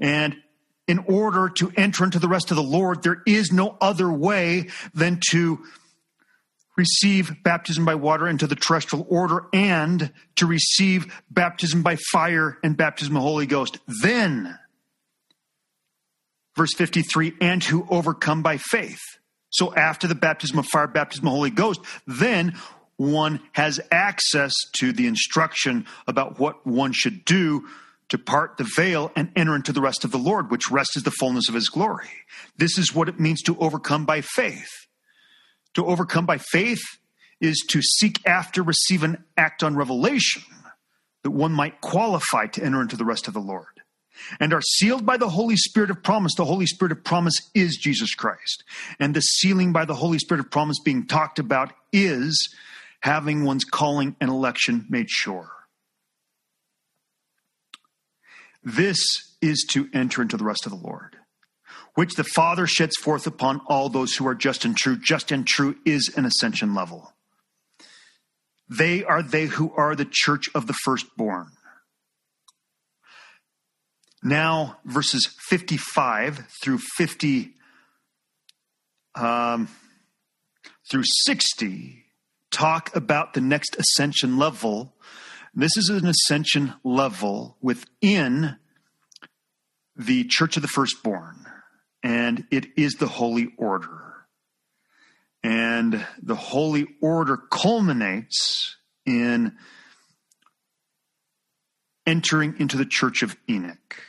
And 0.00 0.36
in 0.88 0.98
order 1.06 1.48
to 1.48 1.72
enter 1.76 2.04
into 2.04 2.18
the 2.18 2.28
rest 2.28 2.50
of 2.50 2.56
the 2.56 2.62
Lord, 2.62 3.02
there 3.02 3.22
is 3.26 3.52
no 3.52 3.76
other 3.80 4.10
way 4.10 4.68
than 4.94 5.20
to 5.30 5.60
receive 6.76 7.42
baptism 7.42 7.84
by 7.84 7.96
water 7.96 8.26
into 8.26 8.46
the 8.46 8.54
terrestrial 8.54 9.06
order 9.08 9.46
and 9.52 10.12
to 10.36 10.46
receive 10.46 11.22
baptism 11.30 11.82
by 11.82 11.96
fire 12.12 12.56
and 12.62 12.76
baptism 12.76 13.16
of 13.16 13.22
the 13.22 13.28
Holy 13.28 13.46
Ghost. 13.46 13.78
Then, 14.02 14.58
verse 16.58 16.74
53, 16.74 17.32
and 17.40 17.62
to 17.62 17.86
overcome 17.88 18.42
by 18.42 18.58
faith. 18.58 19.00
So 19.50 19.74
after 19.74 20.06
the 20.06 20.14
baptism 20.14 20.58
of 20.58 20.66
fire, 20.66 20.86
baptism 20.86 21.26
of 21.26 21.30
the 21.30 21.36
Holy 21.36 21.50
Ghost, 21.50 21.80
then 22.06 22.54
one 22.96 23.40
has 23.52 23.80
access 23.90 24.54
to 24.78 24.92
the 24.92 25.06
instruction 25.06 25.86
about 26.06 26.38
what 26.38 26.66
one 26.66 26.92
should 26.92 27.24
do 27.24 27.66
to 28.10 28.18
part 28.18 28.56
the 28.56 28.68
veil 28.76 29.12
and 29.16 29.30
enter 29.36 29.54
into 29.54 29.72
the 29.72 29.80
rest 29.80 30.04
of 30.04 30.10
the 30.10 30.18
Lord, 30.18 30.50
which 30.50 30.70
rest 30.70 30.96
is 30.96 31.02
the 31.04 31.10
fullness 31.10 31.48
of 31.48 31.54
his 31.54 31.68
glory. 31.68 32.08
This 32.56 32.76
is 32.76 32.94
what 32.94 33.08
it 33.08 33.20
means 33.20 33.42
to 33.42 33.56
overcome 33.58 34.04
by 34.04 34.20
faith. 34.20 34.70
To 35.74 35.86
overcome 35.86 36.26
by 36.26 36.38
faith 36.38 36.82
is 37.40 37.64
to 37.70 37.80
seek 37.82 38.26
after, 38.26 38.62
receive, 38.62 39.02
and 39.02 39.18
act 39.36 39.62
on 39.62 39.76
revelation 39.76 40.42
that 41.22 41.30
one 41.30 41.52
might 41.52 41.80
qualify 41.80 42.46
to 42.46 42.64
enter 42.64 42.80
into 42.80 42.96
the 42.96 43.04
rest 43.04 43.28
of 43.28 43.34
the 43.34 43.40
Lord. 43.40 43.77
And 44.40 44.52
are 44.52 44.60
sealed 44.60 45.06
by 45.06 45.16
the 45.16 45.28
Holy 45.28 45.56
Spirit 45.56 45.90
of 45.90 46.02
promise. 46.02 46.34
The 46.34 46.44
Holy 46.44 46.66
Spirit 46.66 46.92
of 46.92 47.04
promise 47.04 47.50
is 47.54 47.76
Jesus 47.76 48.14
Christ. 48.14 48.64
And 48.98 49.14
the 49.14 49.20
sealing 49.20 49.72
by 49.72 49.84
the 49.84 49.94
Holy 49.94 50.18
Spirit 50.18 50.40
of 50.40 50.50
promise 50.50 50.78
being 50.84 51.06
talked 51.06 51.38
about 51.38 51.72
is 51.92 52.54
having 53.00 53.44
one's 53.44 53.64
calling 53.64 54.16
and 54.20 54.30
election 54.30 54.86
made 54.88 55.10
sure. 55.10 55.50
This 58.62 58.98
is 59.40 59.64
to 59.72 59.88
enter 59.94 60.20
into 60.20 60.36
the 60.36 60.44
rest 60.44 60.66
of 60.66 60.72
the 60.72 60.78
Lord 60.78 61.16
which 61.98 62.14
the 62.14 62.22
Father 62.22 62.64
sheds 62.64 62.94
forth 62.94 63.26
upon 63.26 63.60
all 63.66 63.88
those 63.88 64.14
who 64.14 64.28
are 64.28 64.34
just 64.36 64.64
and 64.64 64.76
true. 64.76 64.96
Just 64.96 65.32
and 65.32 65.44
true 65.44 65.74
is 65.84 66.12
an 66.16 66.24
ascension 66.24 66.72
level. 66.72 67.12
They 68.68 69.02
are 69.02 69.20
they 69.20 69.46
who 69.46 69.72
are 69.74 69.96
the 69.96 70.06
church 70.08 70.48
of 70.54 70.68
the 70.68 70.74
firstborn. 70.84 71.48
Now, 74.22 74.78
verses 74.84 75.28
55 75.48 76.46
through 76.62 76.78
50 76.78 77.54
um, 79.14 79.68
through 80.90 81.04
60 81.24 82.04
talk 82.50 82.94
about 82.94 83.34
the 83.34 83.40
next 83.40 83.76
ascension 83.76 84.38
level. 84.38 84.94
This 85.54 85.76
is 85.76 85.88
an 85.88 86.06
ascension 86.06 86.74
level 86.84 87.56
within 87.60 88.56
the 89.96 90.24
church 90.24 90.56
of 90.56 90.62
the 90.62 90.68
firstborn 90.68 91.46
and 92.02 92.46
it 92.50 92.66
is 92.76 92.94
the 92.94 93.08
holy 93.08 93.52
order. 93.56 94.14
And 95.42 96.06
the 96.22 96.34
holy 96.34 96.86
order 97.00 97.36
culminates 97.36 98.76
in 99.06 99.56
entering 102.06 102.56
into 102.58 102.76
the 102.76 102.86
church 102.86 103.22
of 103.22 103.36
Enoch. 103.48 104.02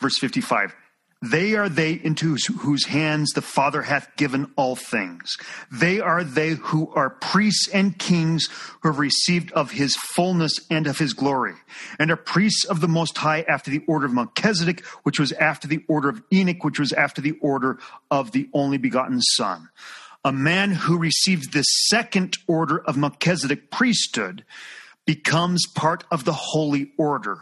Verse 0.00 0.18
55 0.18 0.74
they 1.22 1.54
are 1.54 1.70
they 1.70 1.92
into 1.92 2.36
whose 2.58 2.86
hands 2.86 3.32
the 3.32 3.42
Father 3.42 3.82
hath 3.82 4.14
given 4.16 4.52
all 4.54 4.76
things. 4.76 5.36
They 5.72 5.98
are 5.98 6.22
they 6.22 6.50
who 6.50 6.92
are 6.94 7.08
priests 7.08 7.68
and 7.68 7.98
kings 7.98 8.48
who 8.82 8.90
have 8.90 8.98
received 8.98 9.50
of 9.52 9.70
his 9.70 9.96
fullness 9.96 10.52
and 10.70 10.86
of 10.86 10.98
his 10.98 11.14
glory, 11.14 11.54
and 11.98 12.10
are 12.10 12.16
priests 12.16 12.64
of 12.64 12.82
the 12.82 12.88
Most 12.88 13.16
High 13.16 13.42
after 13.48 13.70
the 13.70 13.82
order 13.88 14.04
of 14.04 14.12
Melchizedek, 14.12 14.84
which 15.04 15.18
was 15.18 15.32
after 15.32 15.66
the 15.66 15.82
order 15.88 16.10
of 16.10 16.22
Enoch, 16.32 16.62
which 16.62 16.78
was 16.78 16.92
after 16.92 17.22
the 17.22 17.38
order 17.40 17.78
of 18.10 18.32
the 18.32 18.50
only 18.52 18.76
begotten 18.76 19.22
Son. 19.22 19.70
A 20.22 20.32
man 20.32 20.72
who 20.72 20.98
receives 20.98 21.48
the 21.48 21.62
second 21.62 22.36
order 22.46 22.78
of 22.78 22.98
Melchizedek 22.98 23.70
priesthood 23.70 24.44
becomes 25.06 25.66
part 25.74 26.04
of 26.10 26.24
the 26.24 26.34
holy 26.34 26.92
order. 26.98 27.38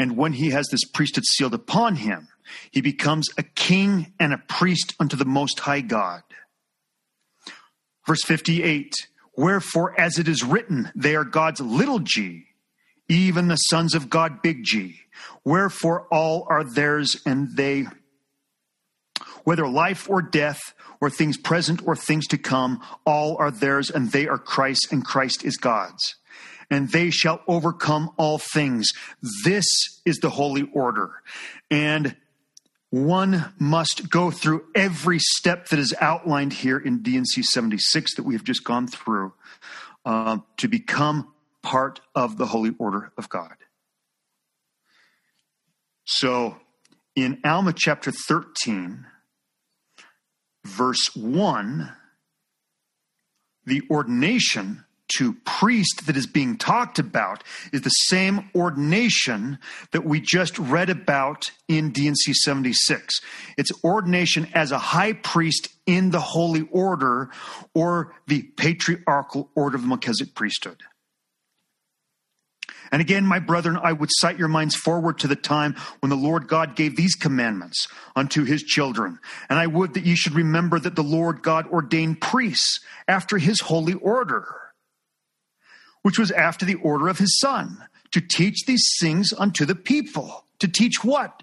And 0.00 0.16
when 0.16 0.32
he 0.32 0.48
has 0.48 0.66
this 0.68 0.86
priesthood 0.86 1.26
sealed 1.26 1.52
upon 1.52 1.96
him, 1.96 2.28
he 2.70 2.80
becomes 2.80 3.28
a 3.36 3.42
king 3.42 4.14
and 4.18 4.32
a 4.32 4.38
priest 4.38 4.94
unto 4.98 5.14
the 5.14 5.26
Most 5.26 5.60
High 5.60 5.82
God. 5.82 6.22
Verse 8.06 8.22
58 8.24 8.94
Wherefore, 9.36 10.00
as 10.00 10.18
it 10.18 10.26
is 10.26 10.42
written, 10.42 10.90
they 10.94 11.14
are 11.16 11.24
God's 11.24 11.60
little 11.60 11.98
g, 11.98 12.46
even 13.10 13.48
the 13.48 13.56
sons 13.56 13.94
of 13.94 14.08
God, 14.08 14.40
big 14.40 14.64
G. 14.64 15.00
Wherefore, 15.44 16.06
all 16.10 16.46
are 16.48 16.64
theirs, 16.64 17.20
and 17.26 17.54
they, 17.54 17.84
whether 19.44 19.68
life 19.68 20.08
or 20.08 20.22
death, 20.22 20.60
or 21.02 21.10
things 21.10 21.36
present 21.36 21.86
or 21.86 21.94
things 21.94 22.26
to 22.28 22.38
come, 22.38 22.80
all 23.04 23.36
are 23.38 23.50
theirs, 23.50 23.90
and 23.90 24.12
they 24.12 24.26
are 24.26 24.38
Christ, 24.38 24.88
and 24.90 25.04
Christ 25.04 25.44
is 25.44 25.58
God's. 25.58 26.16
And 26.70 26.90
they 26.90 27.10
shall 27.10 27.42
overcome 27.48 28.10
all 28.16 28.38
things. 28.38 28.90
This 29.44 29.66
is 30.04 30.18
the 30.18 30.30
holy 30.30 30.70
order. 30.72 31.10
And 31.70 32.16
one 32.90 33.52
must 33.58 34.10
go 34.10 34.30
through 34.30 34.64
every 34.74 35.18
step 35.20 35.68
that 35.68 35.78
is 35.78 35.94
outlined 36.00 36.52
here 36.52 36.78
in 36.78 37.02
D&C 37.02 37.42
76 37.42 38.16
that 38.16 38.24
we 38.24 38.34
have 38.34 38.44
just 38.44 38.64
gone 38.64 38.88
through 38.88 39.32
uh, 40.04 40.38
to 40.56 40.68
become 40.68 41.32
part 41.62 42.00
of 42.14 42.36
the 42.36 42.46
holy 42.46 42.74
order 42.78 43.12
of 43.16 43.28
God. 43.28 43.54
So, 46.04 46.56
in 47.14 47.40
Alma 47.44 47.72
chapter 47.72 48.10
13, 48.10 49.06
verse 50.64 51.14
1, 51.14 51.92
the 53.66 53.82
ordination 53.90 54.84
to 55.16 55.34
priest 55.44 56.06
that 56.06 56.16
is 56.16 56.26
being 56.26 56.56
talked 56.56 56.98
about 56.98 57.44
is 57.72 57.82
the 57.82 57.90
same 57.90 58.50
ordination 58.54 59.58
that 59.92 60.04
we 60.04 60.20
just 60.20 60.58
read 60.58 60.90
about 60.90 61.50
in 61.68 61.90
D&C 61.90 62.32
76. 62.32 63.20
It's 63.56 63.72
ordination 63.84 64.48
as 64.54 64.72
a 64.72 64.78
high 64.78 65.12
priest 65.12 65.68
in 65.86 66.10
the 66.10 66.20
holy 66.20 66.68
order 66.70 67.30
or 67.74 68.14
the 68.26 68.42
patriarchal 68.42 69.50
order 69.54 69.76
of 69.76 69.82
the 69.82 69.88
Melchizedek 69.88 70.34
priesthood. 70.34 70.82
And 72.92 73.00
again, 73.00 73.24
my 73.24 73.38
brethren, 73.38 73.78
I 73.80 73.92
would 73.92 74.10
cite 74.12 74.38
your 74.38 74.48
minds 74.48 74.74
forward 74.74 75.18
to 75.20 75.28
the 75.28 75.36
time 75.36 75.76
when 76.00 76.10
the 76.10 76.16
Lord 76.16 76.48
God 76.48 76.74
gave 76.74 76.96
these 76.96 77.14
commandments 77.14 77.86
unto 78.16 78.44
his 78.44 78.62
children. 78.62 79.20
And 79.48 79.58
I 79.58 79.66
would 79.66 79.94
that 79.94 80.04
ye 80.04 80.16
should 80.16 80.34
remember 80.34 80.80
that 80.80 80.96
the 80.96 81.02
Lord 81.02 81.42
God 81.42 81.68
ordained 81.68 82.20
priests 82.20 82.80
after 83.06 83.38
his 83.38 83.60
holy 83.60 83.94
order 83.94 84.56
which 86.02 86.18
was 86.18 86.30
after 86.30 86.64
the 86.64 86.76
order 86.76 87.08
of 87.08 87.18
his 87.18 87.38
son, 87.38 87.84
to 88.12 88.20
teach 88.20 88.64
these 88.66 88.86
things 89.00 89.32
unto 89.36 89.64
the 89.64 89.74
people. 89.74 90.44
To 90.60 90.68
teach 90.68 91.02
what? 91.02 91.42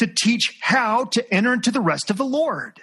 to 0.00 0.06
teach 0.06 0.56
how 0.62 1.04
to 1.04 1.34
enter 1.34 1.52
into 1.52 1.70
the 1.70 1.80
rest 1.80 2.08
of 2.08 2.16
the 2.16 2.24
Lord. 2.24 2.80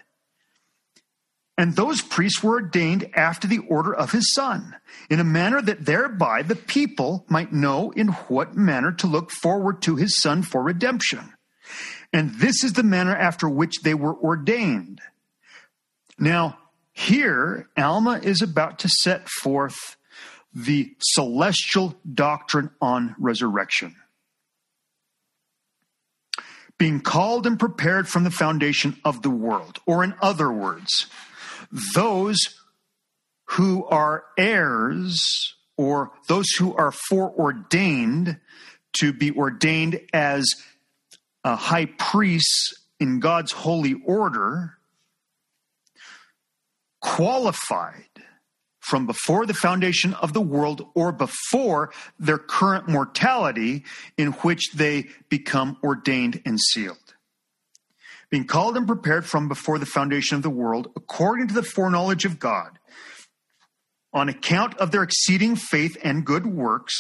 And 1.58 1.76
those 1.76 2.00
priests 2.00 2.44
were 2.44 2.54
ordained 2.54 3.10
after 3.16 3.48
the 3.48 3.58
order 3.68 3.92
of 3.92 4.12
his 4.12 4.32
son, 4.36 4.76
in 5.10 5.20
a 5.20 5.24
manner 5.24 5.60
that 5.60 5.84
thereby 5.84 6.44
the 6.44 6.56
people 6.56 7.26
might 7.28 7.52
know 7.52 7.90
in 7.90 8.10
what 8.10 8.56
manner 8.56 8.92
to 8.92 9.08
look 9.08 9.32
forward 9.32 9.82
to 9.82 9.96
his 9.96 10.16
son 10.16 10.44
for 10.44 10.62
redemption. 10.62 11.34
And 12.14 12.36
this 12.36 12.64
is 12.64 12.74
the 12.74 12.84
manner 12.84 13.16
after 13.16 13.50
which 13.50 13.82
they 13.82 13.96
were 13.96 14.16
ordained. 14.16 15.02
Now, 16.20 16.60
here, 16.94 17.68
Alma 17.76 18.20
is 18.22 18.44
about 18.44 18.78
to 18.80 18.90
set 18.90 19.28
forth 19.28 19.98
the 20.58 20.96
celestial 21.00 21.96
doctrine 22.12 22.72
on 22.82 23.16
resurrection. 23.20 23.96
Being 26.80 27.00
called 27.00 27.46
and 27.46 27.60
prepared 27.60 28.08
from 28.08 28.24
the 28.24 28.32
foundation 28.32 28.98
of 29.06 29.22
the 29.22 29.30
world, 29.30 29.78
or 29.86 30.04
in 30.04 30.16
other 30.20 30.52
words, 30.52 31.06
those 31.94 32.40
who 33.52 33.86
are 33.86 34.24
heirs 34.36 35.54
or 35.78 36.12
those 36.28 36.50
who 36.58 36.76
are 36.76 36.92
foreordained 36.92 38.40
to 38.94 39.14
be 39.14 39.32
ordained 39.32 40.02
as 40.12 40.56
a 41.44 41.56
high 41.56 41.86
priests 41.86 42.74
in 43.00 43.20
God's 43.20 43.52
holy 43.52 43.94
order, 44.06 44.74
qualified 47.00 48.07
from 48.88 49.06
before 49.06 49.46
the 49.46 49.54
foundation 49.54 50.14
of 50.16 50.34
the 50.34 50.42
world 50.42 50.88
or 50.96 51.12
before 51.12 51.92
their 52.20 52.38
current 52.38 52.88
mortality 52.88 53.84
in 54.18 54.32
which 54.34 54.72
they 54.74 55.08
become 55.30 55.78
ordained 55.84 56.42
and 56.46 56.60
sealed 56.60 56.98
being 58.30 58.46
called 58.46 58.76
and 58.76 58.88
prepared 58.88 59.26
from 59.26 59.48
before 59.48 59.80
the 59.80 59.86
foundation 59.86 60.36
of 60.36 60.44
the 60.44 60.50
world, 60.50 60.92
according 60.96 61.48
to 61.48 61.54
the 61.54 61.64
foreknowledge 61.64 62.26
of 62.26 62.40
God, 62.40 62.80
on 64.14 64.30
account 64.30 64.78
of 64.78 64.92
their 64.92 65.04
exceeding 65.04 65.56
faith 65.56 65.98
and 66.04 66.26
good 66.26 66.46
works, 66.46 66.94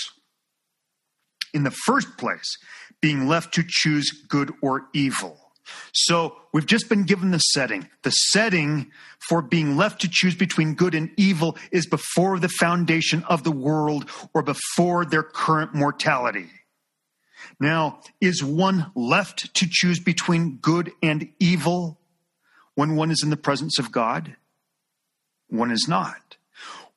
in 1.53 1.63
the 1.63 1.71
first 1.71 2.17
place, 2.17 2.57
being 3.01 3.27
left 3.27 3.53
to 3.53 3.63
choose 3.65 4.11
good 4.27 4.53
or 4.61 4.87
evil. 4.93 5.46
So 5.93 6.37
we've 6.53 6.65
just 6.65 6.89
been 6.89 7.03
given 7.03 7.31
the 7.31 7.39
setting. 7.39 7.89
The 8.03 8.11
setting 8.11 8.91
for 9.19 9.41
being 9.41 9.77
left 9.77 10.01
to 10.01 10.09
choose 10.09 10.35
between 10.35 10.75
good 10.75 10.95
and 10.95 11.11
evil 11.17 11.57
is 11.71 11.87
before 11.87 12.39
the 12.39 12.49
foundation 12.49 13.23
of 13.23 13.43
the 13.43 13.51
world 13.51 14.09
or 14.33 14.41
before 14.41 15.05
their 15.05 15.23
current 15.23 15.73
mortality. 15.73 16.49
Now, 17.59 17.99
is 18.21 18.43
one 18.43 18.91
left 18.95 19.53
to 19.55 19.67
choose 19.69 19.99
between 19.99 20.57
good 20.57 20.91
and 21.01 21.29
evil 21.39 21.99
when 22.75 22.95
one 22.95 23.11
is 23.11 23.21
in 23.23 23.29
the 23.29 23.37
presence 23.37 23.79
of 23.79 23.91
God? 23.91 24.35
One 25.49 25.71
is 25.71 25.87
not. 25.87 26.36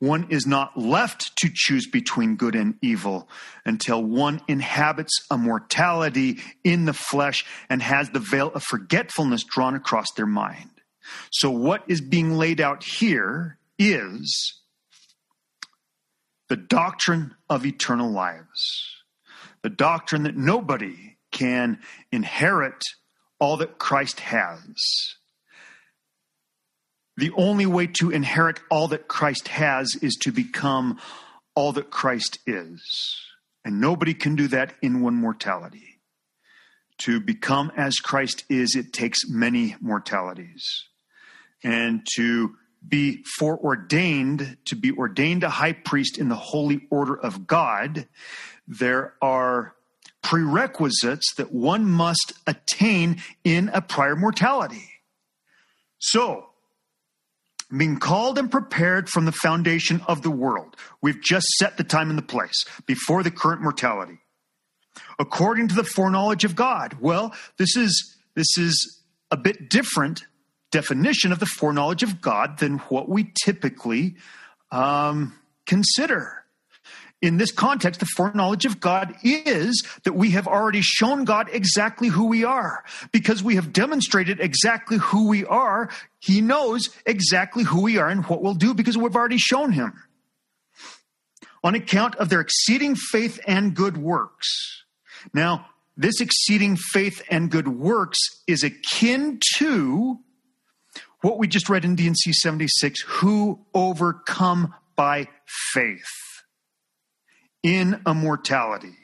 One 0.01 0.27
is 0.31 0.47
not 0.47 0.77
left 0.77 1.36
to 1.36 1.51
choose 1.52 1.86
between 1.86 2.36
good 2.36 2.55
and 2.55 2.74
evil 2.82 3.28
until 3.64 4.02
one 4.02 4.40
inhabits 4.48 5.12
a 5.31 5.39
mortality 5.39 6.40
in 6.64 6.86
the 6.86 6.93
flesh 6.93 7.44
and 7.68 7.82
has 7.82 8.10
the 8.10 8.18
veil 8.18 8.51
of 8.55 8.62
forgetfulness 8.62 9.44
drawn 9.44 9.74
across 9.74 10.06
their 10.16 10.27
mind. 10.27 10.70
So, 11.31 11.51
what 11.51 11.85
is 11.86 12.01
being 12.01 12.32
laid 12.32 12.60
out 12.60 12.82
here 12.82 13.59
is 13.78 14.60
the 16.48 16.56
doctrine 16.56 17.35
of 17.48 17.64
eternal 17.64 18.10
lives 18.10 19.01
the 19.62 19.70
doctrine 19.70 20.22
that 20.22 20.36
nobody 20.36 21.16
can 21.31 21.78
inherit 22.10 22.82
all 23.39 23.56
that 23.59 23.78
Christ 23.78 24.20
has. 24.20 25.16
The 27.20 27.32
only 27.36 27.66
way 27.66 27.86
to 27.98 28.10
inherit 28.10 28.60
all 28.70 28.88
that 28.88 29.06
Christ 29.06 29.48
has 29.48 29.94
is 30.01 30.14
to 30.22 30.32
become 30.32 30.98
all 31.55 31.70
that 31.72 31.90
Christ 31.90 32.38
is. 32.47 32.80
And 33.62 33.78
nobody 33.78 34.14
can 34.14 34.36
do 34.36 34.48
that 34.48 34.72
in 34.80 35.02
one 35.02 35.16
mortality. 35.16 36.01
To 37.01 37.20
become 37.20 37.72
as 37.76 37.97
Christ 37.97 38.44
is, 38.48 38.74
it 38.74 38.94
takes 38.94 39.28
many 39.28 39.76
mortalities. 39.82 40.86
And 41.62 42.06
to 42.14 42.56
be 42.88 43.22
foreordained, 43.38 44.56
to 44.64 44.74
be 44.74 44.90
ordained 44.90 45.44
a 45.44 45.51
high 45.51 45.74
priest 45.74 46.16
in 46.16 46.30
the 46.30 46.36
holy 46.36 46.86
order 46.90 47.20
of 47.20 47.47
God, 47.47 48.09
there 48.66 49.12
are 49.20 49.74
prerequisites 50.22 51.34
that 51.34 51.52
one 51.52 51.84
must 51.84 52.32
attain 52.47 53.20
in 53.44 53.68
a 53.74 53.82
prior 53.82 54.16
mortality. 54.16 54.88
So, 55.98 56.49
being 57.76 57.98
called 57.98 58.38
and 58.38 58.51
prepared 58.51 59.09
from 59.09 59.24
the 59.24 59.32
foundation 59.32 60.02
of 60.09 60.22
the 60.22 60.30
world, 60.30 60.76
we've 61.01 61.22
just 61.22 61.47
set 61.59 61.76
the 61.76 61.84
time 61.84 62.10
and 62.10 62.18
the 62.18 62.22
place 62.22 62.64
before 62.86 63.22
the 63.22 63.30
current 63.30 63.62
mortality. 63.62 64.18
According 65.18 65.68
to 65.68 65.74
the 65.74 65.84
foreknowledge 65.84 66.44
of 66.44 66.56
God. 66.56 66.97
Well, 67.01 67.34
this 67.59 67.76
is 67.76 68.16
this 68.34 68.59
is 68.59 69.02
a 69.30 69.36
bit 69.36 69.68
different 69.68 70.24
definition 70.70 71.32
of 71.32 71.38
the 71.38 71.47
foreknowledge 71.47 72.02
of 72.02 72.20
God 72.20 72.59
than 72.59 72.78
what 72.78 73.09
we 73.09 73.32
typically 73.44 74.16
um, 74.70 75.38
consider 75.66 76.39
in 77.22 77.36
this 77.36 77.52
context, 77.52 78.01
the 78.01 78.06
foreknowledge 78.16 78.64
of 78.64 78.80
God 78.80 79.14
is 79.22 79.84
that 80.05 80.14
we 80.14 80.30
have 80.30 80.48
already 80.48 80.80
shown 80.80 81.24
God 81.24 81.48
exactly 81.52 82.09
who 82.09 82.26
we 82.26 82.44
are. 82.44 82.82
Because 83.12 83.42
we 83.42 83.56
have 83.56 83.72
demonstrated 83.72 84.40
exactly 84.40 84.97
who 84.97 85.28
we 85.28 85.44
are, 85.44 85.90
He 86.18 86.40
knows 86.40 86.88
exactly 87.05 87.64
who 87.64 87.82
we 87.82 87.98
are 87.98 88.09
and 88.09 88.24
what 88.26 88.42
we'll 88.42 88.55
do 88.55 88.72
because 88.72 88.97
we've 88.97 89.16
already 89.16 89.38
shown 89.38 89.72
Him. 89.72 90.02
On 91.62 91.74
account 91.74 92.16
of 92.16 92.30
their 92.30 92.40
exceeding 92.40 92.97
faith 92.97 93.38
and 93.47 93.74
good 93.74 93.98
works. 93.98 94.48
Now, 95.34 95.66
this 95.98 96.22
exceeding 96.22 96.76
faith 96.76 97.22
and 97.28 97.51
good 97.51 97.68
works 97.68 98.18
is 98.47 98.64
akin 98.64 99.40
to 99.56 100.18
what 101.20 101.36
we 101.36 101.47
just 101.47 101.68
read 101.68 101.84
in 101.84 101.97
D&C 101.97 102.32
76 102.32 103.02
who 103.02 103.66
overcome 103.74 104.74
by 104.97 105.28
faith 105.74 106.30
in 107.62 108.00
immortality. 108.06 108.96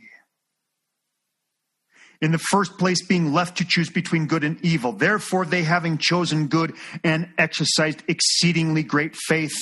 In 2.20 2.32
the 2.32 2.38
first 2.38 2.78
place, 2.78 3.04
being 3.06 3.34
left 3.34 3.58
to 3.58 3.64
choose 3.66 3.90
between 3.90 4.26
good 4.26 4.42
and 4.42 4.58
evil. 4.64 4.92
Therefore, 4.92 5.44
they 5.44 5.62
having 5.62 5.98
chosen 5.98 6.46
good 6.48 6.74
and 7.04 7.28
exercised 7.36 8.02
exceedingly 8.08 8.82
great 8.82 9.14
faith, 9.14 9.56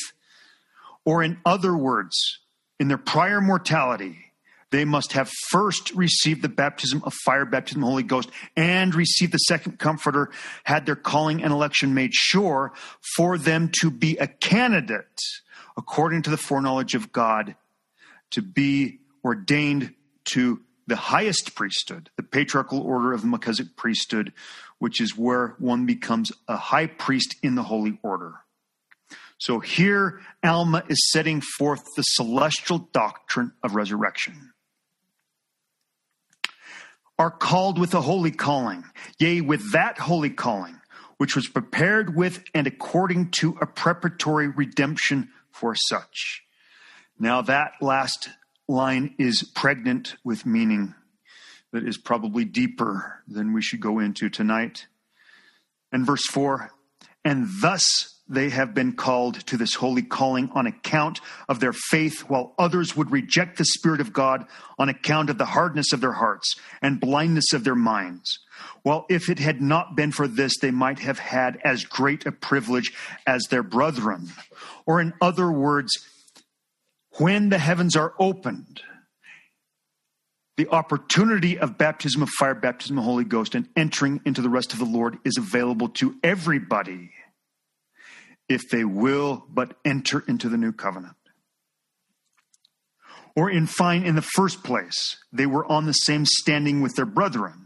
or 1.04 1.22
in 1.22 1.38
other 1.44 1.76
words, 1.76 2.16
in 2.78 2.88
their 2.88 2.98
prior 2.98 3.40
mortality, 3.40 4.18
they 4.70 4.84
must 4.84 5.12
have 5.12 5.30
first 5.50 5.92
received 5.94 6.42
the 6.42 6.48
baptism 6.48 7.02
of 7.04 7.12
fire, 7.24 7.44
baptism 7.44 7.82
of 7.82 7.86
the 7.86 7.90
Holy 7.90 8.02
Ghost, 8.02 8.30
and 8.56 8.94
received 8.94 9.32
the 9.32 9.38
second 9.38 9.78
comforter, 9.78 10.30
had 10.64 10.86
their 10.86 10.96
calling 10.96 11.42
and 11.42 11.52
election 11.52 11.94
made 11.94 12.14
sure 12.14 12.72
for 13.16 13.36
them 13.36 13.70
to 13.80 13.90
be 13.90 14.16
a 14.16 14.26
candidate 14.26 15.20
according 15.76 16.22
to 16.22 16.30
the 16.30 16.36
foreknowledge 16.36 16.94
of 16.94 17.12
God 17.12 17.56
to 18.35 18.43
be 18.43 19.01
ordained 19.24 19.94
to 20.24 20.61
the 20.86 20.97
highest 20.97 21.55
priesthood, 21.55 22.11
the 22.16 22.23
patriarchal 22.23 22.81
order 22.81 23.12
of 23.12 23.23
the 23.23 23.27
Melchizedek 23.27 23.77
priesthood, 23.77 24.32
which 24.78 25.01
is 25.01 25.16
where 25.16 25.55
one 25.59 25.86
becomes 25.86 26.31
a 26.47 26.56
high 26.56 26.86
priest 26.86 27.36
in 27.43 27.55
the 27.55 27.62
holy 27.62 27.98
order. 28.02 28.35
So 29.39 29.61
here, 29.61 30.20
Alma 30.43 30.85
is 30.89 31.11
setting 31.11 31.40
forth 31.59 31.82
the 31.97 32.02
celestial 32.02 32.89
doctrine 32.93 33.52
of 33.62 33.74
resurrection. 33.74 34.52
Are 37.19 37.31
called 37.31 37.78
with 37.78 37.94
a 37.94 38.01
holy 38.01 38.31
calling, 38.31 38.85
yea, 39.19 39.40
with 39.40 39.73
that 39.73 39.98
holy 39.98 40.31
calling, 40.31 40.81
which 41.19 41.36
was 41.36 41.48
prepared 41.48 42.16
with 42.16 42.43
and 42.55 42.66
according 42.66 43.31
to 43.39 43.56
a 43.61 43.66
preparatory 43.66 44.48
redemption 44.48 45.31
for 45.51 45.74
such. 45.74 46.43
Now, 47.19 47.43
that 47.43 47.73
last 47.81 48.28
line 48.69 49.15
is 49.19 49.43
pregnant 49.55 50.16
with 50.24 50.47
meaning 50.47 50.95
that 51.73 51.86
is 51.86 51.99
probably 51.99 52.45
deeper 52.45 53.23
than 53.27 53.53
we 53.53 53.62
should 53.62 53.81
go 53.81 53.99
into 53.99 54.28
tonight. 54.28 54.86
And 55.93 56.07
verse 56.07 56.27
4 56.27 56.70
And 57.24 57.49
thus 57.61 58.15
they 58.28 58.49
have 58.49 58.74
been 58.74 58.95
called 58.95 59.47
to 59.47 59.57
this 59.57 59.74
holy 59.74 60.03
calling 60.03 60.51
on 60.55 60.66
account 60.66 61.20
of 61.49 61.61
their 61.61 61.73
faith, 61.73 62.20
while 62.23 62.55
others 62.59 62.97
would 62.97 63.11
reject 63.11 63.59
the 63.59 63.65
Spirit 63.65 64.01
of 64.01 64.12
God 64.12 64.47
on 64.78 64.89
account 64.89 65.28
of 65.31 65.36
the 65.36 65.45
hardness 65.45 65.93
of 65.93 66.01
their 66.01 66.12
hearts 66.12 66.55
and 66.81 67.01
blindness 67.01 67.53
of 67.53 67.65
their 67.65 67.74
minds. 67.74 68.39
Well, 68.82 69.05
if 69.11 69.28
it 69.28 69.39
had 69.39 69.61
not 69.61 69.95
been 69.95 70.11
for 70.11 70.27
this, 70.27 70.59
they 70.59 70.70
might 70.70 71.01
have 71.01 71.19
had 71.19 71.59
as 71.65 71.85
great 71.85 72.24
a 72.24 72.32
privilege 72.32 72.93
as 73.27 73.45
their 73.51 73.62
brethren. 73.62 74.28
Or, 74.86 75.01
in 75.01 75.12
other 75.20 75.51
words, 75.51 75.93
when 77.19 77.49
the 77.49 77.59
heavens 77.59 77.97
are 77.97 78.15
opened 78.19 78.81
the 80.57 80.69
opportunity 80.69 81.59
of 81.59 81.77
baptism 81.77 82.23
of 82.23 82.28
fire, 82.39 82.55
baptism 82.55 82.97
of 82.97 83.05
the 83.05 83.11
Holy 83.11 83.24
Ghost, 83.24 83.55
and 83.55 83.69
entering 83.77 84.20
into 84.24 84.41
the 84.41 84.49
rest 84.49 84.73
of 84.73 84.78
the 84.78 84.85
Lord 84.85 85.19
is 85.24 85.36
available 85.36 85.89
to 85.89 86.15
everybody 86.23 87.11
if 88.49 88.62
they 88.70 88.85
will 88.85 89.45
but 89.49 89.77
enter 89.85 90.23
into 90.28 90.49
the 90.49 90.57
new 90.57 90.73
covenant. 90.73 91.16
Or 93.35 93.51
in 93.51 93.66
fine, 93.66 94.05
in 94.05 94.15
the 94.15 94.23
first 94.23 94.62
place, 94.62 95.16
they 95.32 95.47
were 95.47 95.66
on 95.66 95.86
the 95.86 95.93
same 95.93 96.24
standing 96.24 96.82
with 96.82 96.95
their 96.95 97.07
brethren. 97.07 97.64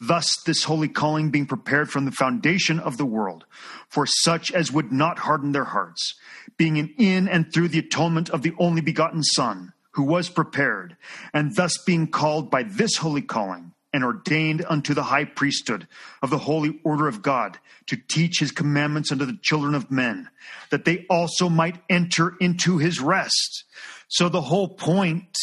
Thus, 0.00 0.28
this 0.46 0.64
holy 0.64 0.88
calling 0.88 1.30
being 1.30 1.46
prepared 1.46 1.90
from 1.90 2.04
the 2.04 2.12
foundation 2.12 2.78
of 2.78 2.96
the 2.96 3.06
world, 3.06 3.44
for 3.88 4.06
such 4.06 4.52
as 4.52 4.70
would 4.70 4.92
not 4.92 5.18
harden 5.18 5.52
their 5.52 5.64
hearts, 5.64 6.14
being 6.56 6.76
in 6.98 7.28
and 7.28 7.52
through 7.52 7.68
the 7.68 7.80
atonement 7.80 8.30
of 8.30 8.42
the 8.42 8.54
only 8.58 8.80
begotten 8.80 9.22
Son 9.22 9.72
who 9.92 10.04
was 10.04 10.28
prepared, 10.28 10.96
and 11.34 11.56
thus 11.56 11.76
being 11.84 12.06
called 12.06 12.50
by 12.50 12.62
this 12.62 12.98
holy 12.98 13.22
calling, 13.22 13.72
and 13.92 14.04
ordained 14.04 14.64
unto 14.68 14.94
the 14.94 15.02
high 15.02 15.24
priesthood 15.24 15.88
of 16.22 16.30
the 16.30 16.38
holy 16.38 16.78
order 16.84 17.08
of 17.08 17.22
God 17.22 17.58
to 17.86 17.96
teach 17.96 18.38
his 18.38 18.52
commandments 18.52 19.10
unto 19.10 19.24
the 19.24 19.38
children 19.42 19.74
of 19.74 19.90
men, 19.90 20.28
that 20.70 20.84
they 20.84 21.06
also 21.10 21.48
might 21.48 21.82
enter 21.88 22.36
into 22.38 22.78
his 22.78 23.00
rest. 23.00 23.64
So 24.06 24.28
the 24.28 24.42
whole 24.42 24.68
point 24.68 25.34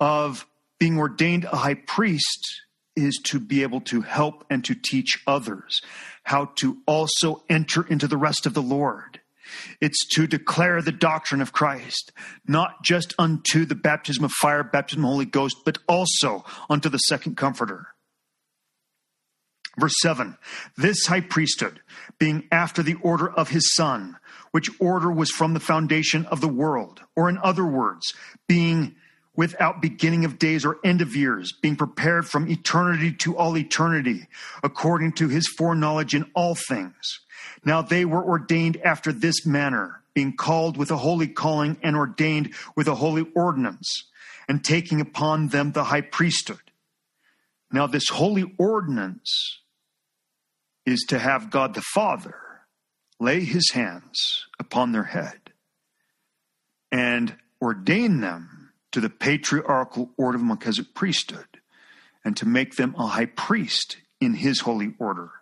of 0.00 0.46
being 0.78 0.98
ordained 0.98 1.44
a 1.44 1.56
high 1.56 1.74
priest 1.74 2.62
is 2.96 3.20
to 3.24 3.38
be 3.38 3.62
able 3.62 3.80
to 3.82 4.00
help 4.00 4.44
and 4.50 4.64
to 4.64 4.74
teach 4.74 5.22
others 5.26 5.80
how 6.24 6.46
to 6.56 6.78
also 6.86 7.44
enter 7.48 7.86
into 7.86 8.08
the 8.08 8.16
rest 8.16 8.46
of 8.46 8.54
the 8.54 8.62
Lord. 8.62 9.20
It's 9.80 10.06
to 10.16 10.26
declare 10.26 10.82
the 10.82 10.92
doctrine 10.92 11.40
of 11.40 11.52
Christ, 11.52 12.12
not 12.46 12.82
just 12.82 13.14
unto 13.18 13.64
the 13.64 13.74
baptism 13.74 14.24
of 14.24 14.32
fire, 14.32 14.64
baptism 14.64 15.04
of 15.04 15.08
the 15.08 15.12
Holy 15.12 15.24
Ghost, 15.24 15.58
but 15.64 15.78
also 15.88 16.44
unto 16.68 16.88
the 16.88 16.98
second 16.98 17.36
comforter. 17.36 17.88
Verse 19.78 19.94
7 20.00 20.36
This 20.76 21.06
high 21.06 21.20
priesthood, 21.20 21.80
being 22.18 22.48
after 22.50 22.82
the 22.82 22.96
order 23.02 23.30
of 23.30 23.50
his 23.50 23.74
Son, 23.74 24.16
which 24.50 24.70
order 24.80 25.10
was 25.10 25.30
from 25.30 25.54
the 25.54 25.60
foundation 25.60 26.26
of 26.26 26.40
the 26.40 26.48
world, 26.48 27.02
or 27.14 27.28
in 27.28 27.38
other 27.38 27.66
words, 27.66 28.14
being 28.48 28.96
without 29.36 29.82
beginning 29.82 30.24
of 30.24 30.38
days 30.38 30.64
or 30.64 30.78
end 30.82 31.00
of 31.00 31.14
years, 31.14 31.52
being 31.52 31.76
prepared 31.76 32.26
from 32.26 32.48
eternity 32.50 33.12
to 33.12 33.36
all 33.36 33.56
eternity, 33.56 34.26
according 34.62 35.12
to 35.12 35.28
his 35.28 35.46
foreknowledge 35.46 36.14
in 36.14 36.30
all 36.34 36.54
things 36.54 37.20
now 37.66 37.82
they 37.82 38.04
were 38.04 38.24
ordained 38.24 38.76
after 38.78 39.12
this 39.12 39.44
manner, 39.44 40.02
being 40.14 40.36
called 40.36 40.76
with 40.76 40.90
a 40.90 40.96
holy 40.96 41.26
calling 41.26 41.76
and 41.82 41.96
ordained 41.96 42.54
with 42.76 42.86
a 42.88 42.94
holy 42.94 43.26
ordinance, 43.34 44.04
and 44.48 44.64
taking 44.64 45.00
upon 45.00 45.48
them 45.48 45.72
the 45.72 45.84
high 45.84 46.00
priesthood. 46.00 46.70
Now, 47.72 47.88
this 47.88 48.08
holy 48.08 48.54
ordinance 48.58 49.60
is 50.86 51.04
to 51.08 51.18
have 51.18 51.50
God 51.50 51.74
the 51.74 51.82
Father 51.92 52.36
lay 53.18 53.40
his 53.40 53.72
hands 53.72 54.46
upon 54.60 54.92
their 54.92 55.04
head 55.04 55.40
and 56.92 57.36
ordain 57.60 58.20
them 58.20 58.55
to 58.96 59.00
the 59.02 59.10
patriarchal 59.10 60.08
order 60.16 60.36
of 60.36 60.42
Melchizedek 60.42 60.94
priesthood 60.94 61.60
and 62.24 62.34
to 62.38 62.46
make 62.46 62.76
them 62.76 62.94
a 62.96 63.06
high 63.08 63.26
priest 63.26 63.98
in 64.22 64.32
his 64.32 64.60
holy 64.60 64.94
order. 64.98 65.32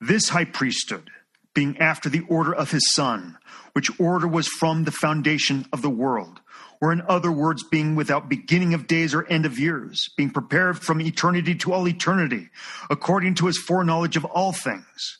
This 0.00 0.28
high 0.28 0.44
priesthood, 0.44 1.10
being 1.52 1.76
after 1.78 2.08
the 2.08 2.20
order 2.28 2.54
of 2.54 2.70
his 2.70 2.94
Son, 2.94 3.36
which 3.72 3.90
order 3.98 4.28
was 4.28 4.46
from 4.46 4.84
the 4.84 4.92
foundation 4.92 5.66
of 5.72 5.82
the 5.82 5.90
world, 5.90 6.40
or 6.80 6.92
in 6.92 7.02
other 7.08 7.32
words, 7.32 7.64
being 7.64 7.96
without 7.96 8.28
beginning 8.28 8.72
of 8.72 8.86
days 8.86 9.14
or 9.14 9.26
end 9.26 9.46
of 9.46 9.58
years, 9.58 10.10
being 10.16 10.30
prepared 10.30 10.78
from 10.78 11.00
eternity 11.00 11.56
to 11.56 11.72
all 11.72 11.88
eternity, 11.88 12.50
according 12.88 13.34
to 13.34 13.46
his 13.46 13.58
foreknowledge 13.58 14.16
of 14.16 14.24
all 14.24 14.52
things. 14.52 15.18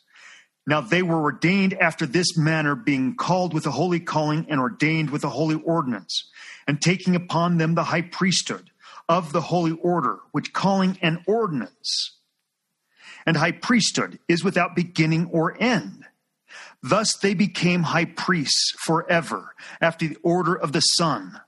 Now 0.67 0.81
they 0.81 1.03
were 1.03 1.21
ordained 1.21 1.75
after 1.75 2.07
this 2.07 2.37
manner, 2.37 2.75
being 2.75 3.17
called 3.17 3.53
with 3.53 3.67
a 3.67 3.71
holy 3.71 4.01
calling 4.01 4.47
and 4.49 4.61
ordained 4.61 5.11
with 5.11 5.25
a 5.25 5.29
holy 5.29 5.57
ordinance, 5.57 6.31
and 6.67 6.81
taking 6.81 7.15
upon 7.15 7.59
them 7.59 7.75
the 7.75 7.85
high 7.85 8.03
priesthood 8.03 8.71
of 9.09 9.33
the 9.33 9.43
holy 9.43 9.73
order, 9.73 10.21
which 10.33 10.53
calling 10.53 10.99
and 11.03 11.21
ordinance 11.27 12.15
and 13.27 13.37
high 13.37 13.53
priesthood 13.53 14.19
is 14.29 14.45
without 14.45 14.77
beginning 14.77 15.27
or 15.33 15.57
end. 15.61 16.05
Thus 16.83 17.17
they 17.17 17.35
became 17.35 17.83
high 17.83 18.05
priests 18.05 18.73
forever 18.79 19.55
after 19.81 20.07
the 20.07 20.19
order 20.23 20.55
of 20.55 20.73
the 20.73 20.81
Son, 20.81 21.41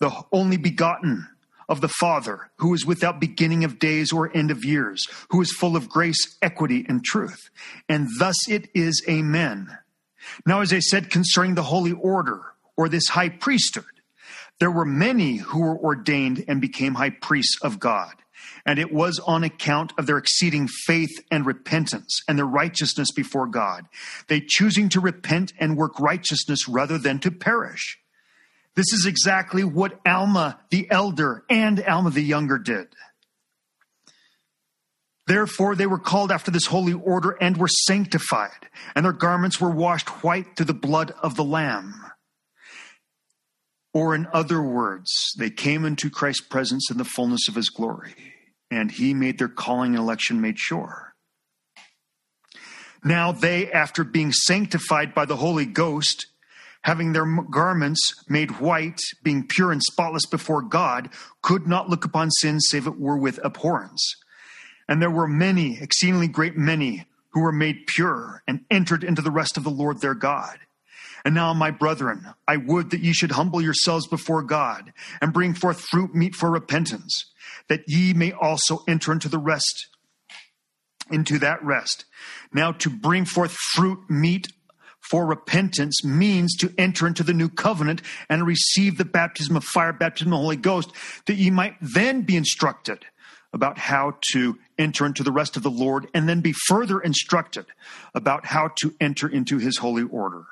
the 0.00 0.12
only 0.32 0.56
begotten 0.56 1.26
of 1.68 1.80
the 1.80 1.88
Father, 1.88 2.50
who 2.56 2.74
is 2.74 2.86
without 2.86 3.20
beginning 3.20 3.64
of 3.64 3.78
days 3.78 4.12
or 4.12 4.34
end 4.36 4.50
of 4.50 4.64
years, 4.64 5.06
who 5.30 5.40
is 5.40 5.52
full 5.52 5.76
of 5.76 5.88
grace, 5.88 6.36
equity, 6.40 6.84
and 6.88 7.04
truth. 7.04 7.50
And 7.88 8.08
thus 8.18 8.48
it 8.48 8.68
is, 8.74 9.02
Amen. 9.08 9.76
Now, 10.46 10.60
as 10.60 10.72
I 10.72 10.80
said 10.80 11.10
concerning 11.10 11.54
the 11.54 11.62
holy 11.62 11.92
order, 11.92 12.42
or 12.76 12.88
this 12.88 13.08
high 13.08 13.28
priesthood, 13.28 13.84
there 14.60 14.70
were 14.70 14.84
many 14.84 15.36
who 15.36 15.60
were 15.60 15.78
ordained 15.78 16.44
and 16.48 16.60
became 16.60 16.94
high 16.94 17.10
priests 17.10 17.58
of 17.62 17.78
God 17.78 18.14
and 18.68 18.78
it 18.78 18.92
was 18.92 19.18
on 19.20 19.44
account 19.44 19.94
of 19.96 20.06
their 20.06 20.18
exceeding 20.18 20.68
faith 20.68 21.24
and 21.30 21.46
repentance 21.46 22.20
and 22.28 22.38
their 22.38 22.44
righteousness 22.44 23.10
before 23.10 23.46
God, 23.46 23.86
they 24.28 24.40
choosing 24.40 24.90
to 24.90 25.00
repent 25.00 25.54
and 25.58 25.76
work 25.76 25.98
righteousness 25.98 26.68
rather 26.68 26.98
than 26.98 27.18
to 27.20 27.30
perish. 27.30 27.98
This 28.78 28.92
is 28.92 29.06
exactly 29.06 29.64
what 29.64 29.98
Alma 30.06 30.60
the 30.70 30.88
elder 30.88 31.42
and 31.50 31.82
Alma 31.82 32.10
the 32.10 32.22
younger 32.22 32.58
did. 32.58 32.86
Therefore, 35.26 35.74
they 35.74 35.88
were 35.88 35.98
called 35.98 36.30
after 36.30 36.52
this 36.52 36.66
holy 36.66 36.92
order 36.92 37.36
and 37.40 37.56
were 37.56 37.66
sanctified, 37.66 38.68
and 38.94 39.04
their 39.04 39.12
garments 39.12 39.60
were 39.60 39.68
washed 39.68 40.22
white 40.22 40.54
through 40.54 40.66
the 40.66 40.74
blood 40.74 41.10
of 41.24 41.34
the 41.34 41.42
Lamb. 41.42 41.92
Or, 43.92 44.14
in 44.14 44.28
other 44.32 44.62
words, 44.62 45.10
they 45.36 45.50
came 45.50 45.84
into 45.84 46.08
Christ's 46.08 46.46
presence 46.46 46.88
in 46.88 46.98
the 46.98 47.04
fullness 47.04 47.48
of 47.48 47.56
his 47.56 47.70
glory 47.70 48.14
and 48.70 48.92
he 48.92 49.12
made 49.12 49.38
their 49.38 49.48
calling 49.48 49.96
and 49.96 50.04
election 50.04 50.40
made 50.40 50.60
sure. 50.60 51.14
Now 53.02 53.32
they, 53.32 53.72
after 53.72 54.04
being 54.04 54.30
sanctified 54.32 55.16
by 55.16 55.24
the 55.24 55.36
Holy 55.36 55.66
Ghost, 55.66 56.28
having 56.88 57.12
their 57.12 57.26
garments 57.50 58.14
made 58.30 58.60
white, 58.62 58.98
being 59.22 59.46
pure 59.46 59.70
and 59.70 59.82
spotless 59.82 60.24
before 60.24 60.62
God, 60.62 61.10
could 61.42 61.66
not 61.66 61.90
look 61.90 62.06
upon 62.06 62.30
sin 62.30 62.58
save 62.60 62.86
it 62.86 62.98
were 62.98 63.18
with 63.18 63.38
abhorrence. 63.44 64.16
And 64.88 65.02
there 65.02 65.10
were 65.10 65.28
many, 65.28 65.78
exceedingly 65.78 66.28
great 66.28 66.56
many, 66.56 67.04
who 67.32 67.42
were 67.42 67.52
made 67.52 67.86
pure 67.86 68.42
and 68.48 68.64
entered 68.70 69.04
into 69.04 69.20
the 69.20 69.30
rest 69.30 69.58
of 69.58 69.64
the 69.64 69.70
Lord 69.70 70.00
their 70.00 70.14
God. 70.14 70.60
And 71.26 71.34
now, 71.34 71.52
my 71.52 71.70
brethren, 71.70 72.24
I 72.46 72.56
would 72.56 72.88
that 72.88 73.00
ye 73.00 73.12
should 73.12 73.32
humble 73.32 73.60
yourselves 73.60 74.06
before 74.06 74.42
God 74.42 74.94
and 75.20 75.30
bring 75.30 75.52
forth 75.52 75.80
fruit 75.80 76.14
meet 76.14 76.34
for 76.34 76.50
repentance 76.50 77.26
that 77.68 77.82
ye 77.86 78.14
may 78.14 78.32
also 78.32 78.82
enter 78.88 79.12
into 79.12 79.28
the 79.28 79.36
rest, 79.36 79.88
into 81.10 81.38
that 81.40 81.62
rest. 81.62 82.06
Now, 82.50 82.72
to 82.72 82.88
bring 82.88 83.26
forth 83.26 83.52
fruit 83.52 83.98
meet 84.08 84.48
for 85.10 85.26
repentance 85.26 86.04
means 86.04 86.56
to 86.56 86.72
enter 86.78 87.06
into 87.06 87.22
the 87.22 87.32
new 87.32 87.48
covenant 87.48 88.02
and 88.28 88.46
receive 88.46 88.98
the 88.98 89.04
baptism 89.04 89.56
of 89.56 89.64
fire, 89.64 89.92
baptism 89.92 90.32
of 90.32 90.38
the 90.38 90.42
Holy 90.42 90.56
Ghost, 90.56 90.90
that 91.26 91.34
ye 91.34 91.50
might 91.50 91.74
then 91.80 92.22
be 92.22 92.36
instructed 92.36 93.04
about 93.52 93.78
how 93.78 94.16
to 94.32 94.58
enter 94.78 95.06
into 95.06 95.22
the 95.22 95.32
rest 95.32 95.56
of 95.56 95.62
the 95.62 95.70
Lord 95.70 96.06
and 96.12 96.28
then 96.28 96.40
be 96.40 96.54
further 96.66 97.00
instructed 97.00 97.66
about 98.14 98.46
how 98.46 98.70
to 98.80 98.94
enter 99.00 99.26
into 99.26 99.58
his 99.58 99.78
holy 99.78 100.02
order. 100.02 100.44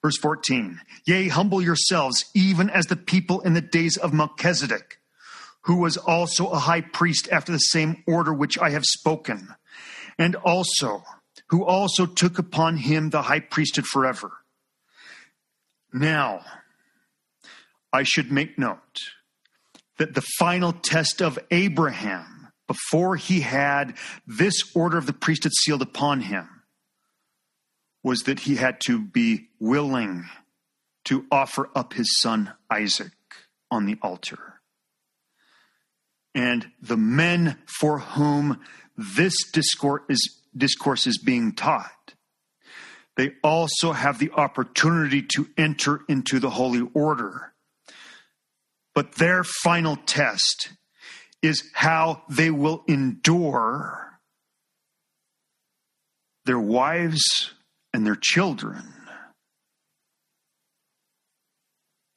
Verse 0.00 0.16
14, 0.18 0.80
yea, 1.06 1.28
humble 1.28 1.62
yourselves 1.62 2.24
even 2.34 2.70
as 2.70 2.86
the 2.86 2.96
people 2.96 3.40
in 3.42 3.52
the 3.52 3.60
days 3.60 3.96
of 3.96 4.12
Melchizedek 4.12 4.98
who 5.62 5.76
was 5.76 5.96
also 5.96 6.48
a 6.48 6.58
high 6.58 6.80
priest 6.80 7.28
after 7.30 7.52
the 7.52 7.58
same 7.58 8.02
order 8.06 8.32
which 8.32 8.58
I 8.58 8.70
have 8.70 8.84
spoken, 8.84 9.54
and 10.18 10.34
also 10.36 11.04
who 11.52 11.66
also 11.66 12.06
took 12.06 12.38
upon 12.38 12.78
him 12.78 13.10
the 13.10 13.20
high 13.20 13.38
priesthood 13.38 13.84
forever. 13.84 14.32
Now, 15.92 16.40
I 17.92 18.04
should 18.04 18.32
make 18.32 18.58
note 18.58 19.02
that 19.98 20.14
the 20.14 20.24
final 20.38 20.72
test 20.72 21.20
of 21.20 21.38
Abraham, 21.50 22.48
before 22.66 23.16
he 23.16 23.40
had 23.42 23.98
this 24.26 24.62
order 24.74 24.96
of 24.96 25.04
the 25.04 25.12
priesthood 25.12 25.52
sealed 25.52 25.82
upon 25.82 26.22
him, 26.22 26.48
was 28.02 28.20
that 28.20 28.40
he 28.40 28.56
had 28.56 28.80
to 28.86 28.98
be 28.98 29.48
willing 29.60 30.24
to 31.04 31.26
offer 31.30 31.68
up 31.74 31.92
his 31.92 32.18
son 32.18 32.54
Isaac 32.70 33.12
on 33.70 33.84
the 33.84 33.98
altar 34.00 34.62
and 36.34 36.70
the 36.80 36.96
men 36.96 37.58
for 37.66 37.98
whom 37.98 38.60
this 38.96 39.34
discourse 39.52 40.02
is, 40.08 40.38
discourse 40.56 41.06
is 41.06 41.18
being 41.18 41.52
taught. 41.54 42.14
they 43.16 43.32
also 43.42 43.92
have 43.92 44.18
the 44.18 44.30
opportunity 44.32 45.22
to 45.22 45.46
enter 45.58 46.00
into 46.08 46.38
the 46.40 46.50
holy 46.50 46.88
order. 46.94 47.52
But 48.94 49.16
their 49.16 49.44
final 49.44 49.96
test 49.96 50.70
is 51.42 51.70
how 51.74 52.22
they 52.30 52.50
will 52.50 52.84
endure 52.88 54.18
their 56.44 56.58
wives 56.58 57.52
and 57.92 58.06
their 58.06 58.16
children 58.16 58.94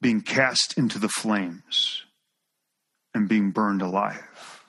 being 0.00 0.20
cast 0.20 0.78
into 0.78 0.98
the 0.98 1.08
flames 1.08 2.04
and 3.14 3.28
being 3.28 3.50
burned 3.50 3.82
alive. 3.82 4.62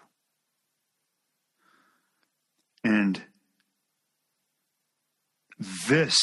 And 2.84 3.22
this 5.88 6.16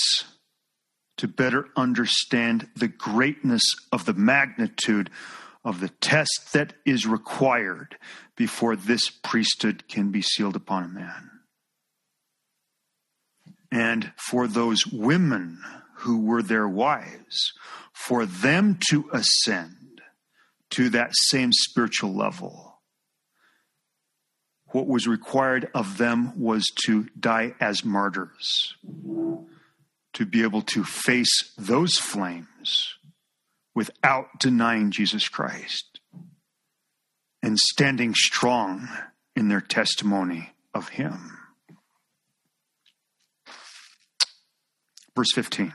to 1.16 1.28
better 1.28 1.68
understand 1.76 2.68
the 2.76 2.88
greatness 2.88 3.62
of 3.92 4.04
the 4.04 4.14
magnitude 4.14 5.10
of 5.64 5.80
the 5.80 5.88
test 5.88 6.52
that 6.52 6.74
is 6.84 7.06
required 7.06 7.96
before 8.36 8.76
this 8.76 9.10
priesthood 9.10 9.86
can 9.88 10.10
be 10.10 10.20
sealed 10.20 10.56
upon 10.56 10.84
a 10.84 10.88
man. 10.88 11.30
And 13.70 14.12
for 14.16 14.46
those 14.46 14.86
women 14.86 15.60
who 15.98 16.20
were 16.20 16.42
their 16.42 16.68
wives, 16.68 17.52
for 17.92 18.26
them 18.26 18.78
to 18.90 19.08
ascend 19.12 20.02
to 20.70 20.90
that 20.90 21.10
same 21.12 21.52
spiritual 21.52 22.14
level. 22.14 22.73
What 24.74 24.88
was 24.88 25.06
required 25.06 25.70
of 25.72 25.98
them 25.98 26.36
was 26.36 26.66
to 26.86 27.04
die 27.16 27.54
as 27.60 27.84
martyrs, 27.84 28.74
to 30.14 30.26
be 30.26 30.42
able 30.42 30.62
to 30.62 30.82
face 30.82 31.52
those 31.56 31.94
flames 31.94 32.96
without 33.72 34.40
denying 34.40 34.90
Jesus 34.90 35.28
Christ 35.28 36.00
and 37.40 37.56
standing 37.56 38.14
strong 38.16 38.88
in 39.36 39.46
their 39.46 39.60
testimony 39.60 40.54
of 40.74 40.88
Him. 40.88 41.38
Verse 45.14 45.32
15. 45.36 45.72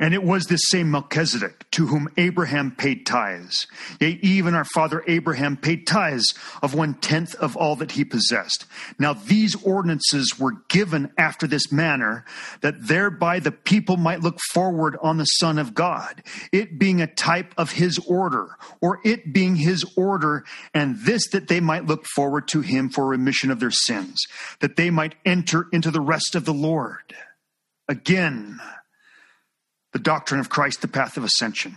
And 0.00 0.14
it 0.14 0.22
was 0.22 0.46
this 0.46 0.60
same 0.68 0.92
Melchizedek 0.92 1.68
to 1.72 1.88
whom 1.88 2.08
Abraham 2.16 2.70
paid 2.70 3.04
tithes. 3.04 3.66
Yea, 4.00 4.18
even 4.22 4.54
our 4.54 4.64
father 4.64 5.02
Abraham 5.08 5.56
paid 5.56 5.88
tithes 5.88 6.34
of 6.62 6.72
one 6.72 6.94
tenth 6.94 7.34
of 7.34 7.56
all 7.56 7.74
that 7.76 7.92
he 7.92 8.04
possessed. 8.04 8.64
Now 8.98 9.12
these 9.12 9.56
ordinances 9.64 10.38
were 10.38 10.62
given 10.68 11.10
after 11.18 11.48
this 11.48 11.72
manner, 11.72 12.24
that 12.60 12.86
thereby 12.86 13.40
the 13.40 13.50
people 13.50 13.96
might 13.96 14.20
look 14.20 14.38
forward 14.52 14.96
on 15.02 15.16
the 15.16 15.24
Son 15.24 15.58
of 15.58 15.74
God, 15.74 16.22
it 16.52 16.78
being 16.78 17.00
a 17.00 17.06
type 17.08 17.52
of 17.56 17.72
his 17.72 17.98
order, 18.06 18.50
or 18.80 19.00
it 19.04 19.32
being 19.32 19.56
his 19.56 19.84
order, 19.96 20.44
and 20.72 20.96
this 21.00 21.28
that 21.30 21.48
they 21.48 21.60
might 21.60 21.86
look 21.86 22.06
forward 22.14 22.46
to 22.48 22.60
him 22.60 22.88
for 22.88 23.04
remission 23.04 23.50
of 23.50 23.58
their 23.58 23.72
sins, 23.72 24.24
that 24.60 24.76
they 24.76 24.90
might 24.90 25.16
enter 25.24 25.66
into 25.72 25.90
the 25.90 26.00
rest 26.00 26.36
of 26.36 26.44
the 26.44 26.54
Lord. 26.54 27.14
Again, 27.88 28.60
the 29.92 29.98
doctrine 29.98 30.40
of 30.40 30.50
Christ, 30.50 30.82
the 30.82 30.88
path 30.88 31.16
of 31.16 31.24
ascension. 31.24 31.76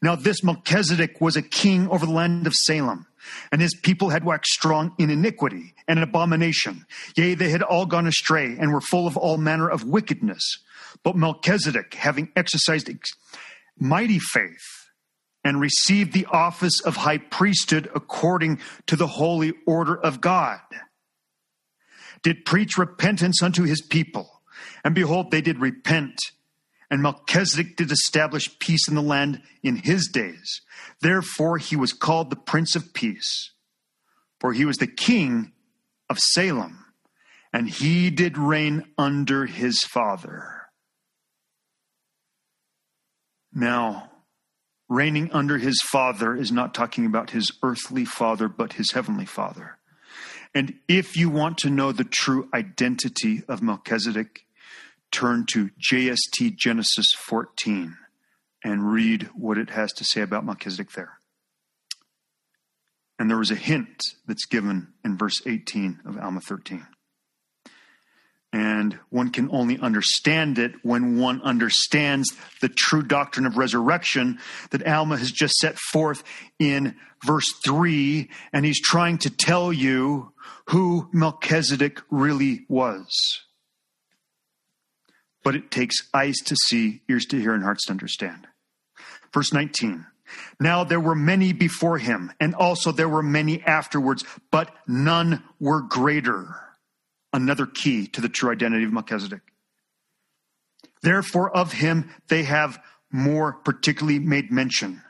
Now, 0.00 0.16
this 0.16 0.42
Melchizedek 0.42 1.20
was 1.20 1.36
a 1.36 1.42
king 1.42 1.88
over 1.88 2.06
the 2.06 2.12
land 2.12 2.46
of 2.46 2.54
Salem, 2.54 3.06
and 3.52 3.60
his 3.60 3.74
people 3.74 4.10
had 4.10 4.24
waxed 4.24 4.52
strong 4.52 4.94
in 4.98 5.10
iniquity 5.10 5.74
and 5.86 5.98
abomination. 5.98 6.86
Yea, 7.16 7.34
they 7.34 7.50
had 7.50 7.62
all 7.62 7.86
gone 7.86 8.06
astray 8.06 8.56
and 8.58 8.72
were 8.72 8.80
full 8.80 9.06
of 9.06 9.16
all 9.16 9.36
manner 9.36 9.68
of 9.68 9.84
wickedness. 9.84 10.42
But 11.02 11.16
Melchizedek, 11.16 11.94
having 11.94 12.32
exercised 12.34 12.90
mighty 13.78 14.18
faith 14.18 14.88
and 15.44 15.60
received 15.60 16.12
the 16.12 16.26
office 16.26 16.80
of 16.80 16.96
high 16.96 17.18
priesthood 17.18 17.90
according 17.94 18.60
to 18.86 18.96
the 18.96 19.06
holy 19.06 19.52
order 19.66 19.96
of 19.96 20.20
God, 20.20 20.60
did 22.22 22.44
preach 22.44 22.78
repentance 22.78 23.42
unto 23.42 23.64
his 23.64 23.82
people. 23.82 24.42
And 24.84 24.94
behold, 24.94 25.30
they 25.30 25.40
did 25.40 25.60
repent 25.60 26.18
and 26.90 27.02
Melchizedek 27.02 27.76
did 27.76 27.92
establish 27.92 28.58
peace 28.58 28.88
in 28.88 28.94
the 28.94 29.02
land 29.02 29.42
in 29.62 29.76
his 29.76 30.08
days. 30.08 30.62
Therefore, 31.00 31.58
he 31.58 31.76
was 31.76 31.92
called 31.92 32.30
the 32.30 32.36
Prince 32.36 32.74
of 32.74 32.94
Peace, 32.94 33.52
for 34.40 34.52
he 34.52 34.64
was 34.64 34.78
the 34.78 34.86
king 34.86 35.52
of 36.08 36.18
Salem, 36.18 36.86
and 37.52 37.68
he 37.68 38.10
did 38.10 38.38
reign 38.38 38.84
under 38.96 39.46
his 39.46 39.82
father. 39.84 40.68
Now, 43.52 44.10
reigning 44.88 45.30
under 45.32 45.58
his 45.58 45.80
father 45.90 46.34
is 46.34 46.50
not 46.50 46.74
talking 46.74 47.04
about 47.04 47.30
his 47.30 47.52
earthly 47.62 48.04
father, 48.04 48.48
but 48.48 48.74
his 48.74 48.92
heavenly 48.92 49.26
father. 49.26 49.78
And 50.54 50.74
if 50.88 51.16
you 51.16 51.28
want 51.28 51.58
to 51.58 51.70
know 51.70 51.92
the 51.92 52.04
true 52.04 52.48
identity 52.54 53.42
of 53.48 53.62
Melchizedek, 53.62 54.46
turn 55.10 55.46
to 55.52 55.70
JST 55.80 56.56
Genesis 56.56 57.06
14 57.26 57.96
and 58.64 58.92
read 58.92 59.30
what 59.34 59.58
it 59.58 59.70
has 59.70 59.92
to 59.94 60.04
say 60.04 60.20
about 60.20 60.44
Melchizedek 60.44 60.92
there. 60.92 61.18
And 63.18 63.28
there 63.28 63.38
was 63.38 63.50
a 63.50 63.56
hint 63.56 64.02
that's 64.26 64.46
given 64.46 64.88
in 65.04 65.16
verse 65.16 65.42
18 65.46 66.00
of 66.06 66.18
Alma 66.18 66.40
13. 66.40 66.86
And 68.52 68.98
one 69.10 69.30
can 69.30 69.50
only 69.52 69.78
understand 69.78 70.58
it 70.58 70.72
when 70.82 71.18
one 71.18 71.42
understands 71.42 72.34
the 72.62 72.70
true 72.70 73.02
doctrine 73.02 73.44
of 73.44 73.58
resurrection 73.58 74.38
that 74.70 74.86
Alma 74.86 75.18
has 75.18 75.30
just 75.30 75.54
set 75.56 75.78
forth 75.78 76.22
in 76.58 76.96
verse 77.26 77.52
3. 77.64 78.30
And 78.52 78.64
he's 78.64 78.80
trying 78.80 79.18
to 79.18 79.30
tell 79.30 79.72
you 79.72 80.32
who 80.68 81.10
Melchizedek 81.12 82.00
really 82.10 82.64
was 82.68 83.10
but 85.44 85.54
it 85.54 85.70
takes 85.70 85.96
eyes 86.12 86.36
to 86.46 86.56
see, 86.66 87.02
ears 87.08 87.24
to 87.26 87.40
hear, 87.40 87.54
and 87.54 87.62
hearts 87.62 87.86
to 87.86 87.92
understand. 87.92 88.46
Verse 89.32 89.52
19. 89.52 90.06
Now 90.60 90.84
there 90.84 91.00
were 91.00 91.14
many 91.14 91.52
before 91.52 91.98
him, 91.98 92.32
and 92.40 92.54
also 92.54 92.92
there 92.92 93.08
were 93.08 93.22
many 93.22 93.62
afterwards, 93.62 94.24
but 94.50 94.74
none 94.86 95.42
were 95.58 95.82
greater. 95.82 96.54
Another 97.32 97.66
key 97.66 98.06
to 98.08 98.20
the 98.20 98.28
true 98.28 98.50
identity 98.50 98.84
of 98.84 98.92
Melchizedek. 98.92 99.40
Therefore, 101.02 101.54
of 101.56 101.72
him 101.72 102.10
they 102.28 102.42
have 102.42 102.78
more 103.10 103.52
particularly 103.52 104.18
made 104.18 104.50
mention. 104.50 105.02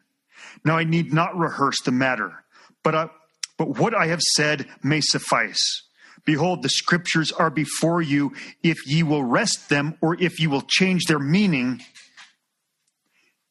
Now 0.64 0.76
I 0.76 0.84
need 0.84 1.12
not 1.12 1.36
rehearse 1.36 1.80
the 1.84 1.92
matter, 1.92 2.44
but, 2.84 2.94
uh, 2.94 3.08
but 3.56 3.78
what 3.78 3.94
I 3.94 4.06
have 4.06 4.20
said 4.20 4.68
may 4.82 5.00
suffice 5.00 5.87
Behold, 6.28 6.62
the 6.62 6.68
scriptures 6.68 7.32
are 7.32 7.48
before 7.48 8.02
you. 8.02 8.34
If 8.62 8.86
ye 8.86 9.02
will 9.02 9.24
wrest 9.24 9.70
them, 9.70 9.94
or 10.02 10.14
if 10.22 10.38
ye 10.38 10.46
will 10.46 10.60
change 10.60 11.06
their 11.06 11.18
meaning, 11.18 11.80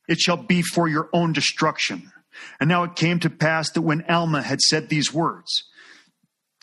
it 0.08 0.20
shall 0.20 0.38
be 0.38 0.62
for 0.62 0.88
your 0.88 1.10
own 1.12 1.34
destruction. 1.34 2.12
And 2.60 2.70
now 2.70 2.84
it 2.84 2.96
came 2.96 3.20
to 3.22 3.32
pass 3.32 3.72
that 3.72 3.82
when 3.82 4.04
Alma 4.04 4.44
had 4.44 4.62
said 4.62 4.90
these 4.90 5.12
words, 5.12 5.52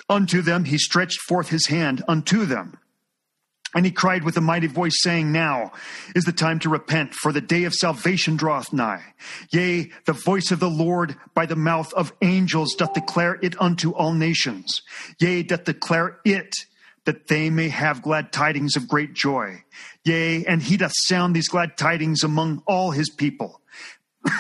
unto 0.09 0.41
them 0.41 0.67
he 0.67 0.79
stretched 0.79 1.19
forth 1.19 1.49
his 1.49 1.67
hand 1.67 2.05
unto 2.07 2.45
them 2.45 2.79
and 3.75 3.85
he 3.85 3.91
cried 3.91 4.23
with 4.23 4.37
a 4.37 4.41
mighty 4.41 4.69
voice, 4.69 4.95
saying, 5.03 5.33
Now 5.33 5.73
is 6.15 6.25
the 6.25 6.33
time 6.33 6.61
to 6.61 6.69
repent, 6.69 7.13
for 7.13 7.33
the 7.33 7.41
day 7.41 7.65
of 7.65 7.75
salvation 7.75 8.37
draweth 8.37 8.73
nigh. 8.73 9.03
Yea, 9.51 9.91
the 10.07 10.13
voice 10.13 10.53
of 10.53 10.61
the 10.61 10.71
Lord 10.71 11.17
by 11.35 11.47
the 11.47 11.57
mouth 11.57 11.93
of 11.95 12.13
angels 12.23 12.75
doth 12.75 12.95
declare 12.95 13.39
it 13.43 13.61
unto 13.61 13.91
all 13.91 14.13
nations. 14.13 14.83
Yea, 15.19 15.43
doth 15.43 15.65
declare 15.65 16.21
it 16.25 16.55
that 17.05 17.27
they 17.27 17.51
may 17.51 17.69
have 17.69 18.01
glad 18.01 18.33
tidings 18.33 18.77
of 18.77 18.89
great 18.89 19.13
joy. 19.13 19.63
Yea, 20.05 20.45
and 20.45 20.63
he 20.63 20.77
doth 20.77 20.93
sound 20.95 21.35
these 21.35 21.49
glad 21.49 21.77
tidings 21.77 22.23
among 22.23 22.63
all 22.67 22.93
his 22.93 23.11
people. 23.11 23.61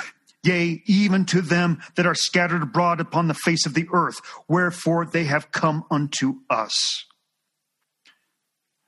Yea, 0.44 0.82
even 0.86 1.24
to 1.24 1.40
them 1.40 1.80
that 1.96 2.06
are 2.06 2.14
scattered 2.14 2.62
abroad 2.62 3.00
upon 3.00 3.28
the 3.28 3.34
face 3.34 3.66
of 3.66 3.74
the 3.74 3.88
earth, 3.92 4.20
wherefore 4.46 5.04
they 5.04 5.24
have 5.24 5.50
come 5.50 5.84
unto 5.90 6.34
us 6.48 7.04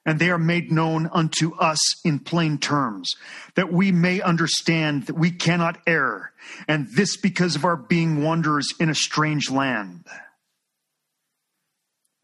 and 0.07 0.21
they 0.21 0.31
are 0.31 0.39
made 0.39 0.71
known 0.71 1.11
unto 1.13 1.55
us 1.57 1.81
in 2.05 2.21
plain 2.21 2.57
terms, 2.57 3.13
that 3.57 3.73
we 3.73 3.91
may 3.91 4.23
understand 4.23 5.07
that 5.07 5.17
we 5.17 5.33
cannot 5.33 5.77
err, 5.87 6.33
and 6.69 6.87
this 6.93 7.17
because 7.17 7.57
of 7.57 7.65
our 7.65 7.77
being 7.77 8.23
wanderers 8.23 8.69
in 8.79 8.89
a 8.89 8.95
strange 8.95 9.51
land. 9.51 10.07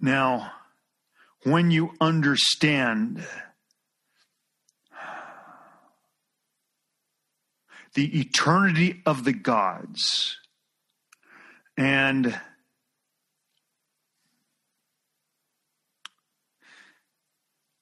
Now, 0.00 0.52
when 1.42 1.72
you 1.72 1.90
understand 2.00 3.26
the 7.94 8.20
eternity 8.20 9.02
of 9.04 9.24
the 9.24 9.32
gods 9.32 10.38
and 11.76 12.40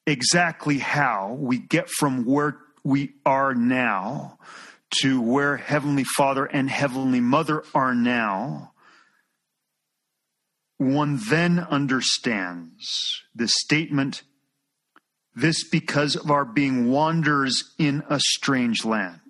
exactly 0.06 0.78
how 0.78 1.36
we 1.38 1.58
get 1.58 1.88
from 1.88 2.24
where 2.24 2.58
we 2.84 3.14
are 3.24 3.54
now 3.54 4.38
to 5.02 5.20
where 5.20 5.56
Heavenly 5.56 6.04
Father 6.04 6.44
and 6.44 6.68
Heavenly 6.68 7.20
Mother 7.20 7.62
are 7.74 7.94
now, 7.94 8.72
one 10.78 11.20
then 11.28 11.58
understands 11.60 13.22
the 13.34 13.46
statement, 13.46 14.22
this 15.34 15.68
because 15.68 16.16
of 16.16 16.30
our 16.30 16.44
being 16.44 16.90
wanderers 16.90 17.74
in 17.78 18.02
a 18.08 18.18
strange 18.18 18.84
land. 18.84 19.20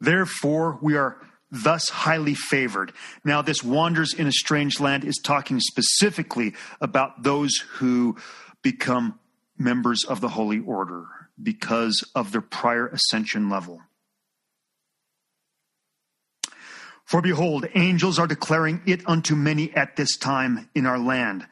Therefore, 0.00 0.78
we 0.82 0.96
are 0.96 1.16
thus 1.50 1.88
highly 1.88 2.34
favored. 2.34 2.92
Now, 3.24 3.42
this 3.42 3.62
wanders 3.62 4.12
in 4.12 4.26
a 4.26 4.32
strange 4.32 4.80
land 4.80 5.04
is 5.04 5.20
talking 5.22 5.60
specifically 5.60 6.54
about 6.80 7.22
those 7.22 7.56
who 7.74 8.16
become 8.62 9.18
members 9.58 10.04
of 10.04 10.20
the 10.20 10.28
Holy 10.28 10.60
Order 10.60 11.06
because 11.40 12.02
of 12.14 12.32
their 12.32 12.40
prior 12.40 12.88
ascension 12.88 13.48
level. 13.48 13.80
For 17.04 17.22
behold, 17.22 17.66
angels 17.74 18.18
are 18.18 18.26
declaring 18.26 18.82
it 18.84 19.08
unto 19.08 19.36
many 19.36 19.72
at 19.74 19.94
this 19.94 20.16
time 20.16 20.68
in 20.74 20.86
our 20.86 20.98
land. 20.98 21.46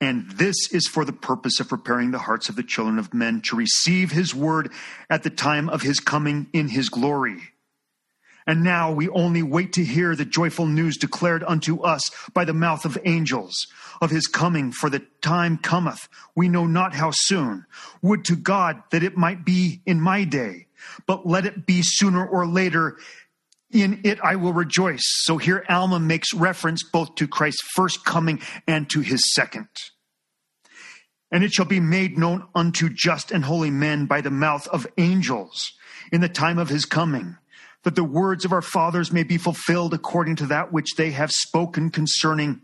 And 0.00 0.28
this 0.30 0.72
is 0.72 0.88
for 0.88 1.04
the 1.04 1.12
purpose 1.12 1.60
of 1.60 1.68
preparing 1.68 2.10
the 2.10 2.18
hearts 2.18 2.48
of 2.48 2.56
the 2.56 2.64
children 2.64 2.98
of 2.98 3.14
men 3.14 3.40
to 3.42 3.56
receive 3.56 4.10
his 4.10 4.34
word 4.34 4.72
at 5.08 5.22
the 5.22 5.30
time 5.30 5.68
of 5.68 5.82
his 5.82 6.00
coming 6.00 6.48
in 6.52 6.68
his 6.68 6.88
glory. 6.88 7.52
And 8.48 8.64
now 8.64 8.90
we 8.90 9.10
only 9.10 9.42
wait 9.42 9.74
to 9.74 9.84
hear 9.84 10.16
the 10.16 10.24
joyful 10.24 10.66
news 10.66 10.96
declared 10.96 11.44
unto 11.46 11.82
us 11.82 12.10
by 12.32 12.46
the 12.46 12.54
mouth 12.54 12.86
of 12.86 12.96
angels 13.04 13.66
of 14.00 14.10
his 14.10 14.26
coming, 14.26 14.72
for 14.72 14.88
the 14.88 15.04
time 15.20 15.58
cometh, 15.58 16.08
we 16.34 16.48
know 16.48 16.64
not 16.66 16.94
how 16.94 17.10
soon. 17.12 17.66
Would 18.00 18.24
to 18.24 18.36
God 18.36 18.82
that 18.90 19.02
it 19.02 19.18
might 19.18 19.44
be 19.44 19.82
in 19.84 20.00
my 20.00 20.24
day, 20.24 20.66
but 21.06 21.26
let 21.26 21.44
it 21.44 21.66
be 21.66 21.82
sooner 21.82 22.26
or 22.26 22.46
later. 22.46 22.96
In 23.70 24.00
it 24.02 24.18
I 24.24 24.36
will 24.36 24.54
rejoice. 24.54 25.02
So 25.04 25.36
here 25.36 25.62
Alma 25.68 26.00
makes 26.00 26.32
reference 26.32 26.82
both 26.82 27.16
to 27.16 27.28
Christ's 27.28 27.68
first 27.74 28.06
coming 28.06 28.40
and 28.66 28.88
to 28.88 29.00
his 29.00 29.20
second. 29.34 29.68
And 31.30 31.44
it 31.44 31.52
shall 31.52 31.66
be 31.66 31.80
made 31.80 32.16
known 32.16 32.48
unto 32.54 32.88
just 32.88 33.30
and 33.30 33.44
holy 33.44 33.70
men 33.70 34.06
by 34.06 34.22
the 34.22 34.30
mouth 34.30 34.66
of 34.68 34.86
angels 34.96 35.70
in 36.10 36.22
the 36.22 36.30
time 36.30 36.56
of 36.56 36.70
his 36.70 36.86
coming 36.86 37.36
that 37.84 37.94
the 37.94 38.04
words 38.04 38.44
of 38.44 38.52
our 38.52 38.62
fathers 38.62 39.12
may 39.12 39.22
be 39.22 39.38
fulfilled 39.38 39.94
according 39.94 40.36
to 40.36 40.46
that 40.46 40.72
which 40.72 40.96
they 40.96 41.10
have 41.12 41.30
spoken 41.30 41.90
concerning 41.90 42.60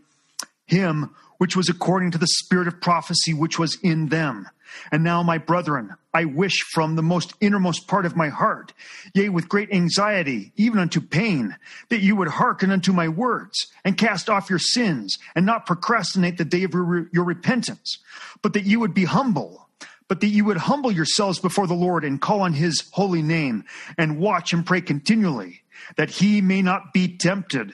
him, 0.65 1.13
which 1.37 1.55
was 1.55 1.69
according 1.69 2.11
to 2.11 2.17
the 2.17 2.27
spirit 2.27 2.67
of 2.67 2.81
prophecy 2.81 3.33
which 3.33 3.59
was 3.59 3.77
in 3.81 4.07
them. 4.09 4.47
And 4.91 5.03
now, 5.03 5.23
my 5.23 5.37
brethren, 5.37 5.95
I 6.13 6.25
wish 6.25 6.61
from 6.73 6.95
the 6.95 7.03
most 7.03 7.33
innermost 7.39 7.87
part 7.87 8.05
of 8.05 8.15
my 8.15 8.29
heart, 8.29 8.73
yea, 9.13 9.29
with 9.29 9.47
great 9.47 9.71
anxiety, 9.71 10.51
even 10.57 10.79
unto 10.79 10.99
pain, 10.99 11.55
that 11.89 12.01
you 12.01 12.15
would 12.15 12.27
hearken 12.27 12.71
unto 12.71 12.91
my 12.91 13.07
words, 13.07 13.67
and 13.83 13.97
cast 13.97 14.29
off 14.29 14.49
your 14.49 14.59
sins, 14.59 15.17
and 15.35 15.45
not 15.45 15.65
procrastinate 15.65 16.37
the 16.37 16.45
day 16.45 16.63
of 16.63 16.73
your, 16.73 17.07
your 17.13 17.23
repentance, 17.23 17.99
but 18.41 18.53
that 18.53 18.65
you 18.65 18.79
would 18.79 18.93
be 18.93 19.05
humble 19.05 19.64
but 20.07 20.21
that 20.21 20.27
you 20.27 20.45
would 20.45 20.57
humble 20.57 20.91
yourselves 20.91 21.39
before 21.39 21.67
the 21.67 21.73
Lord 21.73 22.03
and 22.03 22.21
call 22.21 22.41
on 22.41 22.53
his 22.53 22.83
holy 22.91 23.21
name 23.21 23.65
and 23.97 24.19
watch 24.19 24.53
and 24.53 24.65
pray 24.65 24.81
continually 24.81 25.63
that 25.97 26.09
he 26.09 26.41
may 26.41 26.61
not 26.61 26.93
be 26.93 27.17
tempted, 27.17 27.73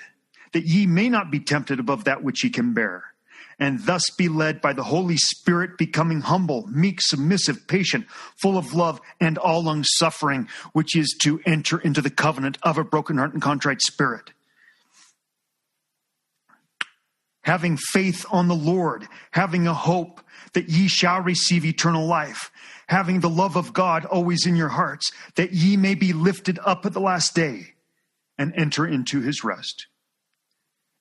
that 0.54 0.66
ye 0.66 0.86
may 0.86 1.10
not 1.10 1.32
be 1.32 1.40
tempted 1.40 1.80
above 1.80 2.06
that 2.06 2.24
which 2.24 2.44
ye 2.44 2.50
can 2.50 2.74
bear, 2.74 3.06
and 3.60 3.86
thus 3.86 4.10
be 4.18 4.28
led 4.28 4.60
by 4.62 4.74
the 4.74 4.84
Holy 4.84 5.18
Spirit, 5.18 5.78
becoming 5.78 6.22
humble, 6.22 6.68
meek, 6.68 7.00
submissive, 7.02 7.68
patient, 7.68 8.08
full 8.42 8.58
of 8.58 8.74
love 8.74 9.00
and 9.20 9.38
all 9.38 9.64
long 9.64 9.84
suffering, 9.84 10.48
which 10.74 10.96
is 10.96 11.16
to 11.22 11.40
enter 11.46 11.80
into 11.80 12.02
the 12.02 12.10
covenant 12.10 12.58
of 12.64 12.78
a 12.78 12.84
broken 12.84 13.18
heart 13.18 13.34
and 13.34 13.42
contrite 13.42 13.82
spirit. 13.82 14.32
Having 17.44 17.78
faith 17.78 18.26
on 18.32 18.48
the 18.48 18.56
Lord, 18.56 19.08
having 19.32 19.68
a 19.68 19.74
hope 19.74 20.22
that 20.54 20.70
ye 20.70 20.88
shall 20.88 21.22
receive 21.22 21.66
eternal 21.66 22.06
life, 22.06 22.52
having 22.88 23.20
the 23.20 23.30
love 23.30 23.56
of 23.56 23.74
God 23.74 24.06
always 24.06 24.46
in 24.46 24.56
your 24.56 24.70
hearts, 24.70 25.12
that 25.36 25.54
ye 25.54 25.78
may 25.78 25.96
be 25.96 26.14
lifted 26.14 26.60
up 26.66 26.86
at 26.86 26.94
the 26.94 27.00
last 27.00 27.34
day 27.34 27.74
and 28.38 28.54
enter 28.56 28.86
into 28.86 29.22
his 29.22 29.44
rest. 29.44 29.88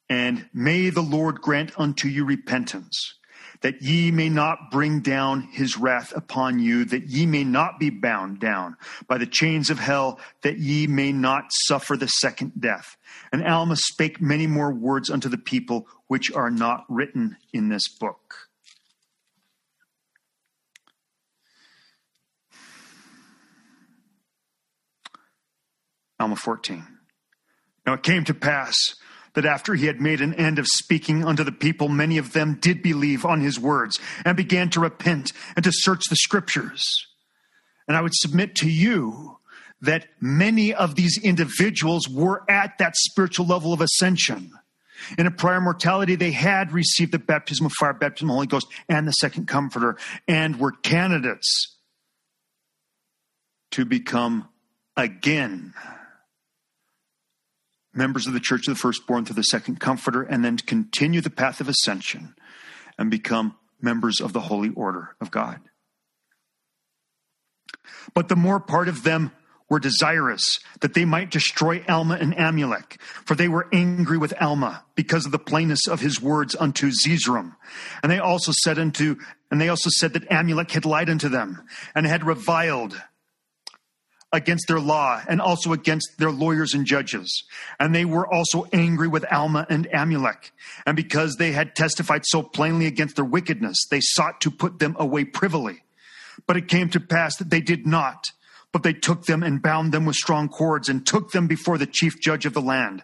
And 0.09 0.49
may 0.53 0.91
the 0.91 1.03
Lord 1.03 1.41
grant 1.41 1.79
unto 1.79 2.09
you 2.09 2.25
repentance, 2.25 3.15
that 3.63 3.81
ye 3.83 4.11
may 4.11 4.29
not 4.29 4.71
bring 4.71 5.01
down 5.01 5.43
his 5.53 5.77
wrath 5.77 6.13
upon 6.17 6.59
you, 6.59 6.85
that 6.87 7.09
ye 7.09 7.27
may 7.27 7.45
not 7.45 7.79
be 7.79 7.91
bound 7.91 8.41
down 8.41 8.77
by 9.07 9.19
the 9.19 9.27
chains 9.27 9.71
of 9.71 9.79
hell, 9.79 10.19
that 10.43 10.59
ye 10.59 10.87
may 10.87 11.13
not 11.13 11.53
suffer 11.53 11.97
the 11.97 12.09
second 12.09 12.53
death. 12.59 12.97
And 13.33 13.47
Alma 13.47 13.77
spake 13.77 14.21
many 14.21 14.47
more 14.47 14.73
words 14.73 15.11
unto 15.11 15.29
the 15.29 15.39
people, 15.39 15.87
which 16.09 16.33
are 16.33 16.51
not 16.51 16.85
written 16.89 17.37
in 17.53 17.69
this 17.69 17.89
book. 17.89 18.50
Alma 26.21 26.37
14. 26.37 26.87
Now 27.87 27.95
it 27.95 28.03
came 28.03 28.25
to 28.25 28.35
pass 28.35 28.75
that 29.35 29.47
after 29.47 29.75
he 29.75 29.87
had 29.87 30.01
made 30.01 30.21
an 30.21 30.35
end 30.35 30.59
of 30.59 30.67
speaking 30.67 31.25
unto 31.25 31.45
the 31.45 31.53
people, 31.53 31.89
many 31.89 32.19
of 32.19 32.33
them 32.33 32.59
did 32.61 32.83
believe 32.83 33.25
on 33.25 33.41
his 33.41 33.59
words 33.59 33.99
and 34.25 34.37
began 34.37 34.69
to 34.71 34.81
repent 34.81 35.33
and 35.57 35.65
to 35.65 35.73
search 35.73 36.03
the 36.09 36.17
scriptures. 36.17 36.83
And 37.89 37.97
I 37.97 38.03
would 38.03 38.15
submit 38.15 38.55
to 38.57 38.71
you 38.71 39.39
that 39.81 40.09
many 40.21 40.75
of 40.75 40.95
these 40.95 41.19
individuals 41.23 42.09
were 42.09 42.43
at 42.51 42.77
that 42.79 42.97
spiritual 42.97 43.47
level 43.47 43.73
of 43.73 43.81
ascension. 43.81 44.53
In 45.17 45.27
a 45.27 45.31
prior 45.31 45.61
mortality, 45.61 46.17
they 46.17 46.33
had 46.33 46.73
received 46.73 47.13
the 47.13 47.19
baptism 47.19 47.65
of 47.65 47.73
fire, 47.73 47.95
baptism 47.95 48.29
of 48.29 48.33
the 48.33 48.35
Holy 48.35 48.47
Ghost, 48.47 48.67
and 48.89 49.09
the 49.09 49.13
second 49.13 49.49
comforter, 49.49 49.97
and 50.29 50.61
were 50.61 50.73
candidates 50.73 51.79
to 53.71 53.87
become 53.87 54.49
again 54.97 55.73
members 57.93 58.27
of 58.27 58.33
the 58.33 58.41
Church 58.41 58.69
of 58.69 58.75
the 58.75 58.81
Firstborn 58.81 59.25
through 59.25 59.37
the 59.37 59.43
Second 59.43 59.81
Comforter, 59.81 60.23
and 60.23 60.45
then 60.45 60.57
to 60.57 60.65
continue 60.65 61.21
the 61.21 61.31
path 61.31 61.61
of 61.61 61.69
ascension 61.69 62.35
and 62.99 63.11
become 63.11 63.57
members 63.81 64.21
of 64.21 64.33
the 64.33 64.41
Holy 64.41 64.71
Order 64.71 65.17
of 65.21 65.31
God. 65.31 65.61
But 68.15 68.29
the 68.29 68.37
more 68.37 68.61
part 68.61 68.89
of 68.89 69.03
them 69.03 69.33
were 69.69 69.79
desirous 69.79 70.59
that 70.81 70.95
they 70.95 71.05
might 71.05 71.31
destroy 71.31 71.83
Alma 71.89 72.19
and 72.21 72.35
Amulek, 72.35 73.01
for 73.25 73.37
they 73.37 73.49
were 73.49 73.69
angry 73.73 74.19
with 74.19 74.35
Alma 74.41 74.85
because 74.97 75.25
of 75.25 75.33
the 75.33 75.39
plainness 75.39 75.87
of 75.87 76.01
his 76.01 76.21
words 76.21 76.57
unto 76.59 76.91
Zeezrom. 76.91 77.55
And 78.03 78.11
they 78.11 78.19
also 78.19 78.53
said 78.63 78.79
unto, 78.79 79.17
and 79.51 79.61
they 79.61 79.69
also 79.69 79.89
said 79.91 80.13
that 80.15 80.29
Amulek 80.29 80.73
had 80.73 80.85
lied 80.85 81.09
unto 81.09 81.29
them 81.29 81.63
and 81.95 82.05
had 82.05 82.27
reviled 82.27 83.01
against 84.33 84.69
their 84.69 84.81
law 84.81 85.21
and 85.29 85.41
also 85.41 85.73
against 85.73 86.09
their 86.19 86.31
lawyers 86.31 86.75
and 86.75 86.87
judges. 86.87 87.45
And 87.79 87.95
they 87.95 88.05
were 88.05 88.27
also 88.27 88.67
angry 88.73 89.09
with 89.09 89.31
Alma 89.33 89.67
and 89.69 89.89
Amulek. 89.89 90.51
And 90.87 90.97
because 90.97 91.37
they 91.37 91.53
had 91.53 91.75
testified 91.75 92.23
so 92.25 92.43
plainly 92.43 92.87
against 92.87 93.17
their 93.17 93.25
wickedness, 93.25 93.77
they 93.91 94.01
sought 94.01 94.41
to 94.43 94.51
put 94.51 94.79
them 94.79 94.97
away 94.99 95.25
privily. 95.25 95.83
But 96.47 96.57
it 96.57 96.69
came 96.69 96.89
to 96.91 97.01
pass 97.01 97.37
that 97.37 97.51
they 97.51 97.61
did 97.61 97.87
not. 97.87 98.27
But 98.73 98.85
they 98.85 98.93
took 98.93 99.25
them 99.25 99.43
and 99.43 99.61
bound 99.61 99.91
them 99.91 100.05
with 100.05 100.15
strong 100.15 100.49
cords 100.49 100.89
and 100.89 101.05
took 101.05 101.33
them 101.33 101.49
before 101.49 101.77
the 101.77 101.89
chief 101.89 102.21
judge 102.21 102.47
of 102.47 102.55
the 102.55 102.63
land. 102.63 103.03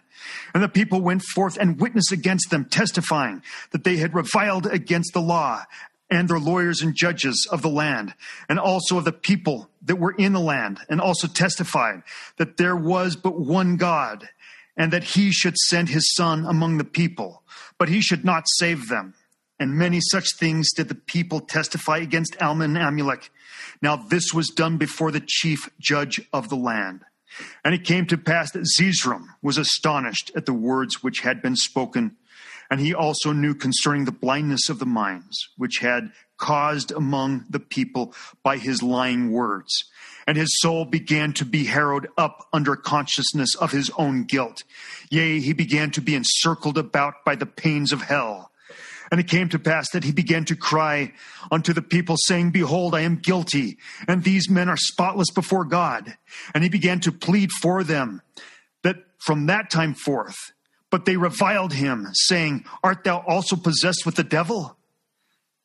And 0.53 0.63
the 0.63 0.69
people 0.69 1.01
went 1.01 1.23
forth 1.23 1.57
and 1.57 1.77
witnessed 1.77 2.13
against 2.13 2.49
them, 2.49 2.63
testifying 2.63 3.43
that 3.71 3.83
they 3.83 3.97
had 3.97 4.15
reviled 4.15 4.65
against 4.65 5.13
the 5.13 5.21
law 5.21 5.65
and 6.09 6.29
their 6.29 6.39
lawyers 6.39 6.81
and 6.81 6.95
judges 6.95 7.47
of 7.51 7.61
the 7.61 7.69
land, 7.69 8.13
and 8.47 8.59
also 8.59 8.97
of 8.97 9.03
the 9.03 9.11
people 9.11 9.69
that 9.87 9.99
were 9.99 10.13
in 10.13 10.33
the 10.33 10.39
land, 10.39 10.79
and 10.89 11.01
also 11.01 11.27
testified 11.27 12.03
that 12.37 12.57
there 12.57 12.75
was 12.75 13.15
but 13.15 13.39
one 13.39 13.77
God, 13.77 14.29
and 14.75 14.93
that 14.93 15.03
he 15.03 15.31
should 15.31 15.57
send 15.57 15.89
his 15.89 16.13
son 16.15 16.45
among 16.45 16.77
the 16.77 16.83
people, 16.83 17.43
but 17.77 17.89
he 17.89 18.01
should 18.01 18.23
not 18.23 18.47
save 18.47 18.87
them. 18.87 19.15
And 19.59 19.73
many 19.73 19.99
such 20.01 20.35
things 20.37 20.71
did 20.71 20.87
the 20.87 20.95
people 20.95 21.39
testify 21.39 21.97
against 21.97 22.39
Alma 22.39 22.65
and 22.65 22.77
Amulek. 22.77 23.29
Now 23.81 23.95
this 23.95 24.33
was 24.33 24.49
done 24.49 24.77
before 24.77 25.11
the 25.11 25.23
chief 25.25 25.69
judge 25.79 26.21
of 26.31 26.49
the 26.49 26.55
land. 26.55 27.01
And 27.65 27.73
it 27.73 27.83
came 27.83 28.05
to 28.07 28.17
pass 28.17 28.51
that 28.51 28.67
Zeezrom 28.77 29.25
was 29.41 29.57
astonished 29.57 30.31
at 30.35 30.45
the 30.45 30.53
words 30.53 31.01
which 31.01 31.21
had 31.21 31.41
been 31.41 31.55
spoken 31.55 32.15
and 32.69 32.79
he 32.79 32.93
also 32.93 33.31
knew 33.31 33.53
concerning 33.53 34.05
the 34.05 34.11
blindness 34.11 34.69
of 34.69 34.79
the 34.79 34.85
minds, 34.85 35.49
which 35.57 35.79
had 35.79 36.11
caused 36.37 36.91
among 36.91 37.45
the 37.49 37.59
people 37.59 38.13
by 38.43 38.57
his 38.57 38.81
lying 38.83 39.31
words. 39.31 39.73
And 40.25 40.37
his 40.37 40.59
soul 40.59 40.85
began 40.85 41.33
to 41.33 41.45
be 41.45 41.65
harrowed 41.65 42.09
up 42.17 42.47
under 42.51 42.75
consciousness 42.75 43.55
of 43.55 43.71
his 43.71 43.89
own 43.97 44.25
guilt. 44.25 44.63
Yea, 45.09 45.39
he 45.39 45.53
began 45.53 45.89
to 45.91 46.01
be 46.01 46.15
encircled 46.15 46.77
about 46.77 47.23
by 47.25 47.35
the 47.35 47.45
pains 47.45 47.93
of 47.93 48.01
hell. 48.01 48.51
And 49.09 49.19
it 49.19 49.27
came 49.27 49.49
to 49.49 49.59
pass 49.59 49.89
that 49.91 50.03
he 50.03 50.11
began 50.11 50.45
to 50.45 50.55
cry 50.55 51.13
unto 51.49 51.71
the 51.71 51.81
people, 51.81 52.17
saying, 52.25 52.51
Behold, 52.51 52.93
I 52.93 53.01
am 53.01 53.15
guilty, 53.15 53.77
and 54.07 54.23
these 54.23 54.49
men 54.49 54.67
are 54.69 54.77
spotless 54.77 55.31
before 55.31 55.63
God. 55.63 56.17
And 56.53 56.63
he 56.63 56.69
began 56.69 56.99
to 57.01 57.11
plead 57.11 57.51
for 57.51 57.83
them 57.83 58.21
that 58.83 58.97
from 59.17 59.45
that 59.45 59.69
time 59.69 59.93
forth, 59.93 60.35
but 60.89 61.05
they 61.05 61.15
reviled 61.15 61.73
him, 61.73 62.07
saying, 62.11 62.65
Art 62.83 63.03
thou 63.03 63.19
also 63.19 63.55
possessed 63.55 64.05
with 64.05 64.15
the 64.15 64.23
devil? 64.23 64.76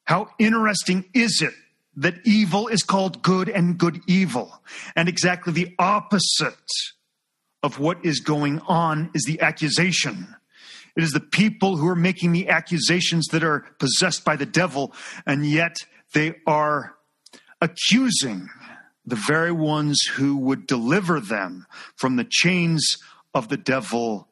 How 0.04 0.30
interesting 0.38 1.04
is 1.14 1.42
it 1.42 1.54
that 1.96 2.14
evil 2.24 2.68
is 2.68 2.82
called 2.82 3.22
good 3.22 3.48
and 3.48 3.78
good 3.78 4.00
evil, 4.06 4.62
and 4.96 5.08
exactly 5.08 5.52
the 5.52 5.74
opposite 5.78 6.54
of 7.62 7.78
what 7.78 8.04
is 8.04 8.20
going 8.20 8.60
on 8.66 9.10
is 9.14 9.24
the 9.24 9.40
accusation. 9.40 10.34
It 10.96 11.02
is 11.02 11.12
the 11.12 11.20
people 11.20 11.76
who 11.76 11.88
are 11.88 11.96
making 11.96 12.32
the 12.32 12.48
accusations 12.48 13.26
that 13.28 13.44
are 13.44 13.60
possessed 13.78 14.24
by 14.24 14.36
the 14.36 14.46
devil, 14.46 14.92
and 15.26 15.46
yet 15.46 15.76
they 16.12 16.34
are 16.46 16.94
accusing 17.60 18.48
the 19.06 19.16
very 19.16 19.52
ones 19.52 20.00
who 20.14 20.36
would 20.36 20.66
deliver 20.66 21.20
them 21.20 21.66
from 21.96 22.16
the 22.16 22.26
chains 22.28 22.98
of 23.34 23.48
the 23.48 23.56
devil, 23.56 24.28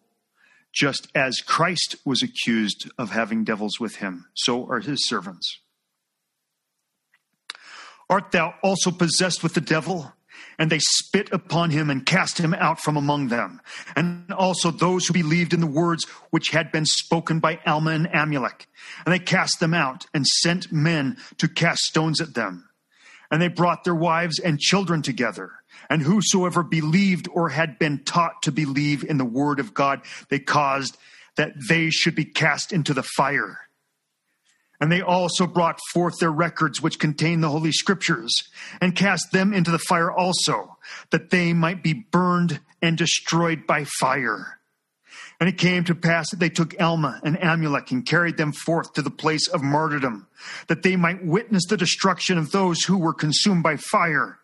just 0.72 1.09
as 1.14 1.36
Christ 1.44 1.97
was 2.05 2.22
accused 2.22 2.90
of 2.98 3.10
having 3.10 3.44
devils 3.44 3.80
with 3.80 3.97
him. 3.97 4.26
So 4.34 4.68
are 4.68 4.80
his 4.80 5.06
servants. 5.06 5.59
Art 8.09 8.32
thou 8.32 8.55
also 8.62 8.90
possessed 8.90 9.42
with 9.42 9.55
the 9.55 9.60
devil? 9.60 10.12
And 10.59 10.70
they 10.70 10.80
spit 10.80 11.32
upon 11.32 11.70
him 11.70 11.88
and 11.90 12.05
cast 12.05 12.38
him 12.38 12.52
out 12.55 12.80
from 12.80 12.97
among 12.97 13.28
them. 13.28 13.60
And 13.97 14.30
also 14.32 14.70
those 14.70 15.06
who 15.06 15.14
believed 15.14 15.55
in 15.55 15.60
the 15.60 15.66
words 15.66 16.05
which 16.30 16.51
had 16.51 16.70
been 16.70 16.84
spoken 16.86 17.40
by 17.40 17.60
Alma 17.66 17.92
and 17.92 18.06
Amulek. 18.09 18.66
And 19.05 19.14
they 19.14 19.18
cast 19.18 19.60
them 19.60 19.72
out 19.72 20.06
and 20.12 20.26
sent 20.26 20.70
men 20.72 21.16
to 21.38 21.48
cast 21.48 21.80
stones 21.82 22.20
at 22.20 22.34
them. 22.34 22.68
And 23.30 23.40
they 23.40 23.48
brought 23.48 23.84
their 23.84 23.94
wives 23.94 24.38
and 24.38 24.59
children 24.59 25.02
together. 25.02 25.52
And 25.88 26.02
whosoever 26.02 26.62
believed 26.62 27.28
or 27.32 27.48
had 27.48 27.78
been 27.78 28.05
taught 28.05 28.42
to 28.42 28.52
believe 28.52 29.05
in 29.05 29.18
the 29.18 29.24
word 29.24 29.60
of 29.60 29.74
God, 29.74 30.02
they 30.28 30.38
caused 30.38 30.97
that 31.36 31.52
they 31.68 31.90
should 31.90 32.14
be 32.14 32.24
cast 32.24 32.72
into 32.72 32.94
the 32.94 33.02
fire. 33.02 33.59
And 34.80 34.90
they 34.90 35.02
also 35.02 35.47
brought 35.47 35.78
forth 35.92 36.18
their 36.18 36.32
records, 36.32 36.80
which 36.80 36.98
contain 36.98 37.40
the 37.40 37.51
Holy 37.51 37.72
Scriptures, 37.72 38.34
and 38.80 38.97
cast 38.97 39.30
them 39.30 39.52
into 39.52 39.70
the 39.70 39.78
fire 39.78 40.10
also, 40.10 40.78
that 41.10 41.30
they 41.30 41.52
might 41.52 41.82
be 41.82 41.92
burned 41.92 42.60
and 42.80 42.97
destroyed 42.97 43.66
by 43.66 43.84
fire. 43.84 44.59
And 45.38 45.48
it 45.48 45.59
came 45.59 45.84
to 45.84 45.94
pass 45.94 46.30
that 46.30 46.40
they 46.40 46.48
took 46.48 46.78
Alma 46.80 47.20
and 47.24 47.36
Amulek 47.38 47.90
and 47.90 48.06
carried 48.06 48.36
them 48.36 48.52
forth 48.52 48.94
to 48.94 49.02
the 49.02 49.10
place 49.10 49.48
of 49.48 49.62
martyrdom, 49.62 50.26
that 50.68 50.82
they 50.82 50.97
might 50.97 51.24
witness 51.24 51.66
the 51.66 51.76
destruction 51.76 52.38
of 52.38 52.51
those 52.51 52.82
who 52.82 52.98
were 52.98 53.14
consumed 53.14 53.62
by 53.62 53.76
fire. 53.76 54.38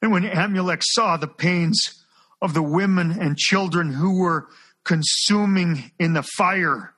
And 0.00 0.12
when 0.12 0.24
Amulek 0.24 0.82
saw 0.84 1.16
the 1.16 1.28
pains 1.28 2.04
of 2.40 2.54
the 2.54 2.62
women 2.62 3.10
and 3.10 3.36
children 3.36 3.92
who 3.92 4.20
were 4.20 4.48
consuming 4.84 5.90
in 5.98 6.12
the 6.12 6.22
fire, 6.22 6.94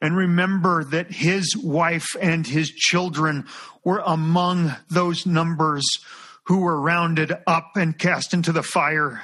and 0.00 0.16
remember 0.16 0.84
that 0.84 1.10
his 1.10 1.56
wife 1.56 2.08
and 2.20 2.46
his 2.46 2.70
children 2.70 3.46
were 3.82 4.02
among 4.04 4.74
those 4.88 5.26
numbers 5.26 5.84
who 6.44 6.60
were 6.60 6.80
rounded 6.80 7.32
up 7.46 7.72
and 7.76 7.98
cast 7.98 8.32
into 8.32 8.52
the 8.52 8.62
fire. 8.62 9.20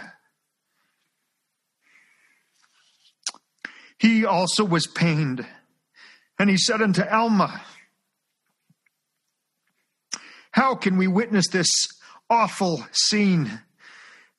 He 3.98 4.24
also 4.24 4.64
was 4.64 4.88
pained, 4.88 5.46
and 6.38 6.50
he 6.50 6.56
said 6.56 6.82
unto 6.82 7.04
Alma, 7.04 7.62
How 10.50 10.74
can 10.74 10.96
we 10.96 11.06
witness 11.06 11.48
this 11.48 11.70
awful 12.32 12.86
scene? 12.92 13.60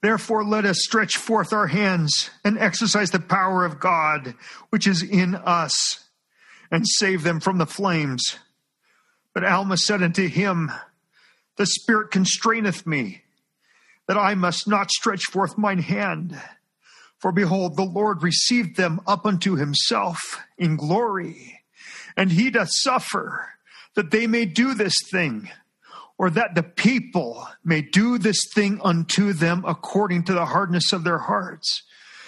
Therefore, 0.01 0.43
let 0.43 0.65
us 0.65 0.81
stretch 0.81 1.15
forth 1.17 1.53
our 1.53 1.67
hands 1.67 2.29
and 2.43 2.57
exercise 2.57 3.11
the 3.11 3.19
power 3.19 3.63
of 3.63 3.79
God, 3.79 4.35
which 4.69 4.87
is 4.87 5.01
in 5.01 5.35
us 5.35 6.03
and 6.71 6.85
save 6.85 7.23
them 7.23 7.39
from 7.39 7.59
the 7.59 7.65
flames. 7.65 8.37
But 9.33 9.45
Alma 9.45 9.77
said 9.77 10.01
unto 10.01 10.27
him, 10.27 10.71
The 11.55 11.67
Spirit 11.67 12.11
constraineth 12.11 12.85
me, 12.85 13.21
that 14.07 14.17
I 14.17 14.35
must 14.35 14.67
not 14.67 14.91
stretch 14.91 15.23
forth 15.31 15.57
mine 15.57 15.79
hand. 15.79 16.37
For 17.19 17.31
behold, 17.31 17.77
the 17.77 17.83
Lord 17.83 18.23
received 18.23 18.75
them 18.75 18.99
up 19.07 19.25
unto 19.25 19.55
himself 19.55 20.19
in 20.57 20.75
glory, 20.75 21.61
and 22.17 22.31
he 22.31 22.49
doth 22.49 22.69
suffer 22.71 23.49
that 23.95 24.11
they 24.11 24.27
may 24.27 24.45
do 24.45 24.73
this 24.73 24.95
thing, 25.09 25.49
or 26.17 26.29
that 26.29 26.55
the 26.55 26.63
people 26.63 27.47
may 27.63 27.81
do 27.81 28.17
this 28.17 28.39
thing 28.53 28.79
unto 28.83 29.33
them 29.33 29.63
according 29.67 30.23
to 30.23 30.33
the 30.33 30.45
hardness 30.45 30.93
of 30.93 31.03
their 31.03 31.19
hearts 31.19 31.83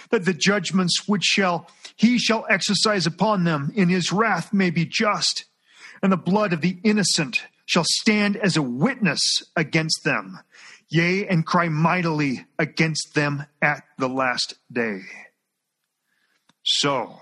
that 0.10 0.26
the 0.26 0.34
judgments 0.34 1.07
which 1.07 1.24
shall 1.24 1.68
he 1.95 2.18
shall 2.18 2.45
exercise 2.49 3.06
upon 3.06 3.44
them 3.44 3.72
in 3.76 3.90
his 3.90 4.12
wrath 4.12 4.53
may 4.53 4.70
be 4.70 4.86
just, 4.86 5.45
and 6.02 6.12
the 6.12 6.18
blood 6.18 6.53
of 6.53 6.62
the 6.62 6.78
innocent 6.84 7.44
shall 7.66 7.86
stand 7.86 8.36
as 8.38 8.57
a 8.57 8.62
witness 8.62 9.22
against 9.56 10.03
them, 10.03 10.40
yea, 10.90 11.26
and 11.28 11.45
cry 11.45 11.70
mightily 11.70 12.45
against 12.60 13.14
them 13.14 13.45
at 13.62 13.84
the 13.98 14.10
last 14.10 14.56
day. 14.72 15.02
So, 16.64 17.18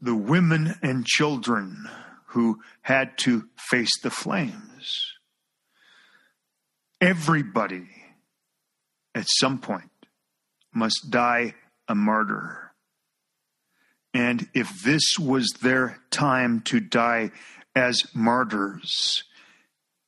the 0.00 0.14
women 0.14 0.76
and 0.80 1.04
children 1.04 1.88
who 2.26 2.60
had 2.82 3.18
to 3.18 3.48
face 3.56 4.00
the 4.02 4.10
everybody 7.00 7.88
at 9.14 9.26
some 9.28 9.58
point 9.58 9.90
must 10.74 11.10
die 11.10 11.54
a 11.88 11.94
martyr. 11.94 12.72
And 14.14 14.48
if 14.54 14.82
this 14.84 15.18
was 15.18 15.48
their 15.62 15.98
time 16.10 16.60
to 16.62 16.80
die 16.80 17.30
as 17.74 18.02
martyrs, 18.14 19.24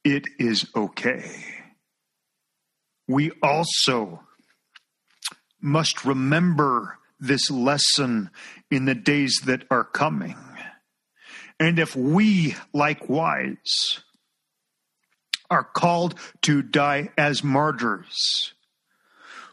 it 0.04 0.24
is 0.38 0.66
okay. 0.74 1.44
We 3.06 3.32
also 3.42 4.24
must 5.60 6.04
remember 6.04 6.98
this 7.18 7.50
lesson 7.50 8.30
in 8.70 8.86
the 8.86 8.94
days 8.94 9.40
that 9.44 9.64
are 9.70 9.84
coming. 9.84 10.38
And 11.58 11.78
if 11.78 11.94
we 11.94 12.56
likewise 12.72 14.00
are 15.50 15.64
called 15.64 16.14
to 16.42 16.62
die 16.62 17.10
as 17.18 17.42
martyrs, 17.42 18.54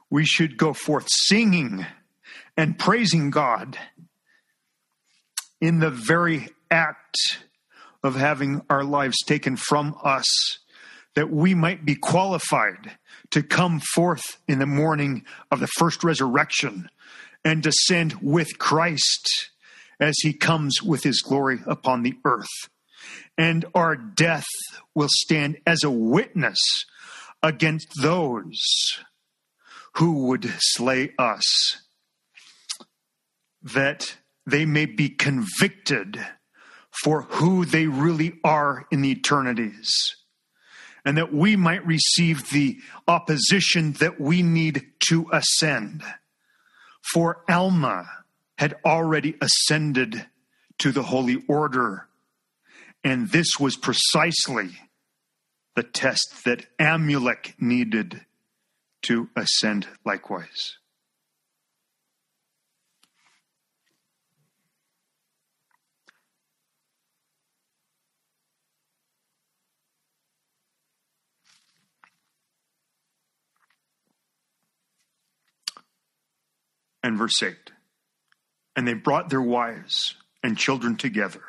we 0.09 0.25
should 0.25 0.57
go 0.57 0.73
forth 0.73 1.07
singing 1.09 1.85
and 2.55 2.77
praising 2.77 3.29
God 3.29 3.77
in 5.59 5.79
the 5.79 5.89
very 5.89 6.49
act 6.69 7.15
of 8.03 8.15
having 8.15 8.61
our 8.69 8.83
lives 8.83 9.17
taken 9.25 9.55
from 9.55 9.97
us, 10.03 10.25
that 11.15 11.31
we 11.31 11.55
might 11.55 11.83
be 11.83 11.95
qualified 11.95 12.97
to 13.31 13.41
come 13.41 13.79
forth 13.79 14.37
in 14.47 14.59
the 14.59 14.65
morning 14.65 15.25
of 15.51 15.59
the 15.59 15.67
first 15.67 16.03
resurrection 16.03 16.89
and 17.43 17.63
descend 17.63 18.13
with 18.21 18.57
Christ 18.59 19.49
as 19.99 20.15
he 20.21 20.33
comes 20.33 20.81
with 20.81 21.03
his 21.03 21.21
glory 21.21 21.59
upon 21.65 22.03
the 22.03 22.15
earth. 22.23 22.69
And 23.37 23.65
our 23.75 23.95
death 23.95 24.47
will 24.95 25.09
stand 25.09 25.57
as 25.65 25.83
a 25.83 25.91
witness 25.91 26.59
against 27.43 27.87
those 28.01 28.59
who 29.95 30.27
would 30.27 30.51
slay 30.59 31.13
us, 31.17 31.43
that 33.61 34.17
they 34.45 34.65
may 34.65 34.85
be 34.85 35.09
convicted 35.09 36.19
for 37.03 37.23
who 37.23 37.65
they 37.65 37.85
really 37.85 38.33
are 38.43 38.87
in 38.91 39.01
the 39.01 39.11
eternities, 39.11 39.89
and 41.05 41.17
that 41.17 41.33
we 41.33 41.55
might 41.55 41.85
receive 41.85 42.49
the 42.49 42.79
opposition 43.07 43.93
that 43.93 44.19
we 44.19 44.41
need 44.41 44.85
to 45.09 45.27
ascend. 45.31 46.03
For 47.13 47.43
Alma 47.49 48.09
had 48.57 48.75
already 48.83 49.35
ascended 49.41 50.25
to 50.79 50.91
the 50.91 51.03
holy 51.03 51.43
order, 51.47 52.06
and 53.07 53.29
this 53.29 53.57
was 53.57 53.77
precisely 53.77 54.71
the 55.77 55.83
test 55.83 56.43
that 56.43 56.65
Amulek 56.77 57.53
needed 57.57 58.25
to 59.03 59.29
ascend 59.33 59.87
likewise. 60.03 60.73
And 77.01 77.17
verse 77.17 77.41
8 77.41 77.55
And 78.75 78.85
they 78.85 78.95
brought 78.95 79.29
their 79.29 79.41
wives 79.41 80.15
and 80.43 80.57
children 80.57 80.97
together. 80.97 81.46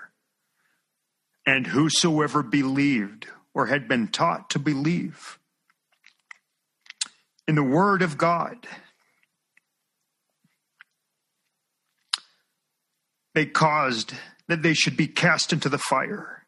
And 1.49 1.69
whosoever 1.69 2.43
believed 2.43 3.27
or 3.55 3.69
had 3.69 3.89
been 3.89 4.09
taught 4.09 4.51
to 4.51 4.59
believe 4.59 5.39
in 7.49 7.55
the 7.55 7.62
word 7.62 8.03
of 8.03 8.19
God, 8.19 8.66
they 13.35 13.47
caused 13.47 14.12
that 14.47 14.61
they 14.61 14.75
should 14.75 14.95
be 14.95 15.07
cast 15.07 15.55
into 15.55 15.70
the 15.70 15.79
fire. 15.79 16.45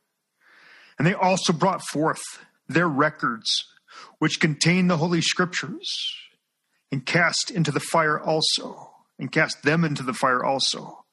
And 0.98 1.06
they 1.06 1.14
also 1.14 1.54
brought 1.54 1.80
forth 1.80 2.20
their 2.68 2.86
records, 2.86 3.48
which 4.18 4.38
contain 4.38 4.88
the 4.88 4.98
Holy 4.98 5.22
Scriptures, 5.22 5.88
and 6.92 7.06
cast 7.06 7.50
into 7.50 7.70
the 7.70 7.80
fire 7.80 8.20
also, 8.20 8.90
and 9.18 9.32
cast 9.32 9.62
them 9.62 9.82
into 9.82 10.02
the 10.02 10.12
fire 10.12 10.44
also, 10.44 11.06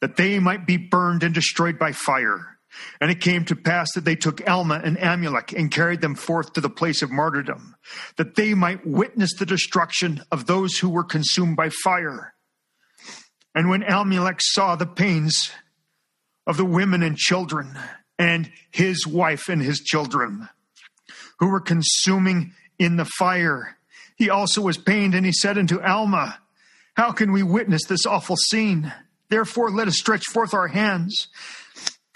that 0.00 0.16
they 0.16 0.40
might 0.40 0.66
be 0.66 0.76
burned 0.76 1.22
and 1.22 1.32
destroyed 1.32 1.78
by 1.78 1.92
fire. 1.92 2.58
And 3.00 3.10
it 3.10 3.20
came 3.20 3.44
to 3.46 3.56
pass 3.56 3.92
that 3.94 4.04
they 4.04 4.16
took 4.16 4.48
Alma 4.48 4.80
and 4.82 4.96
Amulek 4.96 5.52
and 5.56 5.70
carried 5.70 6.00
them 6.00 6.14
forth 6.14 6.52
to 6.54 6.60
the 6.60 6.70
place 6.70 7.02
of 7.02 7.10
martyrdom, 7.10 7.76
that 8.16 8.34
they 8.34 8.54
might 8.54 8.86
witness 8.86 9.34
the 9.34 9.46
destruction 9.46 10.22
of 10.30 10.46
those 10.46 10.78
who 10.78 10.88
were 10.88 11.04
consumed 11.04 11.56
by 11.56 11.68
fire. 11.68 12.34
And 13.54 13.68
when 13.68 13.82
Amulek 13.82 14.40
saw 14.40 14.76
the 14.76 14.86
pains 14.86 15.50
of 16.46 16.56
the 16.56 16.64
women 16.64 17.02
and 17.02 17.16
children, 17.16 17.78
and 18.18 18.50
his 18.70 19.06
wife 19.06 19.48
and 19.48 19.60
his 19.60 19.80
children, 19.80 20.48
who 21.38 21.50
were 21.50 21.60
consuming 21.60 22.52
in 22.78 22.96
the 22.96 23.04
fire, 23.04 23.76
he 24.16 24.30
also 24.30 24.62
was 24.62 24.78
pained, 24.78 25.14
and 25.14 25.26
he 25.26 25.32
said 25.32 25.58
unto 25.58 25.80
Alma, 25.80 26.38
How 26.94 27.12
can 27.12 27.32
we 27.32 27.42
witness 27.42 27.84
this 27.84 28.06
awful 28.06 28.36
scene? 28.36 28.92
Therefore, 29.28 29.70
let 29.70 29.88
us 29.88 29.98
stretch 29.98 30.24
forth 30.26 30.54
our 30.54 30.68
hands 30.68 31.28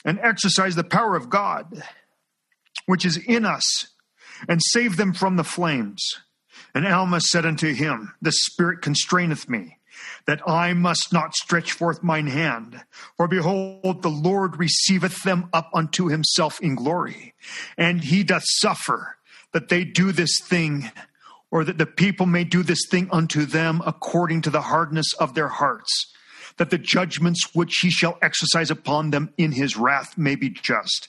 and 0.06 0.20
exercise 0.22 0.76
the 0.76 0.84
power 0.84 1.16
of 1.16 1.28
God, 1.28 1.82
which 2.86 3.04
is 3.04 3.18
in 3.18 3.44
us, 3.44 3.88
and 4.48 4.60
save 4.68 4.96
them 4.96 5.12
from 5.12 5.36
the 5.36 5.44
flames. 5.44 6.02
And 6.74 6.86
Alma 6.86 7.20
said 7.20 7.44
unto 7.44 7.74
him, 7.74 8.14
The 8.22 8.32
Spirit 8.32 8.80
constraineth 8.80 9.48
me, 9.48 9.78
that 10.26 10.40
I 10.48 10.74
must 10.74 11.12
not 11.12 11.34
stretch 11.34 11.72
forth 11.72 12.02
mine 12.02 12.28
hand. 12.28 12.82
For 13.16 13.26
behold, 13.26 14.02
the 14.02 14.08
Lord 14.08 14.58
receiveth 14.58 15.22
them 15.24 15.48
up 15.52 15.70
unto 15.74 16.06
himself 16.06 16.60
in 16.60 16.76
glory, 16.76 17.34
and 17.76 18.04
he 18.04 18.22
doth 18.22 18.44
suffer 18.46 19.16
that 19.52 19.68
they 19.68 19.84
do 19.84 20.12
this 20.12 20.38
thing, 20.40 20.90
or 21.50 21.64
that 21.64 21.78
the 21.78 21.86
people 21.86 22.26
may 22.26 22.44
do 22.44 22.62
this 22.62 22.86
thing 22.88 23.08
unto 23.10 23.44
them 23.44 23.82
according 23.84 24.42
to 24.42 24.50
the 24.50 24.62
hardness 24.62 25.12
of 25.14 25.34
their 25.34 25.48
hearts 25.48 26.12
that 26.58 26.70
the 26.70 26.78
judgments 26.78 27.54
which 27.54 27.78
he 27.82 27.90
shall 27.90 28.18
exercise 28.22 28.70
upon 28.70 29.10
them 29.10 29.32
in 29.36 29.52
his 29.52 29.76
wrath 29.76 30.16
may 30.16 30.34
be 30.34 30.50
just, 30.50 31.08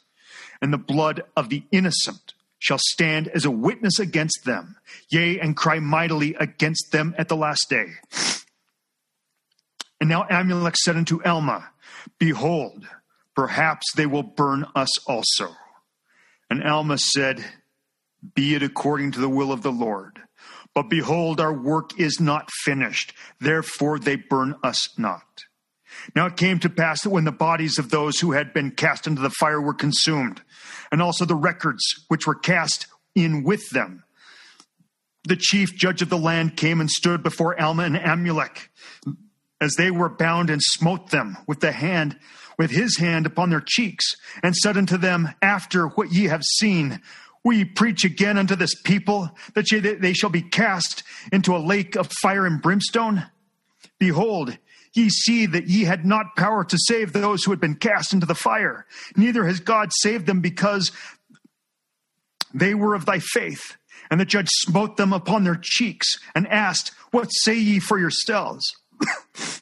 and 0.62 0.74
the 0.74 0.78
blood 0.78 1.24
of 1.36 1.50
the 1.50 1.64
innocent 1.72 2.34
shall 2.60 2.80
stand 2.80 3.28
as 3.30 3.46
a 3.46 3.52
witness 3.52 4.00
against 4.00 4.44
them, 4.46 4.78
yea, 5.10 5.40
and 5.40 5.56
cry 5.56 5.80
mightily 5.80 6.36
against 6.40 6.92
them 6.92 7.14
at 7.18 7.30
the 7.30 7.36
last 7.36 7.68
day. 7.70 7.86
And 10.00 10.10
now 10.10 10.24
Amulek 10.30 10.76
said 10.76 10.96
unto 10.96 11.24
Alma, 11.24 11.70
Behold, 12.20 12.88
perhaps 13.36 13.86
they 13.96 14.06
will 14.06 14.24
burn 14.24 14.66
us 14.76 14.98
also. 15.08 15.56
And 16.50 16.64
Alma 16.64 16.98
said, 16.98 17.44
Be 18.36 18.56
it 18.56 18.64
according 18.64 19.12
to 19.12 19.20
the 19.20 19.30
will 19.30 19.52
of 19.52 19.64
the 19.64 19.72
Lord. 19.72 20.22
But 20.78 20.92
behold, 20.92 21.42
our 21.42 21.60
work 21.60 22.00
is 22.00 22.20
not 22.20 22.52
finished, 22.64 23.12
therefore 23.40 23.98
they 23.98 24.16
burn 24.16 24.54
us 24.62 24.90
not. 24.96 25.46
Now 26.16 26.28
it 26.28 26.38
came 26.38 26.60
to 26.60 26.70
pass 26.70 27.02
that 27.02 27.10
when 27.10 27.24
the 27.24 27.32
bodies 27.32 27.80
of 27.80 27.90
those 27.90 28.20
who 28.20 28.34
had 28.34 28.54
been 28.54 28.70
cast 28.70 29.08
into 29.08 29.20
the 29.24 29.32
fire 29.32 29.60
were 29.60 29.74
consumed, 29.74 30.40
and 30.92 31.02
also 31.02 31.26
the 31.26 31.34
records 31.34 31.82
which 32.10 32.28
were 32.28 32.36
cast 32.36 32.86
in 33.16 33.44
with 33.44 33.68
them, 33.72 34.04
the 35.24 35.36
chief 35.36 35.76
judge 35.76 36.04
of 36.04 36.10
the 36.10 36.16
land 36.20 36.58
came 36.58 36.80
and 36.80 36.92
stood 36.92 37.24
before 37.24 37.60
Alma 37.60 37.82
and 37.82 37.96
Amulek 37.96 38.70
as 39.60 39.74
they 39.80 39.90
were 39.90 40.10
bound 40.10 40.52
and 40.52 40.62
smote 40.62 41.10
them 41.10 41.38
with 41.48 41.60
the 41.60 41.72
hand 41.72 42.20
with 42.60 42.70
his 42.70 42.98
hand 42.98 43.26
upon 43.26 43.50
their 43.50 43.64
cheeks 43.66 44.16
and 44.44 44.56
said 44.56 44.78
unto 44.78 44.98
them 44.98 45.30
after 45.42 45.88
what 45.88 46.12
ye 46.12 46.26
have 46.26 46.44
seen 46.44 47.02
we 47.48 47.64
preach 47.64 48.04
again 48.04 48.38
unto 48.38 48.56
this 48.56 48.80
people 48.82 49.32
that 49.56 49.98
they 50.02 50.14
shall 50.14 50.30
be 50.30 50.42
cast 50.42 51.02
into 51.32 51.56
a 51.56 51.58
lake 51.58 51.96
of 51.96 52.12
fire 52.12 52.46
and 52.46 52.62
brimstone? 52.62 53.26
Behold, 53.98 54.58
ye 54.94 55.10
see 55.10 55.46
that 55.46 55.68
ye 55.68 55.86
had 55.86 56.06
not 56.06 56.36
power 56.36 56.66
to 56.66 56.78
save 56.78 57.14
those 57.14 57.44
who 57.44 57.52
had 57.52 57.62
been 57.62 57.76
cast 57.76 58.12
into 58.14 58.26
the 58.26 58.36
fire. 58.36 58.86
Neither 59.16 59.46
has 59.46 59.62
God 59.62 59.92
saved 59.94 60.26
them 60.26 60.42
because 60.42 60.92
they 62.54 62.74
were 62.76 62.94
of 62.94 63.06
thy 63.06 63.20
faith. 63.20 63.78
And 64.12 64.20
the 64.20 64.26
judge 64.26 64.50
smote 64.50 64.98
them 64.98 65.14
upon 65.14 65.44
their 65.44 65.60
cheeks 65.62 66.20
and 66.36 66.48
asked, 66.48 66.92
What 67.12 67.30
say 67.30 67.56
ye 67.56 67.80
for 67.80 67.98
yourselves? 67.98 68.66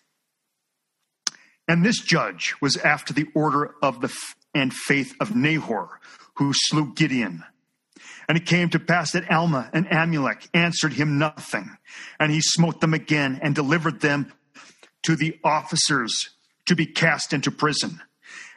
and 1.67 1.85
this 1.85 1.99
judge 1.99 2.55
was 2.61 2.77
after 2.77 3.13
the 3.13 3.27
order 3.35 3.75
of 3.83 4.01
the 4.01 4.13
and 4.55 4.73
faith 4.73 5.13
of 5.19 5.29
Nehor, 5.29 5.89
who 6.35 6.51
slew 6.53 6.93
Gideon. 6.95 7.43
And 8.27 8.37
it 8.37 8.45
came 8.45 8.69
to 8.69 8.79
pass 8.79 9.11
that 9.11 9.29
Alma 9.31 9.69
and 9.73 9.87
Amulek 9.87 10.47
answered 10.53 10.93
him 10.93 11.17
nothing. 11.17 11.77
And 12.19 12.31
he 12.31 12.41
smote 12.41 12.81
them 12.81 12.93
again 12.93 13.39
and 13.41 13.53
delivered 13.53 14.01
them 14.01 14.33
to 15.03 15.15
the 15.15 15.39
officers 15.43 16.29
to 16.65 16.75
be 16.75 16.85
cast 16.85 17.33
into 17.33 17.51
prison. 17.51 18.01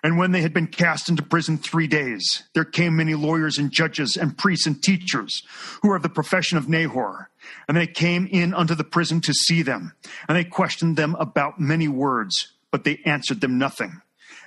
And 0.02 0.16
when 0.16 0.30
they 0.30 0.42
had 0.42 0.54
been 0.54 0.68
cast 0.68 1.08
into 1.08 1.22
prison 1.22 1.58
three 1.58 1.88
days, 1.88 2.44
there 2.54 2.64
came 2.64 2.96
many 2.96 3.14
lawyers 3.14 3.58
and 3.58 3.70
judges 3.70 4.16
and 4.16 4.38
priests 4.38 4.66
and 4.66 4.80
teachers 4.82 5.42
who 5.82 5.90
are 5.90 5.96
of 5.96 6.02
the 6.02 6.08
profession 6.08 6.56
of 6.56 6.66
Nehor. 6.66 7.26
And 7.66 7.76
they 7.76 7.86
came 7.86 8.28
in 8.30 8.54
unto 8.54 8.74
the 8.74 8.84
prison 8.84 9.20
to 9.22 9.34
see 9.34 9.62
them. 9.62 9.92
And 10.28 10.36
they 10.36 10.44
questioned 10.44 10.96
them 10.96 11.16
about 11.18 11.60
many 11.60 11.88
words, 11.88 12.54
but 12.70 12.84
they 12.84 13.00
answered 13.04 13.40
them 13.40 13.58
nothing. 13.58 14.00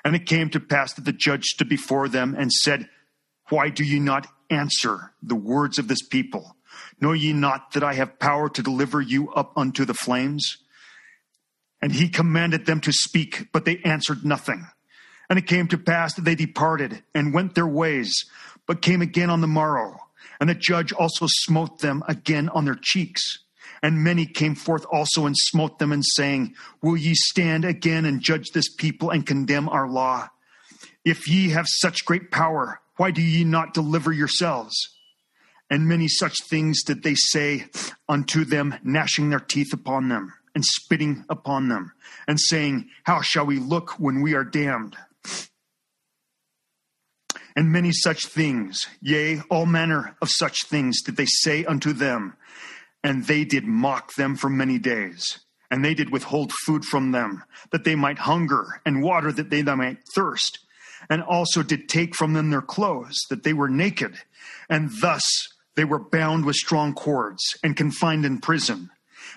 And 0.06 0.15
it 0.15 0.26
came 0.26 0.49
to 0.52 0.60
pass 0.60 0.93
that 0.93 1.06
the 1.06 1.14
judge 1.14 1.45
stood 1.45 1.69
before 1.69 2.07
them 2.07 2.35
and 2.38 2.52
said, 2.52 2.89
Why 3.49 3.69
do 3.69 3.84
ye 3.84 3.99
not 3.99 4.27
answer 4.52 5.14
the 5.23 5.36
words 5.36 5.80
of 5.80 5.88
this 5.88 6.02
people. 6.02 6.56
Know 6.99 7.14
ye 7.14 7.34
not 7.34 7.72
that 7.73 7.84
I 7.84 7.94
have 7.95 8.19
power 8.19 8.49
to 8.49 8.61
deliver 8.61 9.02
you 9.02 9.32
up 9.34 9.53
unto 9.57 9.86
the 9.86 9.94
flames? 9.94 10.57
And 11.82 11.91
he 11.91 12.10
commanded 12.10 12.65
them 12.65 12.80
to 12.82 12.91
speak, 12.91 13.48
but 13.52 13.65
they 13.65 13.78
answered 13.80 14.23
nothing. 14.23 14.68
And 15.30 15.40
it 15.40 15.48
came 15.48 15.68
to 15.69 15.78
pass 15.78 16.14
that 16.14 16.26
they 16.26 16.36
departed 16.36 17.03
and 17.15 17.34
went 17.34 17.56
their 17.56 17.68
ways, 17.68 18.14
but 18.68 18.82
came 18.82 19.02
again 19.02 19.30
on 19.30 19.41
the 19.41 19.48
morrow. 19.48 19.98
And 20.40 20.49
the 20.49 20.56
judge 20.56 20.91
also 20.91 21.26
smote 21.28 21.80
them 21.80 22.03
again 22.07 22.49
on 22.49 22.65
their 22.65 22.78
cheeks. 22.80 23.40
And 23.82 24.03
many 24.03 24.26
came 24.26 24.53
forth 24.53 24.86
also 24.91 25.26
and 25.26 25.36
smote 25.36 25.80
them, 25.80 25.91
and 25.91 26.03
saying, 26.06 26.56
Will 26.82 26.98
ye 26.98 27.15
stand 27.15 27.65
again 27.65 28.06
and 28.06 28.22
judge 28.22 28.52
this 28.52 28.69
people 28.69 29.10
and 29.10 29.26
condemn 29.26 29.69
our 29.69 29.90
law? 29.90 30.30
If 31.03 31.28
ye 31.28 31.49
have 31.49 31.65
such 31.68 32.06
great 32.06 32.30
power, 32.30 32.80
why 33.02 33.10
do 33.10 33.23
ye 33.23 33.44
not 33.44 33.73
deliver 33.73 34.11
yourselves? 34.11 34.76
And 35.72 35.88
many 35.88 36.07
such 36.07 36.36
things 36.48 36.84
did 36.84 37.02
they 37.02 37.15
say 37.15 37.65
unto 38.07 38.45
them, 38.45 38.76
gnashing 38.84 39.32
their 39.32 39.40
teeth 39.40 39.73
upon 39.73 40.10
them, 40.10 40.32
and 40.53 40.64
spitting 40.64 41.26
upon 41.28 41.68
them, 41.68 41.94
and 42.28 42.40
saying, 42.40 42.91
How 43.06 43.22
shall 43.22 43.48
we 43.48 43.57
look 43.57 43.99
when 43.99 44.22
we 44.22 44.36
are 44.36 44.44
damned? 44.44 44.98
And 47.56 47.72
many 47.72 47.91
such 47.91 48.28
things, 48.28 48.86
yea, 49.02 49.41
all 49.49 49.65
manner 49.65 50.15
of 50.22 50.30
such 50.30 50.65
things 50.65 51.02
did 51.02 51.18
they 51.18 51.26
say 51.26 51.65
unto 51.65 51.94
them, 51.94 52.38
and 53.03 53.26
they 53.26 53.45
did 53.45 53.65
mock 53.65 54.14
them 54.14 54.36
for 54.36 54.48
many 54.48 54.78
days. 54.78 55.40
And 55.72 55.84
they 55.84 55.95
did 55.95 56.11
withhold 56.11 56.52
food 56.68 56.86
from 56.86 57.14
them, 57.14 57.45
that 57.72 57.84
they 57.84 57.95
might 57.95 58.19
hunger, 58.19 58.80
and 58.86 59.02
water 59.02 59.32
that 59.32 59.49
they 59.49 59.64
might 59.64 59.98
thirst 60.14 60.60
and 61.12 61.22
also 61.22 61.62
did 61.62 61.90
take 61.90 62.16
from 62.16 62.34
them 62.34 62.50
their 62.50 62.62
clothes, 62.62 63.20
that 63.30 63.44
they 63.44 63.52
were 63.52 63.70
naked, 63.70 64.16
and 64.70 64.90
thus 65.02 65.22
they 65.76 65.84
were 65.84 66.00
bound 66.00 66.46
with 66.46 66.56
strong 66.56 66.94
cords 66.94 67.44
and 67.62 67.76
confined 67.76 68.26
in 68.26 68.40
prison. 68.40 68.90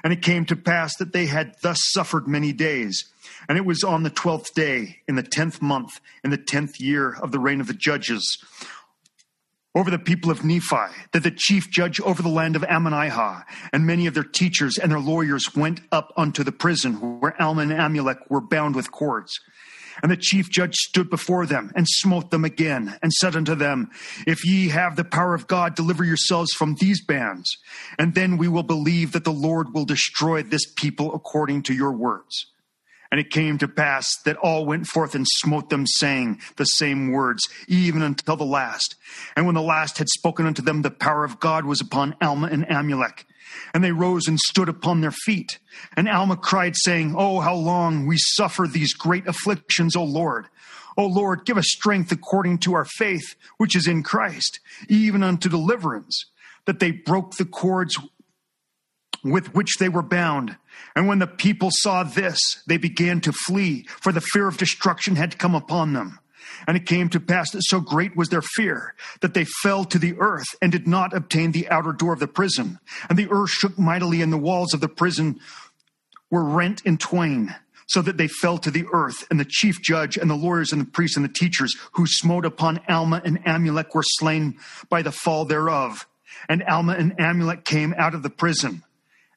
And 0.04 0.12
it 0.12 0.22
came 0.22 0.46
to 0.46 0.56
pass 0.56 0.94
that 0.96 1.12
they 1.12 1.26
had 1.26 1.56
thus 1.62 1.80
suffered 1.92 2.28
many 2.28 2.52
days. 2.52 3.04
And 3.48 3.58
it 3.58 3.66
was 3.66 3.82
on 3.82 4.04
the 4.04 4.10
twelfth 4.10 4.54
day, 4.54 5.00
in 5.08 5.16
the 5.16 5.22
tenth 5.22 5.60
month, 5.60 6.00
in 6.22 6.30
the 6.30 6.38
tenth 6.38 6.80
year 6.80 7.16
of 7.20 7.32
the 7.32 7.40
reign 7.40 7.60
of 7.60 7.66
the 7.66 7.74
judges, 7.74 8.38
over 9.74 9.90
the 9.90 9.98
people 9.98 10.30
of 10.30 10.44
Nephi, 10.44 10.94
that 11.12 11.24
the 11.24 11.34
chief 11.36 11.68
judge 11.70 12.00
over 12.00 12.22
the 12.22 12.28
land 12.28 12.54
of 12.54 12.62
Ammonihah 12.62 13.44
and 13.72 13.84
many 13.84 14.06
of 14.06 14.14
their 14.14 14.22
teachers 14.22 14.78
and 14.78 14.92
their 14.92 15.00
lawyers 15.00 15.56
went 15.56 15.80
up 15.90 16.12
unto 16.16 16.44
the 16.44 16.52
prison 16.52 17.18
where 17.18 17.40
Alma 17.42 17.62
and 17.62 17.72
Amulek 17.72 18.18
were 18.30 18.40
bound 18.40 18.76
with 18.76 18.92
cords. 18.92 19.40
And 20.02 20.10
the 20.10 20.16
chief 20.16 20.50
judge 20.50 20.74
stood 20.74 21.08
before 21.10 21.46
them 21.46 21.70
and 21.74 21.86
smote 21.88 22.30
them 22.30 22.44
again 22.44 22.98
and 23.02 23.12
said 23.12 23.36
unto 23.36 23.54
them, 23.54 23.90
If 24.26 24.44
ye 24.44 24.68
have 24.68 24.96
the 24.96 25.04
power 25.04 25.34
of 25.34 25.46
God, 25.46 25.74
deliver 25.74 26.04
yourselves 26.04 26.52
from 26.52 26.76
these 26.76 27.04
bands, 27.04 27.50
and 27.98 28.14
then 28.14 28.36
we 28.36 28.48
will 28.48 28.62
believe 28.62 29.12
that 29.12 29.24
the 29.24 29.32
Lord 29.32 29.72
will 29.72 29.84
destroy 29.84 30.42
this 30.42 30.70
people 30.76 31.14
according 31.14 31.62
to 31.64 31.74
your 31.74 31.92
words. 31.92 32.46
And 33.10 33.20
it 33.20 33.30
came 33.30 33.58
to 33.58 33.68
pass 33.68 34.06
that 34.24 34.36
all 34.38 34.66
went 34.66 34.88
forth 34.88 35.14
and 35.14 35.24
smote 35.36 35.70
them, 35.70 35.86
saying 35.86 36.40
the 36.56 36.64
same 36.64 37.12
words, 37.12 37.48
even 37.68 38.02
until 38.02 38.36
the 38.36 38.44
last. 38.44 38.96
And 39.36 39.46
when 39.46 39.54
the 39.54 39.62
last 39.62 39.98
had 39.98 40.08
spoken 40.08 40.46
unto 40.46 40.62
them, 40.62 40.82
the 40.82 40.90
power 40.90 41.22
of 41.22 41.38
God 41.38 41.64
was 41.64 41.80
upon 41.80 42.16
Alma 42.20 42.48
and 42.48 42.66
Amulek. 42.66 43.24
And 43.72 43.82
they 43.82 43.92
rose 43.92 44.28
and 44.28 44.38
stood 44.38 44.68
upon 44.68 45.00
their 45.00 45.10
feet. 45.10 45.58
And 45.96 46.08
Alma 46.08 46.36
cried, 46.36 46.74
saying, 46.76 47.14
Oh, 47.16 47.40
how 47.40 47.54
long 47.54 48.06
we 48.06 48.16
suffer 48.18 48.66
these 48.66 48.94
great 48.94 49.26
afflictions, 49.26 49.96
O 49.96 50.04
Lord. 50.04 50.46
O 50.96 51.06
Lord, 51.06 51.44
give 51.44 51.58
us 51.58 51.68
strength 51.68 52.12
according 52.12 52.58
to 52.58 52.74
our 52.74 52.84
faith, 52.84 53.34
which 53.58 53.74
is 53.74 53.86
in 53.86 54.02
Christ, 54.02 54.60
even 54.88 55.22
unto 55.22 55.48
deliverance, 55.48 56.26
that 56.66 56.78
they 56.78 56.92
broke 56.92 57.34
the 57.34 57.44
cords 57.44 57.98
with 59.24 59.54
which 59.54 59.78
they 59.78 59.88
were 59.88 60.02
bound. 60.02 60.56
And 60.94 61.08
when 61.08 61.18
the 61.18 61.26
people 61.26 61.70
saw 61.72 62.04
this, 62.04 62.62
they 62.68 62.76
began 62.76 63.20
to 63.22 63.32
flee, 63.32 63.86
for 63.88 64.12
the 64.12 64.20
fear 64.20 64.46
of 64.46 64.58
destruction 64.58 65.16
had 65.16 65.38
come 65.38 65.54
upon 65.54 65.94
them. 65.94 66.20
And 66.66 66.76
it 66.76 66.86
came 66.86 67.08
to 67.10 67.20
pass 67.20 67.50
that 67.50 67.62
so 67.64 67.80
great 67.80 68.16
was 68.16 68.28
their 68.28 68.42
fear 68.42 68.94
that 69.20 69.34
they 69.34 69.44
fell 69.44 69.84
to 69.86 69.98
the 69.98 70.14
earth 70.18 70.46
and 70.62 70.72
did 70.72 70.86
not 70.86 71.12
obtain 71.12 71.52
the 71.52 71.68
outer 71.68 71.92
door 71.92 72.12
of 72.12 72.20
the 72.20 72.26
prison. 72.26 72.78
And 73.08 73.18
the 73.18 73.30
earth 73.30 73.50
shook 73.50 73.78
mightily, 73.78 74.22
and 74.22 74.32
the 74.32 74.38
walls 74.38 74.72
of 74.74 74.80
the 74.80 74.88
prison 74.88 75.40
were 76.30 76.44
rent 76.44 76.82
in 76.84 76.98
twain, 76.98 77.54
so 77.86 78.00
that 78.02 78.16
they 78.16 78.28
fell 78.28 78.58
to 78.58 78.70
the 78.70 78.86
earth. 78.92 79.26
And 79.30 79.38
the 79.38 79.46
chief 79.48 79.82
judge 79.82 80.16
and 80.16 80.30
the 80.30 80.34
lawyers 80.34 80.72
and 80.72 80.80
the 80.80 80.90
priests 80.90 81.16
and 81.16 81.24
the 81.24 81.32
teachers 81.32 81.76
who 81.92 82.06
smote 82.06 82.44
upon 82.44 82.80
Alma 82.88 83.20
and 83.24 83.44
Amulek 83.44 83.94
were 83.94 84.02
slain 84.04 84.58
by 84.88 85.02
the 85.02 85.12
fall 85.12 85.44
thereof. 85.44 86.06
And 86.48 86.62
Alma 86.62 86.94
and 86.94 87.16
Amulek 87.18 87.64
came 87.64 87.94
out 87.96 88.14
of 88.14 88.22
the 88.22 88.30
prison 88.30 88.82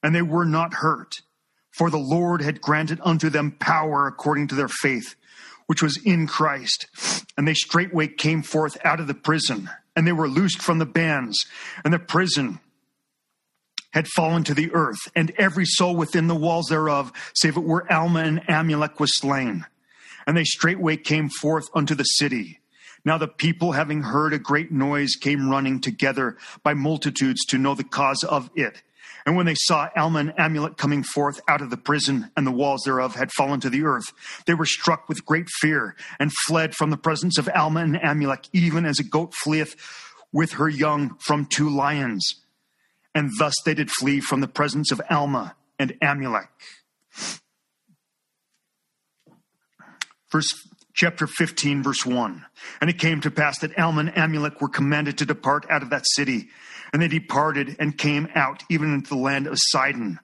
and 0.02 0.16
they 0.16 0.22
were 0.22 0.46
not 0.46 0.76
hurt. 0.76 1.16
For 1.72 1.90
the 1.90 1.98
Lord 1.98 2.42
had 2.42 2.62
granted 2.62 3.00
unto 3.04 3.30
them 3.30 3.52
power 3.52 4.08
according 4.08 4.48
to 4.48 4.56
their 4.56 4.68
faith, 4.68 5.16
which 5.68 5.84
was 5.84 6.00
in 6.04 6.28
Christ. 6.28 6.88
And 7.38 7.48
they 7.48 7.54
straightway 7.54 8.08
came 8.08 8.42
forth 8.42 8.78
out 8.84 9.00
of 9.00 9.08
the 9.08 9.14
prison, 9.14 9.70
and 9.96 10.08
they 10.08 10.12
were 10.12 10.28
loosed 10.28 10.62
from 10.62 10.80
the 10.80 10.86
bands, 10.86 11.46
and 11.86 11.94
the 11.94 12.00
prison 12.00 12.60
had 13.92 14.08
fallen 14.08 14.44
to 14.44 14.54
the 14.54 14.72
earth, 14.74 15.00
and 15.16 15.32
every 15.38 15.66
soul 15.66 15.96
within 15.96 16.28
the 16.28 16.36
walls 16.36 16.68
thereof, 16.68 17.12
save 17.36 17.58
it 17.58 17.64
were 17.64 17.92
Alma 17.92 18.20
and 18.20 18.42
Amulek, 18.48 19.00
was 19.00 19.16
slain. 19.18 19.66
And 20.26 20.36
they 20.36 20.44
straightway 20.44 20.98
came 20.98 21.30
forth 21.30 21.68
unto 21.74 21.96
the 21.96 22.04
city. 22.04 22.60
Now 23.06 23.18
the 23.18 23.28
people, 23.28 23.72
having 23.72 24.02
heard 24.04 24.34
a 24.34 24.40
great 24.40 24.72
noise, 24.72 25.16
came 25.16 25.50
running 25.50 25.80
together 25.80 26.38
by 26.64 26.74
multitudes 26.74 27.46
to 27.46 27.58
know 27.58 27.74
the 27.74 27.84
cause 27.84 28.24
of 28.24 28.50
it. 28.56 28.84
And 29.28 29.36
when 29.36 29.46
they 29.46 29.56
saw 29.56 29.90
Alma 29.98 30.20
and 30.20 30.30
Amulek 30.38 30.78
coming 30.78 31.04
forth 31.04 31.42
out 31.50 31.62
of 31.62 31.70
the 31.70 31.76
prison, 31.76 32.32
and 32.38 32.48
the 32.48 32.52
walls 32.52 32.84
thereof 32.86 33.16
had 33.16 33.30
fallen 33.34 33.60
to 33.60 33.70
the 33.70 33.84
earth, 33.84 34.06
they 34.46 34.54
were 34.54 34.66
struck 34.66 35.10
with 35.10 35.26
great 35.26 35.50
fear, 35.60 35.98
and 36.18 36.32
fled 36.48 36.74
from 36.74 36.92
the 36.92 36.98
presence 36.98 37.38
of 37.38 37.50
Alma 37.54 37.82
and 37.82 37.98
Amulek, 37.98 38.48
even 38.54 38.86
as 38.86 39.00
a 39.00 39.04
goat 39.04 39.34
fleeth 39.34 39.76
with 40.32 40.54
her 40.54 40.70
young 40.70 41.18
from 41.20 41.46
two 41.46 41.70
lions. 41.70 42.26
And 43.14 43.30
thus 43.38 43.54
they 43.66 43.74
did 43.74 43.92
flee 43.92 44.22
from 44.22 44.40
the 44.40 44.48
presence 44.48 44.94
of 44.94 45.02
Alma 45.10 45.58
and 45.78 45.94
Amulek. 46.02 46.48
Verse 50.32 50.48
chapter 50.94 51.28
15, 51.28 51.84
verse 51.84 52.06
1. 52.06 52.46
And 52.80 52.90
it 52.90 52.98
came 52.98 53.20
to 53.20 53.30
pass 53.30 53.60
that 53.60 53.78
Alma 53.78 54.00
and 54.00 54.14
Amulek 54.14 54.62
were 54.62 54.70
commanded 54.70 55.18
to 55.18 55.26
depart 55.26 55.66
out 55.70 55.84
of 55.84 55.90
that 55.90 56.06
city. 56.16 56.48
And 56.98 57.04
they 57.04 57.20
departed 57.20 57.76
and 57.78 57.96
came 57.96 58.28
out 58.34 58.64
even 58.72 58.92
into 58.92 59.10
the 59.10 59.22
land 59.22 59.46
of 59.46 59.54
Sidon. 59.56 60.18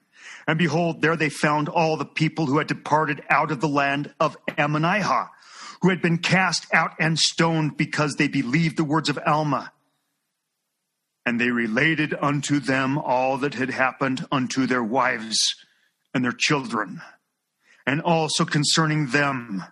And 0.48 0.58
behold, 0.58 1.02
there 1.02 1.14
they 1.14 1.28
found 1.28 1.68
all 1.68 1.96
the 1.96 2.04
people 2.04 2.46
who 2.46 2.58
had 2.58 2.66
departed 2.66 3.22
out 3.30 3.52
of 3.52 3.60
the 3.60 3.68
land 3.68 4.12
of 4.18 4.36
Ammonihah, 4.48 5.28
who 5.82 5.90
had 5.90 6.02
been 6.02 6.18
cast 6.18 6.66
out 6.74 6.90
and 6.98 7.16
stoned 7.16 7.76
because 7.76 8.14
they 8.14 8.26
believed 8.26 8.76
the 8.76 8.82
words 8.82 9.08
of 9.08 9.20
Alma. 9.24 9.70
And 11.24 11.40
they 11.40 11.50
related 11.50 12.12
unto 12.20 12.58
them 12.58 12.98
all 12.98 13.38
that 13.38 13.54
had 13.54 13.70
happened 13.70 14.26
unto 14.32 14.66
their 14.66 14.82
wives 14.82 15.38
and 16.12 16.24
their 16.24 16.32
children, 16.32 17.00
and 17.86 18.00
also 18.00 18.44
concerning 18.44 19.10
them, 19.10 19.62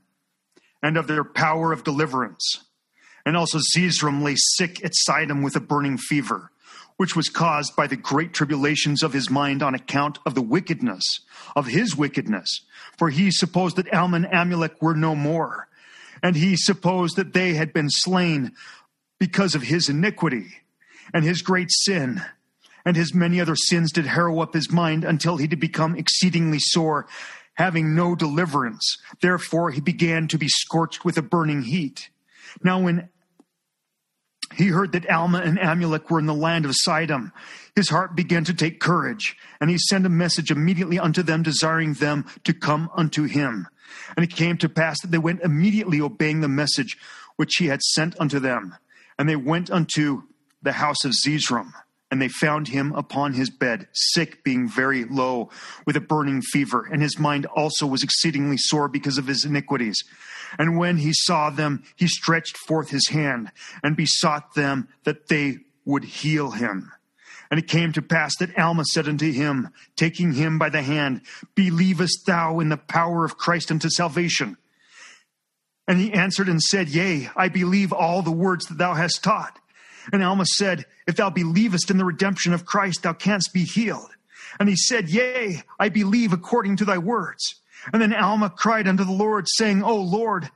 and 0.81 0.97
of 0.97 1.09
their 1.09 1.25
power 1.25 1.73
of 1.73 1.83
deliverance. 1.83 2.63
And 3.27 3.37
also 3.37 3.59
Zeezrom 3.59 4.23
lay 4.23 4.37
sick 4.37 4.85
at 4.85 4.93
Sidon 4.95 5.43
with 5.43 5.57
a 5.57 5.61
burning 5.61 5.99
fever 5.99 6.52
which 7.03 7.17
was 7.17 7.29
caused 7.29 7.75
by 7.75 7.89
the 7.89 7.97
great 7.97 8.33
tribulations 8.33 9.03
of 9.03 9.13
his 9.13 9.29
mind 9.29 9.61
on 9.61 9.75
account 9.75 10.21
of 10.25 10.37
the 10.37 10.41
wickedness 10.41 11.03
of 11.57 11.67
his 11.67 11.97
wickedness. 11.97 12.61
For 12.97 13.11
he 13.11 13.33
supposed 13.33 13.75
that 13.75 13.93
Alma 13.93 14.19
and 14.19 14.27
Amulek 14.27 14.81
were 14.81 14.95
no 14.95 15.17
more, 15.17 15.67
and 16.23 16.37
he 16.37 16.55
supposed 16.57 17.17
that 17.17 17.33
they 17.33 17.55
had 17.55 17.73
been 17.73 17.91
slain 17.91 18.53
because 19.19 19.57
of 19.57 19.65
his 19.65 19.89
iniquity 19.89 20.47
and 21.13 21.25
his 21.25 21.43
great 21.43 21.73
sin. 21.73 22.23
And 22.85 22.95
his 22.95 23.13
many 23.13 23.41
other 23.41 23.57
sins 23.57 23.91
did 23.91 24.07
harrow 24.07 24.39
up 24.39 24.55
his 24.55 24.71
mind 24.71 25.03
until 25.03 25.39
he 25.39 25.49
did 25.49 25.59
become 25.59 25.97
exceedingly 25.97 26.61
sore, 26.61 27.09
having 27.55 27.97
no 27.97 28.15
deliverance. 28.15 28.97
Therefore 29.21 29.73
he 29.73 29.81
began 29.81 30.29
to 30.29 30.39
be 30.39 30.47
scorched 30.47 31.05
with 31.05 31.19
a 31.19 31.23
burning 31.23 31.63
heat. 31.63 32.11
Now 32.63 32.79
when 32.79 33.09
he 34.57 34.69
heard 34.69 34.93
that 34.93 35.09
Alma 35.09 35.39
and 35.39 35.59
Amulek 35.59 36.11
were 36.11 36.19
in 36.19 36.27
the 36.27 36.35
land 36.35 36.65
of 36.65 36.73
Sidon. 36.75 37.33
His 37.75 37.89
heart 37.89 38.15
began 38.15 38.45
to 38.45 38.55
take 38.55 38.81
courage, 38.81 39.37
and 39.61 39.71
he 39.71 39.79
sent 39.79 40.07
a 40.07 40.11
message 40.11 40.51
immediately 40.51 40.99
unto 40.99 41.23
them, 41.23 41.43
desiring 41.43 41.95
them 41.95 42.27
to 42.45 42.53
come 42.53 42.91
unto 42.95 43.25
him. 43.25 43.69
And 44.17 44.25
it 44.25 44.35
came 44.35 44.59
to 44.59 44.69
pass 44.69 45.01
that 45.01 45.11
they 45.11 45.19
went 45.19 45.43
immediately 45.43 46.01
obeying 46.01 46.41
the 46.41 46.49
message 46.49 46.97
which 47.37 47.57
he 47.57 47.67
had 47.67 47.83
sent 47.83 48.19
unto 48.21 48.39
them. 48.39 48.77
And 49.19 49.29
they 49.29 49.37
went 49.37 49.71
unto 49.71 50.23
the 50.63 50.73
house 50.73 51.05
of 51.05 51.13
Zeezrom, 51.13 51.73
and 52.13 52.21
they 52.21 52.29
found 52.29 52.69
him 52.69 52.93
upon 52.93 53.33
his 53.33 53.49
bed, 53.49 53.89
sick, 53.93 54.45
being 54.45 54.69
very 54.69 55.05
low, 55.05 55.49
with 55.87 55.97
a 55.97 56.01
burning 56.01 56.43
fever, 56.43 56.87
and 56.93 57.01
his 57.01 57.19
mind 57.19 57.47
also 57.47 57.87
was 57.87 58.03
exceedingly 58.03 58.59
sore 58.59 58.87
because 58.87 59.17
of 59.17 59.27
his 59.27 59.47
iniquities. 59.47 60.05
And 60.59 60.77
when 60.77 60.99
he 60.99 61.13
saw 61.15 61.49
them, 61.49 61.83
he 61.97 62.07
stretched 62.07 62.59
forth 62.69 62.91
his 62.91 63.09
hand 63.09 63.51
and 63.83 63.97
besought 63.97 64.55
them 64.55 64.89
that 65.05 65.29
they 65.29 65.61
would 65.87 66.05
heal 66.05 66.51
him. 66.51 66.93
And 67.51 67.59
it 67.59 67.67
came 67.67 67.95
to 67.95 68.03
pass 68.03 68.37
that 68.41 68.59
Alma 68.59 68.85
said 68.85 69.09
unto 69.09 69.33
him, 69.33 69.71
taking 69.97 70.35
him 70.35 70.59
by 70.59 70.69
the 70.69 70.83
hand, 70.83 71.23
Believest 71.55 72.27
thou 72.27 72.61
in 72.61 72.69
the 72.69 72.77
power 72.77 73.25
of 73.25 73.39
Christ 73.39 73.71
unto 73.71 73.89
salvation? 73.89 74.59
And 75.89 75.99
he 75.99 76.13
answered 76.13 76.51
and 76.51 76.61
said, 76.61 76.91
Yea, 76.91 77.31
I 77.35 77.49
believe 77.49 77.91
all 77.91 78.21
the 78.21 78.31
words 78.31 78.67
that 78.67 78.77
thou 78.77 78.93
hast 78.93 79.25
taught. 79.25 79.59
And 80.13 80.23
Alma 80.23 80.47
said, 80.47 80.87
If 81.07 81.17
thou 81.17 81.31
believest 81.31 81.91
in 81.91 81.99
the 81.99 82.05
redemption 82.05 82.53
of 82.53 82.65
Christ, 82.65 83.03
thou 83.03 83.13
canst 83.13 83.51
be 83.53 83.65
healed. 83.65 84.11
And 84.59 84.69
he 84.69 84.77
said, 84.77 85.09
Yea, 85.09 85.63
I 85.79 85.89
believe 85.89 86.33
according 86.33 86.77
to 86.77 86.85
thy 86.85 86.99
words. 86.99 87.61
And 87.93 88.01
then 88.01 88.15
Alma 88.15 88.51
cried 88.51 88.87
unto 88.89 89.05
the 89.05 89.13
Lord, 89.13 89.47
saying, 89.49 89.83
O 89.83 89.97
Lord, 89.97 90.49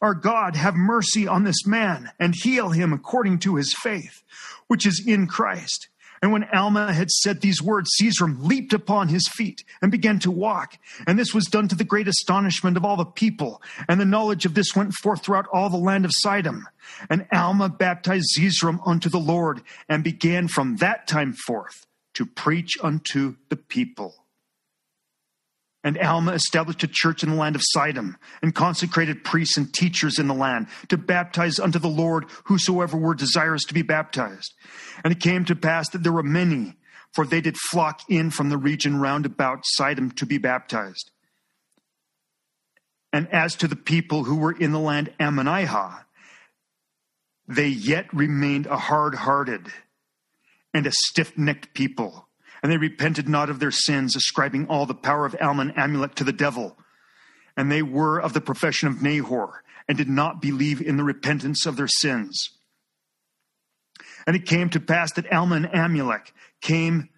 our 0.00 0.14
God, 0.14 0.56
have 0.56 0.74
mercy 0.74 1.28
on 1.28 1.44
this 1.44 1.66
man 1.66 2.10
and 2.18 2.34
heal 2.34 2.70
him 2.70 2.92
according 2.92 3.40
to 3.40 3.56
his 3.56 3.74
faith, 3.82 4.22
which 4.66 4.86
is 4.86 5.04
in 5.06 5.26
Christ. 5.26 5.88
And 6.22 6.32
when 6.32 6.44
Alma 6.44 6.92
had 6.92 7.10
said 7.10 7.40
these 7.40 7.62
words, 7.62 7.90
Zeezrom 7.98 8.42
leaped 8.42 8.74
upon 8.74 9.08
his 9.08 9.26
feet 9.28 9.64
and 9.80 9.90
began 9.90 10.18
to 10.20 10.30
walk. 10.30 10.76
And 11.06 11.18
this 11.18 11.32
was 11.32 11.46
done 11.46 11.66
to 11.68 11.74
the 11.74 11.84
great 11.84 12.08
astonishment 12.08 12.76
of 12.76 12.84
all 12.84 12.96
the 12.96 13.06
people. 13.06 13.62
And 13.88 13.98
the 13.98 14.04
knowledge 14.04 14.44
of 14.44 14.54
this 14.54 14.76
went 14.76 14.92
forth 14.92 15.22
throughout 15.22 15.46
all 15.50 15.70
the 15.70 15.78
land 15.78 16.04
of 16.04 16.12
Sidon. 16.12 16.64
And 17.08 17.26
Alma 17.32 17.70
baptized 17.70 18.34
Zeezrom 18.36 18.80
unto 18.84 19.08
the 19.08 19.18
Lord 19.18 19.62
and 19.88 20.04
began 20.04 20.46
from 20.48 20.76
that 20.76 21.06
time 21.06 21.32
forth 21.32 21.86
to 22.14 22.26
preach 22.26 22.76
unto 22.82 23.36
the 23.48 23.56
people. 23.56 24.26
And 25.82 25.96
Alma 25.98 26.32
established 26.32 26.82
a 26.82 26.88
church 26.88 27.22
in 27.22 27.30
the 27.30 27.36
land 27.36 27.56
of 27.56 27.62
Sidon, 27.64 28.16
and 28.42 28.54
consecrated 28.54 29.24
priests 29.24 29.56
and 29.56 29.72
teachers 29.72 30.18
in 30.18 30.28
the 30.28 30.34
land 30.34 30.66
to 30.88 30.98
baptize 30.98 31.58
unto 31.58 31.78
the 31.78 31.88
Lord 31.88 32.26
whosoever 32.44 32.98
were 32.98 33.14
desirous 33.14 33.64
to 33.64 33.74
be 33.74 33.82
baptized. 33.82 34.52
And 35.02 35.12
it 35.12 35.20
came 35.20 35.46
to 35.46 35.56
pass 35.56 35.88
that 35.90 36.02
there 36.02 36.12
were 36.12 36.22
many, 36.22 36.76
for 37.12 37.24
they 37.24 37.40
did 37.40 37.56
flock 37.56 38.02
in 38.10 38.30
from 38.30 38.50
the 38.50 38.58
region 38.58 39.00
round 39.00 39.24
about 39.24 39.64
Sidon 39.64 40.10
to 40.10 40.26
be 40.26 40.36
baptized. 40.36 41.10
And 43.12 43.26
as 43.32 43.56
to 43.56 43.66
the 43.66 43.76
people 43.76 44.24
who 44.24 44.36
were 44.36 44.52
in 44.52 44.72
the 44.72 44.78
land 44.78 45.12
Ammonihah, 45.18 46.04
they 47.48 47.68
yet 47.68 48.12
remained 48.12 48.66
a 48.66 48.76
hard 48.76 49.14
hearted 49.14 49.66
and 50.72 50.86
a 50.86 50.92
stiff 50.92 51.36
necked 51.36 51.74
people 51.74 52.28
and 52.62 52.70
they 52.70 52.76
repented 52.76 53.28
not 53.28 53.50
of 53.50 53.60
their 53.60 53.70
sins, 53.70 54.16
ascribing 54.16 54.66
all 54.66 54.86
the 54.86 54.94
power 54.94 55.26
of 55.26 55.36
Alma 55.40 55.62
and 55.62 55.74
Amulek 55.74 56.14
to 56.16 56.24
the 56.24 56.32
devil. 56.32 56.76
And 57.56 57.70
they 57.70 57.82
were 57.82 58.18
of 58.20 58.32
the 58.32 58.40
profession 58.40 58.88
of 58.88 58.96
Nehor, 58.96 59.52
and 59.88 59.98
did 59.98 60.08
not 60.08 60.40
believe 60.40 60.80
in 60.80 60.96
the 60.96 61.04
repentance 61.04 61.66
of 61.66 61.76
their 61.76 61.88
sins. 61.88 62.50
And 64.26 64.36
it 64.36 64.46
came 64.46 64.70
to 64.70 64.80
pass 64.80 65.12
that 65.14 65.32
Alma 65.32 65.56
and 65.56 65.66
Amulek 65.66 66.32
came, 66.60 67.08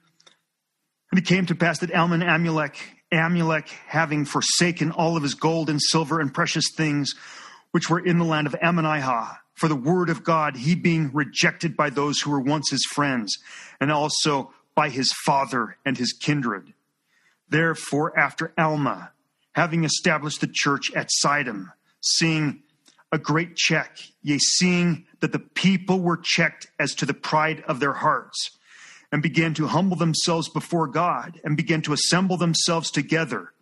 and 1.10 1.18
it 1.18 1.26
came 1.26 1.46
to 1.46 1.54
pass 1.54 1.78
that 1.80 1.92
Alma 1.92 2.14
and 2.14 2.22
Amulek 2.22 2.76
Amulek, 3.12 3.68
having 3.86 4.24
forsaken 4.24 4.90
all 4.90 5.16
of 5.16 5.22
his 5.22 5.34
gold 5.34 5.68
and 5.68 5.80
silver 5.80 6.18
and 6.18 6.32
precious 6.32 6.64
things 6.74 7.14
which 7.72 7.90
were 7.90 8.04
in 8.04 8.18
the 8.18 8.24
land 8.24 8.46
of 8.46 8.54
Ammonihah, 8.54 9.36
for 9.54 9.68
the 9.68 9.76
word 9.76 10.08
of 10.08 10.24
God, 10.24 10.56
he 10.56 10.74
being 10.74 11.10
rejected 11.12 11.76
by 11.76 11.90
those 11.90 12.20
who 12.20 12.30
were 12.30 12.40
once 12.40 12.70
his 12.70 12.84
friends, 12.84 13.38
and 13.80 13.92
also 13.92 14.52
by 14.74 14.88
his 14.88 15.12
father 15.24 15.76
and 15.84 15.98
his 15.98 16.12
kindred. 16.12 16.72
Therefore, 17.48 18.18
after 18.18 18.52
Alma, 18.56 19.10
having 19.52 19.84
established 19.84 20.40
the 20.40 20.50
church 20.50 20.90
at 20.94 21.10
Sidon, 21.10 21.70
seeing 22.00 22.62
a 23.12 23.18
great 23.18 23.56
check, 23.56 23.98
yea, 24.22 24.38
seeing 24.38 25.06
that 25.20 25.32
the 25.32 25.38
people 25.38 26.00
were 26.00 26.16
checked 26.16 26.66
as 26.78 26.94
to 26.94 27.06
the 27.06 27.14
pride 27.14 27.62
of 27.68 27.78
their 27.78 27.92
hearts, 27.92 28.56
and 29.12 29.22
began 29.22 29.52
to 29.52 29.66
humble 29.66 29.96
themselves 29.96 30.48
before 30.48 30.86
God, 30.86 31.38
and 31.44 31.56
began 31.56 31.82
to 31.82 31.92
assemble 31.92 32.38
themselves 32.38 32.90
together 32.90 33.52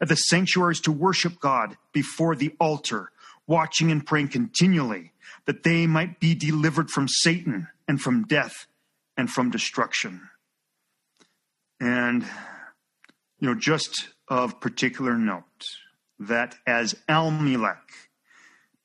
at 0.00 0.08
the 0.08 0.14
sanctuaries 0.14 0.80
to 0.82 0.92
worship 0.92 1.40
God 1.40 1.76
before 1.92 2.36
the 2.36 2.54
altar, 2.60 3.10
watching 3.48 3.90
and 3.90 4.06
praying 4.06 4.28
continually, 4.28 5.12
that 5.46 5.64
they 5.64 5.88
might 5.88 6.20
be 6.20 6.36
delivered 6.36 6.90
from 6.90 7.08
Satan 7.08 7.66
and 7.88 8.00
from 8.00 8.24
death 8.24 8.66
and 9.16 9.28
from 9.28 9.50
destruction. 9.50 10.28
And, 11.80 12.22
you 13.38 13.48
know, 13.48 13.54
just 13.54 14.08
of 14.28 14.60
particular 14.60 15.16
note, 15.16 15.64
that 16.18 16.56
as 16.66 16.94
Amulek 17.08 17.78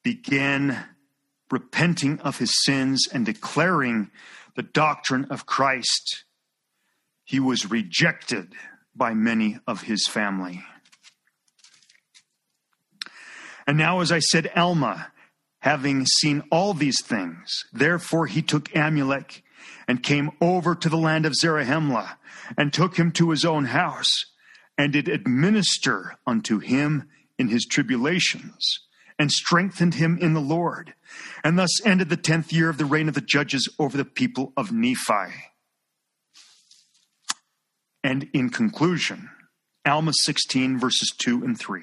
began 0.04 0.86
repenting 1.52 2.20
of 2.22 2.40
his 2.40 2.54
sins 2.64 3.08
and 3.12 3.26
declaring 3.26 4.10
the 4.56 4.64
doctrine 4.64 5.26
of 5.30 5.46
Christ, 5.46 6.24
he 7.26 7.40
was 7.40 7.70
rejected 7.70 8.54
by 8.96 9.14
many 9.14 9.60
of 9.68 9.84
his 9.84 10.08
family. 10.08 10.64
And 13.68 13.78
now, 13.78 14.00
as 14.00 14.12
I 14.12 14.20
said, 14.20 14.52
Alma, 14.56 15.12
having 15.60 16.06
seen 16.06 16.44
all 16.52 16.74
these 16.74 17.04
things, 17.04 17.66
therefore 17.74 18.28
he 18.28 18.42
took 18.42 18.70
Amulek 18.70 19.42
and 19.88 20.04
came 20.04 20.32
over 20.40 20.76
to 20.76 20.88
the 20.88 20.98
land 20.98 21.26
of 21.26 21.34
Zarahemla 21.34 22.18
and 22.58 22.72
took 22.72 22.98
him 22.98 23.12
to 23.14 23.32
his 23.32 23.46
own 23.46 23.66
house 23.66 24.26
and 24.78 24.94
did 24.94 25.08
administer 25.08 26.18
unto 26.28 26.60
him 26.60 27.08
in 27.38 27.48
his 27.48 27.66
tribulations 27.66 28.80
and 29.18 29.32
strengthened 29.32 29.96
him 29.96 30.18
in 30.20 30.34
the 30.34 30.42
Lord. 30.42 30.94
And 31.44 31.58
thus 31.58 31.86
ended 31.86 32.10
the 32.10 32.18
tenth 32.18 32.52
year 32.52 32.70
of 32.70 32.78
the 32.78 32.86
reign 32.86 33.08
of 33.08 33.16
the 33.16 33.22
judges 33.22 33.70
over 33.80 33.98
the 33.98 34.06
people 34.06 34.54
of 34.58 34.72
Nephi. 34.72 35.34
And 38.04 38.30
in 38.34 38.50
conclusion, 38.50 39.30
Alma 39.86 40.12
16, 40.14 40.78
verses 40.78 41.14
2 41.18 41.44
and 41.44 41.58
3. 41.58 41.82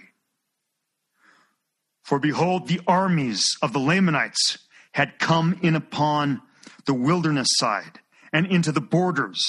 For 2.03 2.19
behold, 2.19 2.69
the 2.69 2.81
armies 2.87 3.57
of 3.63 3.73
the 3.73 3.79
Lamanites 3.79 4.59
had 4.93 5.19
come 5.19 5.59
in 5.63 5.75
upon 5.75 6.43
the 6.85 6.95
wilderness 6.95 7.49
side 7.53 8.01
and 8.33 8.47
into 8.47 8.73
the 8.73 8.81
borders 8.81 9.41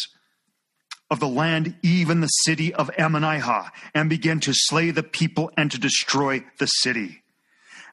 of 1.10 1.20
the 1.20 1.28
land, 1.28 1.76
even 1.84 2.22
the 2.22 2.28
city 2.28 2.74
of 2.74 2.90
Ammonihah, 2.98 3.70
and 3.94 4.10
began 4.10 4.40
to 4.42 4.54
slay 4.54 4.92
the 4.92 5.04
people 5.04 5.52
and 5.58 5.70
to 5.72 5.80
destroy 5.80 6.44
the 6.60 6.66
city. 6.68 7.24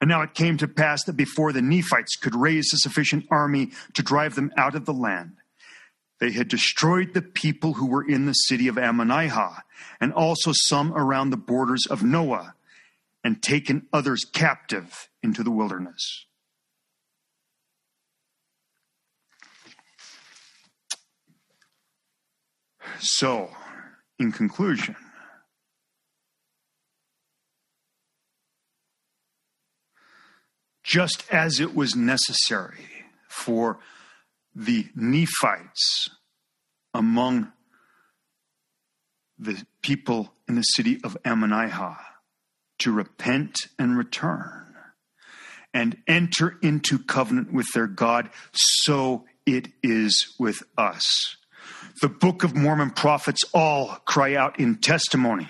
And 0.01 0.09
now 0.09 0.23
it 0.23 0.35
came 0.35 0.57
to 0.59 0.69
pass 0.69 1.05
that 1.05 1.17
before 1.17 1.53
the 1.53 1.61
Nephites 1.61 2.17
could 2.17 2.35
raise 2.35 2.73
a 2.73 2.79
sufficient 2.79 3.27
army 3.31 3.71
to 3.95 4.03
drive 4.03 4.35
them 4.35 4.53
out 4.57 4.75
of 4.75 4.87
the 4.87 4.95
land, 4.95 5.37
they 6.21 6.33
had 6.33 6.49
destroyed 6.49 7.15
the 7.15 7.23
people 7.23 7.75
who 7.75 7.87
were 7.87 8.07
in 8.07 8.27
the 8.27 8.33
city 8.33 8.69
of 8.69 8.77
Ammonihah, 8.77 9.63
and 10.01 10.13
also 10.13 10.53
some 10.55 10.93
around 10.93 11.31
the 11.31 11.37
borders 11.37 11.87
of 11.87 12.03
Noah, 12.03 12.55
and 13.25 13.43
taken 13.43 13.87
others 13.93 14.25
captive 14.25 15.09
into 15.23 15.43
the 15.43 15.51
wilderness. 15.51 16.27
So, 22.99 23.51
in 24.19 24.33
conclusion, 24.33 24.97
just 30.83 31.25
as 31.31 31.61
it 31.61 31.75
was 31.75 31.95
necessary 31.95 32.85
for 33.29 33.79
the 34.55 34.89
Nephites 34.95 36.11
among 36.93 37.53
the 39.39 39.65
people 39.83 40.33
in 40.49 40.57
the 40.57 40.63
city 40.63 41.01
of 41.05 41.17
Ammonihah 41.25 41.97
to 42.81 42.93
repent 42.93 43.57
and 43.79 43.97
return 43.97 44.75
and 45.73 45.97
enter 46.07 46.59
into 46.61 46.99
covenant 46.99 47.53
with 47.53 47.67
their 47.73 47.87
God, 47.87 48.31
so 48.53 49.25
it 49.47 49.69
is 49.83 50.35
with 50.39 50.63
us. 50.77 51.37
The 52.01 52.09
Book 52.09 52.45
of 52.45 52.55
Mormon 52.55 52.91
prophets 52.91 53.43
all 53.53 53.97
cry 54.05 54.35
out 54.35 54.59
in 54.59 54.77
testimony 54.77 55.49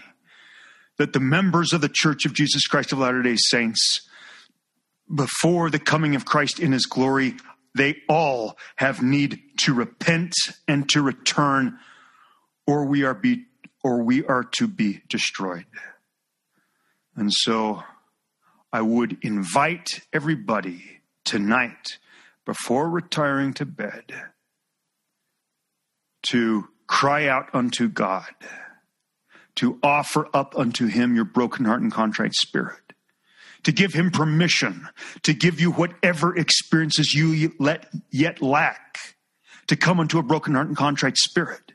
that 0.99 1.13
the 1.13 1.21
members 1.21 1.73
of 1.73 1.81
the 1.81 1.89
Church 1.89 2.27
of 2.27 2.35
Jesus 2.35 2.67
Christ 2.67 2.93
of 2.93 2.99
Latter 2.99 3.23
day 3.23 3.37
Saints 3.37 4.09
before 5.13 5.71
the 5.71 5.79
coming 5.79 6.15
of 6.15 6.25
Christ 6.25 6.61
in 6.61 6.73
his 6.73 6.87
glory, 6.87 7.35
they 7.75 7.97
all 8.09 8.57
have 8.77 9.03
need 9.03 9.41
to 9.59 9.75
repent 9.75 10.35
and 10.69 10.89
to 10.91 11.03
return, 11.03 11.79
or 12.67 12.85
we 12.85 13.05
are 13.05 13.15
be 13.15 13.45
or 13.83 14.03
we 14.03 14.25
are 14.27 14.45
to 14.45 14.69
be 14.69 15.01
destroyed. 15.09 15.65
And 17.17 17.33
so 17.33 17.83
I 18.73 18.83
would 18.83 19.19
invite 19.23 20.01
everybody 20.13 21.01
tonight 21.25 21.99
before 22.45 22.91
retiring 22.91 23.55
to 23.55 23.65
bed 23.65 24.13
to 26.25 26.69
cry 26.87 27.27
out 27.27 27.49
unto 27.55 27.89
God, 27.89 28.31
to 29.57 29.79
offer 29.83 30.29
up 30.35 30.57
unto 30.57 30.87
him 30.87 31.15
your 31.15 31.25
broken 31.25 31.65
heart 31.65 31.83
and 31.83 31.93
contrite 31.93 32.35
spirit 32.35 32.91
to 33.63 33.73
give 33.73 33.93
him 33.93 34.11
permission 34.11 34.89
to 35.23 35.35
give 35.35 35.61
you 35.61 35.71
whatever 35.71 36.37
experiences 36.37 37.13
you 37.13 37.53
let 37.59 37.91
yet 38.11 38.41
lack 38.41 38.99
to 39.67 39.77
come 39.77 40.01
unto 40.01 40.19
a 40.19 40.23
broken 40.23 40.55
heart 40.55 40.69
and 40.69 40.77
contrite 40.77 41.17
spirit. 41.17 41.70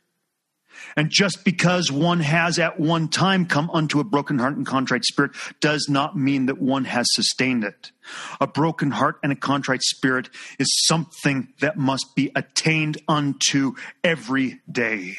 And 0.97 1.09
just 1.09 1.43
because 1.43 1.91
one 1.91 2.21
has 2.21 2.57
at 2.57 2.79
one 2.79 3.09
time 3.09 3.45
come 3.45 3.69
unto 3.71 3.99
a 3.99 4.05
broken 4.05 4.39
heart 4.39 4.55
and 4.55 4.65
contrite 4.65 5.03
spirit 5.03 5.31
does 5.59 5.87
not 5.89 6.17
mean 6.17 6.45
that 6.45 6.61
one 6.61 6.85
has 6.85 7.05
sustained 7.11 7.65
it. 7.65 7.91
A 8.39 8.47
broken 8.47 8.91
heart 8.91 9.17
and 9.21 9.31
a 9.31 9.35
contrite 9.35 9.83
spirit 9.83 10.29
is 10.57 10.67
something 10.87 11.49
that 11.59 11.77
must 11.77 12.15
be 12.15 12.31
attained 12.33 12.97
unto 13.09 13.73
every 14.03 14.61
day. 14.71 15.17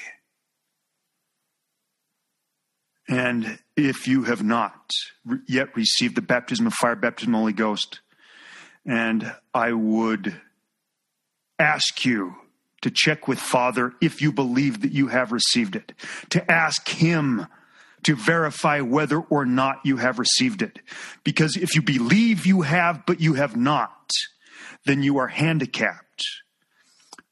And 3.09 3.59
if 3.77 4.09
you 4.09 4.25
have 4.25 4.43
not 4.43 4.91
yet 5.47 5.77
received 5.77 6.17
the 6.17 6.23
baptism 6.23 6.67
of 6.67 6.75
fire, 6.75 6.97
baptism 6.97 7.35
of 7.35 7.39
the 7.39 7.41
Holy 7.41 7.53
Ghost, 7.53 8.01
and 8.87 9.33
I 9.53 9.73
would 9.73 10.41
ask 11.59 12.05
you 12.05 12.35
to 12.83 12.91
check 12.91 13.27
with 13.27 13.39
Father 13.39 13.93
if 14.01 14.21
you 14.21 14.33
believe 14.33 14.83
that 14.83 14.93
you 14.93 15.09
have 15.09 15.33
received 15.33 15.77
it, 15.77 15.93
to 16.31 16.51
ask 16.51 16.89
Him 16.89 17.47
to 18.03 18.15
verify 18.15 18.81
whether 18.81 19.19
or 19.19 19.45
not 19.45 19.81
you 19.85 19.97
have 19.97 20.19
received 20.19 20.63
it. 20.63 20.79
Because 21.25 21.57
if 21.57 21.75
you 21.75 21.83
believe 21.83 22.47
you 22.47 22.63
have, 22.63 23.05
but 23.05 23.21
you 23.21 23.35
have 23.35 23.57
not, 23.57 24.11
then 24.85 25.03
you 25.03 25.19
are 25.19 25.27
handicapped. 25.27 26.25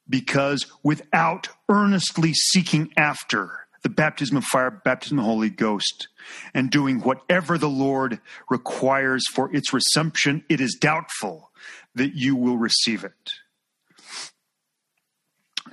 Because 0.09 0.67
without 0.83 1.49
earnestly 1.69 2.33
seeking 2.35 2.93
after, 2.97 3.65
the 3.85 3.89
baptism 3.89 4.37
of 4.37 4.45
fire, 4.45 4.71
baptism 4.71 5.19
of 5.19 5.25
the 5.25 5.31
Holy 5.31 5.51
Ghost, 5.51 6.09
and 6.55 6.71
doing 6.71 7.01
whatever 7.01 7.57
the 7.57 7.69
Lord 7.69 8.19
requires 8.51 9.23
for 9.33 9.55
its 9.55 9.73
reception, 9.73 10.45
it 10.49 10.61
is 10.61 10.77
doubtful 10.81 11.53
that 11.95 12.15
you 12.15 12.35
will 12.35 12.57
receive 12.57 13.05
it. 13.05 13.31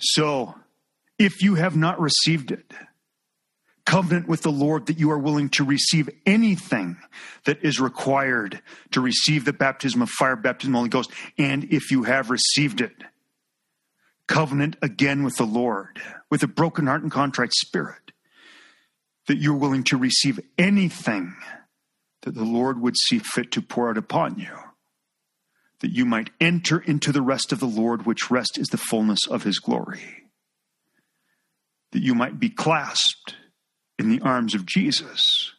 So, 0.01 0.55
if 1.19 1.43
you 1.43 1.55
have 1.55 1.75
not 1.75 1.99
received 2.01 2.51
it, 2.51 2.73
covenant 3.85 4.27
with 4.27 4.41
the 4.41 4.51
Lord 4.51 4.87
that 4.87 4.99
you 4.99 5.11
are 5.11 5.19
willing 5.19 5.49
to 5.49 5.63
receive 5.63 6.09
anything 6.25 6.97
that 7.45 7.63
is 7.63 7.79
required 7.79 8.61
to 8.91 9.01
receive 9.01 9.45
the 9.45 9.53
baptism 9.53 10.01
of 10.01 10.09
fire, 10.09 10.35
baptism 10.35 10.71
of 10.71 10.73
the 10.73 10.77
Holy 10.79 10.89
Ghost, 10.89 11.11
and 11.37 11.65
if 11.65 11.91
you 11.91 12.03
have 12.03 12.29
received 12.29 12.81
it, 12.81 12.93
covenant 14.27 14.77
again 14.81 15.23
with 15.23 15.35
the 15.35 15.45
Lord, 15.45 16.01
with 16.29 16.41
a 16.41 16.47
broken 16.47 16.87
heart 16.87 17.03
and 17.03 17.11
contrite 17.11 17.53
spirit, 17.53 18.11
that 19.27 19.37
you're 19.37 19.53
willing 19.53 19.83
to 19.83 19.97
receive 19.97 20.39
anything 20.57 21.35
that 22.21 22.33
the 22.33 22.45
Lord 22.45 22.81
would 22.81 22.97
see 22.97 23.19
fit 23.19 23.51
to 23.51 23.61
pour 23.61 23.89
out 23.89 23.97
upon 23.97 24.39
you, 24.39 24.57
that 25.81 25.91
you 25.91 26.05
might 26.05 26.29
enter 26.39 26.79
into 26.79 27.11
the 27.11 27.21
rest 27.21 27.51
of 27.51 27.59
the 27.59 27.67
Lord, 27.67 28.05
which 28.05 28.31
rest 28.31 28.57
is 28.57 28.67
the 28.69 28.77
fullness 28.77 29.27
of 29.27 29.43
his 29.43 29.59
glory, 29.59 30.01
that 31.91 32.01
you 32.01 32.15
might 32.15 32.39
be 32.39 32.49
clasped 32.49 33.35
in 33.99 34.09
the 34.09 34.21
arms 34.21 34.55
of 34.55 34.65
Jesus. 34.65 35.53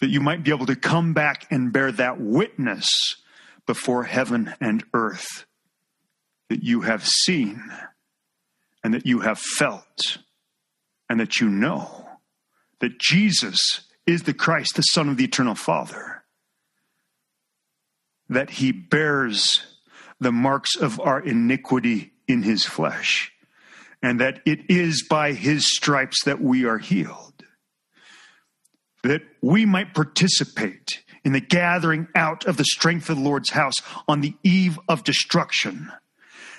That 0.00 0.10
you 0.10 0.20
might 0.20 0.42
be 0.44 0.50
able 0.50 0.66
to 0.66 0.76
come 0.76 1.14
back 1.14 1.46
and 1.50 1.72
bear 1.72 1.90
that 1.90 2.20
witness 2.20 2.86
before 3.66 4.04
heaven 4.04 4.54
and 4.60 4.84
earth 4.92 5.46
that 6.48 6.62
you 6.62 6.82
have 6.82 7.06
seen 7.06 7.62
and 8.84 8.94
that 8.94 9.06
you 9.06 9.20
have 9.20 9.38
felt 9.38 10.18
and 11.08 11.18
that 11.18 11.40
you 11.40 11.48
know 11.48 12.06
that 12.80 12.98
Jesus 12.98 13.58
is 14.06 14.22
the 14.22 14.34
Christ, 14.34 14.76
the 14.76 14.82
Son 14.82 15.08
of 15.08 15.16
the 15.16 15.24
Eternal 15.24 15.54
Father, 15.54 16.15
that 18.28 18.50
he 18.50 18.72
bears 18.72 19.64
the 20.20 20.32
marks 20.32 20.76
of 20.76 21.00
our 21.00 21.20
iniquity 21.20 22.12
in 22.26 22.42
his 22.42 22.64
flesh, 22.64 23.32
and 24.02 24.20
that 24.20 24.40
it 24.44 24.70
is 24.70 25.04
by 25.08 25.32
his 25.32 25.74
stripes 25.74 26.24
that 26.24 26.40
we 26.40 26.64
are 26.64 26.78
healed, 26.78 27.44
that 29.02 29.22
we 29.42 29.64
might 29.64 29.94
participate 29.94 31.02
in 31.24 31.32
the 31.32 31.40
gathering 31.40 32.08
out 32.14 32.46
of 32.46 32.56
the 32.56 32.64
strength 32.64 33.10
of 33.10 33.16
the 33.16 33.22
Lord's 33.22 33.50
house 33.50 33.74
on 34.08 34.20
the 34.20 34.34
eve 34.42 34.78
of 34.88 35.04
destruction, 35.04 35.92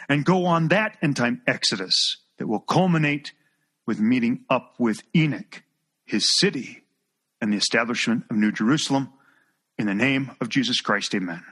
and 0.07 0.26
go 0.26 0.45
on 0.45 0.69
that 0.69 0.98
end 1.02 1.15
time 1.15 1.41
exodus 1.48 2.18
that 2.38 2.48
will 2.48 2.60
culminate 2.60 3.34
with 3.85 3.99
meeting 3.99 4.45
up 4.49 4.76
with 4.77 5.02
Enoch, 5.15 5.64
his 6.06 6.26
city, 6.38 6.84
and 7.41 7.52
the 7.52 7.57
establishment 7.57 8.23
of 8.30 8.35
New 8.35 8.52
Jerusalem. 8.52 9.10
In 9.77 9.88
the 9.88 9.95
name 9.95 10.31
of 10.41 10.49
Jesus 10.49 10.81
Christ, 10.81 11.14
amen. 11.15 11.44